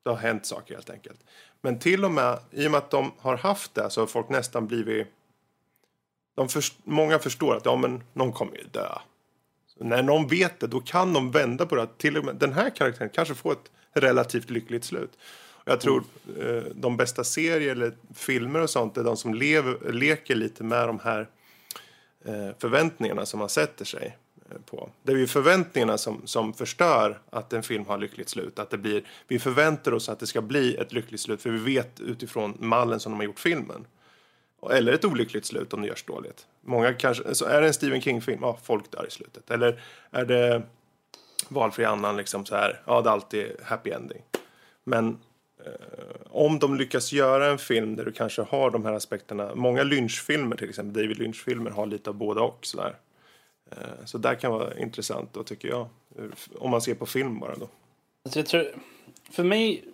Det 0.05 0.11
har 0.11 0.17
hänt 0.17 0.47
saker 0.47 0.75
helt 0.75 0.91
enkelt. 0.91 1.21
Men 1.63 1.79
till 1.79 2.05
och 2.05 2.11
med, 2.11 2.39
i 2.51 2.67
och 2.67 2.71
med 2.71 2.79
att 2.79 2.91
de 2.91 3.13
har 3.19 3.37
haft 3.37 3.75
det 3.75 3.91
så 3.91 4.01
har 4.01 4.07
folk 4.07 4.29
nästan 4.29 4.67
blivit... 4.67 5.07
De 6.37 6.49
först, 6.49 6.75
många 6.85 7.19
förstår 7.19 7.57
att 7.57 7.65
ja, 7.65 7.77
men 7.77 8.03
någon 8.13 8.33
kommer 8.33 8.57
ju 8.57 8.65
dö. 8.65 8.99
Så 9.67 9.85
när 9.85 10.03
någon 10.03 10.27
vet 10.27 10.61
det, 10.61 10.67
då 10.67 10.81
kan 10.81 11.13
de 11.13 11.31
vända 11.31 11.67
på 11.67 11.77
det. 11.77 11.83
Att 11.83 11.99
till 11.99 12.17
och 12.17 12.25
med 12.25 12.37
den 12.37 12.53
här 12.53 12.71
karaktären 12.71 13.11
kanske 13.11 13.35
får 13.35 13.53
ett 13.53 13.71
relativt 13.93 14.51
lyckligt 14.51 14.85
slut. 14.85 15.19
Och 15.69 15.73
jag 15.73 15.81
tror 15.81 16.05
eh, 16.39 16.63
de 16.75 16.97
bästa 16.97 17.25
serier 17.25 17.73
eller 17.73 17.93
filmer 18.15 18.61
och 18.61 18.71
sånt 18.71 18.97
är 18.97 19.05
de 19.05 19.17
som 19.17 19.35
lever, 19.35 19.93
leker 19.93 20.35
lite 20.35 20.65
med 20.65 20.89
de 20.89 20.99
här 20.99 21.29
eh, 22.25 22.51
förväntningarna 22.59 23.27
som 23.27 23.39
man 23.39 23.49
sätter 23.49 23.85
sig 23.85 24.17
på. 24.67 24.91
Det 25.03 25.13
är 25.13 25.17
ju 25.17 25.27
förväntningarna 25.27 25.99
som, 25.99 26.27
som 26.27 26.55
förstör 26.55 27.21
att 27.31 27.53
en 27.53 27.63
film 27.63 27.87
har 27.87 27.99
lyckligt 27.99 28.29
slut. 28.29 28.59
Att 28.59 28.71
det 28.71 28.79
blir, 28.79 29.03
vi 29.29 29.39
förväntar 29.39 29.93
oss 29.93 30.09
att 30.09 30.21
det 30.21 30.27
ska 30.27 30.43
bli 30.43 30.77
ett 30.77 30.93
lyckligt 30.93 31.21
slut 31.21 31.43
för 31.43 31.51
vi 31.51 31.75
vet 31.75 32.01
utifrån 32.01 32.57
mallen 32.59 33.01
som 33.01 33.13
de 33.13 33.17
har 33.17 33.25
gjort 33.25 33.41
filmen. 33.41 33.87
Eller 34.71 34.93
ett 34.93 35.05
olyckligt 35.05 35.47
slut 35.47 35.73
om 35.73 35.83
det 35.83 35.89
görs 35.89 36.05
dåligt. 36.05 36.47
Många 36.61 36.93
kanske, 36.93 37.35
så 37.35 37.45
är 37.45 37.61
det 37.61 37.67
en 37.67 37.75
Stephen 37.75 38.01
King-film, 38.01 38.39
ja, 38.43 38.59
folk 38.63 38.91
dör 38.91 39.07
i 39.09 39.11
slutet. 39.11 39.51
Eller 39.51 39.81
är 40.11 40.25
det 40.25 40.63
valfri 41.49 41.85
annan, 41.85 42.17
liksom 42.17 42.47
så 42.47 42.55
här, 42.55 42.83
ja, 42.85 43.01
det 43.01 43.09
är 43.09 43.13
alltid 43.13 43.53
happy 43.63 43.91
ending. 43.91 44.23
Men 44.85 45.19
eh, 45.67 45.73
om 46.31 46.59
de 46.59 46.77
lyckas 46.77 47.13
göra 47.13 47.47
en 47.47 47.59
film 47.59 47.97
där 47.97 48.05
du 48.05 48.13
kanske 48.13 48.43
har 48.43 48.71
de 48.71 48.85
här 48.85 48.93
aspekterna, 48.93 49.55
många 49.55 49.83
lynchfilmer 49.83 50.57
till 50.57 50.69
exempel, 50.69 51.03
David 51.03 51.19
Lynch-filmer 51.19 51.71
har 51.71 51.87
lite 51.87 52.11
av 52.11 52.17
båda 52.17 52.41
och 52.41 52.59
sådär. 52.63 52.97
Eh, 53.71 54.05
så 54.05 54.19
där 54.19 54.35
kan 54.35 54.53
vara 54.53 54.79
intressant 54.79 55.33
då 55.33 55.45
tycker 55.45 55.69
jag, 55.69 55.89
eh, 56.19 56.25
om 56.59 56.71
man 56.71 56.83
ser 56.83 56.95
på 56.95 57.07
film 57.07 57.41
bara 57.41 57.57
då. 57.57 57.69
Alltså 58.25 58.39
jag 58.39 58.47
tror, 58.47 58.75
för 59.31 59.45
mig 59.45 59.85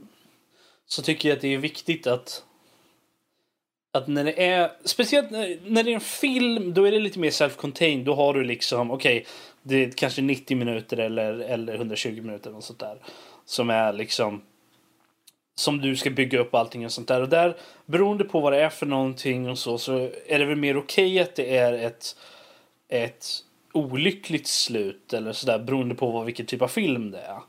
så 0.86 1.02
tycker 1.02 1.28
jag 1.28 1.36
att 1.36 1.42
det 1.42 1.54
är 1.54 1.58
viktigt 1.58 2.06
att 2.06 2.44
att 3.94 4.08
när 4.08 4.24
det 4.24 4.46
är, 4.46 4.72
speciellt 4.84 5.30
när, 5.30 5.82
det 5.82 5.90
är 5.90 5.94
en 5.94 6.00
film, 6.00 6.74
då 6.74 6.84
är 6.84 6.92
det 6.92 6.98
lite 6.98 7.18
mer 7.18 7.30
self-contained. 7.30 8.04
Då 8.04 8.14
har 8.14 8.34
du 8.34 8.44
liksom, 8.44 8.90
okej, 8.90 9.20
okay, 9.20 9.32
det 9.62 9.84
är 9.84 9.90
kanske 9.90 10.22
90 10.22 10.56
minuter 10.56 10.96
eller, 10.96 11.38
eller 11.38 11.74
120 11.74 12.22
minuter 12.22 12.50
eller 12.50 12.60
sånt 12.60 12.78
där. 12.78 12.98
Som 13.44 13.70
är 13.70 13.92
liksom, 13.92 14.42
som 15.54 15.80
du 15.80 15.96
ska 15.96 16.10
bygga 16.10 16.40
upp 16.40 16.54
allting 16.54 16.84
och 16.84 16.92
sånt 16.92 17.08
där. 17.08 17.22
Och 17.22 17.28
där, 17.28 17.56
beroende 17.86 18.24
på 18.24 18.40
vad 18.40 18.52
det 18.52 18.62
är 18.62 18.68
för 18.68 18.86
någonting 18.86 19.48
och 19.48 19.58
så, 19.58 19.78
så 19.78 20.10
är 20.26 20.38
det 20.38 20.44
väl 20.44 20.56
mer 20.56 20.76
okej 20.76 21.12
okay 21.12 21.20
att 21.20 21.34
det 21.34 21.56
är 21.56 21.72
ett, 21.72 22.16
ett 22.88 23.26
olyckligt 23.74 24.46
slut 24.46 25.12
eller 25.12 25.32
sådär 25.32 25.58
beroende 25.58 25.94
på 25.94 26.10
vad, 26.10 26.24
vilken 26.24 26.46
typ 26.46 26.62
av 26.62 26.68
film 26.68 27.10
det 27.10 27.20
är. 27.20 27.40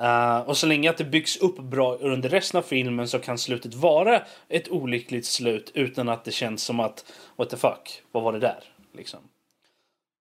Uh, 0.00 0.48
och 0.48 0.56
så 0.56 0.66
länge 0.66 0.90
att 0.90 0.96
det 0.96 1.04
byggs 1.04 1.36
upp 1.36 1.58
bra 1.58 1.96
under 1.96 2.28
resten 2.28 2.58
av 2.58 2.62
filmen 2.62 3.08
så 3.08 3.18
kan 3.18 3.38
slutet 3.38 3.74
vara 3.74 4.22
ett 4.48 4.68
olyckligt 4.68 5.26
slut 5.26 5.70
utan 5.74 6.08
att 6.08 6.24
det 6.24 6.32
känns 6.32 6.62
som 6.62 6.80
att 6.80 7.12
what 7.36 7.50
the 7.50 7.56
fuck, 7.56 8.02
vad 8.12 8.22
var 8.22 8.32
det 8.32 8.38
där? 8.38 8.64
Liksom. 8.96 9.20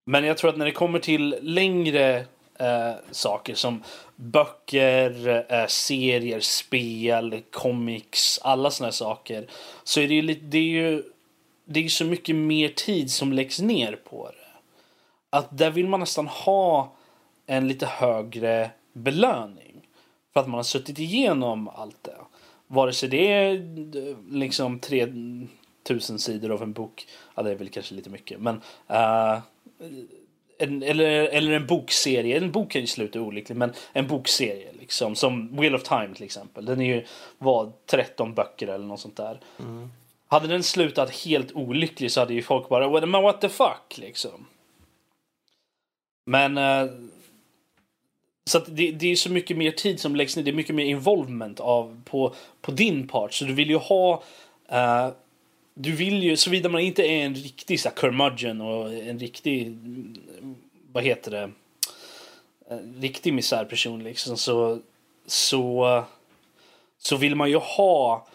Men 0.06 0.24
jag 0.24 0.38
tror 0.38 0.50
att 0.50 0.58
när 0.58 0.66
det 0.66 0.72
kommer 0.72 1.00
till 1.00 1.36
längre 1.42 2.20
uh, 2.62 2.96
saker 3.12 3.56
som 3.56 3.84
böcker, 4.16 5.28
uh, 5.28 5.68
serier, 5.68 6.40
spel, 6.40 7.42
comics, 7.52 8.40
alla 8.44 8.72
såna 8.72 8.88
här 8.88 8.92
saker. 8.92 9.48
Så 9.84 10.00
är 10.00 10.08
det 10.08 10.14
ju, 10.14 10.22
det 10.22 10.58
är 10.58 10.62
ju 10.62 11.04
det 11.66 11.86
är 11.86 11.90
så 11.90 12.06
mycket 12.06 12.36
mer 12.36 12.70
tid 12.70 13.12
som 13.12 13.34
läggs 13.34 13.60
ner 13.60 13.96
på 13.96 14.32
det. 14.32 14.45
Att 15.36 15.58
där 15.58 15.72
vill 15.72 15.88
man 15.88 16.00
nästan 16.00 16.28
ha 16.28 16.94
en 17.46 17.68
lite 17.68 17.86
högre 17.86 18.72
belöning. 18.94 19.88
För 20.34 20.40
att 20.40 20.48
man 20.48 20.58
har 20.58 20.64
suttit 20.64 21.00
igenom 21.00 21.68
allt 21.68 22.04
det. 22.04 22.16
Vare 22.68 22.94
sig 22.94 23.10
det 23.10 23.32
är 23.32 23.62
liksom 24.32 24.80
3000 24.80 26.20
sidor 26.20 26.52
av 26.52 26.64
en 26.64 26.74
bok. 26.74 27.08
Ja, 27.36 27.44
det 27.44 27.52
är 27.52 27.56
väl 27.56 27.70
kanske 27.70 27.96
lite 27.96 28.10
mycket. 28.10 28.40
Men 28.40 28.56
uh, 28.92 29.40
en, 30.58 30.84
eller, 30.84 31.10
eller 31.10 31.52
en 31.52 31.68
bokserie. 31.68 32.38
En 32.38 32.52
bok 32.52 32.72
kan 32.72 32.82
ju 32.82 32.88
sluta 32.88 33.22
olyckligt, 33.22 33.58
men 33.58 33.74
en 33.94 34.08
bokserie 34.08 34.74
liksom. 34.80 35.16
Som 35.16 35.58
Wheel 35.58 35.76
of 35.76 35.84
Time 35.84 36.16
till 36.16 36.26
exempel. 36.26 36.66
Den 36.66 36.82
är 36.82 36.96
ju 36.96 37.06
var 37.38 37.72
13 37.86 38.34
böcker 38.34 38.68
eller 38.68 38.86
något 38.86 39.00
sånt 39.00 39.18
där. 39.18 39.40
Mm. 39.60 39.90
Hade 40.28 40.48
den 40.48 40.64
slutat 40.64 41.16
helt 41.16 41.52
olycklig 41.52 42.12
så 42.12 42.20
hade 42.20 42.34
ju 42.34 42.42
folk 42.42 42.70
bara 42.70 43.06
men 43.06 43.24
what 43.24 43.42
the 43.42 43.50
fuck 43.50 43.98
liksom. 43.98 44.46
Men 46.26 46.58
eh, 46.58 46.88
så 48.50 48.60
det, 48.60 48.92
det, 48.92 49.12
är 49.12 49.16
så 49.16 49.32
mycket 49.32 49.58
mer 49.58 49.72
tid 49.72 50.00
som 50.00 50.16
läggs 50.16 50.36
ner. 50.36 50.44
Det 50.44 50.52
är 50.52 50.56
mycket 50.56 50.76
mer 50.76 50.86
involvement 50.86 51.60
av, 51.60 52.02
på, 52.06 52.36
på 52.62 52.72
din 52.72 53.08
part. 53.08 53.34
Så 53.34 53.46
du 53.46 53.54
vill 53.54 53.70
ju 53.70 53.78
ha... 53.78 54.24
Uh, 54.72 55.10
du 55.74 55.92
vill 55.92 56.24
ju, 56.24 56.38
såvida 56.38 56.70
man 56.70 56.82
inte 56.82 57.04
är 57.04 57.26
en 57.26 57.36
riktig 57.36 57.80
så 57.80 57.90
här, 57.90 57.96
curmudgeon 57.96 58.62
och 58.62 58.94
en 58.94 59.20
riktig... 59.20 59.78
Vad 60.92 61.04
heter 61.04 61.32
det? 61.32 61.52
En 62.70 62.96
riktig 63.02 63.34
misärperson 63.34 64.04
liksom. 64.04 64.38
Så, 64.38 64.80
så, 65.26 66.04
så 66.98 67.18
vill 67.18 67.36
man 67.36 67.50
ju 67.50 67.58
ha... 67.58 68.28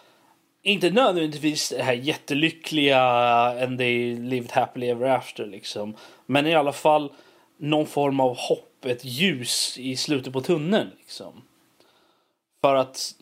Inte 0.63 0.89
nödvändigtvis 0.89 1.69
det 1.69 1.83
här 1.83 1.93
jättelyckliga 1.93 3.01
and 3.63 3.77
they 3.77 4.15
lived 4.15 4.51
happily 4.51 4.87
ever 4.87 5.09
after 5.09 5.45
liksom. 5.45 5.95
Men 6.25 6.47
i 6.47 6.55
alla 6.55 6.73
fall 6.73 7.11
någon 7.61 7.87
form 7.87 8.19
av 8.19 8.37
hopp 8.37 8.85
ett 8.85 9.05
ljus 9.05 9.77
i 9.77 9.95
slutet 9.95 10.33
på 10.33 10.41
tunneln. 10.41 10.89
Liksom. 10.99 11.41
För 12.61 12.75
att 12.75 13.15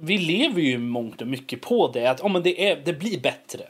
vi 0.00 0.18
lever 0.18 0.60
ju 0.60 0.78
mångt 0.78 1.20
och 1.20 1.26
mycket 1.26 1.60
på 1.60 1.88
det. 1.88 2.06
Att 2.06 2.20
oh, 2.20 2.32
men 2.32 2.42
det, 2.42 2.70
är, 2.70 2.82
det 2.84 2.92
blir 2.92 3.20
bättre. 3.20 3.64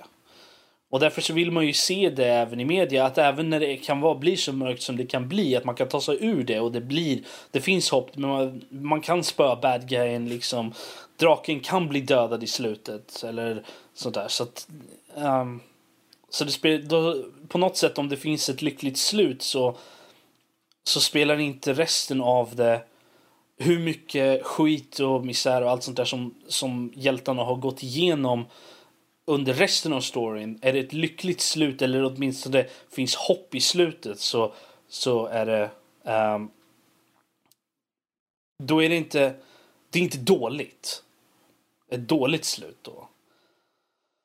Och 0.91 1.01
därför 1.01 1.23
så 1.23 1.33
vill 1.33 1.51
man 1.51 1.67
ju 1.67 1.73
se 1.73 2.11
det 2.11 2.27
även 2.27 2.61
i 2.61 2.65
media. 2.65 3.07
Att 3.07 3.19
även 3.19 3.51
när 3.51 3.61
det 3.61 3.77
kan 3.77 4.01
vara, 4.01 4.15
bli 4.15 4.37
så 4.37 4.53
mörkt 4.53 4.83
som 4.83 4.97
det 4.97 5.07
kan 5.07 5.29
bli. 5.29 5.57
Att 5.57 5.65
man 5.65 5.75
kan 5.75 5.89
ta 5.89 6.01
sig 6.01 6.19
ur 6.21 6.45
det 6.45 6.61
och 6.61 6.73
det 6.73 6.81
blir. 6.81 7.21
Det 7.51 7.61
finns 7.61 7.91
hopp. 7.91 8.17
Men 8.17 8.31
man, 8.31 8.65
man 8.69 9.01
kan 9.01 9.25
spöa 9.25 9.57
bad 9.57 9.89
guyen 9.89 10.29
liksom. 10.29 10.73
Draken 11.17 11.61
kan 11.61 11.89
bli 11.89 12.01
dödad 12.01 12.43
i 12.43 12.47
slutet. 12.47 13.25
Eller 13.25 13.63
sånt 13.95 14.15
där. 14.15 14.29
Så 14.29 14.43
att, 14.43 14.69
um, 15.15 15.61
så 16.31 16.45
det 16.45 16.51
spelar, 16.51 16.79
då, 16.79 17.25
på 17.49 17.59
något 17.59 17.77
sätt 17.77 17.99
om 17.99 18.09
det 18.09 18.17
finns 18.17 18.49
ett 18.49 18.63
lyckligt 18.63 18.99
slut 18.99 19.43
så 19.43 19.77
så 20.85 21.01
spelar 21.01 21.41
inte 21.41 21.73
resten 21.73 22.21
av 22.21 22.57
det 22.57 22.85
hur 23.57 23.79
mycket 23.79 24.45
skit 24.47 24.99
och 24.99 25.27
misär 25.27 25.63
och 25.63 25.71
allt 25.71 25.83
sånt 25.83 25.97
där 25.97 26.05
som, 26.05 26.35
som 26.49 26.93
hjältarna 26.97 27.43
har 27.43 27.57
gått 27.57 27.83
igenom 27.83 28.45
under 29.25 29.55
resten 29.55 29.93
av 29.93 30.01
storyn. 30.01 30.59
Är 30.63 30.73
det 30.73 30.79
ett 30.79 30.93
lyckligt 30.93 31.41
slut 31.41 31.83
eller 31.83 32.05
åtminstone 32.05 32.67
finns 32.91 33.15
hopp 33.15 33.55
i 33.55 33.61
slutet 33.61 34.21
så, 34.21 34.55
så 34.89 35.27
är 35.27 35.47
det... 35.47 35.71
Um, 36.13 36.51
då 38.63 38.83
är 38.83 38.89
det 38.89 38.97
inte... 38.97 39.35
Det 39.91 39.99
är 39.99 40.03
inte 40.03 40.19
dåligt. 40.19 41.03
Ett 41.91 42.09
dåligt 42.09 42.45
slut 42.45 42.79
då. 42.83 43.09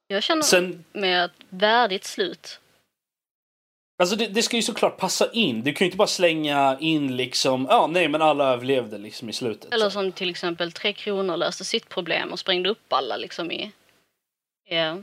Jag 0.08 0.24
känner 0.24 0.42
Sen, 0.42 0.86
med 0.94 1.26
ett 1.26 1.32
värdigt 1.50 2.06
slut 2.06 2.59
Alltså 4.00 4.16
det, 4.16 4.28
det, 4.28 4.44
ska 4.44 4.56
ju 4.56 4.62
såklart 4.62 4.98
passa 4.98 5.32
in. 5.32 5.64
Du 5.64 5.74
kan 5.74 5.86
ju 5.86 5.88
inte 5.88 5.98
bara 5.98 6.08
slänga 6.08 6.78
in 6.80 7.16
liksom, 7.16 7.68
ja 7.70 7.88
nej 7.88 8.08
men 8.08 8.22
alla 8.22 8.54
överlevde 8.54 8.98
liksom 8.98 9.30
i 9.30 9.34
slutet. 9.34 9.74
Eller 9.74 9.90
som 9.90 10.12
till 10.12 10.30
exempel 10.30 10.72
Tre 10.72 10.94
Kronor 10.94 11.38
löste 11.38 11.66
sitt 11.66 11.90
problem 11.90 12.32
och 12.32 12.40
sprängde 12.40 12.70
upp 12.70 12.94
alla 12.94 13.18
liksom 13.18 13.52
i... 13.52 13.72
Ja. 14.70 14.98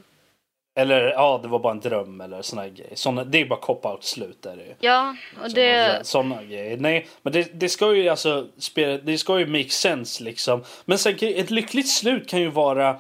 Eller 0.79 1.03
ja, 1.03 1.41
det 1.43 1.49
var 1.49 1.59
bara 1.59 1.73
en 1.73 1.81
dröm 1.81 2.21
eller 2.21 2.43
såna 2.43 2.69
grejer. 2.69 2.95
Såna, 2.95 3.25
det 3.25 3.41
är 3.41 3.47
bara 3.47 3.61
cop-out 3.61 4.03
slut 4.03 4.43
där 4.43 4.57
det 4.57 4.87
Ja, 4.87 5.17
och 5.43 5.51
det... 5.51 6.07
Såna 6.07 6.43
grejer. 6.43 6.77
Nej, 6.77 7.09
men 7.23 7.33
det, 7.33 7.61
det 7.61 7.69
ska 7.69 7.95
ju 7.95 8.09
alltså 8.09 8.47
spela, 8.59 8.99
det 8.99 9.19
ska 9.19 9.39
ju 9.39 9.47
make 9.47 9.69
sense 9.69 10.25
liksom. 10.25 10.65
Men 10.85 10.99
sen 10.99 11.17
ett 11.21 11.51
lyckligt 11.51 11.89
slut 11.89 12.29
kan 12.29 12.41
ju 12.41 12.49
vara, 12.49 12.97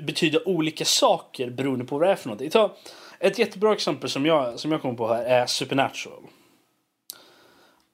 betyda 0.00 0.38
olika 0.44 0.84
saker 0.84 1.50
beroende 1.50 1.84
på 1.84 1.98
vad 1.98 2.08
det 2.08 2.12
är 2.12 2.16
för 2.16 2.28
någonting. 2.28 2.50
Ta, 2.50 2.76
ett 3.24 3.38
jättebra 3.38 3.72
exempel 3.72 4.10
som 4.10 4.26
jag, 4.26 4.60
som 4.60 4.72
jag 4.72 4.82
kommer 4.82 4.94
på 4.94 5.08
här 5.08 5.24
är 5.24 5.46
Supernatural. 5.46 6.22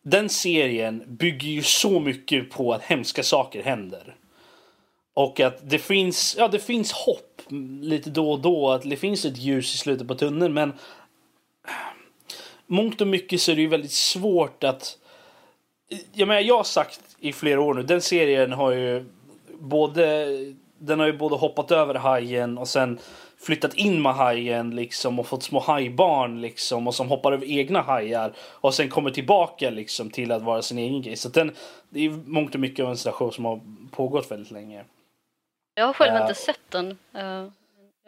Den 0.02 0.28
serien 0.28 1.04
bygger 1.06 1.48
ju 1.48 1.62
så 1.62 2.00
mycket 2.00 2.50
på 2.50 2.72
att 2.72 2.82
hemska 2.82 3.22
saker 3.22 3.62
händer. 3.62 4.16
Och 5.14 5.40
att 5.40 5.70
det 5.70 5.78
finns, 5.78 6.36
ja, 6.38 6.48
det 6.48 6.58
finns 6.58 6.92
hopp 6.92 7.42
lite 7.82 8.10
då 8.10 8.32
och 8.32 8.40
då. 8.40 8.70
Att 8.70 8.82
det 8.82 8.96
finns 8.96 9.24
ett 9.24 9.38
ljus 9.38 9.74
i 9.74 9.78
slutet 9.78 10.08
på 10.08 10.14
tunneln. 10.14 10.54
Men 10.54 10.72
mångt 12.66 13.00
och 13.00 13.06
mycket 13.06 13.40
så 13.40 13.52
är 13.52 13.56
det 13.56 13.62
ju 13.62 13.68
väldigt 13.68 13.92
svårt 13.92 14.64
att... 14.64 14.98
Jag, 16.12 16.28
menar, 16.28 16.40
jag 16.40 16.56
har 16.56 16.64
sagt 16.64 17.00
i 17.20 17.32
flera 17.32 17.60
år 17.60 17.74
nu, 17.74 17.82
den 17.82 18.00
serien 18.00 18.52
har 18.52 18.70
ju 18.70 19.04
både... 19.60 20.26
Den 20.78 21.00
har 21.00 21.06
ju 21.06 21.18
både 21.18 21.36
hoppat 21.36 21.70
över 21.70 21.94
hajen 21.94 22.58
och 22.58 22.68
sen 22.68 22.98
flyttat 23.42 23.74
in 23.74 24.02
med 24.02 24.14
hajen 24.14 24.70
liksom 24.76 25.18
och 25.18 25.26
fått 25.26 25.42
små 25.42 25.60
hajbarn 25.60 26.40
liksom 26.40 26.86
och 26.86 26.94
som 26.94 27.08
hoppar 27.08 27.32
över 27.32 27.46
egna 27.50 27.80
hajar 27.80 28.32
och 28.38 28.74
sen 28.74 28.88
kommer 28.88 29.10
tillbaka 29.10 29.70
liksom 29.70 30.10
till 30.10 30.32
att 30.32 30.42
vara 30.42 30.62
sin 30.62 30.78
egen 30.78 31.02
grej. 31.02 31.16
Så 31.16 31.28
den, 31.28 31.54
det 31.88 32.00
är 32.06 32.10
mångt 32.10 32.54
och 32.54 32.60
mycket 32.60 32.84
av 32.84 32.90
en 32.90 32.96
sån 32.96 33.12
show 33.12 33.30
som 33.30 33.44
har 33.44 33.60
pågått 33.90 34.30
väldigt 34.30 34.50
länge. 34.50 34.84
Jag 35.74 35.86
har 35.86 35.92
själv 35.92 36.14
Ja. 36.14 36.22
inte 36.22 36.34
sett 36.34 36.60
den. 36.70 36.90
Eh, 37.14 37.44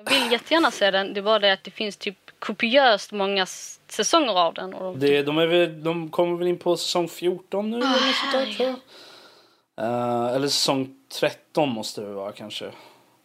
Jag 0.04 0.10
vill 0.10 0.32
jättegärna 0.32 0.70
se 0.70 0.90
den. 0.90 1.14
Det 1.14 1.20
är 1.20 1.22
bara 1.22 1.38
det 1.38 1.52
att 1.52 1.64
det 1.64 1.70
finns 1.70 1.96
typ 1.96 2.16
kopiöst 2.38 3.12
många 3.12 3.46
säsonger 3.88 4.32
av 4.38 4.54
den. 4.54 4.74
Och 4.74 4.98
de, 4.98 5.06
Det, 5.06 5.22
de, 5.22 5.38
är 5.38 5.46
väl, 5.46 5.82
de 5.84 6.10
kommer 6.10 6.36
väl 6.38 6.48
in 6.48 6.58
på 6.58 6.76
säsong 6.76 7.08
14 7.08 7.70
nu 7.70 7.76
eller 7.76 7.86
något 7.86 7.96
sånt 8.32 8.32
där 8.32 8.54
tror 8.54 8.68
jag. 8.68 8.76
Eh, 9.86 10.34
eller 10.36 10.48
säsong 10.48 10.96
13 11.20 11.68
måste 11.68 12.00
det 12.00 12.12
vara 12.12 12.32
kanske. 12.32 12.66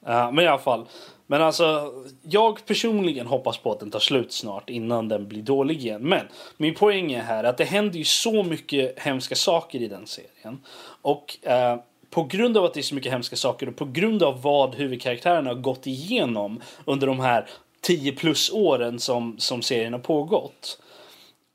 Eh, 0.08 0.32
men 0.32 0.40
i 0.40 0.48
alla 0.48 0.58
fall. 0.60 0.86
Men 1.28 1.42
alltså, 1.42 1.94
jag 2.22 2.66
personligen 2.66 3.28
hoppas 3.28 3.58
på 3.58 3.72
att 3.72 3.80
den 3.80 3.92
tar 3.92 4.00
slut 4.00 4.32
snart 4.32 4.70
innan 4.70 5.08
den 5.08 5.28
blir 5.28 5.42
dålig 5.42 5.78
igen. 5.78 6.02
Men 6.02 6.28
min 6.58 6.76
poäng 6.76 7.12
är 7.12 7.22
här 7.22 7.44
att 7.44 7.58
det 7.58 7.66
händer 7.66 7.98
ju 7.98 8.06
så 8.06 8.44
mycket 8.44 9.00
hemska 9.00 9.36
saker 9.36 9.82
i 9.82 9.88
den 9.88 10.08
serien. 10.08 10.60
Och 11.02 11.48
eh, 11.48 11.80
på 12.10 12.24
grund 12.24 12.58
av 12.58 12.66
att 12.66 12.74
det 12.74 12.80
är 12.80 12.82
så 12.82 12.96
mycket 12.96 13.12
hemska 13.12 13.36
saker 13.36 13.70
och 13.70 13.76
på 13.76 13.86
grund 13.86 14.24
av 14.24 14.42
vad 14.42 14.76
huvudkaraktärerna 14.76 15.50
har 15.50 15.56
gått 15.56 15.88
igenom 15.88 16.62
under 16.86 17.08
de 17.08 17.20
här 17.20 17.50
10 17.82 18.12
plus 18.12 18.52
åren 18.52 19.00
som, 19.00 19.40
som 19.40 19.62
serien 19.62 19.94
har 19.94 20.00
pågått. 20.00 20.82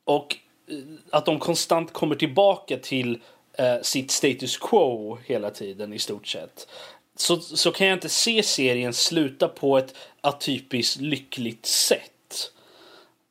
Och 0.05 0.37
eh, 0.69 0.77
att 1.11 1.27
de 1.27 1.39
konstant 1.39 1.93
kommer 1.93 2.15
tillbaka 2.15 2.77
till 2.77 3.19
eh, 3.59 3.83
sitt 3.83 4.11
status 4.11 4.57
quo 4.57 5.19
hela 5.25 5.51
tiden 5.51 5.93
i 5.93 5.99
stort 5.99 6.27
sett. 6.27 6.69
Så, 7.17 7.41
så 7.41 7.73
kan 7.73 7.87
jag 7.87 7.97
inte 7.97 8.09
se 8.09 8.43
serien 8.43 8.93
sluta 8.93 9.49
på 9.49 9.79
ett 9.79 9.95
atypiskt 10.21 11.01
lyckligt 11.01 11.67
sätt. 11.67 12.53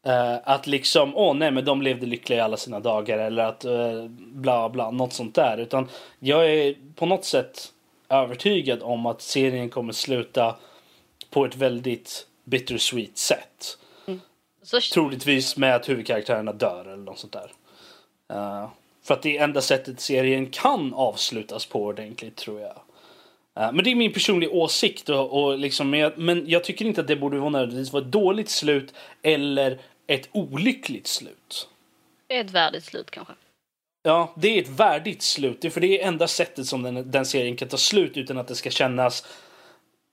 Eh, 0.06 0.38
att 0.44 0.68
liksom, 0.68 1.16
åh 1.16 1.34
nej 1.36 1.52
men 1.52 1.66
de 1.66 1.82
levde 1.82 2.06
lyckliga 2.06 2.40
i 2.40 2.42
alla 2.42 2.58
sina 2.58 2.80
dagar 2.80 3.18
eller 3.18 3.44
att 3.44 3.66
eh, 3.66 4.06
bla 4.18 4.70
bla, 4.70 4.92
något 4.92 5.14
sånt 5.14 5.36
där. 5.36 5.58
Utan 5.58 5.90
jag 6.20 6.52
är 6.52 6.76
på 6.96 7.06
något 7.06 7.26
sätt 7.26 7.74
övertygad 8.10 8.84
om 8.84 9.06
att 9.06 9.22
serien 9.22 9.70
kommer 9.70 9.94
sluta 9.94 10.56
på 11.30 11.46
ett 11.46 11.56
väldigt 11.56 12.28
bittersweet 12.44 13.18
sätt. 13.18 13.78
så, 14.64 14.80
Troligtvis 14.94 15.58
med 15.58 15.76
att 15.76 15.90
huvudkaraktärerna 15.90 16.54
dör 16.54 16.86
eller 16.86 17.04
något 17.04 17.20
sånt 17.20 17.34
där. 17.34 17.52
Eh, 18.30 18.70
för 19.04 19.14
att 19.14 19.22
det 19.22 19.38
är 19.38 19.44
enda 19.44 19.62
sättet 19.62 20.00
serien 20.00 20.50
kan 20.50 20.94
avslutas 20.94 21.66
på 21.66 21.84
ordentligt 21.84 22.36
tror 22.36 22.62
jag. 22.62 22.82
Eh, 23.60 23.72
men 23.74 23.84
det 23.84 23.92
är 23.92 23.96
min 23.96 24.14
personliga 24.14 24.52
åsikt. 24.52 25.10
Och, 25.10 25.44
och 25.44 25.58
liksom, 25.60 25.90
men, 25.90 26.00
jag, 26.00 26.18
men 26.18 26.50
jag 26.50 26.64
tycker 26.64 26.86
inte 26.86 27.02
att 27.02 27.08
det 27.08 27.16
borde 27.16 27.38
vara 27.38 27.50
nödvändigtvis 27.50 27.94
vara 27.94 28.04
ett 28.04 28.12
dåligt 28.12 28.50
slut 28.50 28.94
eller 29.22 29.80
ett 30.08 30.30
olyckligt 30.32 31.08
slut. 31.08 31.68
det 32.28 32.38
är 32.38 32.44
ett 32.46 32.52
värdigt 32.52 32.84
slut 32.86 33.12
kanske. 33.12 33.34
Ja, 34.04 34.34
det 34.38 34.48
är 34.58 34.62
ett 34.62 34.70
värdigt 34.70 35.22
slut. 35.22 35.62
Det 35.62 35.68
är 35.68 35.70
för 35.70 35.82
det 35.82 36.02
är 36.02 36.08
enda 36.08 36.28
sättet 36.28 36.66
som 36.66 36.84
den, 36.84 37.12
den 37.12 37.26
serien 37.26 37.56
kan 37.56 37.68
ta 37.68 37.78
slut 37.78 38.18
utan 38.18 38.38
att 38.38 38.48
det 38.48 38.56
ska 38.56 38.70
kännas 38.70 39.26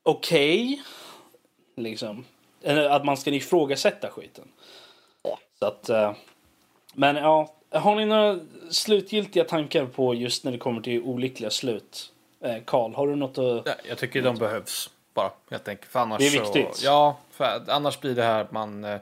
okej. 0.02 0.82
Liksom. 1.76 2.24
Eller 2.62 2.90
att 2.90 3.04
man 3.04 3.16
ska 3.16 3.30
ifrågasätta 3.30 4.10
skiten. 4.10 4.48
Ja. 5.22 5.38
Så 5.58 5.66
att... 5.66 5.88
eh, 5.88 6.12
Men 6.94 7.16
ja, 7.16 7.54
har 7.70 7.96
ni 7.96 8.04
några 8.04 8.38
slutgiltiga 8.70 9.44
tankar 9.44 9.86
på 9.86 10.14
just 10.14 10.44
när 10.44 10.52
det 10.52 10.58
kommer 10.58 10.80
till 10.80 11.02
olyckliga 11.02 11.50
slut? 11.50 12.12
Eh, 12.40 12.56
Karl, 12.64 12.94
har 12.94 13.06
du 13.06 13.16
något 13.16 13.38
att... 13.38 13.66
Ja, 13.66 13.72
jag 13.88 13.98
tycker 13.98 14.22
de 14.22 14.36
behövs 14.36 14.90
bara 15.14 15.30
helt 15.50 15.68
enkelt. 15.68 15.90
För 15.92 16.00
annars 16.00 16.18
Det 16.18 16.26
är 16.26 16.40
viktigt. 16.40 16.76
Så, 16.76 16.86
ja, 16.86 17.18
för 17.30 17.64
annars 17.68 18.00
blir 18.00 18.14
det 18.14 18.22
här 18.22 18.40
att 18.40 18.52
man, 18.52 18.84
eh, 18.84 18.98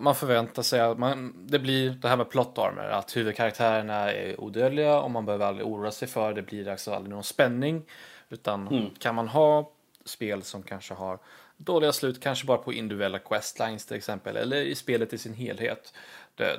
man 0.00 0.14
förväntar 0.14 0.62
sig 0.62 0.80
att 0.80 0.98
man, 0.98 1.34
det 1.46 1.58
blir 1.58 1.90
det 1.90 2.08
här 2.08 2.16
med 2.16 2.30
plot 2.30 2.58
armor. 2.58 2.84
Att 2.84 3.16
huvudkaraktärerna 3.16 4.12
är 4.12 4.40
odödliga 4.40 5.00
och 5.00 5.10
man 5.10 5.26
behöver 5.26 5.46
aldrig 5.46 5.66
oroa 5.66 5.90
sig 5.90 6.08
för. 6.08 6.32
Det 6.32 6.42
blir 6.42 6.68
alltså 6.68 6.94
aldrig 6.94 7.14
någon 7.14 7.24
spänning. 7.24 7.82
Utan 8.28 8.68
Mm. 8.68 8.90
kan 8.98 9.14
man 9.14 9.28
ha 9.28 9.70
spel 10.04 10.42
som 10.42 10.62
kanske 10.62 10.94
har 10.94 11.18
dåliga 11.56 11.92
slut, 11.92 12.22
kanske 12.22 12.46
bara 12.46 12.58
på 12.58 12.72
individuella 12.72 13.18
questlines 13.18 13.86
till 13.86 13.96
exempel. 13.96 14.36
Eller 14.36 14.56
i 14.56 14.74
spelet 14.74 15.12
i 15.12 15.18
sin 15.18 15.34
helhet. 15.34 15.94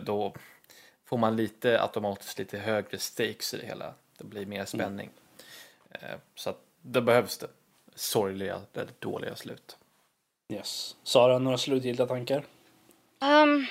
Då 0.05 0.33
får 1.05 1.17
man 1.17 1.35
lite 1.35 1.81
automatiskt 1.81 2.39
lite 2.39 2.57
högre 2.57 2.97
stakes 2.97 3.53
i 3.53 3.57
det 3.57 3.65
hela. 3.65 3.93
Det 4.17 4.23
blir 4.23 4.45
mer 4.45 4.65
spänning. 4.65 5.09
Eh, 5.09 5.28
Så 6.35 6.49
att 6.49 6.61
det 6.81 7.01
behövs 7.01 7.37
det. 7.37 7.47
Sorgliga 7.95 8.61
eller 8.73 8.91
dåliga 8.99 9.35
slut. 9.35 9.77
Yes. 10.53 10.95
Sara, 11.03 11.39
några 11.39 11.57
slutgiltiga 11.57 12.07
tankar? 12.07 12.43
Ehm, 13.21 13.65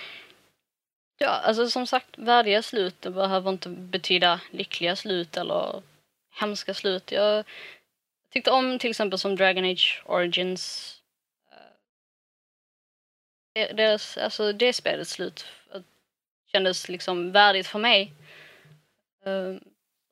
ja, 1.19 1.29
alltså 1.29 1.71
som 1.71 1.87
sagt, 1.87 2.19
värdiga 2.19 2.63
slut 2.63 2.95
det 3.01 3.11
behöver 3.11 3.51
inte 3.51 3.69
betyda 3.69 4.41
lyckliga 4.51 4.97
slut 4.97 5.37
eller 5.37 5.83
hemska 6.31 6.75
slut. 6.75 7.13
Jag 7.13 7.45
tyckte 8.33 8.51
om 8.51 8.79
till 8.79 8.91
exempel 8.91 9.19
som 9.19 9.37
Dragon 9.37 9.65
Age 9.65 10.03
Origins. 10.07 10.95
Eh, 13.55 13.77
Deras, 13.77 14.17
alltså 14.17 14.53
det 14.53 14.73
spelets 14.73 15.11
slut 15.11 15.47
eh, 15.75 15.81
kändes 16.53 16.89
liksom 16.89 17.33
värdigt 17.33 17.67
för 17.67 17.79
mig. 17.79 18.13
Ehm, 19.25 19.61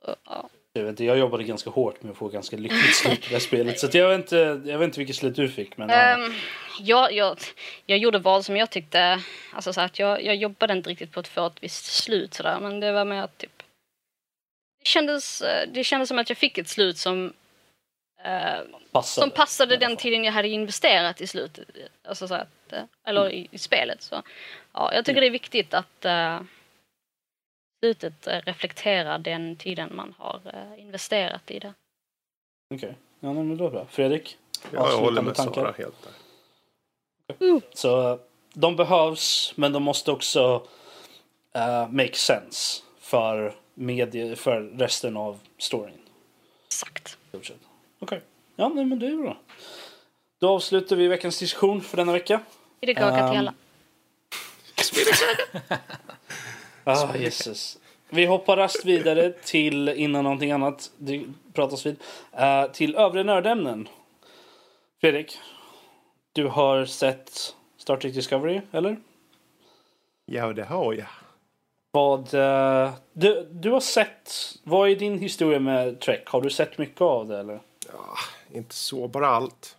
och, 0.00 0.16
ja. 0.24 0.48
Jag, 0.79 0.85
vet 0.85 0.91
inte, 0.91 1.05
jag 1.05 1.18
jobbade 1.18 1.45
ganska 1.45 1.70
hårt 1.70 2.03
med 2.03 2.11
att 2.11 2.16
få 2.16 2.29
ganska 2.29 2.57
lyckligt 2.57 2.97
slut 2.97 3.20
på 3.20 3.27
det 3.29 3.35
här 3.35 3.41
spelet. 3.41 3.81
Så 3.81 3.89
jag, 3.93 4.09
vet 4.09 4.18
inte, 4.18 4.61
jag 4.64 4.79
vet 4.79 4.85
inte 4.87 4.99
vilket 5.01 5.16
slut 5.16 5.37
du 5.37 5.49
fick. 5.49 5.77
Men, 5.77 5.89
ja. 5.89 5.97
Ehm, 5.97 6.33
jag, 6.81 7.12
jag, 7.12 7.39
jag 7.87 7.99
gjorde 7.99 8.18
val 8.18 8.45
som 8.45 8.57
jag 8.57 8.70
tyckte, 8.70 9.20
alltså 9.53 9.72
så 9.72 9.81
att 9.81 9.99
jag, 9.99 10.24
jag 10.24 10.37
jobbade 10.37 10.72
inte 10.72 10.91
riktigt 10.91 11.12
på 11.12 11.20
att 11.20 11.29
få 11.29 11.47
ett 11.47 11.57
visst 11.61 11.85
slut 11.85 12.35
sådär, 12.35 12.59
men 12.61 12.81
det 12.81 12.93
var 12.93 13.05
med 13.05 13.24
att 13.24 13.39
typ 13.39 13.62
det 14.79 14.89
kändes, 14.89 15.43
eh, 15.43 15.68
det 15.68 15.85
kändes 15.85 16.09
som 16.09 16.18
att 16.18 16.29
jag 16.29 16.39
fick 16.39 16.59
ett 16.59 16.68
slut 16.68 16.99
som 16.99 17.33
eh, 18.24 18.61
passade, 18.93 19.24
som 19.24 19.31
passade 19.31 19.77
den 19.77 19.97
tiden 19.97 20.24
jag 20.24 20.33
hade 20.33 20.49
investerat 20.49 21.20
i 21.20 21.27
slutet, 21.27 21.68
alltså 22.09 22.29
så 22.29 22.35
att, 22.35 22.72
eh, 22.72 22.83
eller 23.05 23.31
i, 23.31 23.49
i 23.51 23.59
spelet. 23.59 24.03
Så, 24.03 24.22
ja, 24.72 24.95
jag 24.95 25.05
tycker 25.05 25.20
det 25.20 25.27
är 25.27 25.31
viktigt 25.31 25.74
att 25.74 26.05
eh, 26.05 26.41
slutet 27.87 28.26
eh, 28.26 28.41
reflekterar 28.45 29.18
den 29.18 29.57
tiden 29.57 29.97
man 29.97 30.14
har 30.18 30.41
eh, 30.45 30.80
investerat 30.80 31.51
i 31.51 31.59
det. 31.59 31.74
Okej, 32.74 32.95
ja, 33.20 33.32
men 33.32 33.57
då 33.57 33.70
bra. 33.70 33.87
Fredrik? 33.91 34.39
Jag 34.70 34.97
håller 34.97 35.22
med 35.22 35.34
tankar? 35.34 35.55
Sara 35.62 35.74
helt 35.78 36.09
där. 37.39 37.61
Så 37.74 38.12
eh, 38.12 38.18
de 38.53 38.76
behövs, 38.76 39.53
men 39.57 39.72
de 39.72 39.82
måste 39.82 40.11
också 40.12 40.66
eh, 41.55 41.89
make 41.89 42.14
sense 42.14 42.82
för, 43.01 43.55
medie, 43.74 44.37
för 44.37 44.61
resten 44.61 45.16
av 45.16 45.39
storyn. 45.59 45.99
Exakt. 46.66 47.18
Okej, 47.99 48.20
ja 48.57 48.68
nej, 48.68 48.84
men 48.84 48.99
det 48.99 49.07
är 49.07 49.16
bra. 49.16 49.37
Då 50.39 50.49
avslutar 50.49 50.97
vi 50.97 51.09
veckans 51.09 51.39
diskussion 51.39 51.80
för 51.80 51.97
denna 51.97 52.12
vecka. 52.12 52.41
Är 52.80 52.87
det 52.87 52.95
kaka 52.95 53.16
Ehm, 53.16 53.30
till 53.30 53.39
alla? 53.39 53.55
Ah, 56.89 57.16
Jesus. 57.16 57.78
Vi 58.09 58.26
hoppar 58.26 58.57
rast 58.57 58.84
vidare 58.84 59.32
till, 59.32 59.89
innan 59.89 60.24
någonting 60.24 60.51
annat 60.53 60.91
det 60.97 61.24
pratas 61.53 61.87
vid, 61.87 61.97
eh, 62.32 62.66
till 62.66 62.95
övriga 62.95 63.24
nördämnen. 63.24 63.89
Fredrik, 65.01 65.39
du 66.32 66.47
har 66.47 66.84
sett 66.84 67.55
Star 67.76 67.97
Trek 67.97 68.14
Discovery, 68.14 68.61
eller? 68.72 68.97
Ja, 70.24 70.53
det 70.53 70.64
har 70.64 70.93
jag. 70.93 71.07
Vad, 71.91 72.34
eh, 72.34 72.93
du, 73.12 73.49
du 73.51 73.70
har 73.70 73.80
sett, 73.80 74.32
vad 74.62 74.90
är 74.90 74.97
din 74.97 75.19
historia 75.19 75.60
med 75.60 76.01
Trek? 76.01 76.23
Har 76.27 76.40
du 76.40 76.51
sett 76.51 76.78
mycket 76.78 77.01
av 77.01 77.28
det 77.28 77.39
eller? 77.39 77.60
Inte 78.52 78.74
så, 78.74 79.09
bara 79.09 79.27
allt. 79.27 79.77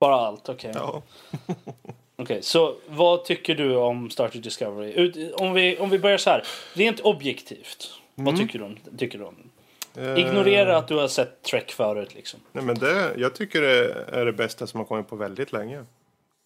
Bara 0.00 0.14
allt, 0.14 0.48
okej. 0.48 0.72
Ja. 0.74 1.02
Okej, 2.20 2.42
så 2.42 2.76
vad 2.86 3.24
tycker 3.24 3.54
du 3.54 3.76
om 3.76 4.10
Star 4.10 4.28
Trek 4.28 4.44
Discovery? 4.44 4.92
Ut, 4.92 5.34
om, 5.34 5.52
vi, 5.52 5.78
om 5.78 5.90
vi 5.90 5.98
börjar 5.98 6.18
så 6.18 6.30
här, 6.30 6.44
rent 6.72 7.00
objektivt. 7.00 7.90
Vad 8.14 8.36
tycker 8.36 8.58
du 8.58 8.64
om, 8.64 8.78
tycker 8.98 9.18
du 9.18 9.24
om 9.24 9.34
den? 9.36 10.18
Ignorera 10.18 10.76
att 10.76 10.88
du 10.88 10.94
har 10.94 11.08
sett 11.08 11.42
Trek 11.42 11.72
förut 11.72 12.14
liksom. 12.14 12.40
Nej, 12.52 12.64
men 12.64 12.78
det, 12.78 13.14
jag 13.16 13.34
tycker 13.34 13.60
det 13.60 13.92
är 14.12 14.24
det 14.24 14.32
bästa 14.32 14.66
som 14.66 14.80
har 14.80 14.84
kommit 14.84 15.08
på 15.08 15.16
väldigt 15.16 15.52
länge. 15.52 15.84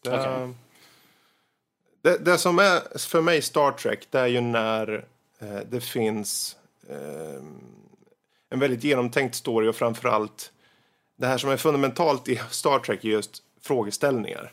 Det, 0.02 0.10
Okej. 0.10 0.54
det, 2.02 2.24
det 2.24 2.38
som 2.38 2.58
är 2.58 2.98
för 2.98 3.20
mig 3.20 3.42
Star 3.42 3.72
Trek, 3.72 4.06
det 4.10 4.18
är 4.18 4.26
ju 4.26 4.40
när 4.40 5.04
eh, 5.38 5.58
det 5.70 5.80
finns 5.80 6.56
eh, 6.88 7.42
en 8.50 8.60
väldigt 8.60 8.84
genomtänkt 8.84 9.34
story 9.34 9.68
och 9.68 9.76
framförallt 9.76 10.52
det 11.16 11.26
här 11.26 11.38
som 11.38 11.50
är 11.50 11.56
fundamentalt 11.56 12.28
i 12.28 12.40
Star 12.50 12.78
Trek 12.78 13.04
är 13.04 13.08
just 13.08 13.42
frågeställningar. 13.60 14.52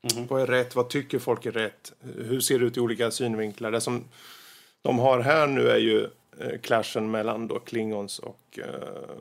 Vad 0.00 0.42
är 0.42 0.46
rätt? 0.46 0.76
Vad 0.76 0.88
tycker 0.88 1.18
folk 1.18 1.46
är 1.46 1.52
rätt? 1.52 1.92
Hur 2.00 2.40
ser 2.40 2.58
det 2.58 2.64
ut 2.64 2.76
i 2.76 2.80
olika 2.80 3.10
synvinklar? 3.10 3.70
Det 3.70 3.80
som 3.80 4.04
de 4.82 4.98
har 4.98 5.20
här 5.20 5.46
nu 5.46 5.68
är 5.68 5.78
ju 5.78 6.04
eh, 6.40 6.58
clashen 6.62 7.10
mellan 7.10 7.48
då 7.48 7.58
Klingons 7.58 8.18
och 8.18 8.58
eh, 8.58 9.18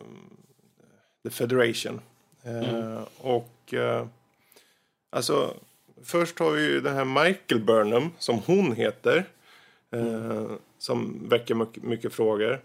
The 1.24 1.30
Federation. 1.30 2.02
Eh, 2.44 3.02
och 3.18 3.74
eh, 3.74 4.08
Alltså, 5.10 5.54
först 6.04 6.40
har 6.40 6.52
vi 6.52 6.62
ju 6.62 6.82
den 6.82 6.96
här 6.96 7.06
Michael 7.06 7.62
Burnham, 7.62 8.12
som 8.18 8.40
hon 8.46 8.76
heter. 8.76 9.26
Eh, 9.92 10.52
som 10.78 11.30
väcker 11.30 11.56
mycket, 11.56 11.84
mycket 11.84 12.14
frågor. 12.14 12.62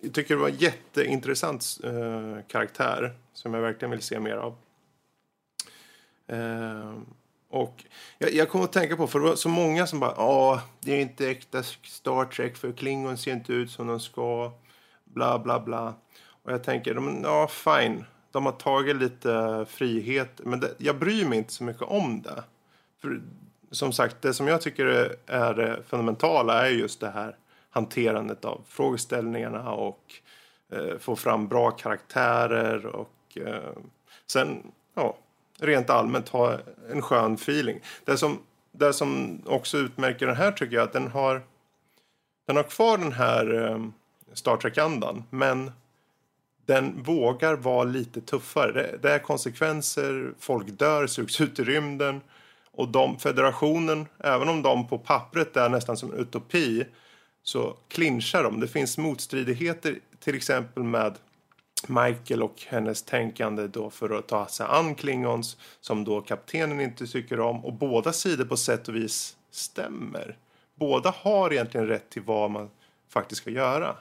Jag 0.00 0.12
tycker 0.12 0.34
det 0.34 0.40
var 0.40 0.48
en 0.48 0.56
jätteintressant 0.56 1.64
karaktär 2.48 3.14
som 3.32 3.54
jag 3.54 3.60
verkligen 3.60 3.90
vill 3.90 4.02
se 4.02 4.20
mer 4.20 4.36
av. 4.36 4.54
Eh, 6.26 6.92
och 7.48 7.84
jag, 8.18 8.32
jag 8.32 8.48
kom 8.48 8.62
att 8.62 8.72
tänka 8.72 8.96
på, 8.96 9.06
för 9.06 9.18
det 9.18 9.28
var 9.28 9.36
så 9.36 9.48
många 9.48 9.86
som 9.86 10.00
bara 10.00 10.14
ja, 10.16 10.62
det 10.80 10.92
är 10.92 11.00
inte 11.00 11.30
äkta 11.30 11.62
Star 11.62 12.24
Trek 12.24 12.56
för 12.56 12.72
Klingon 12.72 13.18
ser 13.18 13.32
inte 13.32 13.52
ut 13.52 13.70
som 13.70 13.86
de 13.86 14.00
ska. 14.00 14.52
Bla, 15.04 15.38
bla, 15.38 15.60
bla. 15.60 15.94
Och 16.42 16.52
jag 16.52 16.64
tänker, 16.64 16.94
de, 16.94 17.20
ja, 17.24 17.48
fine. 17.48 18.04
De 18.30 18.46
har 18.46 18.52
tagit 18.52 18.96
lite 18.96 19.66
frihet, 19.68 20.40
men 20.44 20.60
det, 20.60 20.74
jag 20.78 20.98
bryr 20.98 21.24
mig 21.24 21.38
inte 21.38 21.52
så 21.52 21.64
mycket 21.64 21.82
om 21.82 22.22
det. 22.22 22.44
För 23.00 23.20
som 23.70 23.92
sagt, 23.92 24.22
det 24.22 24.34
som 24.34 24.48
jag 24.48 24.60
tycker 24.60 24.86
är, 24.86 25.16
är 25.26 25.54
det 25.54 25.82
fundamentala 25.86 26.66
är 26.66 26.70
just 26.70 27.00
det 27.00 27.10
här 27.10 27.36
hanterandet 27.70 28.44
av 28.44 28.60
frågeställningarna 28.68 29.72
och 29.72 30.02
eh, 30.72 30.98
få 30.98 31.16
fram 31.16 31.48
bra 31.48 31.70
karaktärer 31.70 32.86
och 32.86 33.38
eh, 33.46 33.72
sen, 34.26 34.72
ja, 34.94 35.16
rent 35.58 35.90
allmänt 35.90 36.28
ha 36.28 36.58
en 36.90 37.02
skön 37.02 37.34
feeling. 37.34 37.80
Det 38.04 38.16
som, 38.16 38.38
det 38.72 38.92
som 38.92 39.40
också 39.46 39.78
utmärker 39.78 40.26
den 40.26 40.36
här 40.36 40.52
tycker 40.52 40.76
jag 40.76 40.84
att 40.84 40.92
den 40.92 41.08
har, 41.08 41.42
den 42.46 42.56
har 42.56 42.62
kvar 42.62 42.98
den 42.98 43.12
här 43.12 43.54
ehm, 43.54 43.92
Star 44.32 44.56
Trek-andan, 44.56 45.24
men 45.30 45.72
den 46.66 47.02
vågar 47.02 47.54
vara 47.54 47.84
lite 47.84 48.20
tuffare. 48.20 48.72
Det, 48.72 48.98
det 49.02 49.12
är 49.12 49.18
konsekvenser, 49.18 50.32
folk 50.38 50.66
dör, 50.68 51.06
sugs 51.06 51.40
ut 51.40 51.58
i 51.58 51.64
rymden. 51.64 52.20
Och 52.72 52.88
de, 52.88 53.18
federationen, 53.18 54.06
även 54.18 54.48
om 54.48 54.62
de 54.62 54.88
på 54.88 54.98
pappret 54.98 55.56
är 55.56 55.68
nästan 55.68 55.96
som 55.96 56.12
en 56.12 56.18
utopi, 56.18 56.86
så 57.42 57.76
clinchar 57.88 58.42
de. 58.42 58.60
Det 58.60 58.68
finns 58.68 58.98
motstridigheter 58.98 59.98
till 60.20 60.34
exempel 60.34 60.82
med 60.82 61.14
Michael 61.88 62.42
och 62.42 62.62
hennes 62.68 63.02
tänkande 63.02 63.66
då 63.66 63.90
för 63.90 64.18
att 64.18 64.28
ta 64.28 64.46
sig 64.46 64.66
an 64.70 64.94
Klingons 64.94 65.56
som 65.80 66.04
då 66.04 66.20
kaptenen 66.20 66.80
inte 66.80 67.06
tycker 67.06 67.40
om 67.40 67.64
och 67.64 67.72
båda 67.72 68.12
sidor 68.12 68.44
på 68.44 68.56
sätt 68.56 68.88
och 68.88 68.96
vis 68.96 69.36
stämmer. 69.50 70.36
Båda 70.74 71.14
har 71.16 71.52
egentligen 71.52 71.86
rätt 71.86 72.10
till 72.10 72.22
vad 72.22 72.50
man 72.50 72.70
faktiskt 73.08 73.40
ska 73.42 73.50
göra. 73.50 73.96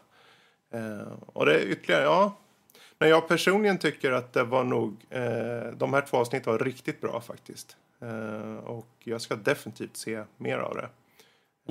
Eh, 0.73 1.13
och 1.25 1.45
det 1.45 1.53
är 1.53 1.65
ytterligare, 1.65 2.03
ja. 2.03 2.35
Men 2.99 3.09
jag 3.09 3.27
personligen 3.27 3.77
tycker 3.77 4.11
att 4.11 4.33
det 4.33 4.43
var 4.43 4.63
nog, 4.63 5.05
eh, 5.09 5.71
de 5.73 5.93
här 5.93 6.01
två 6.01 6.17
avsnitten 6.17 6.51
var 6.51 6.59
riktigt 6.59 7.01
bra 7.01 7.21
faktiskt. 7.21 7.77
Eh, 8.01 8.55
och 8.55 8.87
jag 9.03 9.21
ska 9.21 9.35
definitivt 9.35 9.97
se 9.97 10.23
mer 10.37 10.57
av 10.57 10.75
det. 10.75 10.89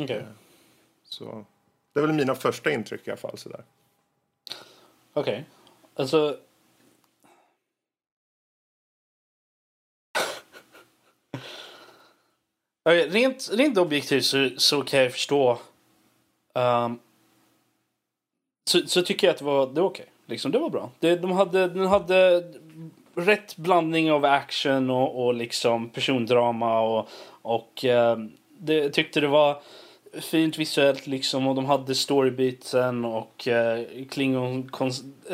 Okay. 0.02 0.16
Eh, 0.16 0.24
så 1.04 1.44
det 1.92 2.00
är 2.00 2.06
väl 2.06 2.16
mina 2.16 2.34
första 2.34 2.70
intryck 2.70 3.08
i 3.08 3.10
alla 3.10 3.16
fall 3.16 3.38
sådär. 3.38 3.64
Okej. 5.12 5.32
Okay. 5.32 5.44
Alltså... 5.96 6.36
rent, 13.08 13.50
rent 13.52 13.78
objektivt 13.78 14.24
så, 14.24 14.50
så 14.56 14.82
kan 14.82 15.00
jag 15.00 15.12
förstå. 15.12 15.58
Um, 16.54 16.98
så, 18.70 18.86
så 18.86 19.02
tycker 19.02 19.26
jag 19.26 19.34
att 19.34 19.38
det 19.38 19.44
var, 19.44 19.66
det 19.66 19.80
var 19.80 19.88
okej. 19.88 20.02
Okay. 20.02 20.14
Liksom, 20.26 20.50
det 20.50 20.58
var 20.58 20.70
bra. 20.70 20.90
Det, 21.00 21.16
de, 21.16 21.32
hade, 21.32 21.68
den 21.68 21.86
hade 21.86 22.44
rätt 23.14 23.56
blandning 23.56 24.12
av 24.12 24.24
action 24.24 24.90
och, 24.90 25.26
och 25.26 25.34
liksom 25.34 25.88
persondrama 25.88 26.80
och, 26.80 27.08
och 27.42 27.84
um, 27.84 28.32
det, 28.58 28.74
jag 28.74 28.92
tyckte 28.92 29.20
det 29.20 29.28
var 29.28 29.62
fint 30.20 30.58
visuellt 30.58 31.06
liksom 31.06 31.46
och 31.46 31.54
de 31.54 31.64
hade 31.64 31.94
storybeatsen 31.94 33.04
och 33.04 33.48
uh, 33.48 34.06
Klingon 34.10 34.70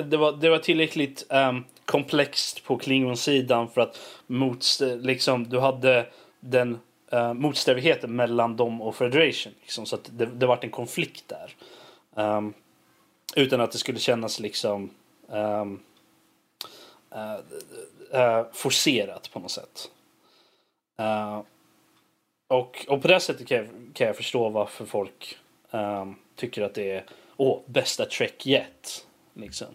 det 0.05 0.16
var, 0.16 0.32
det 0.32 0.51
var 0.51 0.59
tillräckligt 0.59 1.27
um, 1.31 1.65
komplext 1.85 2.65
på 2.65 2.78
Klingon-sidan 2.78 3.69
för 3.69 3.81
att 3.81 4.01
motst 4.27 4.81
liksom 4.81 5.48
du 5.48 5.59
hade 5.59 6.07
den 6.40 6.78
uh, 7.12 7.35
motsträvigheten 7.35 8.16
mellan 8.16 8.57
dem 8.57 8.82
och 8.82 8.97
Federation 8.97 9.52
liksom, 9.62 9.86
så 9.86 9.97
att 9.97 10.11
det, 10.12 10.27
det 10.27 10.47
vart 10.47 10.65
en 10.65 10.70
konflikt 10.70 11.24
där. 11.28 11.55
Um, 12.15 12.55
utan 13.36 13.61
att 13.61 13.73
det 13.73 13.78
skulle 13.78 13.98
kännas 13.98 14.40
liksom 14.40 14.90
um, 15.28 15.81
uh, 17.15 17.39
uh, 18.15 18.47
forcerat 18.52 19.31
på 19.32 19.40
något 19.40 19.51
sätt. 19.51 19.90
Uh, 21.01 21.40
och, 22.51 22.86
och 22.89 23.02
på 23.02 23.09
det 23.09 23.20
sättet 23.20 23.47
kan 23.47 23.56
jag, 23.56 23.66
kan 23.94 24.06
jag 24.06 24.16
förstå 24.16 24.48
varför 24.48 24.85
folk 24.85 25.39
um, 25.70 26.16
tycker 26.36 26.62
att 26.62 26.74
det 26.74 26.90
är 26.90 27.05
åh, 27.36 27.60
bästa 27.66 28.05
Trek 28.05 28.47
yet. 28.47 29.06
Liksom. 29.35 29.66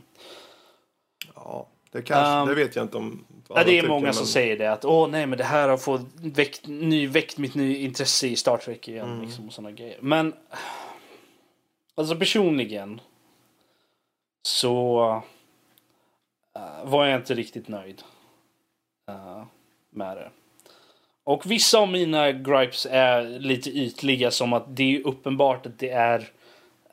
Ja, 1.36 1.68
det, 1.92 2.02
kanske, 2.02 2.42
um, 2.42 2.48
det 2.48 2.56
vet 2.56 2.76
jag 2.76 2.86
inte 2.86 2.98
om 2.98 3.26
ja, 3.48 3.56
Det 3.56 3.62
är 3.62 3.66
tycker, 3.66 3.88
många 3.88 4.04
men... 4.04 4.14
som 4.14 4.26
säger 4.26 4.58
det. 4.58 4.72
Att 4.72 4.86
åh 4.86 5.10
nej, 5.10 5.28
men 5.28 5.38
det 5.38 5.44
här 5.44 5.70
har 5.70 5.78
fått 5.78 6.02
väckt, 6.16 6.68
ny, 6.68 7.08
väckt 7.08 7.38
mitt 7.38 7.56
nya 7.56 7.78
intresse 7.78 8.28
i 8.28 8.36
Star 8.36 8.58
Trek 8.58 8.88
igen. 8.88 9.10
Mm. 9.10 9.22
Liksom, 9.22 9.48
och 9.48 9.54
såna 9.54 9.72
grejer. 9.72 9.98
Men 10.02 10.34
alltså 11.96 12.16
personligen 12.16 13.02
så 14.48 15.06
uh, 16.58 16.86
var 16.90 17.06
jag 17.06 17.20
inte 17.20 17.34
riktigt 17.34 17.68
nöjd 17.68 18.04
uh, 19.12 19.44
med 19.90 20.18
det. 20.18 20.32
Och 21.26 21.52
vissa 21.52 21.80
av 21.80 21.88
mina 21.88 22.32
gripes 22.32 22.88
är 22.92 23.40
lite 23.40 23.70
ytliga 23.70 24.32
som 24.32 24.54
att 24.54 24.76
det 24.76 24.96
är 24.96 25.08
uppenbart 25.08 25.66
att 25.66 25.80
det 25.80 25.90
är 25.90 26.20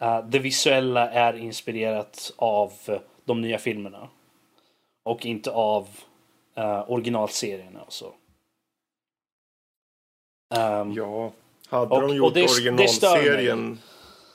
uh, 0.02 0.24
det 0.28 0.38
visuella 0.38 1.10
är 1.10 1.36
inspirerat 1.36 2.32
av 2.36 2.72
de 3.24 3.40
nya 3.40 3.58
filmerna. 3.58 4.08
Och 5.02 5.26
inte 5.26 5.50
av 5.50 5.88
uh, 6.58 6.90
originalserierna 6.90 7.82
och 7.82 7.92
så. 7.92 8.06
Um, 10.56 10.92
ja, 10.92 11.32
hade 11.68 11.94
och, 11.94 12.08
de 12.08 12.16
gjort 12.16 12.34
det, 12.34 12.42
originalserien 12.42 13.78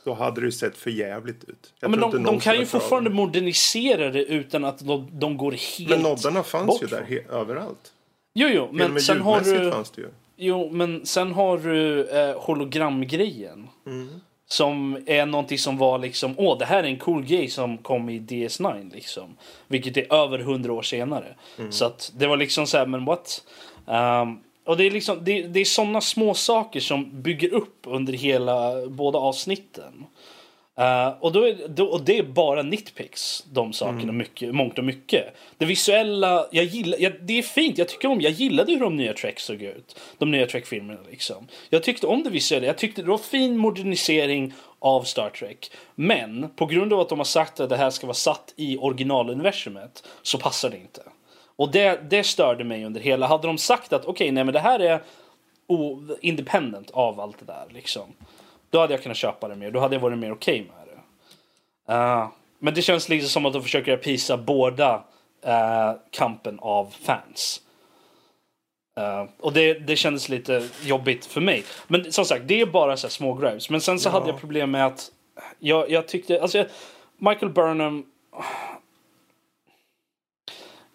då 0.03 0.13
hade 0.13 0.41
det 0.41 0.51
sett 0.51 0.77
för 0.77 0.89
jävligt 0.89 1.43
ut. 1.43 1.73
Ja, 1.79 1.87
men 1.87 1.99
de, 1.99 2.23
de 2.23 2.39
kan 2.39 2.59
ju 2.59 2.65
fortfarande 2.65 3.09
modernisera 3.09 4.09
det 4.09 4.23
utan 4.23 4.65
att 4.65 4.79
de, 4.79 5.09
de 5.11 5.37
går 5.37 5.51
helt 5.51 5.89
Men 5.89 6.01
noddarna 6.01 6.43
fanns 6.43 6.81
ju 6.81 6.87
där 6.87 7.23
överallt. 7.31 7.93
Jo, 8.39 8.47
jo, 8.47 8.69
men 8.71 9.01
sen 9.01 9.21
har 9.21 9.41
du... 9.41 9.71
fanns 9.71 9.91
det 9.91 10.01
ju. 10.01 10.07
Jo, 10.35 10.69
men 10.71 11.05
sen 11.05 11.33
har 11.33 11.57
du 11.57 12.09
eh, 12.09 12.39
hologramgrejen. 12.39 13.67
Mm. 13.85 14.09
Som 14.49 15.03
är 15.05 15.25
någonting 15.25 15.57
som 15.57 15.77
var 15.77 15.99
liksom, 15.99 16.33
åh 16.37 16.57
det 16.57 16.65
här 16.65 16.83
är 16.83 16.87
en 16.87 16.97
cool 16.97 17.25
grej 17.25 17.47
som 17.47 17.77
kom 17.77 18.09
i 18.09 18.19
DS9 18.19 18.93
liksom. 18.93 19.37
Vilket 19.67 19.97
är 19.97 20.13
över 20.13 20.39
hundra 20.39 20.73
år 20.73 20.81
senare. 20.81 21.35
Mm. 21.57 21.71
Så 21.71 21.85
att 21.85 22.11
det 22.17 22.27
var 22.27 22.37
liksom 22.37 22.67
så 22.67 22.77
här, 22.77 22.85
men 22.85 23.05
what? 23.05 23.43
Um, 23.85 24.39
och 24.65 24.77
det 24.77 24.83
är 24.83 24.91
liksom, 24.91 25.17
det, 25.21 25.41
det 25.41 25.59
är 25.59 25.65
sådana 25.65 26.01
små 26.01 26.33
saker 26.33 26.79
som 26.79 27.21
bygger 27.21 27.53
upp 27.53 27.79
under 27.83 28.13
hela, 28.13 28.87
båda 28.87 29.19
avsnitten. 29.19 30.05
Uh, 30.79 31.15
och, 31.19 31.31
då 31.31 31.47
är, 31.47 31.67
då, 31.67 31.85
och 31.85 32.01
det 32.01 32.17
är 32.17 32.23
bara 32.23 32.63
nitpicks, 32.63 33.45
de 33.51 33.73
sakerna, 33.73 34.01
mm. 34.01 34.17
mycket, 34.17 34.55
mångt 34.55 34.77
och 34.77 34.83
mycket. 34.83 35.35
Det 35.57 35.65
visuella, 35.65 36.47
jag 36.51 36.65
gillar, 36.65 36.97
jag, 36.99 37.13
det 37.21 37.37
är 37.37 37.41
fint, 37.41 37.77
jag 37.77 37.87
tycker 37.87 38.07
om, 38.07 38.21
jag 38.21 38.31
gillade 38.31 38.71
hur 38.71 38.79
de 38.79 38.95
nya 38.95 39.13
Trek 39.13 39.39
såg 39.39 39.61
ut. 39.61 39.99
De 40.17 40.31
nya 40.31 40.45
Trek-filmerna 40.45 40.99
liksom. 41.09 41.47
Jag 41.69 41.83
tyckte 41.83 42.07
om 42.07 42.23
det 42.23 42.29
visuella, 42.29 42.67
jag 42.67 42.77
tyckte 42.77 43.01
det 43.01 43.09
var 43.09 43.17
fin 43.17 43.57
modernisering 43.57 44.53
av 44.79 45.03
Star 45.03 45.29
Trek. 45.29 45.71
Men 45.95 46.49
på 46.55 46.65
grund 46.65 46.93
av 46.93 46.99
att 46.99 47.09
de 47.09 47.17
har 47.17 47.25
sagt 47.25 47.59
att 47.59 47.69
det 47.69 47.77
här 47.77 47.89
ska 47.89 48.07
vara 48.07 48.13
satt 48.13 48.53
i 48.55 48.77
originaluniversumet 48.77 50.07
så 50.21 50.37
passar 50.37 50.69
det 50.69 50.77
inte. 50.77 51.01
Och 51.55 51.71
det, 51.71 52.09
det 52.09 52.23
störde 52.23 52.63
mig 52.63 52.85
under 52.85 53.01
hela, 53.01 53.27
hade 53.27 53.47
de 53.47 53.57
sagt 53.57 53.93
att 53.93 54.01
okej, 54.01 54.11
okay, 54.11 54.31
nej 54.31 54.43
men 54.43 54.53
det 54.53 54.59
här 54.59 54.79
är 54.79 55.01
independent 56.21 56.91
av 56.91 57.19
allt 57.19 57.39
det 57.39 57.45
där 57.45 57.65
liksom. 57.69 58.13
Då 58.77 58.81
hade 58.81 58.93
jag 58.93 59.03
kunnat 59.03 59.17
köpa 59.17 59.47
det 59.47 59.55
mer. 59.55 59.71
Då 59.71 59.79
hade 59.79 59.95
jag 59.95 60.01
varit 60.01 60.17
mer 60.17 60.31
okej 60.31 60.61
okay 60.61 60.71
med 60.77 60.87
det. 60.87 61.93
Uh, 61.93 62.27
men 62.59 62.73
det 62.73 62.81
känns 62.81 63.09
lite 63.09 63.27
som 63.27 63.45
att 63.45 63.53
de 63.53 63.63
försöker 63.63 63.97
pisa 63.97 64.37
båda 64.37 64.95
uh, 65.47 65.99
kampen 66.11 66.59
av 66.59 66.95
fans. 67.01 67.61
Uh, 68.99 69.29
och 69.39 69.53
det, 69.53 69.73
det 69.73 69.95
kändes 69.95 70.29
lite 70.29 70.69
jobbigt 70.83 71.25
för 71.25 71.41
mig. 71.41 71.63
Men 71.87 72.11
som 72.11 72.25
sagt, 72.25 72.47
det 72.47 72.61
är 72.61 72.65
bara 72.65 72.97
så 72.97 73.09
små 73.09 73.33
gripes. 73.33 73.69
Men 73.69 73.81
sen 73.81 73.99
så 73.99 74.09
ja. 74.09 74.13
hade 74.13 74.27
jag 74.27 74.39
problem 74.39 74.71
med 74.71 74.85
att 74.85 75.11
jag, 75.59 75.91
jag 75.91 76.07
tyckte, 76.07 76.41
alltså 76.41 76.65
Michael 77.17 77.51
Burnham. 77.51 78.05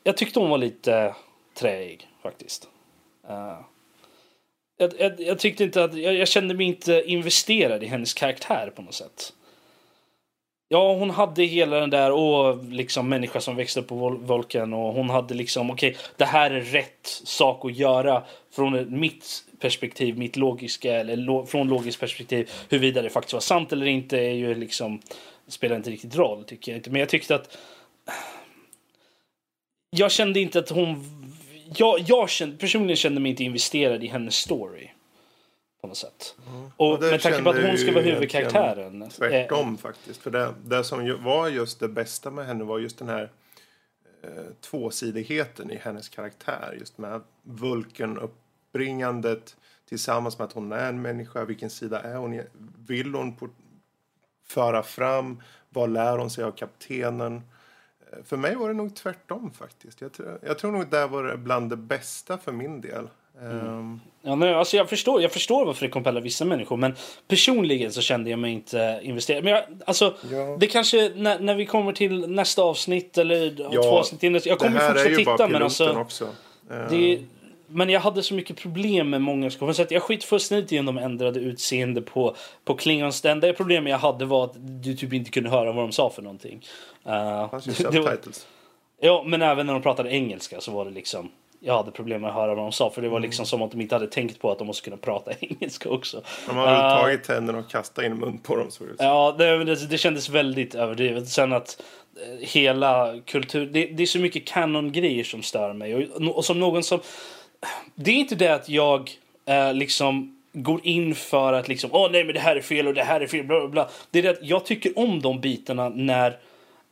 Jag 0.03 0.17
tyckte 0.17 0.41
hon 0.41 0.51
var 0.51 0.59
lite 0.59 1.15
träig 1.55 2.09
faktiskt. 2.23 2.69
Uh, 3.31 3.61
jag, 4.83 4.93
jag, 4.99 5.21
jag, 5.21 5.39
tyckte 5.39 5.65
inte 5.65 5.85
att, 5.85 5.95
jag, 5.95 6.15
jag, 6.15 6.29
kände 6.29 6.55
mig 6.55 6.67
inte 6.67 7.03
investerad 7.07 7.83
i 7.83 7.87
hennes 7.87 8.15
karaktär 8.15 8.73
på 8.77 8.83
något 8.83 8.95
sätt. 8.95 9.33
Ja, 10.69 10.95
hon 10.95 11.11
hade 11.11 11.43
hela 11.45 11.81
den 11.81 11.91
där 11.91 12.13
och 12.13 12.65
liksom 12.65 13.09
människa 13.09 13.41
som 13.41 13.57
växte 13.57 13.81
upp 13.81 13.89
på 13.89 13.95
Vol- 13.95 14.25
Volken 14.25 14.73
och 14.73 14.93
hon 14.95 15.11
hade 15.11 15.35
liksom 15.35 15.71
okej, 15.71 15.97
det 16.17 16.25
här 16.25 16.51
är 16.51 16.61
rätt 16.61 17.07
sak 17.25 17.65
att 17.65 17.77
göra 17.77 18.23
från 18.55 18.75
ett- 18.75 18.91
mitt 18.91 19.45
perspektiv, 19.61 20.19
mitt 20.19 20.37
logiska 20.37 20.95
eller 20.95 21.17
lo, 21.17 21.47
från 21.47 21.69
logiskt 21.69 22.01
perspektiv. 22.01 22.51
Huruvida 22.69 23.03
det 23.03 23.11
faktiskt 23.11 23.33
var 23.33 23.41
sant 23.41 23.73
eller 23.73 23.87
inte 23.87 24.19
är 24.19 24.33
ju 24.35 24.55
liksom 24.55 25.01
spelar 25.49 25.77
inte 25.77 25.91
riktigt 25.91 26.17
roll 26.17 26.45
tycker 26.45 26.73
jag 26.73 26.79
inte. 26.79 26.91
Men 26.91 27.01
jag 27.01 27.09
tyckte 27.09 27.35
att 27.35 27.59
jag 29.91 30.13
kände 30.13 30.41
inte 30.41 30.59
att 30.59 30.69
hon 30.71 31.05
jag, 31.77 32.01
jag 32.01 32.31
kände, 32.31 32.57
personligen 32.57 32.97
kände 32.97 33.21
mig 33.21 33.31
inte 33.31 33.45
investerad 33.45 34.05
i 34.05 34.07
hennes 34.07 34.35
story. 34.35 34.91
På 35.81 35.87
något 35.87 35.97
sätt. 35.97 36.37
Och, 36.77 36.91
Och 36.93 37.01
det 37.01 37.11
med 37.11 37.21
tanke 37.23 37.43
på 37.43 37.51
att 37.51 37.63
hon 37.63 37.79
ska 37.79 37.93
vara 37.93 38.05
huvudkaraktären. 38.05 39.03
eh, 39.03 39.09
Tvärtom 39.09 39.79
faktiskt. 39.79 40.23
För 40.23 40.31
det, 40.31 40.55
det 40.65 40.85
som 40.85 41.23
var 41.25 41.49
just 41.49 41.81
det 41.81 41.89
bästa 41.89 42.31
med 42.31 42.47
henne 42.47 42.65
var 42.65 42.79
just 42.79 42.99
den 42.99 43.09
här 43.09 43.31
eh, 44.23 44.29
tvåsidigheten 44.61 45.71
i 45.71 45.77
hennes 45.77 46.09
karaktär. 46.09 46.77
Just 46.79 46.99
med 46.99 47.21
Vulken 47.43 48.19
uppbringandet 48.19 49.57
tillsammans 49.89 50.39
med 50.39 50.45
att 50.45 50.53
hon 50.53 50.73
är 50.73 50.89
en 50.89 51.03
människa. 51.03 51.45
Vilken 51.45 51.71
sida 51.71 52.01
är 52.01 52.17
hon? 52.17 52.41
Vill 52.87 53.15
hon 53.15 53.37
på, 53.37 53.49
föra 54.47 54.83
fram? 54.83 55.43
Vad 55.69 55.91
lär 55.93 56.19
hon 56.19 56.31
sig 56.31 56.45
av 56.45 56.51
kaptenen? 56.53 57.43
För 58.25 58.37
mig 58.37 58.55
var 58.55 58.69
det 58.69 58.75
nog 58.75 58.95
tvärtom 58.97 59.51
faktiskt. 59.59 60.01
Jag 60.01 60.13
tror, 60.13 60.39
jag 60.47 60.59
tror 60.59 60.73
nog 60.73 60.87
det 60.91 61.07
var 61.07 61.37
bland 61.37 61.71
det 61.71 61.77
bästa 61.77 62.39
för 62.39 62.53
min 62.53 62.81
del. 62.81 63.09
Ehm, 63.43 64.01
Ja, 64.25 64.35
nej, 64.35 64.55
alltså 64.55 64.77
jag, 64.77 64.89
förstår, 64.89 65.23
jag 65.23 65.33
förstår 65.33 65.67
varför 65.67 65.87
det 65.87 65.91
kompellar 65.93 66.21
vissa 66.21 66.45
människor 66.45 66.77
men 66.77 66.95
personligen 67.29 67.93
så 67.93 68.01
kände 68.01 68.31
jag 68.31 68.39
mig 68.39 68.53
inte 68.53 69.01
investerad. 69.03 69.45
Men 69.45 69.53
jag, 69.53 69.65
alltså, 69.87 70.15
Ja. 70.31 70.57
det 70.61 70.67
kanske 70.67 71.13
när, 71.17 71.39
när 71.39 71.55
vi 71.55 71.67
kommer 71.67 71.93
till 71.93 72.31
nästa 72.31 72.63
avsnitt 72.63 73.19
eller 73.19 73.57
Ja, 73.73 73.83
två 73.83 73.99
avsnitt 73.99 74.23
in. 74.23 74.41
Jag 74.45 74.59
kommer 74.59 74.73
det 74.79 74.85
här 74.85 74.91
är 74.91 74.95
fortsätta 74.95 75.21
ju 75.21 75.25
bara 75.25 75.37
titta 75.37 75.47
piloten 75.47 75.53
men 75.53 75.63
alltså. 75.63 75.93
också. 75.93 76.25
Ehm, 76.71 76.87
Det, 76.91 77.19
men 77.73 77.91
jag 77.91 78.01
hade 78.01 78.23
så 78.23 78.35
mycket 78.35 78.57
problem 78.57 79.11
med 79.11 79.23
många 79.23 79.51
skådespelare. 79.51 79.75
Så 79.75 79.83
att 79.83 79.91
jag 79.91 80.03
skit 80.03 80.25
fullständigt 80.25 80.73
i 80.73 80.79
om 80.79 80.87
de 80.87 80.99
ändrade 80.99 81.41
utseende 81.41 82.03
på, 82.03 82.37
på 82.65 82.75
Klingons. 82.75 83.21
Det 83.21 83.31
enda 83.31 83.53
problemet 83.53 83.91
jag 83.91 83.99
hade 83.99 84.25
var 84.25 84.45
att 84.45 84.55
du 84.57 84.95
typ 84.95 85.13
inte 85.13 85.31
kunde 85.31 85.51
höra 85.51 85.73
vad 85.73 85.85
de 85.85 85.93
sa 85.93 86.11
för 86.11 86.23
någonting. 86.23 86.67
Uh, 87.07 87.51
fanns 87.51 87.81
ju 87.81 87.85
var-. 88.01 88.19
Ja, 89.01 89.25
men 89.27 89.43
även 89.43 89.67
när 89.67 89.73
de 89.73 89.83
pratade 89.83 90.11
engelska 90.11 90.61
så 90.61 90.73
var 90.73 90.85
det 90.85 90.91
liksom 90.91 91.31
jag 91.65 91.77
hade 91.77 91.91
problem 91.91 92.21
med 92.21 92.31
att 92.31 92.37
höra 92.37 92.55
vad 92.55 92.65
de 92.65 92.73
sa 92.73 92.91
för 92.91 93.03
det 93.03 93.09
var 93.09 93.21
liksom 93.21 93.47
som 93.47 93.63
att 93.63 93.71
de 93.71 93.81
inte 93.81 93.95
hade 93.95 94.07
tänkt 94.07 94.41
på 94.41 94.51
att 94.51 94.59
de 94.59 94.67
måste 94.67 94.85
kunna 94.85 94.97
prata 94.97 95.33
engelska 95.41 95.89
också. 95.89 96.23
De 96.47 96.57
har 96.57 96.67
väl 96.67 96.75
Eh, 96.75 97.01
tagit 97.01 97.25
tänderna 97.25 97.59
och 97.59 97.71
kastat 97.71 98.05
in 98.05 98.19
mun 98.19 98.39
på 98.39 98.57
dem. 98.57 98.71
Så 98.71 98.85
det 98.85 98.91
Ja, 98.99 99.35
det, 99.39 99.65
det, 99.65 99.87
det 99.87 99.99
kändes 99.99 100.29
väldigt 100.29 100.75
överdrivet. 100.75 101.29
Sen 101.29 101.53
att 101.53 101.83
eh, 102.17 102.47
hela 102.49 103.15
kultur... 103.27 103.67
Det, 103.67 103.87
det 103.87 104.03
är 104.03 104.07
så 104.07 104.19
mycket 104.19 104.47
kanon-grejer 104.47 105.25
som 105.25 105.43
stör 105.43 105.73
mig. 105.73 105.95
Och, 105.95 106.37
och 106.37 106.45
som 106.45 106.61
någon 106.61 106.83
som... 106.83 107.01
Det 107.95 108.11
är 108.11 108.15
inte 108.15 108.35
det 108.35 108.55
att 108.55 108.69
jag 108.69 109.11
eh, 109.47 109.75
liksom 109.75 110.39
går 110.53 110.87
in 110.87 111.15
för 111.15 111.53
att 111.53 111.69
liksom 111.69 111.91
åh 111.93 112.09
nej 112.13 112.25
men 112.25 112.35
det 112.35 112.41
här 112.41 112.57
är 112.57 112.61
fel 112.61 112.87
och 112.87 112.95
det 112.95 113.03
här 113.03 113.21
är 113.21 113.27
fel 113.27 113.47
bla 113.47 113.61
bla 113.61 113.69
bla. 113.69 113.91
Det 114.11 114.19
är 114.19 114.23
det 114.23 114.31
att 114.31 114.43
jag 114.43 114.67
tycker 114.67 114.99
om 114.99 115.23
de 115.23 115.41
bitarna 115.41 115.89
när 115.89 116.39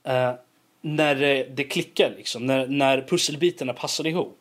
eh, 0.05 0.32
när 0.80 1.14
det, 1.14 1.44
det 1.44 1.64
klickar 1.64 2.10
liksom. 2.16 2.47
När, 2.47 2.66
när 2.66 3.01
pusselbitarna 3.09 3.72
passar 3.72 4.06
ihop. 4.06 4.36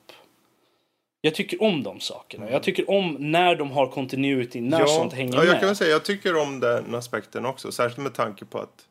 Jag 1.21 1.35
tycker 1.35 1.63
om 1.63 1.83
de 1.83 1.99
sakerna. 1.99 2.51
Jag 2.51 2.63
tycker 2.63 2.89
om 2.89 3.17
när 3.19 3.55
de 3.55 3.71
har 3.71 3.87
continuity, 3.87 4.61
när 4.61 4.85
sånt 4.85 5.13
hänger 5.13 5.33
ja, 5.33 5.43
jag 5.43 5.51
med. 5.51 5.61
kan 5.61 5.75
säga 5.75 5.91
jag 5.91 6.05
tycker 6.05 6.37
om 6.37 6.59
den 6.59 6.95
aspekten 6.95 7.45
också. 7.45 7.71
Särskilt 7.71 7.97
med 7.97 8.13
tanke 8.13 8.45
på 8.45 8.59
att 8.59 8.85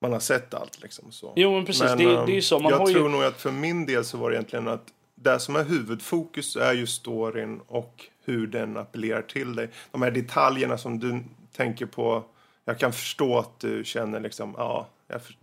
man 0.00 0.12
har 0.12 0.20
sett 0.20 0.54
allt. 0.54 0.82
Liksom, 0.82 1.12
så. 1.12 1.32
Jo 1.36 1.52
men 1.52 1.64
precis, 1.64 1.90
det, 1.90 1.96
det 1.96 2.02
är 2.02 2.26
ju 2.26 2.34
ehm, 2.34 2.42
så. 2.42 2.58
Man 2.58 2.72
jag 2.72 2.78
har 2.78 2.86
tror 2.86 3.06
ju... 3.06 3.08
nog 3.08 3.24
att 3.24 3.40
för 3.40 3.50
min 3.50 3.86
del 3.86 4.04
så 4.04 4.18
var 4.18 4.30
det 4.30 4.36
egentligen 4.36 4.68
att 4.68 4.86
det 5.22 5.38
som 5.40 5.56
är 5.56 5.64
huvudfokus 5.64 6.56
är 6.56 6.72
ju 6.72 6.86
storyn 6.86 7.60
och 7.68 8.04
hur 8.24 8.46
den 8.46 8.76
appellerar 8.76 9.22
till 9.22 9.54
dig. 9.56 9.70
De 9.90 10.02
här 10.02 10.10
detaljerna 10.10 10.78
som 10.78 10.98
du 10.98 11.20
tänker 11.56 11.86
på. 11.86 12.24
Jag 12.64 12.78
kan 12.78 12.92
förstå 12.92 13.38
att 13.38 13.60
du 13.60 13.84
känner 13.84 14.20
liksom, 14.20 14.54
ja, 14.58 14.86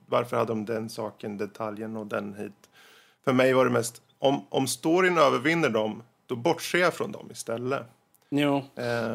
varför 0.06 0.38
hade 0.38 0.52
de 0.52 0.66
den 0.66 0.90
saken, 0.90 1.38
detaljen 1.38 1.98
och 1.98 2.08
den 2.08 2.34
hit. 2.36 2.70
För 3.26 3.34
mig 3.34 3.54
var 3.54 3.66
det 3.66 3.72
mest, 3.72 4.02
om, 4.20 4.46
om 4.50 4.68
storyn 4.68 5.18
övervinner 5.18 5.70
dem, 5.70 6.04
då 6.28 6.36
bortser 6.36 6.78
jag 6.78 6.94
från 6.94 7.12
dem 7.12 7.30
istället. 7.32 7.82
Jo. 8.30 8.64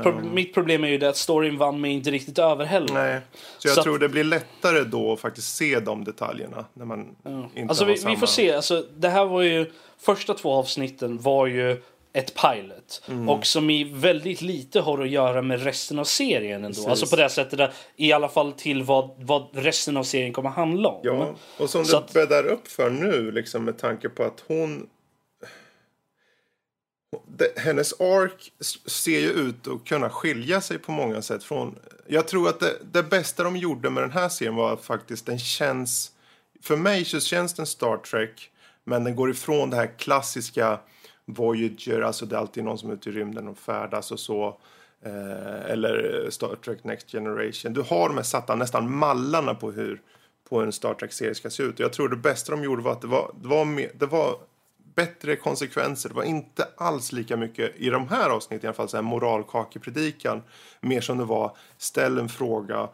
Pro- 0.03 0.21
mitt 0.33 0.55
problem 0.55 0.85
är 0.85 0.89
ju 0.89 0.99
det 0.99 1.09
att 1.09 1.17
storyn 1.17 1.59
vann 1.59 1.81
mig 1.81 1.91
inte 1.93 2.11
riktigt 2.11 2.39
över 2.39 2.65
heller. 2.65 2.95
Nej, 2.95 3.21
så 3.59 3.69
jag 3.69 3.75
Så 3.75 3.81
att- 3.81 3.85
tror 3.85 3.99
det 3.99 4.09
blir 4.09 4.25
lättare 4.25 4.85
då 4.85 5.13
att 5.13 5.21
faktiskt 5.21 5.57
se 5.57 5.81
de 5.81 6.05
detaljerna 6.05 6.65
när 6.75 6.85
man 6.85 7.01
inte 7.55 7.69
Alltså 7.69 7.85
har 7.85 7.91
vi, 7.91 7.99
samma... 7.99 8.15
vi 8.15 8.21
får 8.21 8.27
se. 8.27 8.53
Alltså, 8.53 8.87
det 8.97 9.09
här 9.09 9.25
var 9.25 9.43
ju... 9.43 9.73
Första 10.01 10.35
två 10.35 10.53
avsnitten 10.53 11.19
var 11.19 11.47
ju 11.47 11.83
ett 12.13 12.35
pilot. 12.35 13.03
Mm. 13.09 13.29
Och 13.29 13.47
som 13.47 13.71
i 13.71 13.85
väldigt 13.85 14.43
lite 14.43 14.81
har 14.81 14.99
att 15.03 15.11
göra 15.11 15.43
med 15.43 15.63
resten 15.63 15.99
av 15.99 16.05
serien 16.05 16.65
ändå. 16.65 16.75
Precis. 16.75 16.87
Alltså 16.87 17.07
på 17.07 17.17
det 17.17 17.29
sättet 17.29 17.59
där, 17.59 17.73
i 17.97 18.13
alla 18.13 18.29
fall 18.29 18.53
till 18.53 18.83
vad, 18.83 19.11
vad 19.19 19.49
resten 19.53 19.97
av 19.97 20.05
serien 20.05 20.33
kommer 20.33 20.51
handla 20.51 20.89
om. 20.89 21.01
Ja, 21.03 21.35
och 21.59 21.71
som 21.71 21.85
Så 21.85 21.93
det 21.93 21.99
att- 22.05 22.13
bäddar 22.13 22.47
upp 22.47 22.69
för 22.69 22.91
nu, 22.91 23.33
liksom 23.33 23.65
med 23.65 23.79
tanke 23.79 24.09
på 24.09 24.23
att 24.25 24.45
hon... 24.47 24.89
Hennes 27.57 28.01
ark 28.01 28.53
ser 28.87 29.21
ju 29.21 29.31
ut 29.31 29.69
att 29.69 29.85
kunna 29.85 30.11
skilja 30.11 30.61
sig 30.61 30.79
på 30.79 30.93
många 30.93 31.23
sätt 31.23 31.45
från... 31.45 31.79
Jag 32.07 32.29
tror 32.29 32.49
att 32.49 32.61
det, 32.61 32.77
det 32.93 33.03
bästa 33.03 33.43
de 33.43 33.57
gjorde 33.57 33.91
med 33.91 34.03
den 34.03 34.11
här 34.11 34.29
serien 34.29 34.55
var 34.55 34.73
att 34.73 34.85
faktiskt 34.85 35.27
den 35.27 35.39
känns... 35.39 36.13
För 36.63 36.77
mig 36.77 37.05
så 37.05 37.21
känns 37.21 37.55
den 37.55 37.67
Star 37.67 37.97
Trek, 37.97 38.51
men 38.91 39.05
den 39.05 39.17
går 39.17 39.31
ifrån 39.31 39.71
det 39.71 39.77
här 39.77 39.99
klassiska 39.99 40.79
Voyager, 41.25 42.01
alltså 42.01 42.27
det 42.27 42.37
är 42.37 42.41
alltid 42.41 42.65
någon 42.65 42.79
som 42.79 42.91
är 42.91 42.95
ute 42.95 43.09
i 43.09 43.13
rymden 43.13 43.49
och 43.49 43.59
färdas 43.59 44.11
och 44.11 44.21
så. 44.21 44.59
Eh, 45.05 45.71
eller 45.71 46.27
Star 46.31 46.57
Trek 46.65 46.85
Next 46.85 47.11
Generation. 47.11 47.73
Du 47.73 47.83
har 47.83 48.09
de 48.09 48.17
här 48.17 48.25
satta 48.25 48.55
nästan 48.55 48.95
mallarna 48.95 49.55
på 49.55 49.71
hur 49.71 50.01
på 50.49 50.61
en 50.61 50.73
Star 50.73 50.95
Trek-serie 50.95 51.35
ska 51.35 51.51
se 51.51 51.63
ut. 51.63 51.75
Och 51.75 51.81
jag 51.81 51.93
tror 51.93 52.09
det 52.09 52.17
bästa 52.17 52.53
de 52.53 52.65
gjorde 52.65 52.83
var 52.83 52.93
att 52.93 53.01
det 53.01 53.07
var, 53.07 53.31
det 53.43 53.49
var, 53.49 53.65
mer, 53.65 53.91
det 53.99 54.07
var 54.07 54.37
bättre 54.95 55.37
konsekvenser. 55.37 56.09
Det 56.09 56.15
var 56.15 56.23
inte 56.23 56.69
alls 56.77 57.13
lika 57.13 57.37
mycket, 57.37 57.77
i 57.77 57.91
de 57.91 58.09
här 58.09 58.31
avsnitten 58.31 58.65
i 58.65 58.69
alla 58.69 58.75
fall, 58.75 58.89
så 58.89 58.97
här 58.97 59.03
moralkakepredikan. 59.03 60.43
Mer 60.81 61.01
som 61.01 61.19
det 61.19 61.25
var, 61.25 61.57
ställ 61.79 62.19
en 62.19 62.29
fråga 62.29 62.81
eh, 62.81 62.89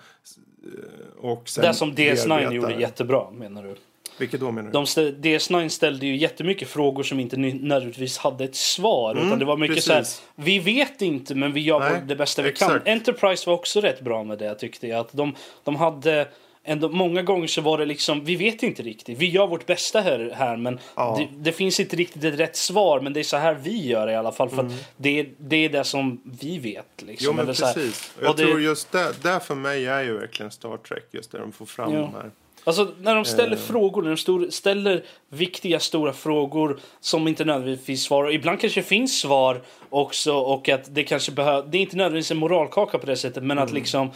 och 1.17 1.49
sen 1.49 1.65
Det 1.65 1.75
som 1.75 1.91
DS9 1.93 2.29
bearbeta 2.29 2.55
gjorde 2.55 2.75
jättebra 2.75 3.31
menar 3.31 3.63
du? 3.63 3.77
Vilket 4.19 4.41
då 4.41 4.51
menar 4.51 4.69
du? 4.69 4.73
De 4.73 4.85
stä- 4.85 5.21
DS9 5.21 5.69
ställde 5.69 6.07
ju 6.07 6.17
jättemycket 6.17 6.69
frågor 6.69 7.03
som 7.03 7.21
inte 7.21 7.37
nödvändigtvis 7.37 8.19
hade 8.19 8.45
ett 8.45 8.55
svar. 8.57 9.15
utan 9.27 9.39
det 9.39 9.45
var 9.45 9.57
mycket 9.57 9.83
så 9.85 9.93
här, 9.93 9.99
Mm, 9.99 10.05
precis. 10.05 10.23
vi 10.35 10.59
vet 10.59 11.03
inte 11.03 11.35
men 11.35 11.53
vi 11.53 11.61
gör 11.61 11.81
Nej, 11.81 12.03
det 12.07 12.17
bästa 12.17 12.43
vi 12.43 12.53
kan. 12.53 12.69
exakt. 12.71 12.89
Enterprise 12.89 13.51
var 13.51 13.55
också 13.55 13.81
rätt 13.81 14.01
bra 14.01 14.25
med 14.25 14.39
det 14.39 14.55
tyckte 14.55 14.87
jag. 14.89 15.01
Att 15.01 15.13
de, 15.13 15.35
de 15.65 15.77
hade 15.77 16.29
ändå, 16.69 16.89
många 16.89 17.23
gånger 17.23 17.47
så 17.47 17.61
var 17.61 17.79
det 17.79 17.85
liksom, 17.85 18.25
vi 18.25 18.37
vet 18.37 18.63
inte 18.63 18.83
riktigt. 18.83 19.19
Vi 19.19 19.27
gör 19.29 19.47
vårt 19.47 19.67
bästa 19.67 20.01
här, 20.01 20.33
här 20.35 20.57
men 20.57 20.79
Ja. 20.97 21.17
det, 21.19 21.29
det 21.51 21.53
finns 21.53 21.81
inte 21.81 21.97
riktigt 21.97 22.25
ett 22.25 22.41
rätt 22.41 22.57
svar. 22.57 23.01
Men 23.01 23.13
det 23.13 23.21
är 23.21 23.25
så 23.25 23.37
här 23.37 23.55
vi 23.55 23.87
gör 23.87 24.11
i 24.11 24.15
alla 24.15 24.33
fall. 24.33 24.49
För 24.51 24.63
att 24.67 24.73
det, 24.97 25.21
är- 25.21 25.29
det 25.39 25.57
är 25.57 25.69
det 25.69 25.85
som 25.85 26.21
vi 26.41 26.59
vet. 26.59 27.03
Liksom. 27.03 27.07
Mm. 27.07 27.17
Jo 27.21 27.33
men 27.33 27.45
Eller 27.45 27.53
så 27.53 27.67
här- 27.67 27.75
precis. 27.75 28.13
Jag 28.23 28.37
det- 28.37 28.43
tror 28.43 28.61
just 28.61 28.93
det, 28.93 29.23
där 29.23 29.39
för 29.39 29.55
mig 29.55 29.87
är 29.87 30.03
ju 30.03 30.19
verkligen 30.19 30.51
Star 30.51 30.77
Trek. 30.77 31.05
Just 31.11 31.33
där 31.33 31.39
de 31.39 31.53
får 31.53 31.67
fram 31.67 31.95
Ja. 31.95 32.01
de 32.01 32.15
här. 32.15 32.31
Alltså 32.67 32.89
när 33.01 33.15
de 33.15 33.25
ställer 33.25 33.57
Eh. 33.57 33.63
frågor, 33.63 34.03
när 34.03 34.11
de 34.11 34.17
stor, 34.17 34.51
ställer 34.51 35.05
viktiga 35.29 35.81
stora 35.81 36.13
frågor 36.13 36.79
som 37.01 37.29
inte 37.29 37.45
nödvändigtvis 37.45 37.87
finns 37.87 38.03
svar. 38.03 38.25
Och 38.25 38.33
ibland 38.33 38.61
kanske 38.61 38.81
det 38.81 38.85
finns 38.87 39.19
svar 39.21 39.61
också 39.91 40.33
och 40.35 40.69
att 40.69 40.95
det 40.95 41.03
kanske 41.05 41.33
behöver, 41.33 41.69
det 41.69 41.79
är 41.79 41.83
inte 41.83 41.97
nödvändigtvis 41.97 42.31
en 42.31 42.37
moralkaka 42.37 42.99
på 42.99 43.07
det 43.07 43.17
sättet 43.17 43.43
men 43.43 43.51
Mm. 43.59 43.65
att 43.65 43.73
liksom 43.73 44.11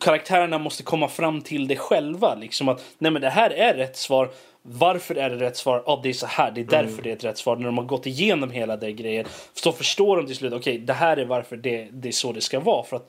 karaktärerna 0.00 0.58
måste 0.58 0.82
komma 0.82 1.08
fram 1.08 1.40
till 1.42 1.68
det 1.68 1.76
själva. 1.76 2.34
Liksom 2.34 2.68
att 2.68 2.84
nej 2.98 3.10
men 3.10 3.22
det 3.22 3.30
här 3.30 3.50
är 3.50 3.74
rätt 3.74 3.96
svar. 3.96 4.30
Varför 4.62 5.14
är 5.14 5.30
det 5.30 5.36
rätt 5.36 5.56
svar? 5.56 5.82
Ja, 5.86 6.00
det 6.02 6.08
är 6.08 6.12
så 6.12 6.26
här. 6.26 6.50
Det 6.50 6.60
är 6.60 6.64
därför 6.64 6.88
Mm. 6.92 7.02
det 7.02 7.10
är 7.10 7.16
ett 7.16 7.24
rätt 7.24 7.38
svar. 7.38 7.56
När 7.56 7.66
de 7.66 7.78
har 7.78 7.84
gått 7.84 8.06
igenom 8.06 8.50
hela 8.50 8.76
det 8.76 8.92
grejen 8.92 9.26
så 9.54 9.72
förstår 9.72 10.16
de 10.16 10.26
till 10.26 10.36
slut. 10.36 10.52
Okej, 10.52 10.78
det 10.78 10.92
här 10.92 11.16
är 11.16 11.24
varför 11.24 11.56
det, 11.56 11.88
det 11.92 12.08
är 12.08 12.12
så 12.12 12.32
det 12.32 12.40
ska 12.40 12.60
vara. 12.60 12.84
För 12.84 12.96
att, 12.96 13.08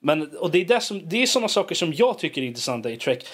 men, 0.00 0.36
och 0.36 0.50
det 0.50 0.58
är, 0.60 0.64
det 0.64 0.80
som, 0.80 1.08
det 1.08 1.22
är 1.22 1.26
sådana 1.26 1.48
saker 1.48 1.74
som 1.74 1.92
jag 1.92 2.18
tycker 2.18 2.42
är 2.42 2.46
intressanta 2.46 2.90
i 2.90 2.96
Trek 2.96 3.24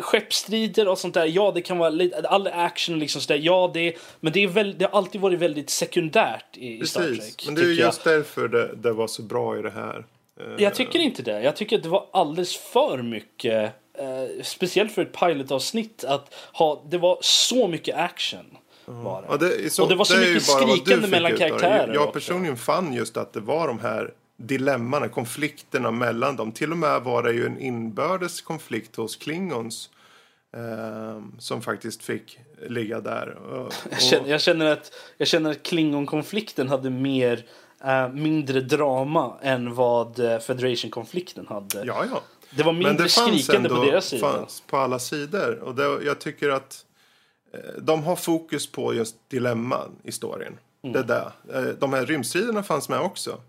skeppsstrider 0.00 0.88
och 0.88 0.98
sånt 0.98 1.14
där, 1.14 1.26
ja 1.26 1.52
det 1.54 1.62
kan 1.62 1.78
vara 1.78 1.90
lite, 1.90 2.28
all 2.28 2.46
action 2.46 2.98
liksom 2.98 3.20
sådär, 3.20 3.40
ja 3.42 3.70
det, 3.74 3.94
men 4.20 4.32
det, 4.32 4.44
är 4.44 4.48
väl, 4.48 4.78
det 4.78 4.84
har 4.84 4.98
alltid 4.98 5.20
varit 5.20 5.38
väldigt 5.38 5.70
sekundärt 5.70 6.56
i, 6.56 6.78
i 6.80 6.86
Star 6.86 7.02
Trek. 7.02 7.42
Men 7.46 7.54
det 7.54 7.60
är 7.60 7.64
ju 7.64 7.70
tycker 7.70 7.82
jag. 7.82 7.88
just 7.88 8.04
därför 8.04 8.48
det, 8.48 8.74
det 8.74 8.92
var 8.92 9.06
så 9.06 9.22
bra 9.22 9.58
i 9.58 9.62
det 9.62 9.70
här. 9.70 10.04
Eh, 10.40 10.46
jag 10.58 10.74
tycker 10.74 10.98
inte 10.98 11.22
det. 11.22 11.42
Jag 11.42 11.56
tycker 11.56 11.76
att 11.76 11.82
det 11.82 11.88
var 11.88 12.06
alldeles 12.12 12.56
för 12.56 13.02
mycket, 13.02 13.72
eh, 13.98 14.42
speciellt 14.42 14.92
för 14.92 15.02
ett 15.02 15.20
pilotavsnitt, 15.20 16.04
att 16.04 16.34
ha, 16.52 16.82
det 16.90 16.98
var 16.98 17.18
så 17.20 17.68
mycket 17.68 17.96
action. 17.96 18.44
Var 18.84 19.22
det. 19.22 19.28
Ja, 19.30 19.36
det 19.36 19.70
så, 19.72 19.82
Och 19.82 19.88
det 19.88 19.94
var 19.94 20.04
så 20.04 20.14
ju 20.14 20.20
mycket 20.20 20.42
skrikande 20.42 21.08
mellan 21.08 21.32
ut 21.32 21.38
det. 21.38 21.48
karaktärer 21.48 21.94
Jag 21.94 22.02
också. 22.02 22.12
personligen 22.12 22.56
fann 22.56 22.92
just 22.92 23.16
att 23.16 23.32
det 23.32 23.40
var 23.40 23.68
de 23.68 23.78
här 23.78 24.10
dilemmana, 24.38 25.08
konflikterna 25.08 25.90
mellan 25.90 26.36
dem. 26.36 26.52
Till 26.52 26.72
och 26.72 26.78
med 26.78 27.02
var 27.02 27.22
det 27.22 27.32
ju 27.32 27.46
en 27.46 27.58
inbördes 27.60 28.40
konflikt 28.40 28.96
hos 28.96 29.16
Klingons 29.16 29.90
eh, 30.56 31.22
som 31.38 31.62
faktiskt 31.62 32.02
fick 32.02 32.38
ligga 32.68 33.00
där. 33.00 33.28
Och, 33.34 33.74
Jag 33.90 34.00
känner, 34.02 34.30
jag 34.30 34.40
känner 34.40 34.66
att, 34.66 34.92
jag 35.18 35.28
känner 35.28 35.50
att 35.50 35.62
Klingon-konflikten 35.62 36.68
hade 36.68 36.90
mer, 36.90 37.46
eh, 37.84 38.08
mindre 38.08 38.60
drama 38.60 39.38
än 39.42 39.74
vad 39.74 40.18
eh, 40.18 40.38
Federation-konflikten 40.38 41.46
hade. 41.48 41.84
ja, 41.84 42.04
ja. 42.10 42.22
Det 42.50 42.62
var 42.62 42.72
mindre 42.72 42.92
Men 42.92 43.02
det 43.02 43.08
skrikande 43.08 43.68
på 43.68 43.84
deras 43.84 44.06
sida. 44.06 44.32
fanns 44.32 44.60
på 44.66 44.76
alla 44.76 44.98
sidor. 44.98 45.58
Och 45.58 45.74
det, 45.74 46.04
jag 46.04 46.18
tycker 46.18 46.48
att 46.48 46.84
eh, 47.54 47.82
de 47.82 48.02
har 48.04 48.16
fokus 48.16 48.72
på 48.72 48.94
just 48.94 49.16
dilemman 49.28 49.90
i 50.04 50.12
storyn. 50.12 50.58
Mm. 50.82 50.92
Det 50.92 51.02
där. 51.02 51.32
Eh, 51.54 51.62
de 51.62 51.92
här 51.92 52.06
rymdstriderna 52.06 52.62
fanns 52.62 52.88
med 52.88 53.00
också. 53.00 53.40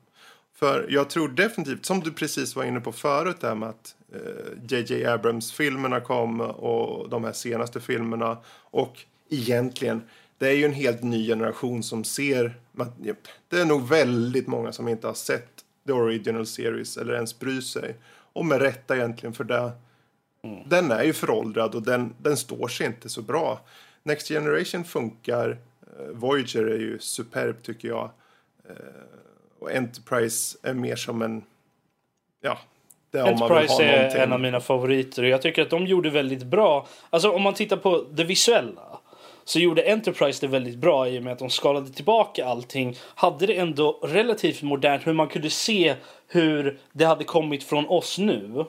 För 0.60 0.86
jag 0.90 1.10
tror 1.10 1.28
definitivt, 1.30 1.86
som 1.86 2.00
du 2.00 2.12
precis 2.12 2.56
var 2.56 2.64
inne 2.64 2.80
på 2.80 2.92
förut, 2.92 3.38
det 3.40 3.48
här 3.48 3.56
med 3.56 3.70
att 3.70 3.96
eh, 4.14 4.80
JJ 4.80 5.06
Abrams-filmerna 5.06 6.00
kom 6.00 6.42
och 6.42 7.10
de 7.10 7.24
här 7.24 7.32
senaste 7.32 7.80
filmerna. 7.80 8.38
Och 8.48 9.00
egentligen, 9.30 10.02
det 10.38 10.48
är 10.48 10.54
ju 10.54 10.66
en 10.66 10.74
helt 10.74 11.04
ny 11.04 11.28
generation 11.28 11.84
som 11.84 12.04
ser... 12.04 12.54
Det 13.50 13.60
är 13.60 13.66
nog 13.66 13.88
väldigt 13.88 14.48
många 14.48 14.72
som 14.72 14.88
inte 14.88 15.08
har 15.08 15.14
sett 15.14 15.50
the 15.88 15.92
original 15.92 16.46
series 16.46 16.98
eller 16.98 17.14
ens 17.14 17.40
bryr 17.40 17.62
sig. 17.62 17.96
Och 18.34 18.46
med 18.46 18.62
rätta 18.62 18.96
egentligen 18.96 19.34
för 19.34 19.44
det. 19.44 19.72
Den 20.66 20.92
är 20.92 21.04
ju 21.04 21.14
föråldrad 21.14 21.76
och 21.76 21.84
den, 21.84 22.14
den 22.22 22.38
står 22.38 22.68
sig 22.68 22.88
inte 22.88 23.10
så 23.10 23.22
bra. 23.22 23.62
Next 24.04 24.28
Generation 24.28 24.84
funkar. 24.84 25.58
Eh, 26.00 26.06
Voyager 26.14 26.64
är 26.64 26.80
ju 26.80 27.00
superb 27.00 27.64
tycker 27.64 27.88
jag. 27.88 28.10
Eh, 28.70 28.76
och 29.60 29.72
Enterprise 29.72 30.58
är 30.64 30.74
mer 30.74 30.96
som 30.96 31.22
en... 31.22 31.44
Ja, 32.42 32.58
det 33.12 33.18
är 33.18 33.24
om 33.24 33.40
man 33.40 33.50
vill 33.50 33.58
Enterprise 33.58 33.84
är 33.84 33.98
någonting. 33.98 34.22
en 34.22 34.34
av 34.34 34.40
mina 34.40 34.60
favoriter 34.60 35.24
och 35.24 35.30
jag 35.30 35.42
tycker 35.42 35.62
att 35.62 35.70
de 35.70 35.86
gjorde 35.86 36.10
väldigt 36.10 36.44
bra. 36.44 36.88
Alltså 37.10 37.32
om 37.32 37.42
man 37.42 37.54
tittar 37.54 37.78
på 37.78 38.06
det 38.12 38.24
visuella 38.24 39.00
så 39.44 39.60
gjorde 39.60 39.92
Enterprise 39.92 40.46
det 40.46 40.52
väldigt 40.52 40.78
bra 40.78 41.10
i 41.10 41.20
och 41.20 41.24
med 41.24 41.34
att 41.34 41.40
de 41.40 41.50
skalade 41.50 41.90
tillbaka 41.90 42.46
allting. 42.46 42.96
Hade 43.16 43.46
det 43.46 43.56
ändå 43.58 44.00
relativt 44.04 44.62
modernt 44.62 45.08
hur 45.08 45.14
man 45.14 45.28
kunde 45.28 45.50
se 45.50 45.96
hur 46.28 46.80
det 46.92 47.06
hade 47.06 47.24
kommit 47.24 47.64
från 47.64 47.88
oss 47.88 48.18
nu 48.18 48.66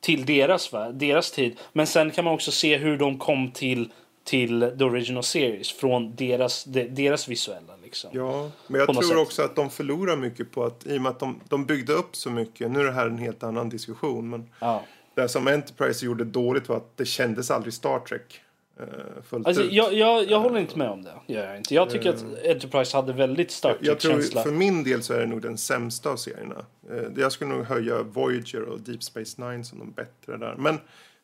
till 0.00 0.26
deras, 0.26 0.70
deras 0.92 1.30
tid. 1.30 1.58
Men 1.72 1.86
sen 1.86 2.10
kan 2.10 2.24
man 2.24 2.34
också 2.34 2.50
se 2.50 2.76
hur 2.76 2.98
de 2.98 3.18
kom 3.18 3.50
till, 3.50 3.92
till 4.26 4.72
the 4.78 4.84
original 4.84 5.22
series 5.22 5.72
från 5.72 6.14
deras, 6.16 6.64
de, 6.64 6.82
deras 6.88 7.28
visuella. 7.28 7.72
Liksom. 7.82 8.10
Ja, 8.14 8.50
men 8.66 8.78
jag 8.80 8.88
tror 8.92 9.02
sätt. 9.02 9.16
också 9.16 9.42
att 9.42 9.56
de 9.56 9.70
förlorar 9.70 10.16
mycket 10.16 10.52
på 10.52 10.64
att 10.64 10.86
i 10.86 10.98
och 10.98 11.02
med 11.02 11.10
att 11.10 11.18
de, 11.20 11.40
de 11.48 11.66
byggde 11.66 11.92
upp 11.92 12.16
så 12.16 12.30
mycket. 12.30 12.70
Nu 12.70 12.80
är 12.80 12.84
det 12.84 12.92
här 12.92 13.06
en 13.06 13.18
helt 13.18 13.42
annan 13.42 13.68
diskussion, 13.68 14.30
men 14.30 14.50
Ja. 14.60 14.82
det 15.14 15.28
som 15.28 15.46
Enterprise 15.48 16.06
gjorde 16.06 16.24
dåligt 16.24 16.68
var 16.68 16.76
att 16.76 16.96
det 16.96 17.04
kändes 17.04 17.50
aldrig 17.50 17.74
Star 17.74 17.98
Trek 17.98 18.40
eh, 18.80 18.84
fullt 19.28 19.46
Alltså, 19.46 19.62
ut. 19.62 19.72
jag, 19.72 19.92
jag, 19.94 20.30
jag 20.30 20.40
håller 20.40 20.60
inte 20.60 20.78
med 20.78 20.90
om 20.90 21.02
det. 21.02 21.12
Jag, 21.26 21.56
inte. 21.56 21.74
jag 21.74 21.90
tycker 21.90 22.10
att 22.10 22.24
Enterprise 22.44 22.96
hade 22.96 23.12
väldigt 23.12 23.50
stark 23.50 23.76
Jag 23.80 23.98
tror 24.00 24.12
känsla. 24.12 24.42
för 24.42 24.50
min 24.50 24.84
del 24.84 25.02
så 25.02 25.12
är 25.14 25.20
det 25.20 25.26
nog 25.26 25.42
den 25.42 25.58
sämsta 25.58 26.10
av 26.10 26.16
serierna. 26.16 26.64
Eh, 26.90 27.02
Jag 27.16 27.32
skulle 27.32 27.50
nog 27.50 27.64
höja 27.64 28.02
Voyager 28.02 28.62
och 28.62 28.80
Deep 28.80 29.02
Space 29.02 29.50
Nine 29.50 29.64
som 29.64 29.78
de 29.78 29.90
bättre 29.92 30.36
där. 30.36 30.54
Men 30.58 30.78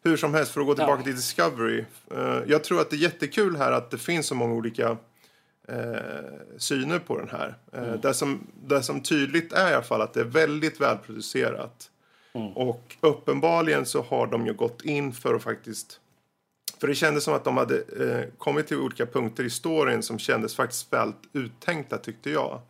hur 0.05 0.17
som 0.17 0.35
helst, 0.35 0.53
för 0.53 0.61
att 0.61 0.67
gå 0.67 0.75
tillbaka 0.75 1.01
Ja. 1.01 1.05
till 1.05 1.15
Discovery. 1.17 1.85
eh, 2.11 2.39
Jag 2.47 2.65
tror 2.65 2.81
att 2.81 2.91
det 2.91 2.97
är 2.97 2.99
jättekul 2.99 3.57
här 3.57 3.73
att 3.73 3.91
det 3.91 3.99
finns 3.99 4.27
så 4.27 4.35
många 4.35 4.55
olika 4.55 4.97
eh, 5.69 5.77
syner 6.59 6.99
på 6.99 7.19
den 7.19 7.29
här. 7.29 7.55
Eh, 7.73 7.83
Mm. 7.83 8.01
det, 8.01 8.15
som, 8.15 8.47
det 8.65 8.83
som 8.83 9.01
tydligt 9.03 9.53
är 9.53 9.71
i 9.71 9.75
alla 9.75 9.83
fall 9.83 10.03
att 10.03 10.15
det 10.15 10.21
är 10.21 10.25
väldigt 10.25 10.81
välproducerat. 10.81 11.91
Mm. 12.35 12.49
Och 12.53 12.97
uppenbarligen 13.01 13.87
så 13.87 14.03
har 14.03 14.27
de 14.27 14.47
ju 14.47 14.53
gått 14.55 14.83
in 14.85 15.13
för 15.13 15.35
att 15.35 15.43
faktiskt 15.43 15.99
för 16.81 16.89
det 16.89 16.95
kändes 16.95 17.25
som 17.25 17.35
att 17.35 17.45
de 17.45 17.57
hade 17.57 17.77
eh, 17.79 18.29
kommit 18.39 18.67
till 18.67 18.77
olika 18.77 19.07
punkter 19.07 19.45
i 19.45 19.51
storyn 19.51 20.03
som 20.03 20.19
kändes 20.19 20.55
faktiskt 20.57 20.93
väl 20.93 21.13
uttänkta 21.33 21.99
tyckte 21.99 22.31
jag. 22.31 22.61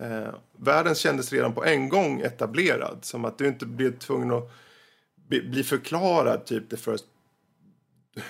Eh, 0.00 0.28
världen 0.56 0.94
kändes 0.94 1.32
redan 1.32 1.52
på 1.52 1.64
en 1.64 1.88
gång 1.88 2.20
etablerad. 2.20 2.98
Som 3.02 3.24
att 3.24 3.38
du 3.38 3.46
inte 3.48 3.66
blev 3.66 3.98
tvungen 3.98 4.30
att 4.32 4.50
bli, 5.28 5.62
förklarad 5.64 6.44
typ 6.46 6.70
the 6.70 6.76
first 6.76 7.04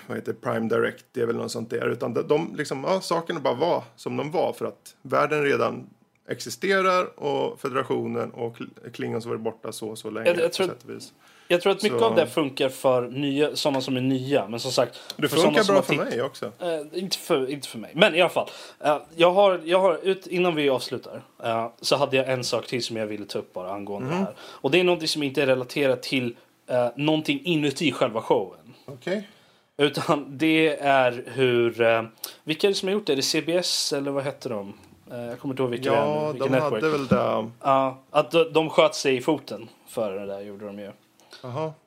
vad 0.06 0.16
heter 0.16 0.32
det, 0.32 0.40
Prime 0.40 0.68
Directive 0.68 1.30
eller 1.30 1.40
något 1.42 1.52
sånt 1.52 1.70
där. 1.70 1.88
Utan 1.88 2.14
de, 2.14 2.22
de 2.28 2.54
liksom, 2.56 2.84
ja, 2.84 3.00
sakerna 3.00 3.40
bara 3.40 3.54
var 3.54 3.84
som 3.96 4.16
de 4.16 4.30
var 4.30 4.52
för 4.52 4.66
att 4.66 4.94
världen 5.02 5.42
redan 5.44 5.86
existerar 6.28 7.20
och 7.20 7.60
federationen 7.60 8.30
och 8.30 8.56
Kl- 8.56 8.90
Klingons 8.92 9.26
varit 9.26 9.40
borta 9.40 9.72
så 9.72 9.88
och 9.88 9.98
så 9.98 10.10
länge. 10.10 10.26
Jag- 10.28 10.38
jag 10.40 10.52
tror-. 10.52 10.70
Jag 11.50 11.60
tror 11.60 11.72
att 11.72 11.82
mycket 11.82 11.98
Så- 11.98 12.04
av 12.04 12.14
det 12.16 12.26
funkar 12.26 12.68
för 12.68 13.08
nya, 13.08 13.56
sådana 13.56 13.80
som 13.80 13.96
är 13.96 14.00
nya. 14.00 14.48
Men 14.48 14.60
som 14.60 14.72
sagt, 14.72 15.14
Det 15.16 15.28
för 15.28 15.36
funkar 15.36 15.62
som 15.62 15.74
bra 15.74 15.82
för 15.82 15.94
mig 15.94 16.22
också. 16.22 16.52
Eh, 16.60 16.80
inte, 17.02 17.18
för, 17.18 17.50
inte 17.50 17.68
för 17.68 17.78
mig. 17.78 17.90
Men 17.94 18.14
i 18.14 18.20
alla 18.20 18.30
fall. 18.30 18.48
eh, 18.80 18.98
jag 19.16 19.32
har, 19.32 19.60
jag 19.64 19.80
har 19.80 19.98
ut, 20.02 20.26
innan 20.26 20.54
vi 20.54 20.68
avslutar 20.68 21.22
eh, 21.44 21.70
så 21.80 21.96
hade 21.96 22.16
jag 22.16 22.28
en 22.28 22.44
sak 22.44 22.66
till 22.66 22.82
som 22.84 22.96
jag 22.96 23.06
ville 23.06 23.24
ta 23.24 23.38
upp 23.38 23.52
bara 23.52 23.72
angående 23.72 24.08
Mhm. 24.08 24.18
det 24.18 24.24
här. 24.24 24.34
Och 24.40 24.70
det 24.70 24.80
är 24.80 24.84
någonting 24.84 25.08
som 25.08 25.22
inte 25.22 25.42
är 25.42 25.46
relaterat 25.46 26.02
till 26.02 26.36
uh, 26.70 26.88
någonting 26.96 27.40
inuti 27.44 27.92
själva 27.92 28.20
showen. 28.22 28.74
Okej. 28.86 29.28
Utan 29.76 30.38
det 30.38 30.76
är 30.76 31.24
hur... 31.26 31.80
Uh, 31.80 32.02
vilka 32.44 32.66
är 32.66 32.68
det 32.70 32.74
som 32.74 32.88
har 32.88 32.92
gjort 32.92 33.06
det? 33.06 33.12
Är 33.12 33.16
det 33.16 33.22
CBS 33.22 33.92
eller 33.92 34.10
vad 34.10 34.24
hette 34.24 34.48
de? 34.48 34.74
Eh, 35.12 35.20
jag 35.20 35.40
kommer 35.40 35.52
inte 35.52 35.62
ihåg 35.62 35.70
vilka 35.70 35.90
det 35.90 35.96
är 35.96 36.00
Ja, 36.00 36.34
de 36.38 36.48
network. 36.48 36.72
hade 36.72 36.90
väl 36.90 37.06
det. 37.06 37.50
Ja, 37.62 37.98
att 38.10 38.30
de, 38.30 38.52
de 38.52 38.70
sköt 38.70 38.94
sig 38.94 39.16
i 39.16 39.20
foten 39.20 39.68
för 39.86 40.12
det 40.14 40.26
där 40.26 40.40
gjorde 40.40 40.66
de 40.66 40.78
ju. 40.78 40.90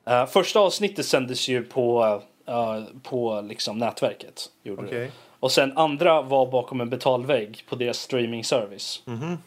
Eh, 0.06 0.26
första 0.26 0.60
avsnittet 0.60 1.06
sändes 1.06 1.48
ju 1.48 1.64
på, 1.64 2.22
eh, 2.48 2.84
på 3.04 3.42
liksom 3.42 3.78
nätverket. 3.78 4.50
Gjorde 4.64 4.82
det. 4.82 4.88
Okej. 4.88 5.12
Och 5.40 5.52
sen 5.52 5.78
andra 5.78 6.22
var 6.22 6.52
bakom 6.52 6.82
en 6.82 6.90
betalvägg 6.90 7.64
på 7.70 7.76
deras 7.76 7.98
streaming 7.98 8.44
service. 8.44 9.02
Mhm. 9.06 9.38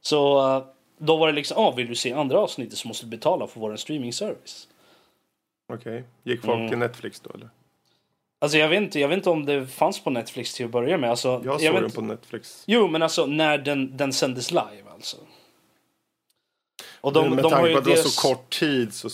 Så 0.00 0.48
eh, 0.56 0.62
då 0.98 1.16
var 1.16 1.26
det 1.26 1.32
liksom, 1.32 1.64
ah, 1.64 1.70
vill 1.70 1.88
du 1.88 1.94
se 1.94 2.12
andra 2.12 2.38
avsnittet 2.38 2.78
så 2.78 2.88
måste 2.88 3.06
du 3.06 3.10
betala 3.10 3.46
för 3.46 3.60
vår 3.60 3.76
streaming 3.76 4.12
Okej. 5.72 6.04
Gick 6.24 6.40
folk 6.42 6.56
Mm. 6.56 6.68
till 6.68 6.78
Netflix 6.78 7.20
då 7.20 7.30
eller? 7.34 7.48
Alltså 8.38 8.58
jag 8.58 8.68
vet 8.68 8.82
inte, 8.82 9.00
jag 9.00 9.08
vet 9.08 9.16
inte 9.16 9.30
om 9.30 9.44
det 9.46 9.66
fanns 9.66 10.00
på 10.04 10.10
Netflix 10.10 10.54
till 10.54 10.64
att 10.66 10.70
börja 10.72 10.98
med. 10.98 11.10
Alltså, 11.10 11.42
Jag 11.44 11.60
såg 11.60 11.72
vet 11.72 11.82
den 11.82 11.90
på 11.90 12.00
Netflix. 12.00 12.64
Jo, 12.66 12.88
men 12.88 13.02
alltså 13.02 13.26
när 13.26 13.58
den, 13.58 13.96
den 13.96 14.12
sändes 14.12 14.50
live 14.50 14.82
alltså. 14.94 15.16
Och 17.00 17.12
de, 17.12 17.24
Men 17.26 17.34
med 17.34 17.44
de 17.44 17.52
har 17.52 17.60
tanke 17.60 17.72
på 17.72 17.78
att 17.78 17.84
det 17.84 17.90
var 17.90 17.96
så 17.96 18.28
kort 18.28 18.58
tid 18.58 18.94
så 18.94 19.08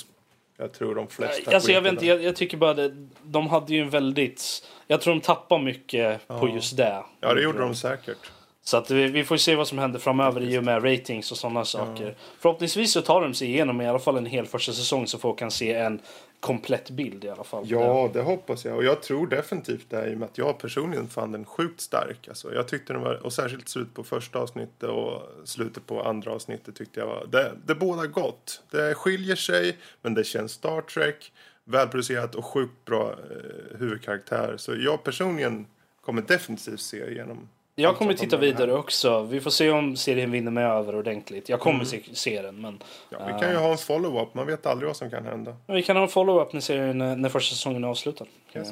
jag 0.57 0.73
tror 0.73 0.95
de 0.95 1.09
flesta 1.09 1.55
Alltså 1.55 1.73
jag 1.73 1.83
vet 1.83 1.93
inte, 1.93 2.07
jag, 2.07 2.23
jag 2.23 2.37
tycker 2.37 2.57
bara 2.57 2.75
det, 2.75 3.07
de 3.23 3.49
hade 3.49 3.75
ju 3.75 3.81
en 3.83 3.91
väldigt... 3.91 4.67
Jag 4.87 5.01
tror 5.01 5.15
de 5.15 5.21
tappar 5.21 5.59
mycket 5.59 6.29
på 6.29 6.49
Ja. 6.49 6.55
just 6.55 6.77
det. 6.77 7.03
Ja, 7.21 7.35
det 7.35 7.43
gjorde 7.43 7.59
de 7.59 7.75
säkert. 7.75 8.31
Så 8.65 8.77
att 8.77 8.91
vi, 8.91 9.07
vi 9.07 9.25
får 9.25 9.37
se 9.37 9.55
vad 9.57 9.69
som 9.69 9.79
händer 9.79 9.99
framöver 9.99 10.41
i 10.43 10.59
och 10.59 10.65
med 10.65 10.85
ratings 10.85 11.31
och 11.33 11.37
sådana 11.39 11.65
saker. 11.65 12.15
Förhoppningsvis 12.39 12.93
så 12.93 13.03
tar 13.03 13.23
de 13.23 13.35
sig 13.35 13.49
igenom 13.49 13.81
i 13.81 13.89
alla 13.89 13.99
fall 13.99 14.17
en 14.17 14.27
hel 14.27 14.47
första 14.47 14.73
säsong 14.73 15.07
så 15.07 15.19
folk 15.19 15.39
kan 15.39 15.51
se 15.51 15.75
en 15.75 16.01
komplett 16.43 16.91
bild 16.91 17.25
i 17.25 17.29
alla 17.29 17.45
fall. 17.45 17.65
Ja, 17.67 18.11
det 18.13 18.23
hoppas 18.23 18.65
jag. 18.65 18.77
Och 18.77 18.85
jag 18.85 19.03
tror 19.03 19.27
definitivt 19.27 19.91
det 19.91 20.11
i 20.11 20.15
och 20.15 20.19
med 20.19 20.29
att 20.29 20.39
jag 20.39 20.59
personligen 20.59 21.09
fann 21.09 21.33
den 21.33 21.45
sjukt 21.45 21.81
stark. 21.81 22.29
Alltså, 22.29 22.55
jag 22.55 22.69
tyckte 22.69 22.93
den 22.93 23.03
var, 23.03 23.15
och 23.15 23.33
särskilt 23.33 23.69
slut 23.69 23.95
på 23.95 24.05
första 24.05 24.39
avsnittet 24.39 24.89
och 24.89 25.23
slutet 25.45 25.87
på 25.87 26.03
andra 26.03 26.33
avsnittet 26.33 26.77
tyckte 26.77 27.01
jag 27.01 27.07
var, 27.07 27.27
det, 27.27 27.53
det 27.67 27.75
båda 27.75 28.07
gott. 28.07 28.63
Det 28.71 28.95
skiljer 28.95 29.37
sig, 29.37 29.79
men 30.03 30.15
det 30.15 30.25
känns 30.25 30.53
Star 30.53 30.81
Trek, 30.81 31.33
välproducerat 31.65 32.35
och 32.35 32.45
sjukt 32.45 32.85
bra 32.85 33.11
eh, 33.11 33.79
huvudkaraktär. 33.79 34.57
Så 34.57 34.75
jag 34.77 35.05
personligen 35.05 35.67
kommer 36.01 36.23
definitivt 36.23 36.81
se 36.81 37.11
igenom. 37.11 37.49
Jag 37.75 37.97
kommer 37.97 38.15
titta 38.15 38.37
vidare 38.37 38.73
också. 38.73 39.23
Vi 39.23 39.41
får 39.41 39.51
se 39.51 39.71
om 39.71 39.97
serien 39.97 40.31
vinner 40.31 40.51
mig 40.51 40.65
över 40.65 40.97
ordentligt. 40.97 41.49
Jag 41.49 41.61
kommer 41.61 41.85
se, 41.85 42.01
se 42.13 42.43
den 42.43 42.61
men... 42.61 42.83
Ja, 43.11 43.19
vi 43.27 43.41
kan 43.41 43.51
ju 43.51 43.57
ha 43.57 43.73
en 43.73 43.79
follow-up, 43.79 44.35
man 44.35 44.47
vet 44.47 44.67
aldrig 44.67 44.87
vad 44.87 44.97
som 44.97 45.11
kan 45.11 45.25
hända. 45.25 45.57
Vi 45.67 45.83
kan 45.83 45.97
ha 45.97 46.03
en 46.03 46.09
follow-up 46.09 46.53
när, 46.53 46.61
serien, 46.61 46.99
när 46.99 47.17
när 47.17 47.29
första 47.29 47.55
säsongen 47.55 47.85
är 47.85 47.89
avslutad. 47.89 48.27
Yes. 48.55 48.69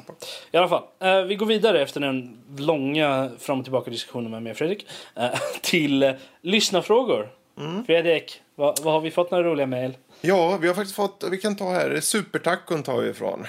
I 0.51 0.57
alla 0.57 0.67
fall, 0.67 0.83
eh, 0.99 1.21
vi 1.21 1.35
går 1.35 1.45
vidare 1.45 1.81
efter 1.81 1.99
den 1.99 2.37
långa 2.57 3.31
fram 3.39 3.59
och 3.59 3.65
tillbaka 3.65 3.91
diskussionen 3.91 4.31
med 4.31 4.43
mig 4.43 4.51
och 4.51 4.57
Fredrik. 4.57 4.87
Eh, 5.15 5.29
till 5.61 6.03
eh, 6.03 6.11
lyssnarfrågor. 6.41 7.29
Mm. 7.59 7.85
Fredrik, 7.85 8.41
vad, 8.55 8.79
vad 8.79 8.93
har 8.93 9.01
vi 9.01 9.11
fått 9.11 9.31
några 9.31 9.43
roliga 9.43 9.67
mejl? 9.67 9.97
Ja, 10.21 10.57
vi 10.61 10.67
har 10.67 10.75
faktiskt 10.75 10.95
fått, 10.95 11.23
vi 11.31 11.37
kan 11.37 11.55
ta 11.55 11.71
här, 11.71 11.99
supertacon 11.99 12.83
tar 12.83 13.01
vi 13.01 13.09
ifrån. 13.09 13.45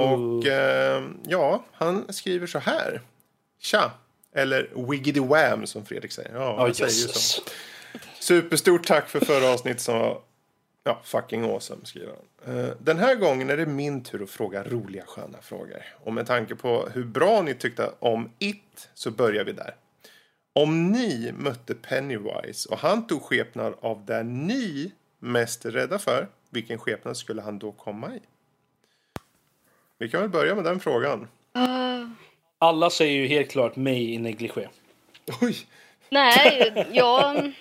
Och 0.00 0.46
eh, 0.46 1.02
ja, 1.26 1.64
han 1.72 2.12
skriver 2.12 2.46
så 2.46 2.58
här. 2.58 3.00
Tja! 3.60 3.90
Eller 4.34 4.70
wiggity 4.90 5.20
wham 5.20 5.66
som 5.66 5.84
Fredrik 5.84 6.12
säger. 6.12 6.34
Ja, 6.34 6.58
han 6.58 6.74
säger 6.74 6.90
ju 6.90 7.08
så. 7.08 7.42
Superstort 8.20 8.86
tack 8.86 9.08
för 9.08 9.20
förra 9.20 9.48
avsnittet 9.48 9.80
som 9.80 9.98
var 9.98 10.20
ja, 10.84 11.00
fucking 11.04 11.44
awesome 11.44 11.84
skriver 11.84 12.12
han. 12.12 12.58
Eh, 12.58 12.70
Den 12.80 12.98
här 12.98 13.14
gången 13.14 13.50
är 13.50 13.56
det 13.56 13.66
min 13.66 14.02
tur 14.04 14.22
att 14.22 14.30
fråga 14.30 14.64
roliga 14.64 15.04
sköna 15.06 15.42
frågor. 15.42 15.82
Och 16.04 16.12
med 16.12 16.26
tanke 16.26 16.54
på 16.54 16.88
hur 16.92 17.04
bra 17.04 17.42
ni 17.42 17.54
tyckte 17.54 17.90
om 17.98 18.30
It 18.38 18.88
så 18.94 19.10
börjar 19.10 19.44
vi 19.44 19.52
där. 19.52 19.74
Om 20.52 20.92
ni 20.92 21.32
mötte 21.36 21.74
Pennywise 21.74 22.68
och 22.68 22.78
han 22.78 23.06
tog 23.06 23.22
skepnad 23.22 23.74
av 23.80 24.04
det 24.04 24.22
ni 24.22 24.92
mest 25.18 25.64
är 25.64 25.70
rädda 25.70 25.98
för, 25.98 26.28
vilken 26.50 26.78
skepnad 26.78 27.16
skulle 27.16 27.42
han 27.42 27.58
då 27.58 27.72
komma 27.72 28.14
i? 28.14 28.20
Vi 29.98 30.08
kan 30.08 30.20
väl 30.20 30.30
börja 30.30 30.54
med 30.54 30.64
den 30.64 30.80
frågan. 30.80 31.20
Uh, 31.56 32.10
Alla 32.64 32.90
säger 32.90 33.12
ju 33.20 33.26
helt 33.26 33.50
klart 33.50 33.76
mig 33.76 34.14
i 34.14 34.18
negligé. 34.18 34.68
Oj! 35.40 35.56
nej, 36.08 36.86
jag, 36.92 37.52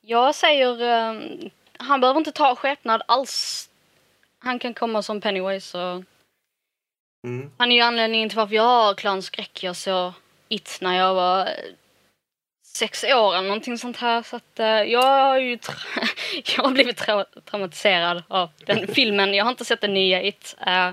jag 0.00 0.34
säger... 0.34 0.82
eh, 0.82 1.20
han 1.78 2.00
behöver 2.00 2.18
inte 2.18 2.32
ta 2.32 2.56
skepnad 2.56 3.02
alls. 3.08 3.68
Han 4.38 4.58
kan 4.58 4.74
komma 4.74 5.02
som 5.02 5.20
Pennywise 5.20 5.78
och... 5.78 6.04
Mm. 7.26 7.50
Han 7.58 7.72
är 7.72 7.76
ju 7.76 7.82
anledningen 7.82 8.28
till 8.28 8.36
varför 8.38 8.54
jag 8.54 8.62
har 8.62 8.94
klanskräck. 8.94 9.62
Jag 9.62 9.76
såg 9.76 10.12
It 10.48 10.78
när 10.80 10.96
jag 10.96 11.14
var 11.14 11.40
eh, 11.40 11.52
sex 12.66 13.04
år 13.04 13.34
eller 13.36 13.48
någonting 13.48 13.78
sånt 13.78 13.96
här. 13.96 14.22
Så 14.22 14.36
att 14.36 14.60
eh, 14.60 14.66
jag 14.66 15.02
har 15.02 15.38
ju 15.38 15.56
tra- 15.56 16.08
jag 16.56 16.64
har 16.64 16.70
blivit 16.70 17.00
tra- 17.00 17.40
traumatiserad 17.44 18.22
av 18.28 18.50
den 18.66 18.86
filmen. 18.94 19.34
Jag 19.34 19.44
har 19.44 19.50
inte 19.50 19.64
sett 19.64 19.80
den 19.80 19.94
nya 19.94 20.22
It. 20.22 20.56
eh, 20.66 20.90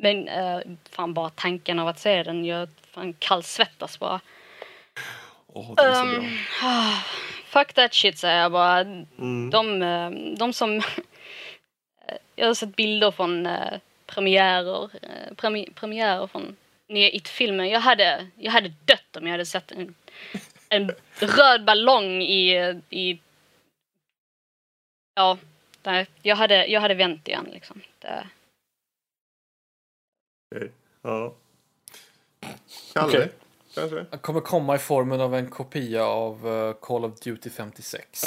men 0.00 0.28
eh, 0.28 0.60
fan 0.90 1.14
bara 1.14 1.30
tanken 1.30 1.78
av 1.78 1.88
att 1.88 1.98
se 1.98 2.22
den, 2.22 2.44
jag 2.44 2.68
fan 2.90 3.12
kallsvettas 3.12 3.98
bara. 3.98 4.20
Åh, 5.46 5.74
det 5.74 5.82
är 5.82 5.94
så 5.94 6.04
bra. 6.04 6.16
Um, 6.16 6.38
fuck 7.46 7.72
that 7.72 7.94
shit 7.94 8.18
säger 8.18 8.40
jag 8.42 8.52
bara. 8.52 8.80
Mm. 8.80 9.50
De, 9.50 9.82
eh, 9.82 10.10
de 10.38 10.52
som... 10.52 10.82
jag 12.36 12.46
har 12.46 12.54
sett 12.54 12.76
bilder 12.76 13.10
från 13.10 13.46
eh, 13.46 13.78
premiärer, 14.06 14.84
eh, 15.02 15.34
premi- 15.36 15.74
premiärer 15.74 16.26
från 16.26 16.56
nya 16.88 17.10
It-filmen. 17.10 17.68
Jag 17.68 17.80
hade, 17.80 18.26
jag 18.36 18.52
hade 18.52 18.68
dött 18.84 19.16
om 19.16 19.26
jag 19.26 19.32
hade 19.32 19.46
sett 19.46 19.72
en, 19.72 19.94
en 20.68 20.92
röd 21.20 21.64
ballong 21.64 22.22
i, 22.22 22.56
eh, 22.56 22.76
i... 22.90 23.18
Ja, 25.14 25.38
nej, 25.82 26.06
jag 26.22 26.36
hade, 26.36 26.66
jag 26.66 26.80
hade 26.80 26.94
vänt 26.94 27.28
igen 27.28 27.48
liksom. 27.52 27.80
Det, 27.98 28.26
Okej. 30.50 30.72
Ja. 31.02 31.34
Kalle, 32.92 33.08
Okej. 33.08 33.32
kanske? 33.74 34.06
Han 34.10 34.18
kommer 34.18 34.40
komma 34.40 34.74
i 34.74 34.78
formen 34.78 35.20
av 35.20 35.34
en 35.34 35.50
kopia 35.50 36.04
av 36.04 36.48
eh, 36.48 36.72
Call 36.72 37.04
of 37.04 37.20
Duty 37.20 37.50
56. 37.50 38.22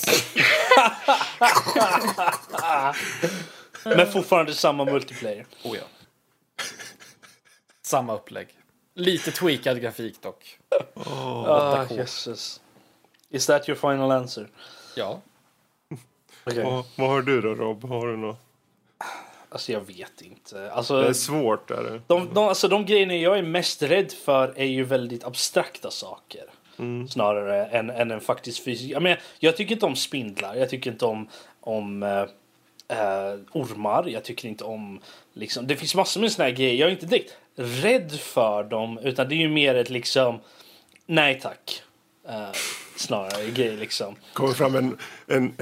Men 3.86 4.12
fortfarande 4.12 4.54
samma 4.54 4.86
multiplayer. 4.86 5.46
Oh 5.64 5.78
ja. 5.78 5.84
Samma 7.82 8.16
upplägg. 8.16 8.48
Lite 8.94 9.32
tweakad 9.32 9.82
grafik 9.82 10.22
dock. 10.22 10.60
Ah, 10.96 11.86
Jesus. 11.90 12.62
Is 13.30 13.46
that 13.46 13.70
your 13.70 13.76
final 13.76 14.12
answer? 14.12 14.50
Ja. 14.96 15.22
Okay. 16.46 16.64
Vad, 16.64 16.86
vad 16.98 17.10
har 17.10 17.22
du 17.22 17.42
då 17.42 17.56
Rob? 17.56 17.84
Har 17.84 18.08
du 18.08 18.18
något? 18.18 18.40
Alltså 19.54 19.72
jag 19.72 19.88
vet 19.88 20.22
inte. 20.22 20.60
Det 20.60 20.72
Alltså, 20.72 20.96
är 20.96 21.14
svårt. 21.14 21.72
Är 21.72 21.84
det? 21.84 22.02
de, 22.08 22.34
de, 22.34 22.44
alltså, 22.44 22.68
de 22.68 22.86
grejerna 22.86 23.16
jag 23.16 23.38
är 23.38 23.44
mest 23.44 23.84
rädd 23.84 24.12
för 24.12 24.54
är 24.58 24.66
ju 24.66 24.84
väldigt 24.84 25.24
abstrakta 25.24 25.92
saker. 25.92 26.44
Snarare 27.10 27.66
än, 27.66 27.90
än 27.90 28.12
en 28.12 28.22
faktisk 28.22 28.64
fysisk. 28.64 28.90
Jag, 28.90 29.04
menar, 29.04 29.20
jag 29.40 29.58
tycker 29.58 29.74
inte 29.74 29.86
om 29.86 29.96
spindlar. 29.96 30.56
Jag 30.56 30.70
tycker 30.70 30.92
inte 30.92 31.06
om, 31.06 31.28
om 31.60 32.04
eh, 32.04 32.22
eh, 32.88 33.36
ormar. 33.52 34.08
Jag 34.08 34.24
tycker 34.24 34.48
inte 34.48 34.64
om... 34.64 35.00
Liksom, 35.34 35.68
det 35.68 35.76
finns 35.76 35.96
massor 35.96 36.22
med 36.22 36.32
såna 36.32 36.46
här 36.46 36.56
grejer. 36.56 36.74
Jag 36.74 36.88
är 36.88 36.92
inte 36.92 37.06
direkt 37.06 37.38
rädd 37.56 38.12
för 38.12 38.64
dem. 38.64 38.98
Utan 38.98 39.30
det 39.30 39.36
är 39.36 39.38
ju 39.38 39.50
mer 39.50 39.76
ett 39.76 39.90
liksom... 39.90 40.40
Nej 41.06 41.40
tack. 41.40 41.84
Eh, 42.28 42.52
snarare 42.96 43.50
grej 43.52 43.78
liksom. 43.78 44.16
kommer 44.34 44.54
fram 44.54 44.76
en, 44.76 44.98
en, 45.28 45.56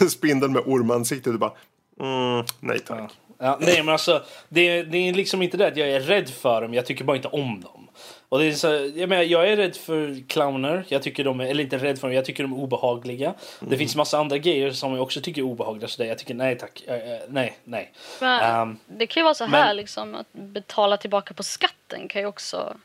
en 0.00 0.10
spindel 0.10 0.50
med 0.50 0.62
ormansikte 0.66 1.28
och 1.28 1.34
du 1.34 1.38
bara 1.38 1.52
mm, 2.00 2.44
nej 2.60 2.78
tack. 2.78 2.98
Ja, 3.00 3.27
nej 3.38 3.82
men 3.82 3.88
alltså 3.88 4.22
det, 4.48 4.82
det 4.82 5.08
är 5.08 5.12
liksom 5.12 5.42
inte 5.42 5.56
det 5.56 5.66
att 5.66 5.76
jag 5.76 5.88
är 5.88 6.00
rädd 6.00 6.28
för 6.30 6.60
dem, 6.62 6.74
jag 6.74 6.86
tycker 6.86 7.04
bara 7.04 7.16
inte 7.16 7.28
om 7.28 7.60
dem. 7.60 7.88
Och 8.28 8.38
det 8.38 8.44
är 8.44 8.52
så, 8.52 8.90
jag, 8.96 9.08
menar, 9.08 9.22
jag 9.22 9.48
är 9.48 9.56
rädd 9.56 9.76
för 9.76 10.28
clowner, 10.28 10.84
jag 10.88 11.02
tycker 11.02 11.24
de 11.24 11.40
är, 11.40 11.44
eller 11.46 11.62
inte 11.64 11.76
rädd 11.78 11.98
för 11.98 12.08
dem, 12.08 12.14
jag 12.14 12.24
tycker 12.24 12.42
de 12.42 12.52
är 12.52 12.56
obehagliga. 12.58 13.34
Det 13.60 13.76
finns 13.78 13.96
massa 13.96 14.18
andra 14.18 14.38
grejer 14.38 14.70
som 14.70 14.92
jag 14.92 15.02
också 15.02 15.20
tycker 15.20 15.42
är 15.42 15.46
obehagliga, 15.46 15.88
så 15.88 16.02
där 16.02 16.08
jag 16.08 16.18
tycker 16.18 16.34
nej 16.34 16.58
tack, 16.58 16.82
eh, 16.86 16.94
nej, 17.28 17.56
nej. 17.64 17.92
men, 18.20 18.40
Ehm, 18.42 18.78
det 18.86 19.06
kan 19.06 19.20
ju 19.20 19.24
vara 19.24 19.34
så 19.34 19.44
här 19.44 19.66
men- 19.66 19.76
liksom 19.76 20.14
att 20.14 20.32
betala 20.32 20.96
tillbaka 20.96 21.34
på 21.34 21.42
skatten 21.42 22.08
kan 22.08 22.22
ju 22.22 22.28
också... 22.28 22.76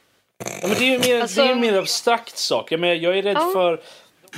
Ja, 0.61 0.67
men 0.67 0.77
det 0.77 0.84
är 0.85 0.91
ju 0.91 0.99
mer, 0.99 1.21
Alltså- 1.21 1.41
det 1.41 1.47
är 1.47 1.55
ju 1.55 1.61
mer 1.61 1.77
abstrakt 1.77 2.38
sak. 2.38 2.71
Jag, 2.71 2.80
menar, 2.80 2.93
jag 2.93 3.17
är 3.17 3.21
rädd 3.23 3.38
Ja. 3.38 3.51
för... 3.53 3.81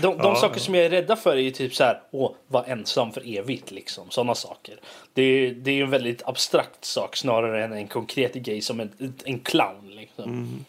De, 0.01 0.17
de 0.17 0.23
Ja. 0.23 0.35
saker 0.35 0.59
som 0.59 0.75
jag 0.75 0.85
är 0.85 0.89
rädda 0.89 1.15
för 1.15 1.31
är 1.31 1.41
ju 1.41 1.51
typ 1.51 1.75
så 1.75 1.83
här, 1.83 2.01
åh, 2.11 2.31
vara 2.47 2.63
ensam 2.63 3.11
för 3.11 3.37
evigt 3.37 3.71
liksom. 3.71 4.09
Sådana 4.09 4.35
saker. 4.35 4.79
Det 5.13 5.21
är, 5.21 5.51
det 5.51 5.71
är 5.71 5.75
ju 5.75 5.83
en 5.83 5.89
väldigt 5.89 6.23
abstrakt 6.25 6.85
sak 6.85 7.15
snarare 7.15 7.63
än 7.63 7.73
en 7.73 7.87
konkret 7.87 8.33
grej 8.33 8.61
som 8.61 8.79
en, 8.79 9.13
en 9.25 9.39
clown 9.39 9.91
liksom. 9.95 10.65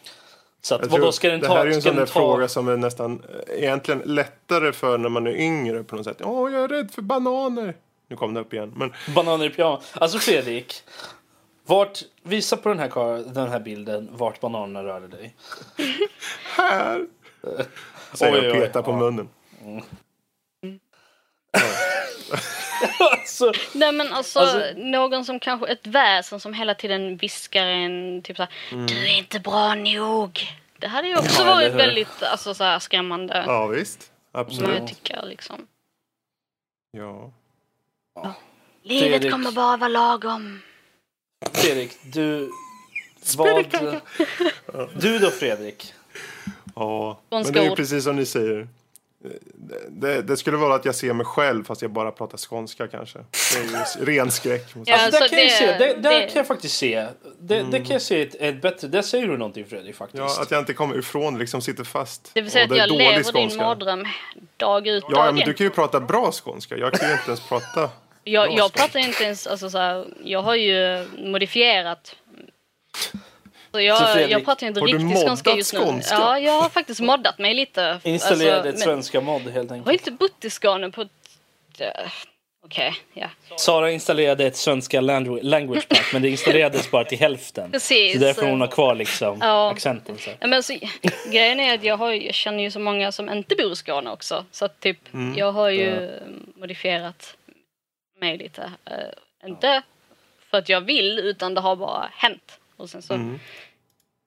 Så 0.63 0.75
att, 0.75 0.87
vadå, 0.87 1.13
ska 1.13 1.31
den 1.31 1.41
det 1.41 1.47
ta... 1.47 1.55
här 1.55 1.61
är 1.67 1.71
ju 1.71 1.75
en 1.75 1.83
sån 1.83 1.97
där 1.97 2.07
ta... 2.07 2.13
fråga 2.13 2.49
som 2.49 2.69
är 2.69 2.77
nästan 2.77 3.23
eh, 3.49 3.63
egentligen 3.65 4.03
lättare 4.05 4.73
för 4.73 4.99
när 4.99 5.09
man 5.09 5.27
är 5.27 5.37
yngre 5.37 5.85
på 5.85 5.97
något 5.97 6.05
sätt. 6.05 6.21
Åh, 6.25 6.53
jag 6.53 6.65
är 6.65 6.69
rädd 6.69 6.91
för 6.91 7.03
bananer. 7.03 7.77
Nu 8.09 8.17
kom 8.17 8.35
det 8.35 8.41
upp 8.41 8.53
igen. 8.53 8.73
Men 8.77 8.93
Bananer 9.15 9.47
i 9.47 9.51
pyjamas. 9.51 9.93
Alltså 9.95 10.19
Fredrik. 10.19 10.75
Vart, 11.67 11.99
visa 12.23 12.57
på 12.57 12.69
den 12.69 12.79
här, 12.79 13.33
den 13.35 13.49
här 13.49 13.61
bilden 13.61 14.09
vart 14.13 14.41
bananerna 14.41 14.85
rörde 14.85 15.09
dig. 15.09 15.35
här! 16.57 17.07
Säger 18.17 18.33
Oj, 18.33 18.39
jag 18.45 18.51
och 18.51 18.57
oj, 18.63 18.67
petar 18.67 18.83
på 18.83 18.91
ja. 18.91 18.97
munnen. 18.97 19.29
alltså, 23.13 23.53
Nej 23.75 23.93
men 23.93 24.13
alltså, 24.13 24.39
Alltså- 24.39 24.73
någon 24.77 25.25
som 25.25 25.41
kanske, 25.41 25.67
ett 25.67 25.87
väsen 25.87 26.41
som 26.41 26.55
hela 26.55 26.75
tiden 26.75 27.17
viskar 27.17 27.67
en 27.67 28.23
typ 28.23 28.37
såhär 28.37 28.53
Du 28.71 29.07
är 29.07 29.19
inte 29.19 29.41
bra 29.41 29.75
nog. 29.75 30.41
Det 30.79 30.87
hade 30.87 31.09
ju 31.09 31.17
också 31.19 31.43
Mm. 31.43 31.49
Ja, 31.49 31.55
varit 31.55 31.73
väldigt 31.75 32.23
alltså, 32.23 32.55
så 32.55 32.65
här, 32.65 32.79
skrämmande. 32.79 33.45
Ja, 33.47 33.67
visst. 33.67 34.03
Som 34.03 34.11
jag 34.33 34.41
Absolut. 34.47 34.87
tycker 34.89 35.27
liksom. 35.27 35.67
Ja. 36.93 37.33
Livet 38.83 39.11
Fredrik. 39.11 39.33
kommer 39.33 39.53
bara 39.53 39.77
vara 39.77 39.89
lagom. 39.89 40.61
Fredrik, 41.53 41.93
du... 42.03 42.51
Vad... 43.37 43.65
Du 45.01 45.19
då 45.19 45.31
Fredrik? 45.31 45.95
Ja. 46.77 47.21
Men 47.31 47.53
det 47.53 47.59
är 47.59 47.65
ju 47.65 47.71
ord. 47.71 47.77
precis 47.77 48.05
som 48.05 48.17
ni 48.17 48.27
säger. 48.27 48.69
Det, 49.55 49.79
det, 49.89 50.23
det 50.23 50.37
skulle 50.37 50.57
vara 50.57 50.75
att 50.75 50.85
jag 50.85 50.95
ser 50.95 51.13
mig 51.13 51.27
själv 51.27 51.65
fast 51.65 51.83
jag 51.83 51.91
bara 51.91 52.11
pratar 52.11 52.39
skånska 52.39 52.89
kanske. 52.89 53.19
Det 53.19 53.59
är 53.59 53.99
ju 53.99 54.05
ren 54.19 54.31
skräck. 54.31 54.67
jag 54.75 54.89
Ja, 54.89 55.05
Alltså, 55.05 55.21
där 55.21 55.29
kan 55.29 55.39
jag 55.39 55.47
det- 55.49 55.51
se, 55.51 55.67
det, 55.67 55.95
där 56.03 56.11
det- 56.21 56.27
kan 56.27 56.37
jag 56.37 56.47
faktiskt 56.47 56.77
se. 56.77 57.07
Det, 57.41 57.63
det 57.63 57.79
kan 57.79 57.91
jag 57.91 58.03
se 58.03 58.23
ett, 58.23 58.35
ett 58.41 58.63
bättre. 58.63 58.89
Där 58.89 59.03
säger 59.03 59.27
du 59.27 59.37
någonting 59.39 59.65
Fredrik 59.65 59.97
faktiskt. 59.97 60.19
Ja, 60.37 60.43
att 60.43 60.51
jag 60.51 60.61
inte 60.61 60.73
kommer 60.75 60.99
ifrån, 60.99 61.39
liksom 61.39 61.61
sitter 61.63 61.85
fast. 61.85 62.31
Det 62.35 62.41
vill 62.43 62.51
säga 62.51 62.65
att 62.65 62.77
jag 62.77 62.91
lever 62.91 63.15
din 63.15 63.25
skånska. 63.25 63.63
mardröm 63.63 64.05
dag 64.57 64.87
ut, 64.87 65.05
Ja, 65.09 65.15
dag 65.17 65.27
ja, 65.29 65.33
men 65.33 65.45
du 65.45 65.55
kan 65.55 65.65
ju 65.67 65.71
prata 65.71 66.01
bra 66.01 66.33
skånska. 66.33 66.77
Jag 66.77 66.93
kan 66.93 67.09
ju 67.09 67.15
inte 67.15 67.27
ens 67.27 67.49
prata. 67.49 67.91
Jag, 68.25 68.53
jag 68.53 68.73
pratar 68.73 68.99
inte 69.01 69.25
ens, 69.25 69.47
alltså 69.47 69.71
så 69.71 69.79
här, 69.79 70.07
jag 70.25 70.43
har 70.43 70.55
ju 70.55 71.07
modifierat. 71.19 72.17
Så 73.77 73.97
Så 73.97 74.03
jag, 74.05 74.13
Fredrik, 74.13 74.33
jag 74.33 74.45
pratar 74.45 74.63
ju 74.63 74.69
inte 74.69 74.81
riktigt 74.81 75.27
skånska 75.27 75.51
just 75.55 75.73
nu. 75.75 75.81
skånska? 75.81 76.15
Ja, 76.15 76.39
jag 76.39 76.53
har 76.63 76.69
faktiskt 76.69 77.01
moddat 77.01 77.39
mig 77.39 77.55
lite. 77.55 78.01
Installerade 78.05 78.57
Alltså, 78.57 78.69
ett 78.71 78.81
svenska 78.81 79.21
mod 79.21 79.43
helt 79.43 79.55
Jag 79.55 79.65
har 79.65 79.75
enkelt. 79.77 80.01
inte 80.01 80.11
bott 80.11 80.45
i 80.45 80.51
Skåne 80.51 80.91
på... 80.91 81.01
eh, 81.79 81.89
Okej, 82.65 82.95
ja. 83.15 83.29
Sara 83.57 83.91
installerade 83.91 84.47
ett 84.47 84.57
svenska 84.57 85.01
langu- 85.01 85.43
language 85.43 85.89
pack 85.89 86.11
men 86.13 86.23
det 86.23 86.29
installerades 86.29 86.91
bara 86.91 87.05
till 87.05 87.19
hälften. 87.19 87.71
Precis. 87.73 88.13
Så 88.13 88.19
därför 88.19 88.43
hon 88.47 88.61
har 88.61 88.69
kvar 88.69 88.95
liksom 88.95 89.39
Ja. 89.41 89.71
accenten. 89.73 90.19
Så. 90.19 90.31
Ja, 90.41 90.47
men 90.47 90.63
så, 90.63 90.75
grejen 91.33 91.61
är 91.61 91.75
att 91.75 91.85
jag, 91.85 91.97
har, 91.97 92.13
jag 92.13 92.35
känner 92.35 92.63
ju 92.63 92.71
så 92.71 92.81
många 92.81 93.13
som 93.13 93.29
inte 93.33 93.55
bor 93.57 93.73
i 93.73 93.77
Skåne 93.77 94.11
också. 94.11 94.45
Så 94.51 94.65
att 94.65 94.81
typ, 94.81 94.99
Mm. 95.15 95.39
jag 95.39 95.53
har 95.53 95.71
ju 95.71 96.11
modifierat 96.57 97.37
mig 98.21 98.39
lite. 98.39 98.73
Eh, 98.85 99.49
inte 99.49 99.83
för 100.51 100.59
att 100.59 100.69
jag 100.69 100.81
vill, 100.81 101.19
utan 101.19 101.55
det 101.55 101.61
har 101.61 101.77
bara 101.77 102.09
hänt. 102.13 102.59
Och 102.77 102.91
sen 102.91 103.03
så 103.03 103.15
Mm. 103.15 103.41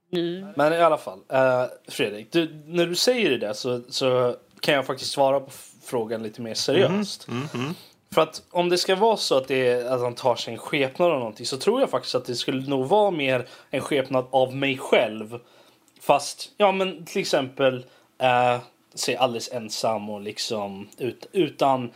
Nu... 0.10 0.48
Men 0.56 0.74
i 0.74 0.78
alla 0.78 0.98
fall, 0.98 1.20
eh, 1.30 1.64
Fredrik, 1.88 2.32
du, 2.32 2.64
när 2.66 2.86
du 2.86 2.96
säger 2.96 3.30
det 3.30 3.38
där 3.38 3.54
så, 3.54 3.82
så 3.90 4.36
kan 4.60 4.74
jag 4.74 4.86
faktiskt 4.86 5.12
svara 5.12 5.40
på 5.40 5.52
frågan 5.84 6.24
lite 6.24 6.42
mer 6.42 6.54
seriöst. 6.54 7.28
Mhm. 7.28 7.76
För 8.12 8.22
att 8.22 8.44
om 8.52 8.70
det 8.70 8.78
ska 8.78 8.96
vara 8.96 9.18
så 9.18 9.38
att, 9.38 9.48
det 9.48 9.68
är, 9.68 9.86
att 9.86 10.02
han 10.02 10.16
tar 10.16 10.36
sig 10.36 10.54
en 10.54 10.60
skepnad 10.60 11.12
av 11.12 11.20
någonting 11.20 11.46
så 11.46 11.58
tror 11.58 11.80
jag 11.80 11.90
faktiskt 11.90 12.16
att 12.16 12.26
det 12.26 12.36
skulle 12.36 12.70
nog 12.70 12.88
vara 12.88 13.12
mer 13.12 13.48
en 13.70 13.82
skepnad 13.82 14.26
av 14.32 14.56
mig 14.56 14.78
själv. 14.78 15.40
Fast, 16.02 16.52
ja 16.58 16.72
men 16.72 17.06
till 17.06 17.22
exempel, 17.22 17.86
eh, 18.18 18.58
se 18.94 19.16
alldeles 19.16 19.52
ensam 19.52 20.10
och 20.10 20.22
liksom 20.22 20.90
ut, 20.98 21.26
utan 21.32 21.92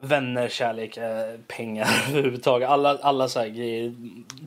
vänner, 0.00 0.48
kärlek, 0.48 0.96
eh, 0.96 1.40
pengar 1.46 1.88
överhuvudtaget. 2.08 2.68
Alla, 2.68 2.98
alla 3.02 3.28
så 3.28 3.40
här 3.40 3.48
grejer. 3.48 3.94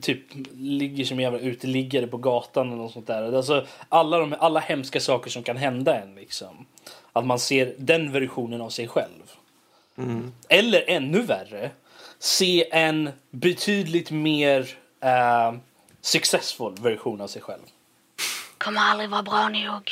Typ 0.00 0.20
ligger 0.54 1.04
som 1.04 1.20
jävla 1.20 1.38
uteliggare 1.38 2.06
på 2.06 2.16
gatan 2.16 2.66
eller 2.66 2.82
något 2.82 2.92
sånt 2.92 3.06
där. 3.06 3.36
Alltså, 3.36 3.66
alla, 3.88 4.18
de, 4.18 4.34
alla 4.38 4.60
hemska 4.60 5.00
saker 5.00 5.30
som 5.30 5.42
kan 5.42 5.56
hända 5.56 6.00
en 6.00 6.14
liksom. 6.14 6.66
Att 7.12 7.26
man 7.26 7.38
ser 7.38 7.74
den 7.78 8.12
versionen 8.12 8.60
av 8.60 8.70
sig 8.70 8.88
själv. 8.88 9.22
Eller 10.48 10.84
ännu 10.90 11.22
värre. 11.22 11.70
Se 12.18 12.68
en 12.70 13.10
betydligt 13.30 14.10
mer 14.10 14.70
eh, 15.00 15.54
successful 16.00 16.74
version 16.80 17.20
av 17.20 17.26
sig 17.26 17.42
själv. 17.42 17.62
Kommer 18.58 18.80
aldrig 18.80 19.10
vara 19.10 19.22
bra 19.22 19.48
nog. 19.48 19.90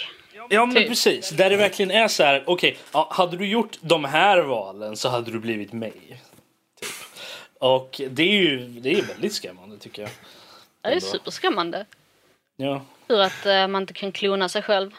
Ja 0.48 0.66
men 0.66 0.76
Typ. 0.76 0.88
precis, 0.88 1.30
där 1.30 1.50
det 1.50 1.56
verkligen 1.56 1.90
är 1.90 2.08
så 2.08 2.22
här, 2.22 2.44
okej, 2.46 2.76
ja, 2.92 3.08
hade 3.10 3.36
du 3.36 3.46
gjort 3.46 3.78
de 3.80 4.04
här 4.04 4.40
valen 4.40 4.96
så 4.96 5.08
hade 5.08 5.30
du 5.30 5.38
blivit 5.38 5.72
mig. 5.72 6.20
Typ. 6.80 6.88
Och 7.58 8.00
det 8.10 8.22
är 8.22 8.32
ju 8.32 8.66
det 8.66 8.92
är 8.92 9.02
väldigt 9.02 9.32
skrämmande 9.32 9.78
tycker 9.78 10.02
jag. 10.02 10.10
Det 10.82 10.88
är 10.88 11.00
superskrämmande. 11.00 11.86
Ja. 12.56 12.82
Hur 13.08 13.20
att 13.20 13.46
eh, 13.46 13.66
man 13.66 13.82
inte 13.82 13.94
kan 13.94 14.12
klona 14.12 14.48
sig 14.48 14.62
själv. 14.62 14.90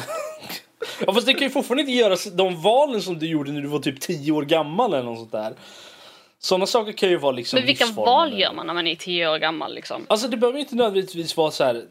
ja 1.06 1.14
fast 1.14 1.26
det 1.26 1.34
kan 1.34 1.42
ju 1.42 1.50
fortfarande 1.50 1.80
inte 1.80 1.92
göra 1.92 2.16
de 2.32 2.62
valen 2.62 3.02
som 3.02 3.18
du 3.18 3.26
gjorde 3.26 3.52
när 3.52 3.60
du 3.60 3.68
var 3.68 3.78
typ 3.78 4.00
10 4.00 4.32
år 4.32 4.42
gammal 4.42 4.94
eller 4.94 5.04
något 5.04 5.18
sånt 5.18 5.32
där. 5.32 5.54
Sådana 6.38 6.66
saker 6.66 6.92
kan 6.92 7.08
ju 7.08 7.16
vara 7.16 7.32
liksom 7.32 7.56
Men 7.56 7.66
vilka 7.66 7.86
val 7.86 8.40
gör 8.40 8.52
man 8.52 8.66
när 8.66 8.74
man 8.74 8.86
är 8.86 8.94
tio 8.94 9.28
år 9.28 9.38
gammal 9.38 9.74
liksom? 9.74 10.06
Alltså 10.08 10.28
det 10.28 10.36
behöver 10.36 10.58
inte 10.58 10.74
nödvändigtvis 10.74 11.36
vara 11.36 11.50
så 11.50 11.64
här. 11.64 11.84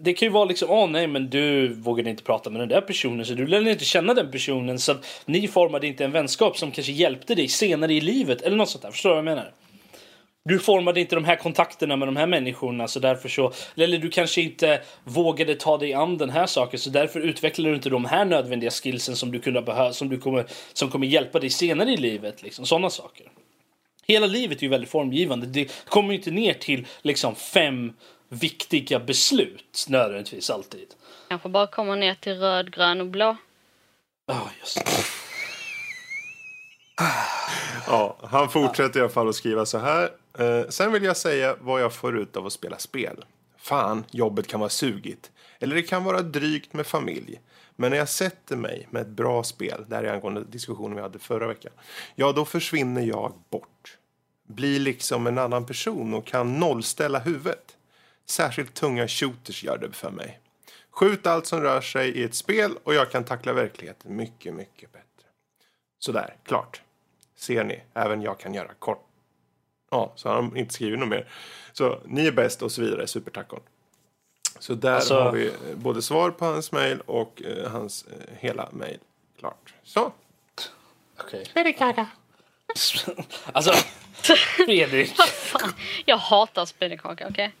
Det 0.00 0.12
kan 0.12 0.26
ju 0.26 0.32
vara 0.32 0.44
liksom, 0.44 0.70
åh 0.70 0.90
nej 0.90 1.06
men 1.06 1.30
du 1.30 1.74
vågade 1.74 2.10
inte 2.10 2.22
prata 2.22 2.50
med 2.50 2.60
den 2.60 2.68
där 2.68 2.80
personen 2.80 3.26
så 3.26 3.34
du 3.34 3.46
lärde 3.46 3.70
inte 3.70 3.84
känna 3.84 4.14
den 4.14 4.30
personen 4.30 4.78
så 4.78 4.92
att 4.92 5.22
ni 5.26 5.48
formade 5.48 5.86
inte 5.86 6.04
en 6.04 6.12
vänskap 6.12 6.58
som 6.58 6.70
kanske 6.70 6.92
hjälpte 6.92 7.34
dig 7.34 7.48
senare 7.48 7.94
i 7.94 8.00
livet 8.00 8.42
eller 8.42 8.56
något 8.56 8.68
sånt 8.68 8.82
där. 8.82 8.90
Förstår 8.90 9.10
du 9.10 9.14
vad 9.14 9.18
jag 9.18 9.24
menar? 9.24 9.52
Du 10.44 10.58
formade 10.58 11.00
inte 11.00 11.14
de 11.14 11.24
här 11.24 11.36
kontakterna 11.36 11.96
med 11.96 12.08
de 12.08 12.16
här 12.16 12.26
människorna 12.26 12.88
så 12.88 13.00
därför 13.00 13.28
så, 13.28 13.52
eller 13.76 13.98
du 13.98 14.10
kanske 14.10 14.40
inte 14.40 14.80
vågade 15.04 15.54
ta 15.54 15.78
dig 15.78 15.94
an 15.94 16.18
den 16.18 16.30
här 16.30 16.46
saken 16.46 16.78
så 16.78 16.90
därför 16.90 17.20
utvecklade 17.20 17.70
du 17.70 17.76
inte 17.76 17.90
de 17.90 18.04
här 18.04 18.24
nödvändiga 18.24 18.70
skillsen 18.70 19.16
som 19.16 19.32
du 19.32 19.38
kunde 19.38 19.62
behöva, 19.62 19.92
som 19.92 20.08
du 20.08 20.18
kommer, 20.18 20.46
som 20.72 20.90
kommer 20.90 21.06
hjälpa 21.06 21.38
dig 21.38 21.50
senare 21.50 21.90
i 21.90 21.96
livet 21.96 22.42
liksom. 22.42 22.66
Sådana 22.66 22.90
saker. 22.90 23.26
Hela 24.06 24.26
livet 24.26 24.58
är 24.58 24.62
ju 24.62 24.68
väldigt 24.68 24.90
formgivande. 24.90 25.46
Det 25.46 25.72
kommer 25.88 26.08
ju 26.12 26.18
inte 26.18 26.30
ner 26.30 26.52
till 26.52 26.86
liksom 27.02 27.34
fem 27.34 27.92
viktiga 28.38 29.00
beslut 29.00 29.86
nödvändigtvis 29.88 30.50
alltid. 30.50 30.94
Kanske 31.28 31.48
bara 31.48 31.66
kommer 31.66 31.96
ner 31.96 32.14
till 32.14 32.38
röd, 32.38 32.72
grön 32.74 33.00
och 33.00 33.06
blå. 33.06 33.36
Ja, 34.26 34.50
just 34.60 34.76
det. 34.76 34.90
Ja, 37.88 38.16
han 38.22 38.48
fortsätter 38.48 38.98
i 38.98 39.02
alla 39.02 39.12
fall 39.12 39.28
att 39.28 39.34
skriva 39.34 39.66
så 39.66 39.78
här. 39.78 40.10
Eh, 40.38 40.68
sen 40.68 40.92
vill 40.92 41.04
jag 41.04 41.16
säga 41.16 41.56
vad 41.60 41.82
jag 41.82 41.92
får 41.92 42.18
ut 42.18 42.36
av 42.36 42.46
att 42.46 42.52
spela 42.52 42.78
spel. 42.78 43.24
Fan, 43.58 44.04
jobbet 44.10 44.46
kan 44.46 44.60
vara 44.60 44.70
sugigt. 44.70 45.30
Eller 45.58 45.74
det 45.74 45.82
kan 45.82 46.04
vara 46.04 46.22
drygt 46.22 46.72
med 46.72 46.86
familj. 46.86 47.40
Men 47.76 47.90
när 47.90 47.98
jag 47.98 48.08
sätter 48.08 48.56
mig 48.56 48.86
med 48.90 49.02
ett 49.02 49.08
bra 49.08 49.42
spel, 49.42 49.84
där 49.88 50.02
är 50.04 50.12
angående 50.12 50.44
diskussionen 50.44 50.96
vi 50.96 51.02
hade 51.02 51.18
förra 51.18 51.46
veckan. 51.46 51.72
Ja, 52.14 52.32
då 52.32 52.44
försvinner 52.44 53.02
jag 53.02 53.32
bort. 53.50 53.98
Blir 54.48 54.80
liksom 54.80 55.26
en 55.26 55.38
annan 55.38 55.66
person 55.66 56.14
och 56.14 56.26
kan 56.26 56.60
nollställa 56.60 57.18
huvudet. 57.18 57.76
Särskilt 58.26 58.74
tunga 58.74 59.08
shooters 59.08 59.64
gör 59.64 59.78
det 59.78 59.92
för 59.92 60.10
mig. 60.10 60.40
Skjut 60.90 61.26
allt 61.26 61.46
som 61.46 61.60
rör 61.60 61.80
sig 61.80 62.08
i 62.10 62.24
ett 62.24 62.34
spel 62.34 62.78
och 62.84 62.94
jag 62.94 63.10
kan 63.10 63.24
tackla 63.24 63.52
verkligheten 63.52 64.16
mycket, 64.16 64.54
mycket 64.54 64.92
bättre. 64.92 65.06
Sådär, 65.98 66.34
klart. 66.44 66.82
Ser 67.36 67.64
ni, 67.64 67.82
även 67.94 68.22
jag 68.22 68.38
kan 68.40 68.54
göra 68.54 68.74
kort. 68.78 69.02
Ja, 69.90 70.12
så 70.16 70.28
har 70.28 70.34
han 70.42 70.56
inte 70.56 70.74
skrivit 70.74 70.98
något 70.98 71.08
mer. 71.08 71.28
Så 71.72 72.00
ni 72.04 72.26
är 72.26 72.32
bäst 72.32 72.62
och 72.62 72.72
så 72.72 72.82
vidare, 72.82 73.06
supertackon. 73.06 73.60
Så 74.58 74.74
där 74.74 74.94
Alltså- 74.94 75.20
har 75.20 75.32
vi 75.32 75.46
eh, 75.46 75.52
både 75.74 76.02
svar 76.02 76.30
på 76.30 76.44
hans 76.44 76.72
mejl 76.72 77.00
och 77.00 77.42
eh, 77.42 77.70
hans 77.70 78.04
eh, 78.06 78.36
hela 78.38 78.68
mejl. 78.72 78.98
Klart. 79.38 79.74
Så. 79.82 80.12
Okej. 81.20 81.46
Alltså, 83.52 83.72
Fredrik. 84.56 85.14
Jag 86.04 86.16
hatar 86.16 86.64
spindelkaka, 86.64 87.28
okej? 87.30 87.54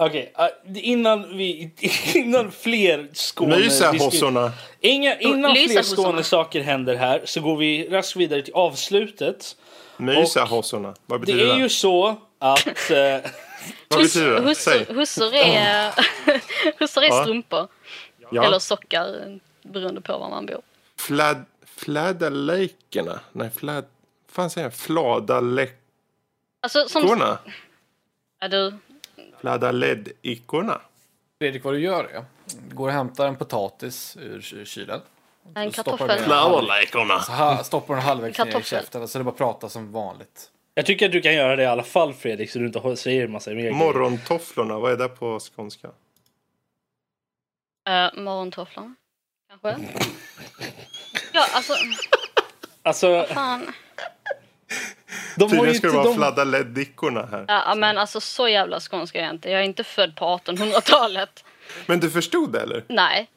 Okej, 0.00 0.32
äh, 0.38 0.48
innan 0.74 1.36
vi... 1.36 1.70
Innan 2.14 2.52
fler 2.52 3.08
Skåne... 3.12 3.56
Mysa 3.56 3.92
hossorna. 3.92 4.52
Inga, 4.80 5.18
innan 5.18 5.54
Lysa 5.54 5.68
fler 5.68 5.76
hossorna. 5.78 6.02
Skåne 6.02 6.22
saker 6.22 6.60
händer 6.60 6.94
här 6.96 7.22
så 7.24 7.40
går 7.40 7.56
vi 7.56 7.88
raskt 7.88 8.16
vidare 8.16 8.42
till 8.42 8.54
avslutet. 8.54 9.56
Mysa 9.96 10.44
hossorna. 10.44 10.94
Vad 11.06 11.20
Det 11.20 11.26
betyder 11.26 11.46
det? 11.46 11.52
är 11.52 11.58
ju 11.58 11.68
så 11.68 12.16
att... 12.38 12.90
Eh, 12.90 13.20
Vad 13.88 14.00
betyder 14.02 14.34
det? 14.34 14.40
Hussor, 14.40 14.94
hussor 14.94 15.34
är, 15.34 15.92
hussor 16.78 17.02
är 17.04 17.22
strumpor. 17.22 17.68
Ja. 18.30 18.44
Eller 18.44 18.58
sockar, 18.58 19.38
beroende 19.62 20.00
på 20.00 20.18
var 20.18 20.30
man 20.30 20.46
bor. 20.46 20.62
Flad, 20.98 21.44
flädalejkerna. 21.76 23.20
Nej, 23.32 23.50
fläd... 23.50 23.84
fan 24.32 24.50
säger 24.50 24.66
jag? 24.66 24.74
Fladalejkorna. 24.74 25.78
Alltså 26.62 26.88
som... 26.88 27.38
Ja, 28.40 28.48
du, 28.48 28.72
Fladaledikorna. 29.40 30.80
Fredrik, 31.40 31.64
vad 31.64 31.74
du 31.74 31.80
gör 31.80 32.04
är, 32.04 32.24
går 32.74 32.86
och 32.88 32.94
hämtar 32.94 33.26
en 33.26 33.36
potatis 33.36 34.16
ur 34.20 34.40
ky- 34.40 34.64
kylen. 34.64 35.00
en 35.54 35.70
kartoffel. 35.70 36.18
Fladalejkorna. 36.18 37.20
Så 37.20 37.64
stoppar 37.64 37.94
den 37.94 38.02
halvvägs 38.04 38.38
ner 38.38 38.60
i 38.60 38.62
käften, 38.62 39.08
så 39.08 39.18
det 39.18 39.24
bara 39.24 39.34
prata 39.34 39.68
som 39.68 39.92
vanligt. 39.92 40.50
jag 40.74 40.86
tycker 40.86 41.06
att 41.06 41.12
du 41.12 41.20
kan 41.20 41.34
göra 41.34 41.56
det 41.56 41.62
i 41.62 41.66
alla 41.66 41.82
fall 41.82 42.14
Fredrik 42.14 42.50
så 42.50 42.58
du 42.58 42.66
inte 42.66 42.96
säger 42.96 43.24
en 43.24 43.32
massa 43.32 43.50
mer. 43.50 43.72
Morgontofflorna. 43.72 44.78
Vad 44.78 44.92
är 44.92 44.96
det 44.96 45.08
på 45.08 45.40
skånska? 45.40 45.88
Uh, 45.88 45.92
morgontofflor. 48.22 48.94
Kanske? 49.48 49.76
Ja, 51.32 51.46
alltså... 51.54 51.72
Alltså, 52.82 53.26
Fan. 53.28 53.72
De 55.36 55.50
Tydligen 55.50 55.74
ska 55.74 55.86
det 55.86 55.92
vara 55.92 56.04
De, 56.04 56.14
fladaledikorna 56.14 57.28
här. 57.30 57.44
Ja, 57.48 57.74
men 57.74 57.98
alltså 57.98 58.20
så 58.20 58.48
jävla 58.48 58.80
skånska 58.80 59.18
är 59.20 59.22
jag 59.24 59.34
inte. 59.34 59.50
Jag 59.50 59.60
är 59.60 59.64
inte 59.64 59.84
född 59.84 60.16
på 60.16 60.24
1800-talet. 60.24 61.44
Men 61.86 62.00
du 62.00 62.10
förstod 62.10 62.52
det 62.52 62.60
eller? 62.60 62.84
Nej. 62.88 63.30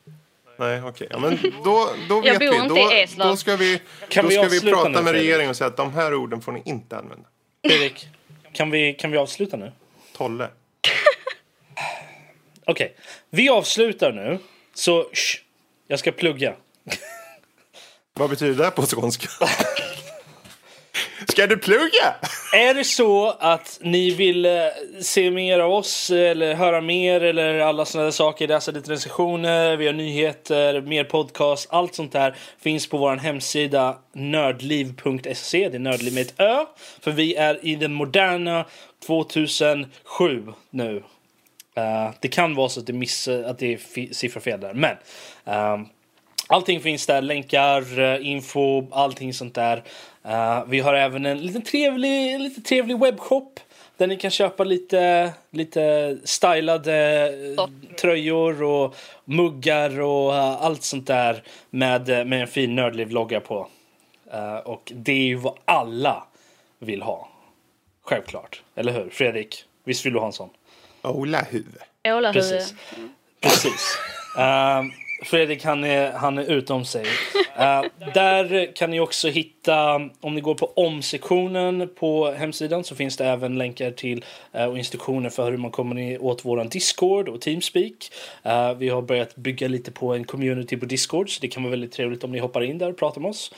Nej, 0.58 0.82
okej. 0.84 1.08
Ja, 1.12 1.20
men 1.20 1.40
då, 1.64 1.90
då 2.10 2.22
Jag 2.26 2.40
vet 2.40 2.42
vi. 2.42 2.56
inte 2.56 2.68
Då, 2.68 2.78
i 2.92 3.02
Eslöv. 3.02 3.28
då 3.28 3.38
ska 3.38 3.56
vi, 3.56 3.82
Kan 4.10 4.24
då 4.24 4.30
vi 4.30 4.36
ska 4.36 4.48
vi 4.48 4.72
prata 4.72 4.90
nu, 4.90 5.02
med 5.02 5.14
regeringen 5.14 5.50
och 5.50 5.56
säga 5.56 5.68
att 5.68 5.78
de 5.78 5.94
här 5.94 6.14
orden 6.14 6.42
får 6.42 6.52
ni 6.52 6.62
inte 6.66 6.98
använda. 6.98 7.28
Fredrik, 7.68 8.08
kan 8.54 8.72
vi, 8.72 8.94
kan 8.94 9.12
vi 9.12 9.18
avsluta 9.18 9.58
nu? 9.58 9.72
Tolle. 10.18 10.48
Okej, 12.66 12.96
vi 13.30 13.50
avslutar 13.50 14.12
nu. 14.12 14.40
Så, 14.74 15.04
shh, 15.14 15.42
jag 15.88 16.00
ska 16.00 16.12
plugga. 16.12 16.54
Vad 18.14 18.30
betyder 18.30 18.64
det 18.66 18.72
på 18.72 18.82
skånska? 18.86 19.28
Ska 21.28 21.48
du 21.48 21.58
plugga? 21.58 22.16
Är 22.54 22.74
det 22.74 22.84
så 22.84 23.30
att 23.40 23.80
ni 23.82 24.12
vill 24.12 24.46
eh, 24.46 24.52
se 25.02 25.32
mer 25.32 25.60
av 25.60 25.74
oss 25.74 26.12
eller 26.12 26.54
höra 26.54 26.82
mer 26.82 27.22
eller 27.22 27.60
alla 27.60 27.86
sådana 27.86 28.12
saker, 28.12 28.48
läsa 28.48 28.72
lite 28.72 28.92
recensioner, 28.92 29.78
vi 29.78 29.86
har 29.86 29.94
nyheter, 29.94 30.82
mer 30.82 31.04
podcast, 31.04 31.68
allt 31.72 31.96
sånt 31.96 32.12
där 32.12 32.36
finns 32.60 32.88
på 32.88 32.98
vår 32.98 33.16
hemsida 33.16 33.98
nördliv.se. 34.14 35.70
Det 35.70 35.78
är 35.78 35.80
nördliv 35.80 36.14
med 36.14 36.22
ett 36.22 36.40
ö. 36.40 36.66
För 37.02 37.12
vi 37.12 37.36
är 37.36 37.66
i 37.66 37.76
den 37.76 37.94
moderna 37.94 38.66
2007 39.06 40.54
nu. 40.70 41.04
Uh, 41.78 42.14
det 42.20 42.28
kan 42.28 42.56
vara 42.56 42.70
så 42.70 42.80
att 42.80 42.88
det, 42.88 42.94
miss, 42.94 43.28
att 43.28 43.60
det 43.60 43.74
är 43.74 44.14
siffror 44.14 44.42
fel 44.42 44.60
där, 44.60 44.74
men 44.74 44.98
uh, 45.48 45.88
Allting 46.54 46.82
finns 46.82 47.06
där, 47.06 47.22
länkar, 47.22 48.00
eh, 48.00 48.28
info, 48.28 48.88
allting 48.92 49.34
sånt 49.34 49.56
där. 49.56 49.84
Eh, 50.24 50.64
vi 50.68 50.80
har 50.80 50.94
även 50.94 51.26
en 51.26 51.38
lite 51.38 51.60
trevlig, 51.60 52.40
lite 52.40 52.62
trevlig 52.62 53.00
webbshop 53.00 53.60
där 53.98 54.08
ni 54.08 54.18
kan 54.18 54.32
köpa 54.32 54.64
lite, 54.64 55.34
lite 55.52 56.18
stylade 56.24 57.28
eh, 57.58 57.68
tröjor 58.02 58.64
och 58.64 58.96
muggar 59.26 60.02
och 60.02 60.34
allt 60.36 60.84
sånt 60.84 61.08
där 61.08 61.44
med, 61.70 62.08
med 62.08 62.42
en 62.42 62.48
fin 62.48 62.76
nördliv-logga 62.76 63.40
på. 63.40 63.68
Eh, 64.32 64.56
och 64.56 64.92
det 64.96 65.12
är 65.12 65.26
ju 65.26 65.36
vad 65.36 65.58
alla 65.66 66.24
vill 66.80 67.02
ha. 67.02 67.30
Självklart. 68.02 68.62
Eller 68.76 68.92
hur? 68.92 69.10
Fredrik, 69.10 69.66
visst 69.84 70.06
vill 70.06 70.14
du 70.14 70.20
ha 70.20 70.26
en 70.26 70.34
sån? 70.34 70.50
Ola 71.02 71.42
huvud. 71.42 71.82
Ålahuvud. 72.04 72.34
Precis. 72.34 72.74
Precis. 73.42 73.98
Ehm, 74.38 74.92
Fredrik 75.24 75.64
han 75.64 75.84
är, 75.84 76.12
han 76.12 76.38
är 76.38 76.52
utom 76.52 76.86
sig. 76.86 77.04
Uh, 77.04 77.84
där 78.14 78.76
kan 78.76 78.92
ni 78.92 79.00
också 79.00 79.28
hitta, 79.28 79.96
om 80.22 80.36
ni 80.36 80.42
går 80.42 80.56
på 80.56 80.66
om-sektionen 80.76 81.90
på 82.00 82.32
hemsidan 82.32 82.84
så 82.84 82.96
finns 82.96 83.18
det 83.18 83.26
även 83.26 83.58
länkar 83.58 83.92
till 83.92 84.26
uh, 84.56 84.66
och 84.66 84.78
instruktioner 84.78 85.30
för 85.30 85.52
hur 85.52 85.58
man 85.58 85.72
kommer 85.72 86.24
åt 86.24 86.46
våran 86.46 86.70
Discord 86.70 87.30
och 87.30 87.42
Teamspeak. 87.42 88.12
Uh, 88.46 88.74
vi 88.78 88.90
har 88.90 89.02
börjat 89.02 89.36
bygga 89.36 89.68
lite 89.68 89.92
på 89.92 90.14
en 90.14 90.24
community 90.24 90.78
på 90.78 90.86
Discord 90.86 91.36
så 91.36 91.42
det 91.42 91.48
kan 91.48 91.64
vara 91.64 91.72
väldigt 91.72 91.92
trevligt 91.92 92.24
om 92.24 92.32
ni 92.32 92.40
hoppar 92.40 92.62
in 92.64 92.78
där 92.78 92.90
och 92.90 92.98
pratar 92.98 93.22
med 93.22 93.30
oss. 93.30 93.54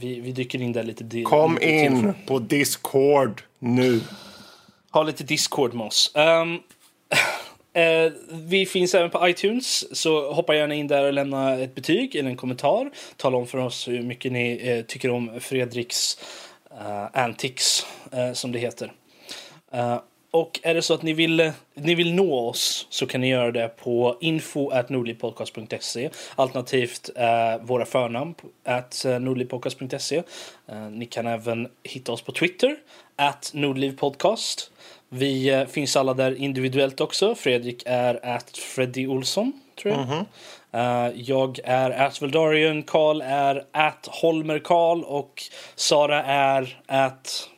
vi, 0.00 0.20
vi 0.20 0.32
dyker 0.32 0.62
in 0.62 0.72
där 0.72 0.82
lite. 0.82 1.22
Kom 1.22 1.54
lite 1.54 1.66
in 1.66 2.02
till. 2.02 2.26
på 2.26 2.38
Discord 2.38 3.42
nu. 3.58 4.00
Ha 4.90 5.02
lite 5.02 5.24
Discord 5.24 5.74
med 5.74 5.86
oss. 5.86 6.12
Um, 6.14 6.60
Eh, 7.78 8.12
vi 8.30 8.66
finns 8.66 8.94
även 8.94 9.10
på 9.10 9.28
iTunes, 9.28 9.96
så 9.98 10.32
hoppa 10.32 10.54
gärna 10.54 10.74
in 10.74 10.86
där 10.86 11.04
och 11.04 11.12
lämna 11.12 11.54
ett 11.54 11.74
betyg 11.74 12.16
eller 12.16 12.30
en 12.30 12.36
kommentar. 12.36 12.90
Tala 13.16 13.36
om 13.36 13.46
för 13.46 13.58
oss 13.58 13.88
hur 13.88 14.02
mycket 14.02 14.32
ni 14.32 14.60
eh, 14.68 14.84
tycker 14.84 15.10
om 15.10 15.40
Fredriks 15.40 16.18
eh, 16.70 17.22
antics, 17.22 17.86
eh, 18.12 18.32
som 18.32 18.52
det 18.52 18.58
heter. 18.58 18.92
Eh, 19.72 20.00
och 20.30 20.60
är 20.62 20.74
det 20.74 20.82
så 20.82 20.94
att 20.94 21.02
ni 21.02 21.12
vill, 21.12 21.52
ni 21.74 21.94
vill 21.94 22.14
nå 22.14 22.48
oss 22.48 22.86
så 22.90 23.06
kan 23.06 23.20
ni 23.20 23.28
göra 23.28 23.52
det 23.52 23.68
på 23.68 24.16
info.nordlivpodcast.se 24.20 26.10
alternativt 26.34 27.10
eh, 27.16 27.62
våra 27.62 27.84
förnamn 27.84 28.34
at 28.64 29.04
eh, 29.04 29.18
nordlivpodcast.se. 29.18 30.22
Eh, 30.68 30.90
ni 30.90 31.06
kan 31.06 31.26
även 31.26 31.68
hitta 31.82 32.12
oss 32.12 32.22
på 32.22 32.32
Twitter, 32.32 32.76
at 33.16 33.50
nordlivpodcast. 33.54 34.70
Vi 35.08 35.48
eh, 35.48 35.66
finns 35.66 35.96
alla 35.96 36.14
där 36.14 36.34
individuellt 36.34 37.00
också. 37.00 37.34
Fredrik 37.34 37.82
är 37.86 38.26
at 38.26 38.58
Freddy 38.58 39.06
Olsson, 39.06 39.52
tror 39.82 39.94
jag. 39.94 40.02
Mm 40.02 40.24
-hmm. 40.72 41.12
jag 41.16 41.58
är 41.64 41.90
at 41.90 42.22
Veldarian, 42.22 42.82
Karl 42.82 43.20
är 43.20 43.64
at 43.72 44.08
Holmer 44.10 44.58
Karl 44.58 45.04
och 45.04 45.42
Sara 45.74 46.24
är 46.24 46.82
at 46.86 47.48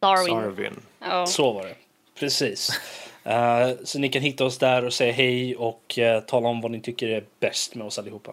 Darwin. 0.00 0.34
Darwin. 0.34 0.80
Oh. 1.00 1.24
Så 1.24 1.52
var 1.52 1.62
det. 1.62 1.74
Precis. 2.18 2.80
Uh, 3.26 3.84
så 3.84 3.98
ni 3.98 4.08
kan 4.08 4.22
hitta 4.22 4.44
oss 4.44 4.58
där 4.58 4.84
och 4.84 4.92
säga 4.92 5.12
hej 5.12 5.56
och 5.56 5.98
uh, 5.98 6.20
tala 6.20 6.48
om 6.48 6.60
vad 6.60 6.70
ni 6.70 6.80
tycker 6.80 7.08
är 7.08 7.24
bäst 7.40 7.74
med 7.74 7.86
oss 7.86 7.98
allihopa. 7.98 8.32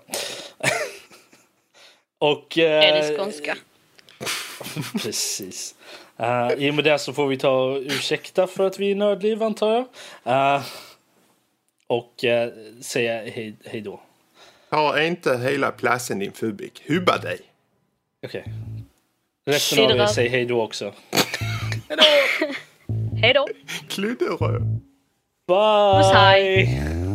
och... 2.19 2.57
Uh, 2.57 2.63
är 2.63 2.93
det 2.93 3.17
skånska? 3.17 3.57
Precis. 5.03 5.75
Uh, 6.19 6.53
I 6.57 6.71
och 6.71 6.75
med 6.75 6.83
det 6.83 6.99
så 6.99 7.13
får 7.13 7.27
vi 7.27 7.37
ta 7.37 7.77
ursäkta 7.77 8.47
för 8.47 8.63
att 8.63 8.79
vi 8.79 8.91
är 8.91 8.95
nördliv 8.95 9.43
antar 9.43 9.87
jag. 10.23 10.57
Uh, 10.57 10.63
och 11.87 12.23
uh, 12.23 12.81
säga 12.81 13.13
hej, 13.13 13.55
hej 13.65 13.81
då. 13.81 14.01
Ta 14.69 15.01
inte 15.01 15.37
hela 15.37 15.71
platsen 15.71 16.19
din 16.19 16.31
fubik. 16.31 16.83
Hubba 16.87 17.17
dig. 17.17 17.39
Okej. 18.25 18.41
Okay. 18.41 18.53
Resten 19.45 19.85
av 19.85 19.91
er 19.91 20.05
säger 20.05 20.29
hej 20.29 20.45
då 20.45 20.61
också. 20.61 20.93
hej 21.89 21.97
då. 21.97 22.03
Hej 23.21 23.33
då. 23.33 23.47
Kludderö. 23.89 24.59
Bye. 25.47 27.10